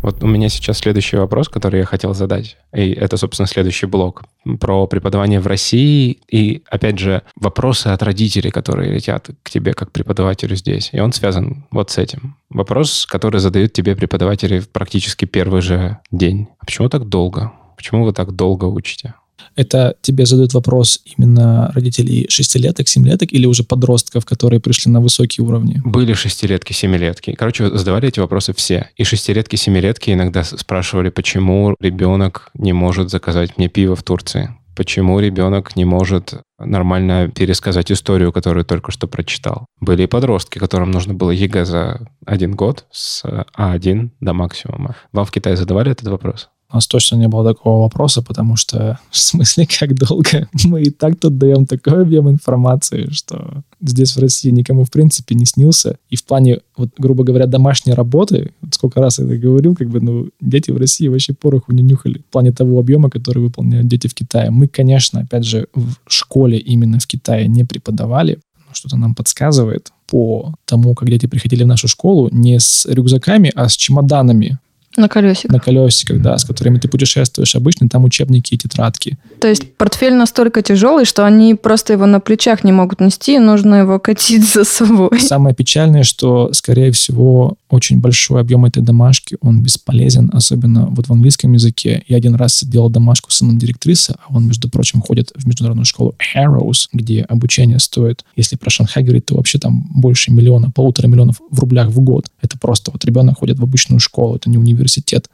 Вот 0.03 0.23
у 0.23 0.27
меня 0.27 0.49
сейчас 0.49 0.79
следующий 0.79 1.16
вопрос, 1.16 1.49
который 1.49 1.81
я 1.81 1.85
хотел 1.85 2.15
задать. 2.15 2.57
И 2.73 2.93
это, 2.93 3.16
собственно, 3.16 3.47
следующий 3.47 3.87
блок 3.87 4.25
про 4.61 4.87
преподавание 4.87 5.41
в 5.41 5.47
России. 5.47 6.19
И, 6.29 6.62
опять 6.69 6.99
же, 6.99 7.23
вопросы 7.37 7.89
от 7.89 8.03
родителей, 8.03 8.51
которые 8.51 8.93
летят 8.93 9.29
к 9.43 9.51
тебе 9.51 9.75
как 9.75 9.93
преподавателю 9.93 10.57
здесь. 10.57 10.91
И 10.93 11.01
он 11.01 11.12
связан 11.12 11.66
вот 11.70 11.91
с 11.91 11.99
этим. 11.99 12.37
Вопрос, 12.51 13.07
который 13.07 13.41
задают 13.41 13.73
тебе 13.73 13.97
преподаватели 13.97 14.61
в 14.61 14.69
практически 14.69 15.25
первый 15.25 15.61
же 15.61 15.99
день. 16.11 16.49
А 16.59 16.66
почему 16.66 16.89
так 16.89 17.09
долго? 17.09 17.53
Почему 17.77 18.05
вы 18.05 18.12
так 18.12 18.33
долго 18.33 18.65
учите? 18.65 19.15
Это 19.56 19.97
тебе 20.02 20.27
задают 20.27 20.55
вопрос 20.55 21.01
именно 21.16 21.70
родителей 21.74 22.27
шестилеток, 22.28 22.89
семилеток 22.89 23.32
или 23.32 23.47
уже 23.47 23.65
подростков, 23.65 24.24
которые 24.24 24.60
пришли 24.60 24.90
на 24.90 25.01
высокие 25.01 25.47
уровни? 25.47 25.81
Были 25.85 26.12
шестилетки, 26.12 26.73
семилетки. 26.73 27.35
Короче, 27.35 27.77
задавали 27.77 28.09
эти 28.09 28.20
вопросы 28.20 28.52
все. 28.55 28.90
И 28.97 29.05
шестилетки, 29.05 29.56
семилетки 29.56 30.10
иногда 30.10 30.44
спрашивали, 30.44 31.10
почему 31.10 31.74
ребенок 31.81 32.51
не 32.55 32.73
может 32.73 33.10
заказать 33.10 33.59
мне 33.59 33.69
пиво 33.69 33.97
в 33.97 34.02
Турции. 34.02 34.55
Почему 34.77 35.19
ребенок 35.19 35.74
не 35.74 35.85
может 35.85 36.35
нормально 36.59 37.28
пересказать 37.35 37.90
историю, 37.90 38.32
которую 38.32 38.65
только 38.65 38.93
что 38.93 39.09
прочитал. 39.09 39.66
Были 39.81 40.05
и 40.05 40.06
подростки, 40.06 40.59
которым 40.59 40.93
нужно 40.93 41.15
было 41.15 41.31
ЕГЭ 41.31 41.65
за 41.65 42.09
один 42.24 42.55
год 42.55 42.86
с 42.93 43.24
А1 43.56 44.10
до 44.20 44.32
максимума. 44.35 44.94
Вам 45.12 45.24
в 45.24 45.32
Китае 45.32 45.56
задавали 45.56 45.90
этот 45.90 46.06
вопрос? 46.09 46.48
У 46.70 46.77
нас 46.77 46.86
точно 46.86 47.16
не 47.16 47.28
было 47.28 47.55
такого 47.55 47.82
вопроса, 47.82 48.20
потому 48.20 48.57
что 48.57 48.99
в 49.11 49.19
смысле 49.19 49.66
как 49.66 49.95
долго? 49.95 50.49
Мы 50.65 50.82
и 50.82 50.90
так 50.90 51.19
тут 51.19 51.39
даем 51.39 51.66
такой 51.66 52.03
объем 52.03 52.28
информации, 52.28 53.09
что 53.11 53.62
здесь 53.81 54.16
в 54.16 54.20
России 54.20 54.51
никому 54.51 54.85
в 54.85 54.90
принципе 54.90 55.35
не 55.35 55.47
снился. 55.47 55.97
И 56.11 56.16
в 56.16 56.24
плане, 56.24 56.61
вот, 56.77 56.90
грубо 56.99 57.24
говоря, 57.24 57.47
домашней 57.47 57.95
работы, 57.95 58.53
сколько 58.70 59.01
раз 59.01 59.19
я 59.19 59.24
это 59.24 59.36
говорил, 59.36 59.74
как 59.74 59.89
бы, 59.89 60.01
ну, 60.01 60.28
дети 60.40 60.70
в 60.70 60.77
России 60.77 61.09
вообще 61.09 61.32
пороху 61.32 61.73
не 61.73 61.82
нюхали. 61.82 62.19
В 62.19 62.32
плане 62.32 62.53
того 62.53 62.78
объема, 62.78 63.09
который 63.09 63.43
выполняют 63.43 63.89
дети 63.89 64.07
в 64.07 64.15
Китае. 64.15 64.51
Мы, 64.51 64.69
конечно, 64.69 65.20
опять 65.20 65.45
же, 65.45 65.69
в 65.74 65.95
школе 66.07 66.59
именно 66.59 66.99
в 66.99 67.07
Китае 67.07 67.49
не 67.49 67.65
преподавали, 67.65 68.39
что-то 68.73 68.97
нам 68.97 69.15
подсказывает 69.15 69.93
по 70.07 70.55
тому, 70.65 70.95
как 70.95 71.09
дети 71.09 71.27
приходили 71.27 71.65
в 71.65 71.66
нашу 71.66 71.89
школу 71.89 72.28
не 72.31 72.61
с 72.61 72.86
рюкзаками, 72.86 73.51
а 73.55 73.69
с 73.69 73.77
чемоданами 73.77 74.59
на 74.99 75.09
колесиках. 75.09 75.53
На 75.53 75.61
колесиках, 75.61 76.20
да, 76.20 76.37
с 76.37 76.45
которыми 76.45 76.79
ты 76.79 76.89
путешествуешь. 76.89 77.55
Обычно 77.55 77.89
там 77.89 78.05
учебники 78.05 78.55
и 78.55 78.59
тетрадки. 78.59 79.16
То 79.41 79.49
есть 79.49 79.77
портфель 79.77 80.15
настолько 80.15 80.62
тяжелый, 80.62 81.05
что 81.05 81.25
они 81.25 81.55
просто 81.55 81.95
его 81.95 82.07
на 82.07 82.20
плечах 82.20 82.65
не 82.65 82.73
могут 82.73 83.01
нести, 83.01 83.37
и 83.37 83.39
нужно 83.39 83.77
его 83.77 83.99
катить 83.99 84.53
за 84.53 84.65
собой. 84.65 85.20
Самое 85.20 85.55
печальное, 85.55 86.03
что, 86.03 86.53
скорее 86.53 86.93
всего, 86.93 87.57
очень 87.70 88.01
большой 88.01 88.40
объем 88.40 88.65
этой 88.65 88.82
домашки, 88.82 89.36
он 89.40 89.62
бесполезен, 89.62 90.31
особенно 90.32 90.86
вот 90.86 91.09
в 91.09 91.12
английском 91.12 91.53
языке. 91.53 92.03
Я 92.09 92.16
один 92.16 92.35
раз 92.35 92.65
делал 92.65 92.90
домашку 92.90 93.31
сыном 93.31 93.59
директрисы, 93.59 94.15
а 94.27 94.35
он, 94.35 94.47
между 94.47 94.69
прочим, 94.69 95.01
ходит 95.01 95.32
в 95.35 95.47
международную 95.47 95.85
школу 95.85 96.15
Harrows, 96.35 96.89
где 96.93 97.23
обучение 97.23 97.78
стоит, 97.78 98.24
если 98.36 98.57
про 98.57 98.70
Шанхай 98.70 99.03
говорить, 99.03 99.27
то 99.27 99.36
вообще 99.36 99.59
там 99.59 99.89
больше 99.95 100.32
миллиона, 100.32 100.70
полутора 100.70 101.07
миллионов 101.07 101.36
в 101.51 101.59
рублях 101.59 101.89
в 101.89 102.01
год. 102.01 102.27
Это 102.40 102.59
просто 102.59 102.90
вот 102.90 103.05
ребенок 103.05 103.39
ходит 103.39 103.59
в 103.59 103.62
обычную 103.62 104.01
школу, 104.01 104.36
это 104.36 104.49
не 104.49 104.59
университет. 104.59 105.28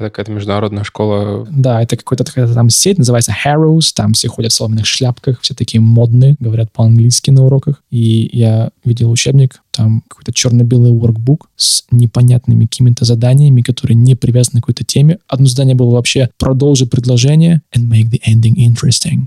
Это 0.00 0.08
какая-то 0.08 0.32
международная 0.32 0.82
школа. 0.82 1.46
Да, 1.50 1.82
это 1.82 1.94
какой-то 1.94 2.24
такая 2.24 2.52
там 2.52 2.70
сеть, 2.70 2.96
называется 2.96 3.34
Harrows, 3.44 3.92
там 3.94 4.14
все 4.14 4.28
ходят 4.28 4.50
в 4.50 4.54
соломенных 4.54 4.86
шляпках, 4.86 5.42
все 5.42 5.52
такие 5.52 5.82
модные, 5.82 6.36
говорят 6.40 6.72
по-английски 6.72 7.30
на 7.30 7.44
уроках. 7.44 7.82
И 7.90 8.30
я 8.32 8.70
видел 8.82 9.10
учебник, 9.10 9.60
там 9.70 10.02
какой-то 10.08 10.32
черно-белый 10.32 10.92
workbook 10.92 11.42
с 11.56 11.84
непонятными 11.90 12.64
какими-то 12.64 13.04
заданиями, 13.04 13.60
которые 13.60 13.94
не 13.94 14.14
привязаны 14.14 14.60
к 14.60 14.64
какой-то 14.64 14.84
теме. 14.84 15.18
Одно 15.28 15.46
задание 15.46 15.74
было 15.74 15.90
вообще 15.90 16.30
«продолжи 16.38 16.86
предложение 16.86 17.60
and 17.76 17.90
make 17.90 18.10
the 18.10 18.20
ending 18.26 18.54
interesting» 18.54 19.26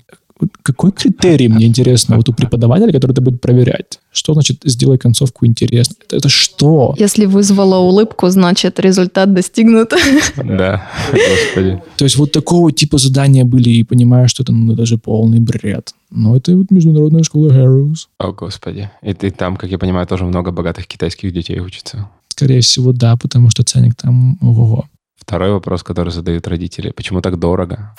какой 0.61 0.91
критерий, 0.91 1.47
мне 1.47 1.65
интересно, 1.65 2.17
вот 2.17 2.29
у 2.29 2.33
преподавателя, 2.33 2.91
который 2.91 3.11
это 3.11 3.21
будет 3.21 3.41
проверять? 3.41 3.99
Что 4.11 4.33
значит 4.33 4.61
«сделай 4.63 4.97
концовку 4.97 5.45
интересной»? 5.45 5.97
Это, 6.05 6.17
это 6.17 6.29
что? 6.29 6.95
Если 6.97 7.25
вызвало 7.25 7.77
улыбку, 7.77 8.29
значит 8.29 8.79
результат 8.79 9.33
достигнут. 9.33 9.93
Да, 10.43 10.87
господи. 11.11 11.81
То 11.97 12.05
есть 12.05 12.17
вот 12.17 12.31
такого 12.31 12.71
типа 12.71 12.97
задания 12.97 13.45
были, 13.45 13.69
и 13.69 13.83
понимаю, 13.83 14.27
что 14.27 14.43
это 14.43 14.51
ну, 14.51 14.73
даже 14.73 14.97
полный 14.97 15.39
бред. 15.39 15.93
Но 16.09 16.35
это 16.35 16.55
вот 16.55 16.71
международная 16.71 17.23
школа 17.23 17.49
Harrows. 17.49 18.07
О, 18.19 18.31
господи. 18.31 18.89
И 19.01 19.13
ты 19.13 19.31
там, 19.31 19.55
как 19.55 19.69
я 19.71 19.77
понимаю, 19.77 20.05
тоже 20.07 20.25
много 20.25 20.51
богатых 20.51 20.87
китайских 20.87 21.33
детей 21.33 21.59
учатся. 21.59 22.09
Скорее 22.29 22.61
всего, 22.61 22.91
да, 22.93 23.15
потому 23.15 23.49
что 23.49 23.63
ценник 23.63 23.95
там 23.95 24.37
ого-го. 24.41 24.85
Второй 25.15 25.51
вопрос, 25.51 25.83
который 25.83 26.11
задают 26.11 26.47
родители. 26.47 26.91
Почему 26.91 27.21
так 27.21 27.39
дорого? 27.39 27.95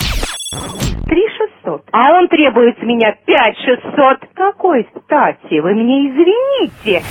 600. 1.64 1.88
А 1.92 2.12
он 2.12 2.28
требует 2.28 2.78
с 2.78 2.82
меня 2.82 3.14
5600. 3.26 4.30
Какой 4.34 4.86
стати? 5.04 5.60
Вы 5.60 5.74
мне 5.74 6.08
извините. 6.10 7.02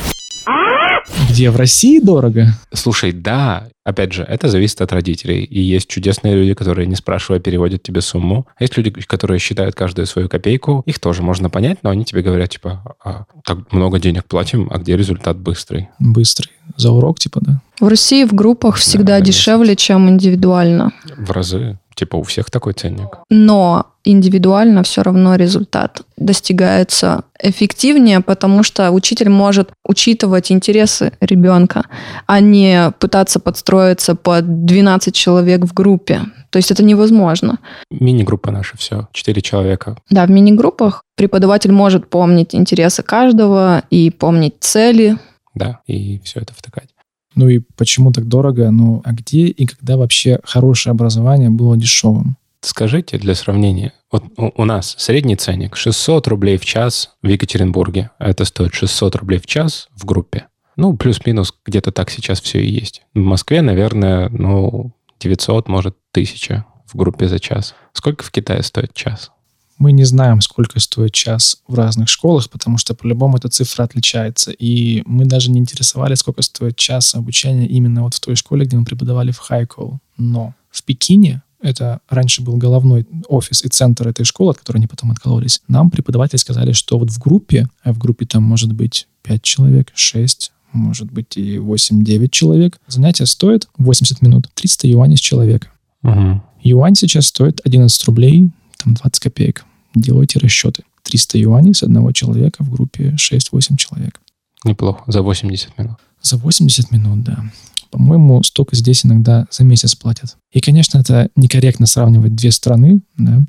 А? 0.45 0.99
Где 1.29 1.49
в 1.49 1.57
России 1.57 1.99
дорого? 1.99 2.47
Слушай, 2.73 3.11
да, 3.11 3.63
опять 3.83 4.13
же, 4.13 4.23
это 4.23 4.47
зависит 4.47 4.81
от 4.81 4.91
родителей. 4.91 5.43
И 5.43 5.59
есть 5.59 5.87
чудесные 5.87 6.35
люди, 6.35 6.53
которые, 6.53 6.87
не 6.87 6.95
спрашивая, 6.95 7.39
переводят 7.39 7.83
тебе 7.83 8.01
сумму. 8.01 8.47
А 8.55 8.63
есть 8.63 8.77
люди, 8.77 8.91
которые 8.91 9.39
считают 9.39 9.75
каждую 9.75 10.05
свою 10.05 10.29
копейку. 10.29 10.83
Их 10.85 10.99
тоже 10.99 11.21
можно 11.21 11.49
понять, 11.49 11.79
но 11.83 11.89
они 11.89 12.05
тебе 12.05 12.21
говорят, 12.21 12.49
типа, 12.49 12.95
а, 13.03 13.25
так 13.45 13.71
много 13.71 13.99
денег 13.99 14.25
платим, 14.25 14.69
а 14.71 14.77
где 14.77 14.97
результат 14.97 15.37
быстрый? 15.37 15.89
Быстрый. 15.99 16.51
За 16.77 16.91
урок, 16.91 17.19
типа, 17.19 17.39
да? 17.41 17.61
В 17.79 17.87
России 17.87 18.23
в 18.23 18.33
группах 18.33 18.77
всегда 18.77 19.19
да, 19.19 19.21
дешевле, 19.21 19.75
чем 19.75 20.09
индивидуально. 20.09 20.93
В 21.17 21.31
разы. 21.31 21.77
Типа 21.95 22.15
у 22.15 22.23
всех 22.23 22.49
такой 22.49 22.73
ценник. 22.73 23.19
Но 23.29 23.85
индивидуально 24.03 24.83
все 24.83 25.03
равно 25.03 25.35
результат 25.35 26.01
достигается 26.17 27.23
эффективнее, 27.39 28.19
потому 28.21 28.63
что 28.63 28.91
учитель 28.91 29.29
может 29.29 29.71
учитывать 29.85 30.51
интересы 30.51 31.13
ребенка, 31.21 31.85
а 32.25 32.39
не 32.39 32.91
пытаться 32.99 33.39
подстроиться 33.73 34.15
под 34.15 34.65
12 34.65 35.15
человек 35.15 35.65
в 35.65 35.73
группе. 35.73 36.21
То 36.51 36.57
есть 36.57 36.71
это 36.71 36.83
невозможно. 36.83 37.59
Мини-группа 37.89 38.51
наша, 38.51 38.77
все, 38.77 39.07
4 39.11 39.41
человека. 39.41 39.97
Да, 40.09 40.25
в 40.25 40.29
мини-группах 40.29 41.03
преподаватель 41.15 41.71
может 41.71 42.07
помнить 42.07 42.53
интересы 42.53 43.01
каждого 43.01 43.83
и 43.89 44.11
помнить 44.11 44.55
цели. 44.59 45.17
Да, 45.55 45.79
и 45.87 46.19
все 46.23 46.41
это 46.41 46.53
втыкать. 46.53 46.89
Ну 47.35 47.49
и 47.49 47.61
почему 47.75 48.11
так 48.11 48.27
дорого? 48.27 48.69
Ну 48.69 49.01
а 49.03 49.11
где 49.11 49.47
и 49.47 49.65
когда 49.65 49.97
вообще 49.97 50.39
хорошее 50.43 50.91
образование 50.91 51.49
было 51.49 51.75
дешевым? 51.75 52.37
Скажите 52.61 53.17
для 53.17 53.33
сравнения, 53.35 53.91
вот 54.11 54.23
у, 54.37 54.65
нас 54.65 54.95
средний 54.99 55.35
ценник 55.35 55.75
600 55.75 56.27
рублей 56.27 56.57
в 56.57 56.65
час 56.65 57.09
в 57.23 57.27
Екатеринбурге. 57.27 58.11
А 58.19 58.29
это 58.29 58.45
стоит 58.45 58.73
600 58.73 59.15
рублей 59.15 59.39
в 59.39 59.47
час 59.47 59.89
в 59.95 60.05
группе. 60.05 60.45
Ну, 60.75 60.95
плюс-минус 60.95 61.53
где-то 61.65 61.91
так 61.91 62.09
сейчас 62.09 62.41
все 62.41 62.59
и 62.59 62.69
есть. 62.69 63.03
В 63.13 63.19
Москве, 63.19 63.61
наверное, 63.61 64.29
ну, 64.29 64.91
900, 65.19 65.67
может, 65.67 65.95
1000 66.11 66.65
в 66.85 66.97
группе 66.97 67.27
за 67.27 67.39
час. 67.39 67.75
Сколько 67.93 68.23
в 68.23 68.31
Китае 68.31 68.63
стоит 68.63 68.93
час? 68.93 69.31
Мы 69.77 69.91
не 69.91 70.03
знаем, 70.03 70.41
сколько 70.41 70.79
стоит 70.79 71.13
час 71.13 71.61
в 71.67 71.75
разных 71.75 72.07
школах, 72.07 72.49
потому 72.49 72.77
что 72.77 72.93
по-любому 72.93 73.37
эта 73.37 73.49
цифра 73.49 73.83
отличается. 73.83 74.51
И 74.51 75.03
мы 75.05 75.25
даже 75.25 75.49
не 75.51 75.59
интересовались, 75.59 76.19
сколько 76.19 76.41
стоит 76.41 76.75
час 76.75 77.15
обучения 77.15 77.67
именно 77.67 78.03
вот 78.03 78.13
в 78.13 78.19
той 78.19 78.35
школе, 78.35 78.65
где 78.65 78.77
мы 78.77 78.85
преподавали 78.85 79.31
в 79.31 79.39
Хайкоу. 79.39 79.99
Но 80.17 80.53
в 80.69 80.83
Пекине 80.83 81.41
это 81.63 82.01
раньше 82.09 82.43
был 82.43 82.57
головной 82.57 83.07
офис 83.27 83.63
и 83.63 83.69
центр 83.69 84.07
этой 84.07 84.25
школы, 84.25 84.51
от 84.51 84.59
которой 84.59 84.77
они 84.77 84.87
потом 84.87 85.11
откололись, 85.11 85.61
нам 85.67 85.89
преподаватели 85.89 86.37
сказали, 86.37 86.73
что 86.73 86.99
вот 86.99 87.09
в 87.09 87.19
группе, 87.19 87.69
а 87.83 87.93
в 87.93 87.97
группе 87.97 88.25
там 88.25 88.43
может 88.43 88.73
быть 88.73 89.07
5 89.23 89.41
человек, 89.41 89.91
6, 89.95 90.51
может 90.73 91.11
быть 91.11 91.37
и 91.37 91.57
8-9 91.57 92.29
человек, 92.29 92.79
занятие 92.87 93.25
стоит 93.25 93.67
80 93.77 94.21
минут, 94.21 94.49
300 94.53 94.87
юаней 94.87 95.17
с 95.17 95.21
человека. 95.21 95.69
Угу. 96.03 96.41
Юань 96.63 96.95
сейчас 96.95 97.27
стоит 97.27 97.61
11 97.63 98.03
рублей, 98.05 98.49
там 98.83 98.93
20 98.95 99.19
копеек. 99.19 99.65
Делайте 99.95 100.39
расчеты. 100.39 100.83
300 101.03 101.37
юаней 101.37 101.73
с 101.73 101.83
одного 101.83 102.11
человека 102.11 102.63
в 102.63 102.71
группе 102.71 103.15
6-8 103.17 103.77
человек. 103.77 104.19
Неплохо. 104.63 105.03
За 105.11 105.21
80 105.21 105.77
минут. 105.77 105.97
За 106.21 106.37
80 106.37 106.91
минут, 106.91 107.23
да. 107.23 107.43
По-моему, 107.91 108.41
столько 108.43 108.75
здесь 108.75 109.05
иногда 109.05 109.45
за 109.51 109.63
месяц 109.63 109.93
платят. 109.93 110.37
И, 110.51 110.61
конечно, 110.61 110.97
это 110.97 111.29
некорректно 111.35 111.85
сравнивать 111.85 112.35
две 112.35 112.51
страны, 112.51 113.01
да. 113.17 113.43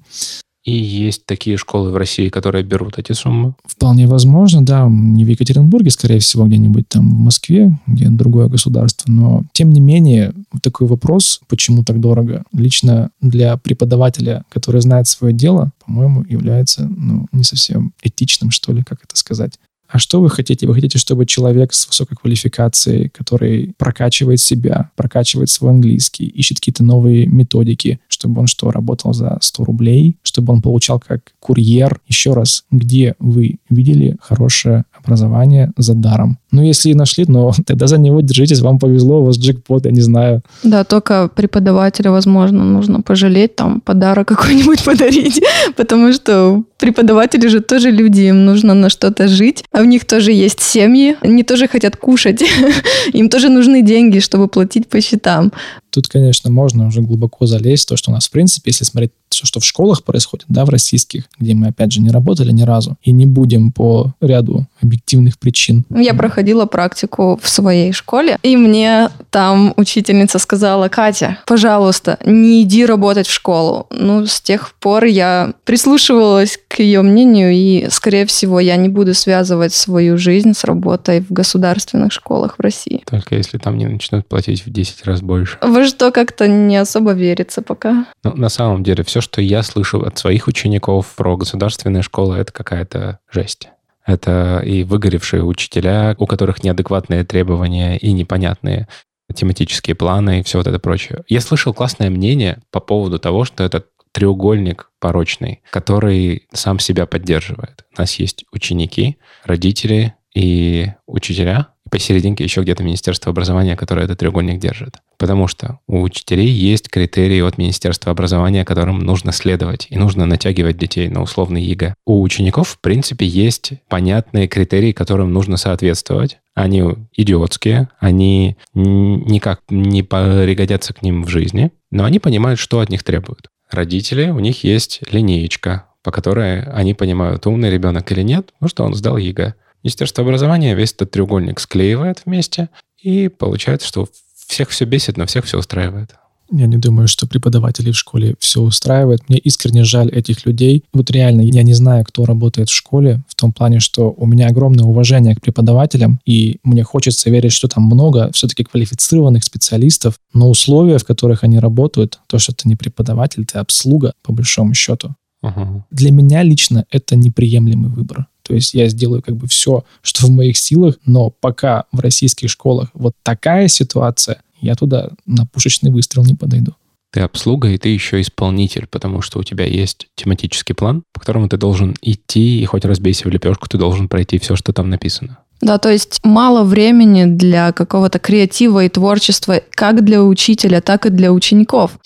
И 0.64 0.72
есть 0.72 1.26
такие 1.26 1.58
школы 1.58 1.90
в 1.90 1.96
России, 1.96 2.30
которые 2.30 2.64
берут 2.64 2.98
эти 2.98 3.12
суммы? 3.12 3.54
Вполне 3.66 4.06
возможно, 4.06 4.64
да. 4.64 4.88
Не 4.88 5.24
в 5.24 5.28
Екатеринбурге, 5.28 5.90
скорее 5.90 6.20
всего, 6.20 6.46
где-нибудь 6.46 6.88
там 6.88 7.10
в 7.10 7.18
Москве, 7.18 7.78
где 7.86 8.08
другое 8.08 8.48
государство. 8.48 9.10
Но, 9.10 9.42
тем 9.52 9.72
не 9.72 9.80
менее, 9.80 10.32
такой 10.62 10.86
вопрос, 10.86 11.40
почему 11.48 11.84
так 11.84 12.00
дорого, 12.00 12.44
лично 12.52 13.10
для 13.20 13.58
преподавателя, 13.58 14.44
который 14.48 14.80
знает 14.80 15.06
свое 15.06 15.34
дело, 15.34 15.70
по-моему, 15.84 16.24
является 16.26 16.86
ну, 16.86 17.26
не 17.32 17.44
совсем 17.44 17.92
этичным, 18.02 18.50
что 18.50 18.72
ли, 18.72 18.82
как 18.82 19.04
это 19.04 19.16
сказать. 19.16 19.58
А 19.88 19.98
что 19.98 20.20
вы 20.20 20.30
хотите? 20.30 20.66
Вы 20.66 20.74
хотите, 20.74 20.98
чтобы 20.98 21.26
человек 21.26 21.72
с 21.72 21.86
высокой 21.86 22.16
квалификацией, 22.16 23.10
который 23.10 23.74
прокачивает 23.76 24.40
себя, 24.40 24.90
прокачивает 24.96 25.50
свой 25.50 25.70
английский, 25.70 26.26
ищет 26.26 26.58
какие-то 26.58 26.82
новые 26.82 27.26
методики, 27.26 28.00
чтобы 28.08 28.40
он 28.40 28.46
что, 28.46 28.70
работал 28.70 29.12
за 29.12 29.38
100 29.40 29.64
рублей, 29.64 30.16
чтобы 30.22 30.52
он 30.52 30.62
получал 30.62 30.98
как 31.00 31.32
курьер. 31.38 32.00
Еще 32.08 32.32
раз, 32.32 32.64
где 32.70 33.14
вы 33.18 33.58
видели 33.70 34.16
хорошее 34.20 34.84
образование 34.92 35.72
за 35.76 35.94
даром? 35.94 36.38
Ну, 36.54 36.62
если 36.62 36.90
и 36.90 36.94
нашли, 36.94 37.24
но 37.28 37.52
тогда 37.66 37.86
за 37.86 37.98
него 37.98 38.20
держитесь, 38.20 38.60
вам 38.60 38.78
повезло, 38.78 39.20
у 39.20 39.24
вас 39.24 39.38
джекпот, 39.38 39.86
я 39.86 39.90
не 39.90 40.00
знаю. 40.00 40.42
Да, 40.62 40.84
только 40.84 41.28
преподавателя, 41.34 42.10
возможно, 42.10 42.64
нужно 42.64 43.02
пожалеть, 43.02 43.56
там, 43.56 43.80
подарок 43.80 44.28
какой-нибудь 44.34 44.84
подарить, 44.84 45.42
потому 45.76 46.12
что 46.12 46.62
преподаватели 46.78 47.48
же 47.48 47.60
тоже 47.60 47.90
люди, 47.90 48.22
им 48.22 48.44
нужно 48.44 48.74
на 48.74 48.88
что-то 48.88 49.28
жить, 49.28 49.64
а 49.72 49.80
у 49.80 49.84
них 49.84 50.04
тоже 50.04 50.32
есть 50.32 50.60
семьи, 50.60 51.16
они 51.22 51.42
тоже 51.42 51.66
хотят 51.66 51.96
кушать, 51.96 52.42
им 53.12 53.28
тоже 53.28 53.48
нужны 53.48 53.82
деньги, 53.82 54.20
чтобы 54.20 54.48
платить 54.48 54.88
по 54.88 55.00
счетам. 55.00 55.52
Тут, 55.90 56.08
конечно, 56.08 56.50
можно 56.50 56.86
уже 56.86 57.00
глубоко 57.00 57.46
залезть, 57.46 57.88
то, 57.88 57.96
что 57.96 58.10
у 58.10 58.14
нас, 58.14 58.26
в 58.26 58.30
принципе, 58.30 58.70
если 58.70 58.84
смотреть 58.84 59.12
все, 59.34 59.46
что 59.46 59.60
в 59.60 59.64
школах 59.64 60.02
происходит, 60.04 60.46
да, 60.48 60.64
в 60.64 60.70
российских, 60.70 61.24
где 61.38 61.54
мы, 61.54 61.68
опять 61.68 61.92
же, 61.92 62.00
не 62.00 62.10
работали 62.10 62.52
ни 62.52 62.62
разу, 62.62 62.96
и 63.02 63.12
не 63.12 63.26
будем 63.26 63.72
по 63.72 64.14
ряду 64.20 64.66
объективных 64.80 65.38
причин. 65.38 65.84
Я 65.90 66.14
проходила 66.14 66.66
практику 66.66 67.38
в 67.42 67.48
своей 67.48 67.92
школе, 67.92 68.38
и 68.42 68.56
мне 68.56 69.10
там 69.30 69.74
учительница 69.76 70.38
сказала, 70.38 70.88
Катя, 70.88 71.38
пожалуйста, 71.46 72.18
не 72.24 72.62
иди 72.62 72.86
работать 72.86 73.26
в 73.26 73.32
школу. 73.32 73.86
Ну, 73.90 74.26
с 74.26 74.40
тех 74.40 74.74
пор 74.80 75.04
я 75.04 75.54
прислушивалась 75.64 76.58
к 76.74 76.80
ее 76.80 77.02
мнению, 77.02 77.52
и, 77.52 77.86
скорее 77.88 78.26
всего, 78.26 78.58
я 78.58 78.74
не 78.74 78.88
буду 78.88 79.14
связывать 79.14 79.72
свою 79.72 80.18
жизнь 80.18 80.54
с 80.54 80.64
работой 80.64 81.20
в 81.20 81.30
государственных 81.30 82.12
школах 82.12 82.56
в 82.58 82.60
России. 82.60 83.04
Только 83.08 83.36
если 83.36 83.58
там 83.58 83.78
не 83.78 83.86
начнут 83.86 84.26
платить 84.26 84.66
в 84.66 84.70
10 84.70 85.04
раз 85.04 85.22
больше. 85.22 85.56
Во 85.60 85.86
что 85.86 86.10
как-то 86.10 86.48
не 86.48 86.76
особо 86.76 87.12
верится 87.12 87.62
пока. 87.62 88.06
Ну, 88.24 88.34
на 88.34 88.48
самом 88.48 88.82
деле, 88.82 89.04
все, 89.04 89.20
что 89.20 89.40
я 89.40 89.62
слышу 89.62 90.00
от 90.00 90.18
своих 90.18 90.48
учеников 90.48 91.14
про 91.16 91.36
государственные 91.36 92.02
школы, 92.02 92.38
это 92.38 92.52
какая-то 92.52 93.20
жесть. 93.30 93.68
Это 94.04 94.60
и 94.64 94.82
выгоревшие 94.82 95.44
учителя, 95.44 96.16
у 96.18 96.26
которых 96.26 96.64
неадекватные 96.64 97.24
требования 97.24 97.96
и 97.98 98.10
непонятные 98.12 98.88
тематические 99.32 99.94
планы 99.94 100.40
и 100.40 100.42
все 100.42 100.58
вот 100.58 100.66
это 100.66 100.78
прочее. 100.78 101.24
Я 101.28 101.40
слышал 101.40 101.72
классное 101.72 102.10
мнение 102.10 102.58
по 102.70 102.80
поводу 102.80 103.18
того, 103.18 103.44
что 103.44 103.64
это 103.64 103.84
треугольник 104.14 104.90
порочный, 105.00 105.60
который 105.70 106.46
сам 106.52 106.78
себя 106.78 107.04
поддерживает. 107.04 107.84
У 107.96 108.00
нас 108.00 108.14
есть 108.14 108.44
ученики, 108.52 109.18
родители 109.44 110.14
и 110.34 110.92
учителя, 111.06 111.68
посерединке 111.94 112.42
еще 112.42 112.62
где-то 112.62 112.82
Министерство 112.82 113.30
образования, 113.30 113.76
которое 113.76 114.02
этот 114.02 114.18
треугольник 114.18 114.58
держит. 114.58 114.96
Потому 115.16 115.46
что 115.46 115.78
у 115.86 116.02
учителей 116.02 116.48
есть 116.48 116.88
критерии 116.90 117.40
от 117.40 117.56
Министерства 117.56 118.10
образования, 118.10 118.64
которым 118.64 118.98
нужно 118.98 119.30
следовать, 119.30 119.86
и 119.90 119.96
нужно 119.96 120.26
натягивать 120.26 120.76
детей 120.76 121.08
на 121.08 121.22
условный 121.22 121.62
ЕГЭ. 121.62 121.94
У 122.04 122.20
учеников, 122.22 122.70
в 122.70 122.80
принципе, 122.80 123.26
есть 123.26 123.74
понятные 123.88 124.48
критерии, 124.48 124.90
которым 124.90 125.32
нужно 125.32 125.56
соответствовать. 125.56 126.38
Они 126.54 126.82
идиотские, 127.12 127.90
они 128.00 128.56
никак 128.74 129.60
не 129.70 130.02
пригодятся 130.02 130.94
к 130.94 131.02
ним 131.02 131.22
в 131.22 131.28
жизни, 131.28 131.70
но 131.92 132.04
они 132.04 132.18
понимают, 132.18 132.58
что 132.58 132.80
от 132.80 132.90
них 132.90 133.04
требуют. 133.04 133.50
Родители, 133.74 134.28
у 134.30 134.38
них 134.38 134.62
есть 134.62 135.00
линеечка, 135.10 135.86
по 136.04 136.12
которой 136.12 136.62
они 136.62 136.94
понимают, 136.94 137.44
умный 137.48 137.70
ребенок 137.70 138.12
или 138.12 138.22
нет, 138.22 138.52
потому 138.52 138.68
что 138.68 138.84
он 138.84 138.94
сдал 138.94 139.16
ЕГЭ. 139.16 139.54
Министерство 139.82 140.22
образования 140.22 140.76
весь 140.76 140.92
этот 140.92 141.10
треугольник 141.10 141.58
склеивает 141.58 142.22
вместе, 142.24 142.68
и 143.02 143.26
получается, 143.26 143.88
что 143.88 144.06
всех 144.46 144.68
все 144.68 144.84
бесит, 144.84 145.16
но 145.16 145.26
всех 145.26 145.44
все 145.44 145.58
устраивает. 145.58 146.14
Я 146.50 146.66
не 146.66 146.76
думаю, 146.76 147.08
что 147.08 147.26
преподаватели 147.26 147.90
в 147.90 147.96
школе 147.96 148.34
все 148.38 148.60
устраивает. 148.60 149.28
Мне 149.28 149.38
искренне 149.38 149.84
жаль 149.84 150.10
этих 150.10 150.44
людей. 150.46 150.84
Вот 150.92 151.10
реально, 151.10 151.40
я 151.40 151.62
не 151.62 151.74
знаю, 151.74 152.04
кто 152.04 152.24
работает 152.24 152.68
в 152.68 152.74
школе, 152.74 153.22
в 153.28 153.34
том 153.34 153.52
плане, 153.52 153.80
что 153.80 154.14
у 154.16 154.26
меня 154.26 154.48
огромное 154.48 154.84
уважение 154.84 155.34
к 155.34 155.40
преподавателям, 155.40 156.20
и 156.26 156.58
мне 156.62 156.84
хочется 156.84 157.30
верить, 157.30 157.52
что 157.52 157.68
там 157.68 157.84
много 157.84 158.30
все-таки 158.32 158.64
квалифицированных 158.64 159.42
специалистов, 159.42 160.18
но 160.32 160.50
условия, 160.50 160.98
в 160.98 161.04
которых 161.04 161.44
они 161.44 161.58
работают, 161.58 162.20
то, 162.26 162.38
что 162.38 162.54
ты 162.54 162.68
не 162.68 162.76
преподаватель, 162.76 163.46
ты 163.46 163.58
обслуга, 163.58 164.12
по 164.22 164.32
большому 164.32 164.74
счету. 164.74 165.14
Угу. 165.42 165.84
Для 165.90 166.10
меня 166.10 166.42
лично 166.42 166.86
это 166.90 167.16
неприемлемый 167.16 167.90
выбор. 167.90 168.26
То 168.42 168.54
есть 168.54 168.74
я 168.74 168.88
сделаю 168.88 169.22
как 169.22 169.36
бы 169.36 169.46
все, 169.46 169.84
что 170.02 170.26
в 170.26 170.30
моих 170.30 170.56
силах, 170.56 170.96
но 171.06 171.30
пока 171.30 171.84
в 171.92 172.00
российских 172.00 172.50
школах 172.50 172.90
вот 172.94 173.14
такая 173.22 173.68
ситуация, 173.68 174.42
я 174.64 174.74
туда 174.74 175.10
на 175.26 175.46
пушечный 175.46 175.90
выстрел 175.90 176.24
не 176.24 176.34
подойду. 176.34 176.74
Ты 177.12 177.20
обслуга, 177.20 177.68
и 177.68 177.78
ты 177.78 177.90
еще 177.90 178.20
исполнитель, 178.20 178.88
потому 178.88 179.20
что 179.20 179.38
у 179.38 179.44
тебя 179.44 179.64
есть 179.64 180.08
тематический 180.16 180.74
план, 180.74 181.04
по 181.12 181.20
которому 181.20 181.48
ты 181.48 181.56
должен 181.56 181.94
идти, 182.02 182.60
и 182.60 182.64
хоть 182.64 182.84
разбейся 182.84 183.28
в 183.28 183.30
лепешку, 183.30 183.68
ты 183.68 183.78
должен 183.78 184.08
пройти 184.08 184.38
все, 184.38 184.56
что 184.56 184.72
там 184.72 184.90
написано. 184.90 185.38
Да, 185.60 185.78
то 185.78 185.90
есть 185.90 186.20
мало 186.24 186.64
времени 186.64 187.26
для 187.26 187.70
какого-то 187.72 188.18
креатива 188.18 188.84
и 188.84 188.88
творчества 188.88 189.62
как 189.70 190.04
для 190.04 190.24
учителя, 190.24 190.80
так 190.80 191.06
и 191.06 191.10
для 191.10 191.32
учеников. 191.32 191.98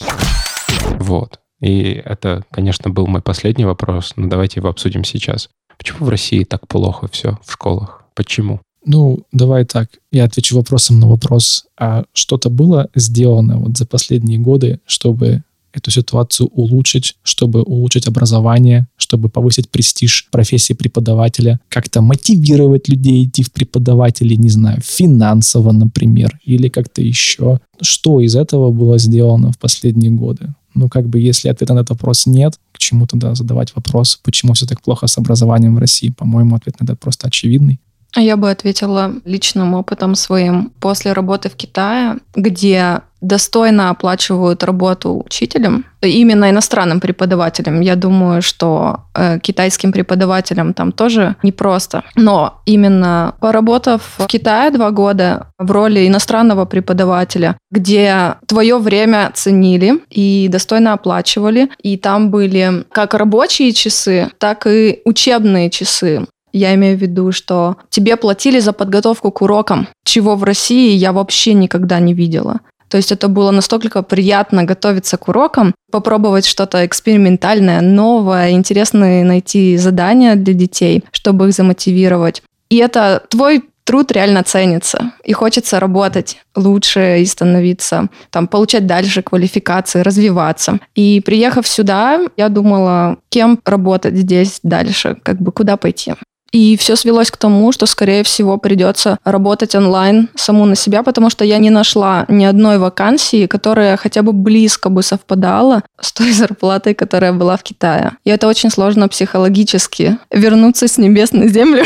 Вот. 0.99 1.41
И 1.61 2.03
это, 2.05 2.45
конечно, 2.51 2.91
был 2.91 3.07
мой 3.07 3.23
последний 3.23 3.65
вопрос, 3.65 4.13
но 4.17 4.29
давайте 4.29 4.61
его 4.61 4.69
обсудим 4.69 5.05
сейчас. 5.05 5.49
Почему 5.77 6.07
в 6.07 6.09
России 6.09 6.45
так 6.45 6.69
плохо 6.69 7.09
все 7.11 7.39
в 7.45 7.53
школах? 7.53 8.05
Почему? 8.15 8.61
Ну, 8.85 9.25
давай 9.33 9.65
так, 9.65 9.91
я 10.13 10.25
отвечу 10.25 10.57
вопросом 10.57 11.01
на 11.01 11.09
вопрос. 11.09 11.67
А 11.79 12.05
что-то 12.13 12.49
было 12.49 12.89
сделано 12.95 13.59
вот 13.59 13.77
за 13.77 13.87
последние 13.87 14.39
годы, 14.39 14.81
чтобы 14.87 15.43
эту 15.73 15.91
ситуацию 15.91 16.49
улучшить, 16.49 17.17
чтобы 17.23 17.63
улучшить 17.63 18.07
образование, 18.07 18.87
чтобы 18.97 19.29
повысить 19.29 19.71
престиж 19.71 20.29
профессии 20.31 20.73
преподавателя, 20.75 21.61
как-то 21.69 22.01
мотивировать 22.01 22.89
людей 22.89 23.25
идти 23.25 23.43
в 23.43 23.53
преподаватели, 23.53 24.35
не 24.35 24.49
знаю, 24.49 24.81
финансово, 24.83 25.73
например, 25.73 26.39
или 26.45 26.69
как-то 26.69 27.03
еще. 27.03 27.61
Что 27.81 28.21
из 28.21 28.35
этого 28.35 28.71
было 28.71 28.99
сделано 28.99 29.53
в 29.53 29.59
последние 29.59 30.11
годы? 30.11 30.55
Ну, 30.75 30.89
как 30.89 31.09
бы, 31.09 31.19
если 31.19 31.49
ответа 31.49 31.75
на 31.75 31.81
этот 31.81 31.91
вопрос 31.91 32.27
нет, 32.27 32.59
к 32.73 32.79
чему 32.79 33.07
тогда 33.07 33.35
задавать 33.35 33.75
вопрос, 33.75 34.21
почему 34.23 34.53
все 34.53 34.67
так 34.67 34.81
плохо 34.81 35.07
с 35.07 35.19
образованием 35.19 35.75
в 35.75 35.79
России? 35.79 36.11
По-моему, 36.11 36.55
ответ 36.55 36.81
на 36.81 36.85
это 36.85 36.97
просто 36.97 37.27
очевидный. 37.27 37.81
А 38.15 38.21
я 38.21 38.37
бы 38.37 38.51
ответила 38.51 39.13
личным 39.25 39.75
опытом 39.75 40.15
своим. 40.15 40.73
После 40.81 41.13
работы 41.13 41.49
в 41.51 41.55
Китае, 41.55 42.17
где 42.35 43.03
достойно 43.21 43.91
оплачивают 43.91 44.63
работу 44.63 45.23
учителем, 45.27 45.85
именно 46.01 46.51
иностранным 46.51 47.01
преподавателем. 47.01 47.81
Я 47.81 47.97
думаю, 47.97 48.43
что 48.43 49.01
э, 49.15 49.41
китайским 49.41 49.93
преподавателям 49.93 50.73
там 50.73 50.93
тоже 50.93 51.35
непросто. 51.43 52.05
Но 52.15 52.63
именно 52.65 53.35
поработав 53.41 54.03
в 54.19 54.27
Китае 54.27 54.71
два 54.71 54.91
года 54.91 55.49
в 55.59 55.71
роли 55.71 56.07
иностранного 56.07 56.65
преподавателя, 56.65 57.57
где 57.73 58.37
твое 58.47 58.79
время 58.79 59.33
ценили 59.35 60.01
и 60.11 60.49
достойно 60.49 60.93
оплачивали, 60.93 61.71
и 61.83 61.97
там 61.97 62.31
были 62.31 62.85
как 62.93 63.15
рабочие 63.15 63.73
часы, 63.73 64.31
так 64.39 64.67
и 64.67 65.01
учебные 65.05 65.71
часы. 65.71 66.27
Я 66.53 66.75
имею 66.75 66.97
в 66.97 67.01
виду, 67.01 67.33
что 67.33 67.77
тебе 67.91 68.17
платили 68.17 68.59
за 68.61 68.73
подготовку 68.73 69.31
к 69.31 69.43
урокам, 69.43 69.89
чего 70.05 70.37
в 70.37 70.45
России 70.45 70.93
я 70.93 71.13
вообще 71.13 71.55
никогда 71.55 71.99
не 72.01 72.15
видела. 72.15 72.61
То 72.89 72.97
есть 72.97 73.13
это 73.13 73.29
было 73.29 73.51
настолько 73.51 74.03
приятно 74.03 74.65
готовиться 74.65 75.19
к 75.19 75.29
урокам, 75.29 75.75
попробовать 75.91 76.47
что-то 76.47 76.87
экспериментальное, 76.87 77.81
новое, 77.81 78.51
интересное 78.53 79.25
найти 79.25 79.77
задания 79.77 80.35
для 80.35 80.55
детей, 80.55 81.05
чтобы 81.13 81.49
их 81.49 81.55
замотивировать. 81.55 82.43
И 82.71 82.77
это 82.77 83.23
твой 83.29 83.65
труд 83.85 84.13
реально 84.13 84.43
ценится, 84.43 85.13
и 85.25 85.33
хочется 85.33 85.81
работать 85.81 86.43
лучше 86.55 87.21
и 87.21 87.25
становиться, 87.25 88.09
там, 88.29 88.47
получать 88.47 88.87
дальше 88.87 89.23
квалификации, 89.23 90.03
развиваться. 90.03 90.79
И 90.95 91.23
приехав 91.25 91.67
сюда, 91.67 92.21
я 92.37 92.51
думала, 92.51 93.17
кем 93.31 93.59
работать 93.65 94.15
здесь 94.15 94.61
дальше, 94.63 95.17
как 95.23 95.41
бы 95.41 95.53
куда 95.53 95.79
пойти. 95.79 96.15
И 96.53 96.77
все 96.77 96.97
свелось 96.97 97.31
к 97.31 97.37
тому, 97.37 97.73
что, 97.73 97.87
скорее 97.87 98.23
всего, 98.23 98.57
придется 98.57 99.19
работать 99.25 99.75
онлайн 99.75 100.31
саму 100.35 100.65
на 100.65 100.77
себя, 100.77 101.03
потому 101.03 101.29
что 101.31 101.45
я 101.45 101.59
не 101.59 101.71
нашла 101.71 102.25
ни 102.29 102.45
одной 102.45 102.79
вакансии, 102.79 103.47
которая 103.47 103.97
хотя 103.97 104.23
бы 104.23 104.33
близко 104.33 104.89
бы 104.89 105.03
совпадала 105.03 105.83
с 106.01 106.13
той 106.13 106.33
зарплатой, 106.33 106.95
которая 106.95 107.33
была 107.33 107.57
в 107.57 107.63
Китае. 107.63 108.13
И 108.25 108.31
это 108.31 108.49
очень 108.49 108.71
сложно 108.71 109.09
психологически 109.09 110.19
вернуться 110.31 110.89
с 110.89 110.97
небес 110.99 111.33
на 111.33 111.49
землю. 111.49 111.85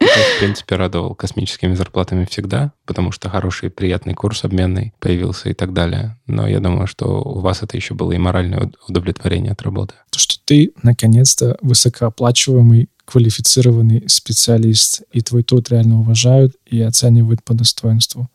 Я, 0.00 0.36
в 0.36 0.38
принципе, 0.38 0.76
радовал 0.76 1.14
космическими 1.14 1.74
зарплатами 1.74 2.26
всегда, 2.26 2.72
потому 2.84 3.10
что 3.10 3.30
хороший, 3.30 3.70
приятный 3.70 4.14
курс 4.14 4.44
обменный 4.44 4.92
появился 5.00 5.48
и 5.48 5.54
так 5.54 5.72
далее. 5.72 6.18
Но 6.26 6.46
я 6.46 6.60
думаю, 6.60 6.86
что 6.86 7.22
у 7.22 7.40
вас 7.40 7.62
это 7.62 7.76
еще 7.76 7.94
было 7.94 8.12
и 8.12 8.18
моральное 8.18 8.70
удовлетворение 8.86 9.52
от 9.52 9.62
работы. 9.62 9.94
То, 10.10 10.18
что 10.18 10.36
ты, 10.44 10.72
наконец-то, 10.82 11.56
высокооплачиваемый 11.62 12.88
квалифицированный 13.04 14.08
специалист, 14.08 15.02
и 15.12 15.20
твой 15.20 15.42
труд 15.42 15.68
реально 15.70 16.00
уважают 16.00 16.54
и 16.66 16.80
оценивают 16.80 17.44
по 17.44 17.54
достоинству. 17.54 18.28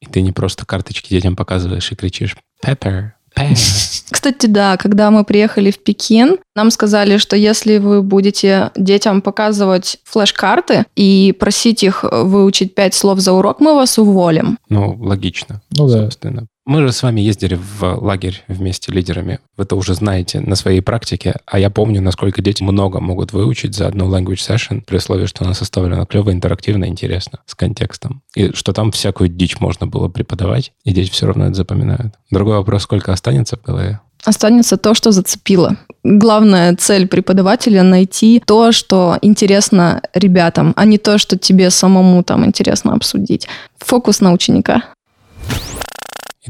И 0.00 0.06
ты 0.06 0.22
не 0.22 0.32
просто 0.32 0.64
карточки 0.64 1.10
детям 1.10 1.36
показываешь 1.36 1.92
и 1.92 1.94
кричишь 1.94 2.36
«Pepper, 2.64 3.12
pepper». 3.36 4.02
Кстати, 4.10 4.46
да, 4.46 4.76
когда 4.76 5.10
мы 5.10 5.24
приехали 5.24 5.70
в 5.70 5.82
Пекин, 5.82 6.38
нам 6.54 6.70
сказали, 6.70 7.16
что 7.16 7.36
если 7.36 7.78
вы 7.78 8.02
будете 8.02 8.70
детям 8.76 9.22
показывать 9.22 9.98
флеш-карты 10.04 10.84
и 10.96 11.34
просить 11.38 11.82
их 11.82 12.04
выучить 12.04 12.74
пять 12.74 12.94
слов 12.94 13.20
за 13.20 13.32
урок, 13.32 13.60
мы 13.60 13.74
вас 13.74 13.98
уволим. 13.98 14.58
Ну, 14.68 14.96
логично. 15.00 15.62
Ну 15.76 15.88
да. 15.88 16.02
собственно. 16.02 16.46
Мы 16.70 16.86
же 16.86 16.92
с 16.92 17.02
вами 17.02 17.20
ездили 17.20 17.56
в 17.56 17.82
лагерь 18.00 18.44
вместе 18.46 18.92
лидерами. 18.92 19.40
Вы 19.56 19.64
это 19.64 19.74
уже 19.74 19.92
знаете 19.94 20.38
на 20.38 20.54
своей 20.54 20.80
практике. 20.80 21.34
А 21.44 21.58
я 21.58 21.68
помню, 21.68 22.00
насколько 22.00 22.42
дети 22.42 22.62
много 22.62 23.00
могут 23.00 23.32
выучить 23.32 23.74
за 23.74 23.88
одну 23.88 24.08
language 24.08 24.34
session, 24.34 24.80
при 24.86 24.98
условии, 24.98 25.26
что 25.26 25.44
она 25.44 25.52
составлена 25.52 26.06
клево, 26.06 26.30
интерактивно, 26.30 26.84
интересно, 26.84 27.40
с 27.44 27.56
контекстом. 27.56 28.22
И 28.36 28.52
что 28.52 28.72
там 28.72 28.92
всякую 28.92 29.30
дичь 29.30 29.58
можно 29.58 29.88
было 29.88 30.06
преподавать, 30.06 30.70
и 30.84 30.92
дети 30.92 31.10
все 31.10 31.26
равно 31.26 31.46
это 31.46 31.54
запоминают. 31.54 32.14
Другой 32.30 32.58
вопрос, 32.58 32.84
сколько 32.84 33.12
останется 33.12 33.56
в 33.56 33.62
голове? 33.62 33.98
Останется 34.22 34.76
то, 34.76 34.94
что 34.94 35.10
зацепило. 35.10 35.76
Главная 36.04 36.76
цель 36.76 37.08
преподавателя— 37.08 37.82
найти 37.82 38.40
то, 38.46 38.70
что 38.70 39.18
интересно 39.22 40.02
ребятам, 40.14 40.72
а 40.76 40.84
не 40.84 40.98
то, 40.98 41.18
что 41.18 41.36
тебе 41.36 41.68
самому 41.70 42.22
там 42.22 42.46
интересно 42.46 42.92
обсудить. 42.92 43.48
Фокус 43.80 44.20
на 44.20 44.32
ученика. 44.32 44.84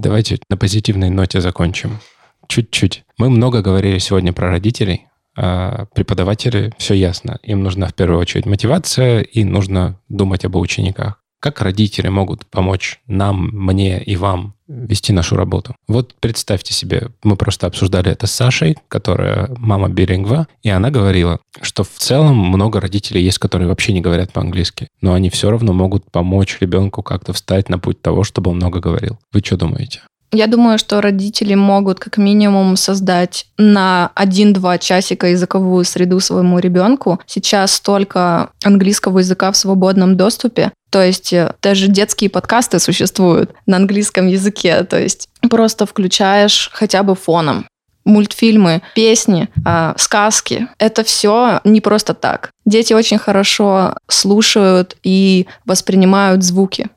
Давайте 0.00 0.38
на 0.48 0.56
позитивной 0.56 1.10
ноте 1.10 1.42
закончим. 1.42 2.00
Чуть-чуть. 2.48 3.04
Мы 3.18 3.28
много 3.28 3.60
говорили 3.60 3.98
сегодня 3.98 4.32
про 4.32 4.48
родителей. 4.48 5.08
А 5.36 5.84
преподаватели, 5.94 6.72
все 6.78 6.94
ясно. 6.94 7.38
Им 7.42 7.62
нужна 7.62 7.88
в 7.88 7.94
первую 7.94 8.18
очередь 8.18 8.46
мотивация 8.46 9.20
и 9.20 9.44
нужно 9.44 10.00
думать 10.08 10.46
об 10.46 10.56
учениках. 10.56 11.19
Как 11.40 11.62
родители 11.62 12.08
могут 12.08 12.44
помочь 12.46 13.00
нам, 13.06 13.48
мне 13.52 14.02
и 14.02 14.16
вам 14.16 14.54
вести 14.68 15.14
нашу 15.14 15.36
работу? 15.36 15.74
Вот 15.88 16.14
представьте 16.20 16.74
себе, 16.74 17.08
мы 17.24 17.36
просто 17.36 17.66
обсуждали 17.66 18.12
это 18.12 18.26
с 18.26 18.32
Сашей, 18.32 18.76
которая 18.88 19.48
мама 19.56 19.88
билингва, 19.88 20.48
и 20.62 20.68
она 20.68 20.90
говорила, 20.90 21.40
что 21.62 21.82
в 21.82 21.88
целом 21.88 22.36
много 22.36 22.78
родителей 22.78 23.22
есть, 23.22 23.38
которые 23.38 23.68
вообще 23.68 23.94
не 23.94 24.02
говорят 24.02 24.32
по-английски, 24.32 24.88
но 25.00 25.14
они 25.14 25.30
все 25.30 25.50
равно 25.50 25.72
могут 25.72 26.10
помочь 26.10 26.58
ребенку 26.60 27.02
как-то 27.02 27.32
встать 27.32 27.70
на 27.70 27.78
путь 27.78 28.02
того, 28.02 28.22
чтобы 28.22 28.50
он 28.50 28.56
много 28.56 28.80
говорил. 28.80 29.18
Вы 29.32 29.40
что 29.40 29.56
думаете? 29.56 30.02
Я 30.32 30.46
думаю, 30.46 30.78
что 30.78 31.00
родители 31.00 31.54
могут 31.54 31.98
как 31.98 32.16
минимум 32.16 32.76
создать 32.76 33.46
на 33.58 34.12
1-2 34.14 34.78
часика 34.78 35.26
языковую 35.26 35.84
среду 35.84 36.20
своему 36.20 36.60
ребенку. 36.60 37.18
Сейчас 37.26 37.72
столько 37.72 38.50
английского 38.62 39.18
языка 39.18 39.50
в 39.50 39.56
свободном 39.56 40.16
доступе. 40.16 40.70
То 40.90 41.02
есть 41.02 41.32
э, 41.32 41.54
даже 41.62 41.88
детские 41.88 42.30
подкасты 42.30 42.78
существуют 42.78 43.52
на 43.66 43.76
английском 43.76 44.26
языке. 44.26 44.82
То 44.84 45.00
есть 45.00 45.28
просто 45.48 45.86
включаешь 45.86 46.70
хотя 46.72 47.02
бы 47.02 47.14
фоном 47.14 47.66
мультфильмы, 48.04 48.82
песни, 48.94 49.48
э, 49.64 49.94
сказки. 49.96 50.68
Это 50.78 51.04
все 51.04 51.60
не 51.64 51.80
просто 51.80 52.14
так. 52.14 52.50
Дети 52.64 52.92
очень 52.92 53.18
хорошо 53.18 53.94
слушают 54.08 54.96
и 55.02 55.46
воспринимают 55.64 56.42
звуки. 56.42 56.88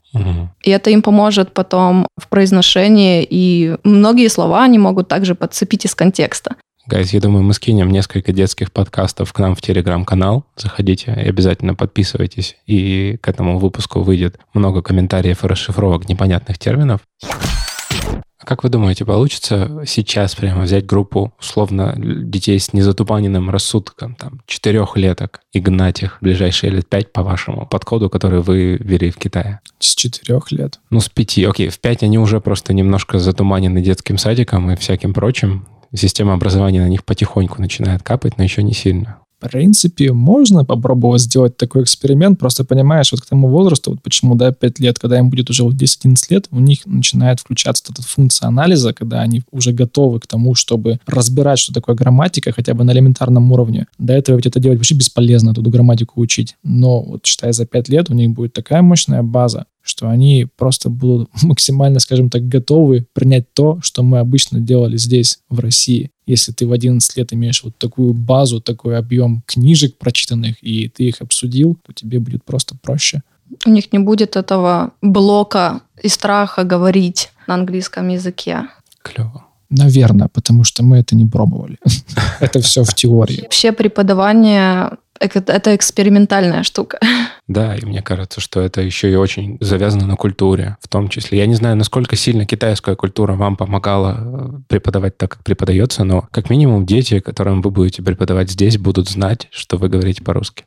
И 0.63 0.69
это 0.69 0.91
им 0.91 1.01
поможет 1.01 1.53
потом 1.53 2.07
в 2.21 2.27
произношении, 2.27 3.25
и 3.27 3.77
многие 3.83 4.27
слова 4.27 4.63
они 4.63 4.77
могут 4.77 5.07
также 5.07 5.33
подцепить 5.33 5.85
из 5.85 5.95
контекста. 5.95 6.55
Гайз, 6.85 7.13
я 7.13 7.21
думаю, 7.21 7.43
мы 7.43 7.53
скинем 7.53 7.89
несколько 7.91 8.33
детских 8.33 8.73
подкастов 8.73 9.31
к 9.31 9.39
нам 9.39 9.55
в 9.55 9.61
Телеграм-канал. 9.61 10.45
Заходите 10.57 11.13
и 11.13 11.29
обязательно 11.29 11.75
подписывайтесь. 11.75 12.57
И 12.65 13.17
к 13.21 13.29
этому 13.29 13.57
выпуску 13.57 14.01
выйдет 14.01 14.37
много 14.53 14.81
комментариев 14.81 15.45
и 15.45 15.47
расшифровок 15.47 16.09
непонятных 16.09 16.59
терминов. 16.59 16.99
А 17.21 18.45
как 18.45 18.63
вы 18.63 18.69
думаете, 18.69 19.05
получится 19.05 19.83
сейчас 19.87 20.35
прямо 20.35 20.63
взять 20.63 20.85
группу, 20.85 21.33
условно, 21.39 21.93
детей 21.95 22.59
с 22.59 22.73
незатупаненным 22.73 23.49
рассудком, 23.49 24.15
там, 24.15 24.41
четырехлеток, 24.45 25.39
и 25.53 25.61
гнать 25.61 26.03
их 26.03 26.17
в 26.17 26.21
ближайшие 26.21 26.71
лет 26.71 26.89
пять 26.89 27.13
по 27.13 27.23
вашему 27.23 27.65
подходу, 27.65 28.09
который 28.09 28.41
вы 28.41 28.75
ввели 28.75 29.09
в 29.11 29.15
Китае? 29.15 29.61
С 29.79 29.95
четырех 29.95 30.51
лет. 30.51 30.81
Ну, 30.89 30.99
с 30.99 31.07
пяти. 31.07 31.45
Окей, 31.45 31.69
в 31.69 31.79
пять 31.79 32.03
они 32.03 32.19
уже 32.19 32.41
просто 32.41 32.73
немножко 32.73 33.19
затуманены 33.19 33.81
детским 33.81 34.17
садиком 34.17 34.69
и 34.69 34.75
всяким 34.75 35.13
прочим. 35.13 35.65
Система 35.95 36.33
образования 36.33 36.81
на 36.81 36.89
них 36.89 37.03
потихоньку 37.05 37.61
начинает 37.61 38.03
капать, 38.03 38.37
но 38.37 38.43
еще 38.43 38.63
не 38.63 38.73
сильно 38.73 39.19
в 39.43 39.49
принципе, 39.49 40.13
можно 40.13 40.63
попробовать 40.63 41.21
сделать 41.21 41.57
такой 41.57 41.83
эксперимент, 41.83 42.39
просто 42.39 42.63
понимаешь, 42.63 43.11
вот 43.11 43.21
к 43.21 43.25
тому 43.25 43.47
возрасту, 43.47 43.91
вот 43.91 44.01
почему, 44.01 44.35
да, 44.35 44.51
5 44.51 44.79
лет, 44.79 44.99
когда 44.99 45.19
им 45.19 45.29
будет 45.29 45.49
уже 45.49 45.63
вот 45.63 45.73
10-11 45.73 46.15
лет, 46.29 46.47
у 46.51 46.59
них 46.59 46.85
начинает 46.85 47.39
включаться 47.39 47.83
эта 47.89 48.01
функция 48.01 48.47
анализа, 48.47 48.93
когда 48.93 49.21
они 49.21 49.41
уже 49.51 49.73
готовы 49.73 50.19
к 50.19 50.27
тому, 50.27 50.55
чтобы 50.55 50.99
разбирать, 51.05 51.59
что 51.59 51.73
такое 51.73 51.95
грамматика, 51.95 52.51
хотя 52.51 52.73
бы 52.73 52.83
на 52.83 52.91
элементарном 52.91 53.51
уровне. 53.51 53.87
До 53.97 54.13
этого 54.13 54.37
ведь 54.37 54.45
это 54.45 54.59
делать 54.59 54.77
вообще 54.77 54.95
бесполезно, 54.95 55.51
эту 55.51 55.61
грамматику 55.61 56.21
учить. 56.21 56.55
Но 56.63 57.01
вот 57.01 57.25
считай, 57.25 57.53
за 57.53 57.65
5 57.65 57.89
лет 57.89 58.09
у 58.09 58.13
них 58.13 58.29
будет 58.31 58.53
такая 58.53 58.81
мощная 58.81 59.23
база, 59.23 59.65
что 59.83 60.09
они 60.09 60.47
просто 60.57 60.89
будут 60.89 61.29
максимально, 61.43 61.99
скажем 61.99 62.29
так, 62.29 62.47
готовы 62.47 63.05
принять 63.13 63.53
то, 63.53 63.79
что 63.81 64.01
мы 64.01 64.19
обычно 64.19 64.59
делали 64.59 64.97
здесь, 64.97 65.39
в 65.49 65.59
России. 65.59 66.09
Если 66.25 66.53
ты 66.53 66.65
в 66.65 66.71
11 66.71 67.17
лет 67.17 67.33
имеешь 67.33 67.63
вот 67.63 67.77
такую 67.77 68.13
базу, 68.13 68.61
такой 68.61 68.97
объем 68.97 69.43
книжек 69.45 69.97
прочитанных, 69.97 70.55
и 70.61 70.87
ты 70.87 71.03
их 71.03 71.21
обсудил, 71.21 71.77
то 71.85 71.93
тебе 71.93 72.19
будет 72.19 72.43
просто 72.45 72.75
проще. 72.81 73.21
У 73.65 73.69
них 73.69 73.91
не 73.91 73.99
будет 73.99 74.35
этого 74.35 74.93
блока 75.01 75.81
и 76.01 76.07
страха 76.07 76.63
говорить 76.63 77.29
на 77.47 77.55
английском 77.55 78.07
языке. 78.07 78.67
Клево. 79.03 79.45
Наверное, 79.69 80.27
потому 80.27 80.63
что 80.63 80.83
мы 80.83 80.97
это 80.97 81.15
не 81.15 81.25
пробовали. 81.25 81.77
Это 82.39 82.61
все 82.61 82.83
в 82.83 82.93
теории. 82.93 83.41
Вообще 83.41 83.71
преподавание 83.71 84.97
это 85.19 85.75
экспериментальная 85.75 86.63
штука. 86.63 86.99
Да, 87.47 87.75
и 87.75 87.85
мне 87.85 88.01
кажется, 88.01 88.39
что 88.39 88.61
это 88.61 88.81
еще 88.81 89.11
и 89.11 89.15
очень 89.15 89.57
завязано 89.59 90.07
на 90.07 90.15
культуре 90.15 90.77
в 90.79 90.87
том 90.87 91.09
числе. 91.09 91.39
Я 91.39 91.45
не 91.45 91.55
знаю, 91.55 91.75
насколько 91.75 92.15
сильно 92.15 92.45
китайская 92.45 92.95
культура 92.95 93.33
вам 93.33 93.57
помогала 93.57 94.17
э, 94.17 94.61
преподавать 94.69 95.17
так, 95.17 95.31
как 95.31 95.43
преподается, 95.43 96.05
но 96.05 96.27
как 96.31 96.49
минимум 96.49 96.85
дети, 96.85 97.19
которым 97.19 97.61
вы 97.61 97.69
будете 97.69 98.01
преподавать 98.01 98.49
здесь, 98.49 98.77
будут 98.77 99.09
знать, 99.09 99.49
что 99.51 99.77
вы 99.77 99.89
говорите 99.89 100.23
по-русски. 100.23 100.63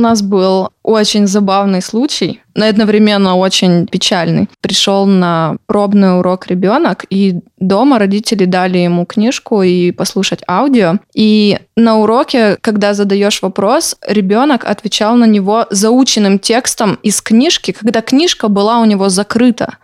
У 0.00 0.02
нас 0.02 0.22
был 0.22 0.70
очень 0.82 1.26
забавный 1.26 1.82
случай, 1.82 2.40
но 2.54 2.64
одновременно 2.64 3.36
очень 3.36 3.86
печальный. 3.86 4.48
Пришел 4.62 5.04
на 5.04 5.58
пробный 5.66 6.18
урок 6.18 6.46
ребенок, 6.46 7.04
и 7.10 7.40
дома 7.58 7.98
родители 7.98 8.46
дали 8.46 8.78
ему 8.78 9.04
книжку 9.04 9.60
и 9.60 9.90
послушать 9.90 10.40
аудио. 10.48 11.00
И 11.12 11.58
на 11.76 11.98
уроке, 11.98 12.56
когда 12.62 12.94
задаешь 12.94 13.42
вопрос, 13.42 13.98
ребенок 14.08 14.64
отвечал 14.64 15.16
на 15.16 15.26
него 15.26 15.66
заученным 15.68 16.38
текстом 16.38 16.98
из 17.02 17.20
книжки, 17.20 17.72
когда 17.72 18.00
книжка 18.00 18.48
была 18.48 18.78
у 18.78 18.86
него 18.86 19.10
закрыта. 19.10 19.76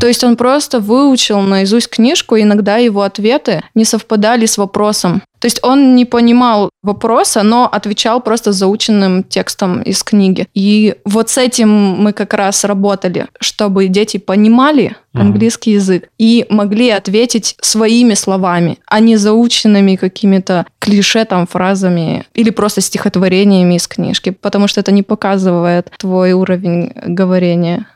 То 0.00 0.06
есть 0.06 0.24
он 0.24 0.36
просто 0.36 0.80
выучил 0.80 1.40
наизусть 1.40 1.88
книжку, 1.88 2.36
иногда 2.36 2.76
его 2.76 3.02
ответы 3.02 3.62
не 3.74 3.84
совпадали 3.84 4.46
с 4.46 4.58
вопросом. 4.58 5.22
То 5.40 5.46
есть 5.46 5.60
он 5.62 5.94
не 5.94 6.04
понимал 6.04 6.68
вопроса, 6.82 7.42
но 7.42 7.66
отвечал 7.66 8.20
просто 8.20 8.52
заученным 8.52 9.24
текстом 9.24 9.80
из 9.80 10.02
книги. 10.02 10.46
И 10.54 10.96
вот 11.06 11.30
с 11.30 11.38
этим 11.38 11.70
мы 11.70 12.12
как 12.12 12.34
раз 12.34 12.64
работали, 12.64 13.26
чтобы 13.40 13.88
дети 13.88 14.18
понимали 14.18 14.96
английский 15.14 15.72
язык 15.72 16.08
и 16.18 16.46
могли 16.50 16.90
ответить 16.90 17.56
своими 17.62 18.14
словами, 18.14 18.78
а 18.86 19.00
не 19.00 19.16
заученными 19.16 19.96
какими-то 19.96 20.66
клише 20.78 21.24
там 21.24 21.46
фразами 21.46 22.26
или 22.34 22.50
просто 22.50 22.80
стихотворениями 22.82 23.74
из 23.74 23.88
книжки, 23.88 24.30
потому 24.30 24.68
что 24.68 24.80
это 24.80 24.92
не 24.92 25.02
показывает 25.02 25.90
твой 25.98 26.32
уровень 26.32 26.92
говорения 27.06 27.86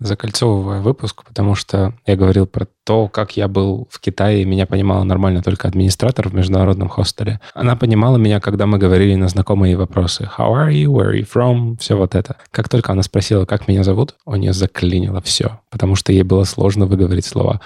закольцовывая 0.00 0.80
выпуск, 0.80 1.22
потому 1.24 1.54
что 1.54 1.94
я 2.06 2.16
говорил 2.16 2.46
про 2.46 2.66
то, 2.84 3.08
как 3.08 3.36
я 3.36 3.46
был 3.46 3.86
в 3.90 4.00
Китае, 4.00 4.42
и 4.42 4.44
меня 4.44 4.66
понимала 4.66 5.04
нормально 5.04 5.42
только 5.42 5.68
администратор 5.68 6.28
в 6.28 6.34
международном 6.34 6.88
хостеле. 6.88 7.40
Она 7.54 7.76
понимала 7.76 8.16
меня, 8.16 8.40
когда 8.40 8.66
мы 8.66 8.78
говорили 8.78 9.14
на 9.14 9.28
знакомые 9.28 9.76
вопросы. 9.76 10.28
How 10.38 10.52
are 10.52 10.72
you? 10.72 10.86
Where 10.86 11.12
are 11.12 11.18
you 11.20 11.28
from? 11.32 11.78
Все 11.78 11.96
вот 11.96 12.14
это. 12.14 12.36
Как 12.50 12.68
только 12.68 12.92
она 12.92 13.02
спросила, 13.02 13.44
как 13.44 13.68
меня 13.68 13.84
зовут, 13.84 14.14
у 14.24 14.34
нее 14.36 14.52
заклинило 14.52 15.20
все, 15.20 15.60
потому 15.70 15.94
что 15.94 16.12
ей 16.12 16.22
было 16.22 16.44
сложно 16.44 16.86
выговорить 16.86 17.26
слова. 17.26 17.60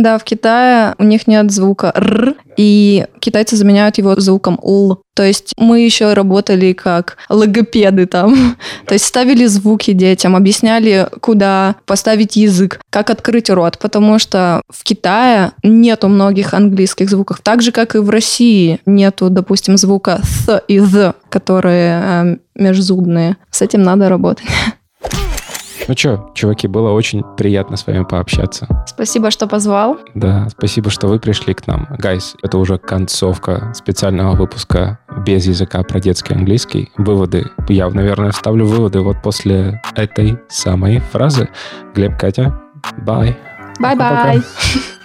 Да, 0.00 0.16
в 0.16 0.24
Китае 0.24 0.94
у 0.96 1.04
них 1.04 1.26
нет 1.26 1.50
звука 1.50 1.92
«р», 1.94 2.34
и 2.56 3.04
китайцы 3.18 3.54
заменяют 3.56 3.98
его 3.98 4.18
звуком 4.18 4.58
«л». 4.64 5.02
То 5.14 5.22
есть 5.22 5.52
мы 5.58 5.80
еще 5.80 6.14
работали 6.14 6.72
как 6.72 7.18
логопеды 7.28 8.06
там. 8.06 8.56
То 8.86 8.94
есть 8.94 9.04
ставили 9.04 9.44
звуки 9.44 9.92
детям, 9.92 10.36
объясняли, 10.36 11.06
куда 11.20 11.76
поставить 11.84 12.36
язык, 12.36 12.80
как 12.88 13.10
открыть 13.10 13.50
рот, 13.50 13.78
потому 13.78 14.18
что 14.18 14.62
в 14.70 14.84
Китае 14.84 15.52
нету 15.62 16.08
многих 16.08 16.54
английских 16.54 17.10
звуков. 17.10 17.42
Так 17.42 17.60
же, 17.60 17.70
как 17.70 17.94
и 17.94 17.98
в 17.98 18.08
России 18.08 18.80
нету, 18.86 19.28
допустим, 19.28 19.76
звука 19.76 20.20
«с» 20.22 20.62
и 20.66 20.78
«з», 20.78 21.12
которые 21.28 22.02
э, 22.02 22.36
межзубные. 22.54 23.36
С 23.50 23.60
этим 23.60 23.82
надо 23.82 24.08
работать. 24.08 24.46
Ну 25.90 25.96
что, 25.96 26.30
чуваки, 26.34 26.68
было 26.68 26.92
очень 26.92 27.24
приятно 27.36 27.76
с 27.76 27.84
вами 27.84 28.04
пообщаться. 28.04 28.68
Спасибо, 28.86 29.32
что 29.32 29.48
позвал. 29.48 29.98
Да, 30.14 30.48
спасибо, 30.48 30.88
что 30.88 31.08
вы 31.08 31.18
пришли 31.18 31.52
к 31.52 31.66
нам. 31.66 31.88
Guys, 31.98 32.36
это 32.44 32.58
уже 32.58 32.78
концовка 32.78 33.72
специального 33.74 34.36
выпуска 34.36 35.00
без 35.26 35.48
языка 35.48 35.82
про 35.82 35.98
детский 35.98 36.34
английский. 36.34 36.92
Выводы. 36.96 37.50
Я, 37.68 37.90
наверное, 37.90 38.30
ставлю 38.30 38.66
выводы 38.66 39.00
вот 39.00 39.16
после 39.20 39.82
этой 39.96 40.38
самой 40.48 41.00
фразы. 41.00 41.48
Глеб, 41.92 42.16
Катя, 42.16 42.62
bye. 42.98 43.36
Bye-bye. 43.80 44.42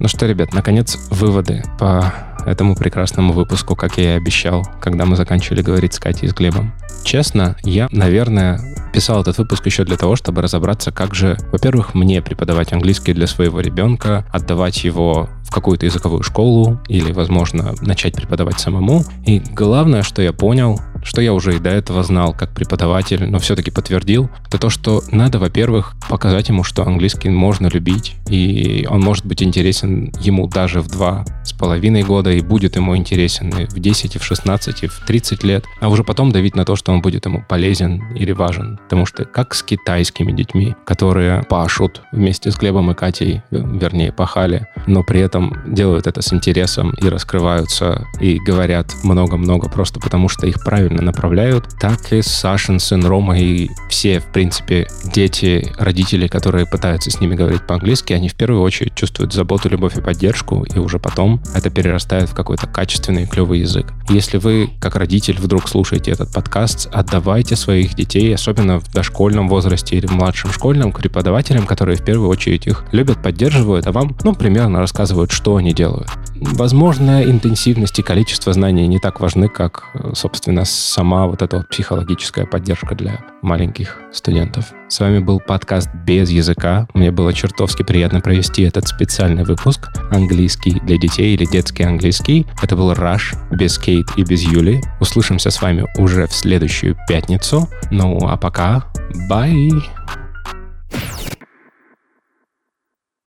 Ну 0.00 0.08
что, 0.08 0.26
ребят, 0.26 0.52
наконец, 0.52 0.96
выводы 1.10 1.62
по 1.78 2.12
этому 2.46 2.76
прекрасному 2.76 3.32
выпуску, 3.32 3.76
как 3.76 3.98
я 3.98 4.14
и 4.14 4.16
обещал, 4.16 4.66
когда 4.80 5.04
мы 5.04 5.16
заканчивали 5.16 5.60
говорить 5.60 5.94
с 5.94 5.98
Катей 5.98 6.28
и 6.28 6.30
с 6.30 6.34
Глебом. 6.34 6.72
Честно, 7.04 7.56
я, 7.62 7.88
наверное, 7.90 8.60
писал 8.92 9.22
этот 9.22 9.38
выпуск 9.38 9.66
еще 9.66 9.84
для 9.84 9.96
того, 9.96 10.16
чтобы 10.16 10.42
разобраться, 10.42 10.92
как 10.92 11.14
же, 11.14 11.36
во-первых, 11.52 11.94
мне 11.94 12.22
преподавать 12.22 12.72
английский 12.72 13.12
для 13.12 13.26
своего 13.26 13.60
ребенка, 13.60 14.24
отдавать 14.32 14.84
его 14.84 15.28
в 15.48 15.50
какую-то 15.50 15.86
языковую 15.86 16.22
школу 16.22 16.78
или, 16.88 17.10
возможно, 17.10 17.74
начать 17.80 18.14
преподавать 18.14 18.60
самому. 18.60 19.02
И 19.24 19.40
главное, 19.54 20.02
что 20.02 20.20
я 20.20 20.34
понял, 20.34 20.78
что 21.02 21.22
я 21.22 21.32
уже 21.32 21.56
и 21.56 21.58
до 21.58 21.70
этого 21.70 22.02
знал 22.02 22.34
как 22.34 22.50
преподаватель, 22.50 23.24
но 23.24 23.38
все-таки 23.38 23.70
подтвердил, 23.70 24.28
это 24.46 24.58
то, 24.58 24.68
что 24.68 25.02
надо, 25.10 25.38
во-первых, 25.38 25.94
показать 26.08 26.50
ему, 26.50 26.64
что 26.64 26.82
английский 26.82 27.30
можно 27.30 27.68
любить, 27.68 28.16
и 28.28 28.86
он 28.90 29.00
может 29.00 29.24
быть 29.24 29.42
интересен 29.42 30.12
ему 30.20 30.48
даже 30.48 30.82
в 30.82 30.88
два 30.88 31.24
с 31.44 31.52
половиной 31.52 32.02
года, 32.02 32.30
и 32.30 32.42
будет 32.42 32.76
ему 32.76 32.94
интересен 32.96 33.48
и 33.50 33.64
в 33.64 33.78
10, 33.78 34.16
и 34.16 34.18
в 34.18 34.24
16, 34.24 34.82
и 34.82 34.86
в 34.86 35.00
30 35.06 35.44
лет, 35.44 35.64
а 35.80 35.88
уже 35.88 36.04
потом 36.04 36.30
давить 36.30 36.56
на 36.56 36.64
то, 36.64 36.76
что 36.76 36.92
он 36.92 37.00
будет 37.00 37.24
ему 37.24 37.42
полезен 37.48 38.04
или 38.14 38.32
важен. 38.32 38.78
Потому 38.84 39.06
что 39.06 39.24
как 39.24 39.54
с 39.54 39.62
китайскими 39.62 40.32
детьми, 40.32 40.74
которые 40.84 41.42
пашут 41.44 42.02
вместе 42.12 42.50
с 42.50 42.56
Глебом 42.56 42.90
и 42.90 42.94
Катей, 42.94 43.42
вернее, 43.50 44.12
пахали, 44.12 44.66
но 44.86 45.02
при 45.02 45.20
этом 45.20 45.37
делают 45.66 46.06
это 46.06 46.22
с 46.22 46.32
интересом 46.32 46.94
и 47.02 47.08
раскрываются, 47.08 48.06
и 48.20 48.38
говорят 48.38 48.94
много-много 49.02 49.68
просто 49.68 50.00
потому, 50.00 50.28
что 50.28 50.46
их 50.46 50.62
правильно 50.62 51.02
направляют, 51.02 51.68
так 51.80 52.12
и 52.12 52.22
Сашин 52.22 52.80
сын 52.80 53.04
Рома 53.04 53.38
и 53.38 53.70
все, 53.88 54.20
в 54.20 54.26
принципе, 54.26 54.86
дети, 55.04 55.72
родители, 55.78 56.28
которые 56.28 56.66
пытаются 56.66 57.10
с 57.10 57.20
ними 57.20 57.34
говорить 57.34 57.66
по-английски, 57.66 58.12
они 58.12 58.28
в 58.28 58.34
первую 58.34 58.62
очередь 58.62 58.94
чувствуют 58.94 59.32
заботу, 59.32 59.68
любовь 59.68 59.96
и 59.96 60.00
поддержку, 60.00 60.64
и 60.64 60.78
уже 60.78 60.98
потом 60.98 61.40
это 61.54 61.70
перерастает 61.70 62.28
в 62.28 62.34
какой-то 62.34 62.66
качественный, 62.66 63.26
клевый 63.26 63.60
язык. 63.60 63.92
Если 64.08 64.38
вы, 64.38 64.70
как 64.80 64.96
родитель, 64.96 65.38
вдруг 65.38 65.68
слушаете 65.68 66.10
этот 66.10 66.32
подкаст, 66.32 66.88
отдавайте 66.92 67.56
своих 67.56 67.94
детей, 67.94 68.34
особенно 68.34 68.80
в 68.80 68.90
дошкольном 68.92 69.48
возрасте 69.48 69.96
или 69.96 70.06
в 70.06 70.12
младшем 70.12 70.52
школьном, 70.52 70.92
к 70.92 70.98
преподавателям, 71.00 71.66
которые 71.66 71.96
в 71.96 72.04
первую 72.04 72.28
очередь 72.28 72.66
их 72.66 72.84
любят, 72.92 73.22
поддерживают, 73.22 73.86
а 73.86 73.92
вам, 73.92 74.16
ну, 74.24 74.34
примерно 74.34 74.80
рассказывают, 74.80 75.27
что 75.28 75.56
они 75.56 75.72
делают. 75.72 76.08
Возможно, 76.40 77.22
интенсивность 77.24 77.98
и 77.98 78.02
количество 78.02 78.52
знаний 78.52 78.86
не 78.86 78.98
так 78.98 79.20
важны, 79.20 79.48
как, 79.48 79.84
собственно, 80.14 80.64
сама 80.64 81.26
вот 81.26 81.42
эта 81.42 81.58
вот 81.58 81.68
психологическая 81.68 82.46
поддержка 82.46 82.94
для 82.94 83.24
маленьких 83.42 83.96
студентов. 84.12 84.66
С 84.88 85.00
вами 85.00 85.18
был 85.18 85.40
подкаст 85.40 85.90
«Без 86.06 86.30
языка». 86.30 86.86
Мне 86.94 87.10
было 87.10 87.32
чертовски 87.32 87.82
приятно 87.82 88.20
провести 88.20 88.62
этот 88.62 88.88
специальный 88.88 89.44
выпуск 89.44 89.88
«Английский 90.10 90.80
для 90.80 90.96
детей» 90.96 91.34
или 91.34 91.44
«Детский 91.44 91.82
английский». 91.82 92.46
Это 92.62 92.76
был 92.76 92.94
Раш 92.94 93.34
без 93.50 93.78
Кейт 93.78 94.06
и 94.16 94.22
без 94.22 94.42
Юли. 94.42 94.80
Услышимся 95.00 95.50
с 95.50 95.60
вами 95.60 95.86
уже 95.98 96.26
в 96.26 96.32
следующую 96.32 96.96
пятницу. 97.08 97.68
Ну, 97.90 98.18
а 98.28 98.36
пока, 98.36 98.84
бай! 99.28 99.70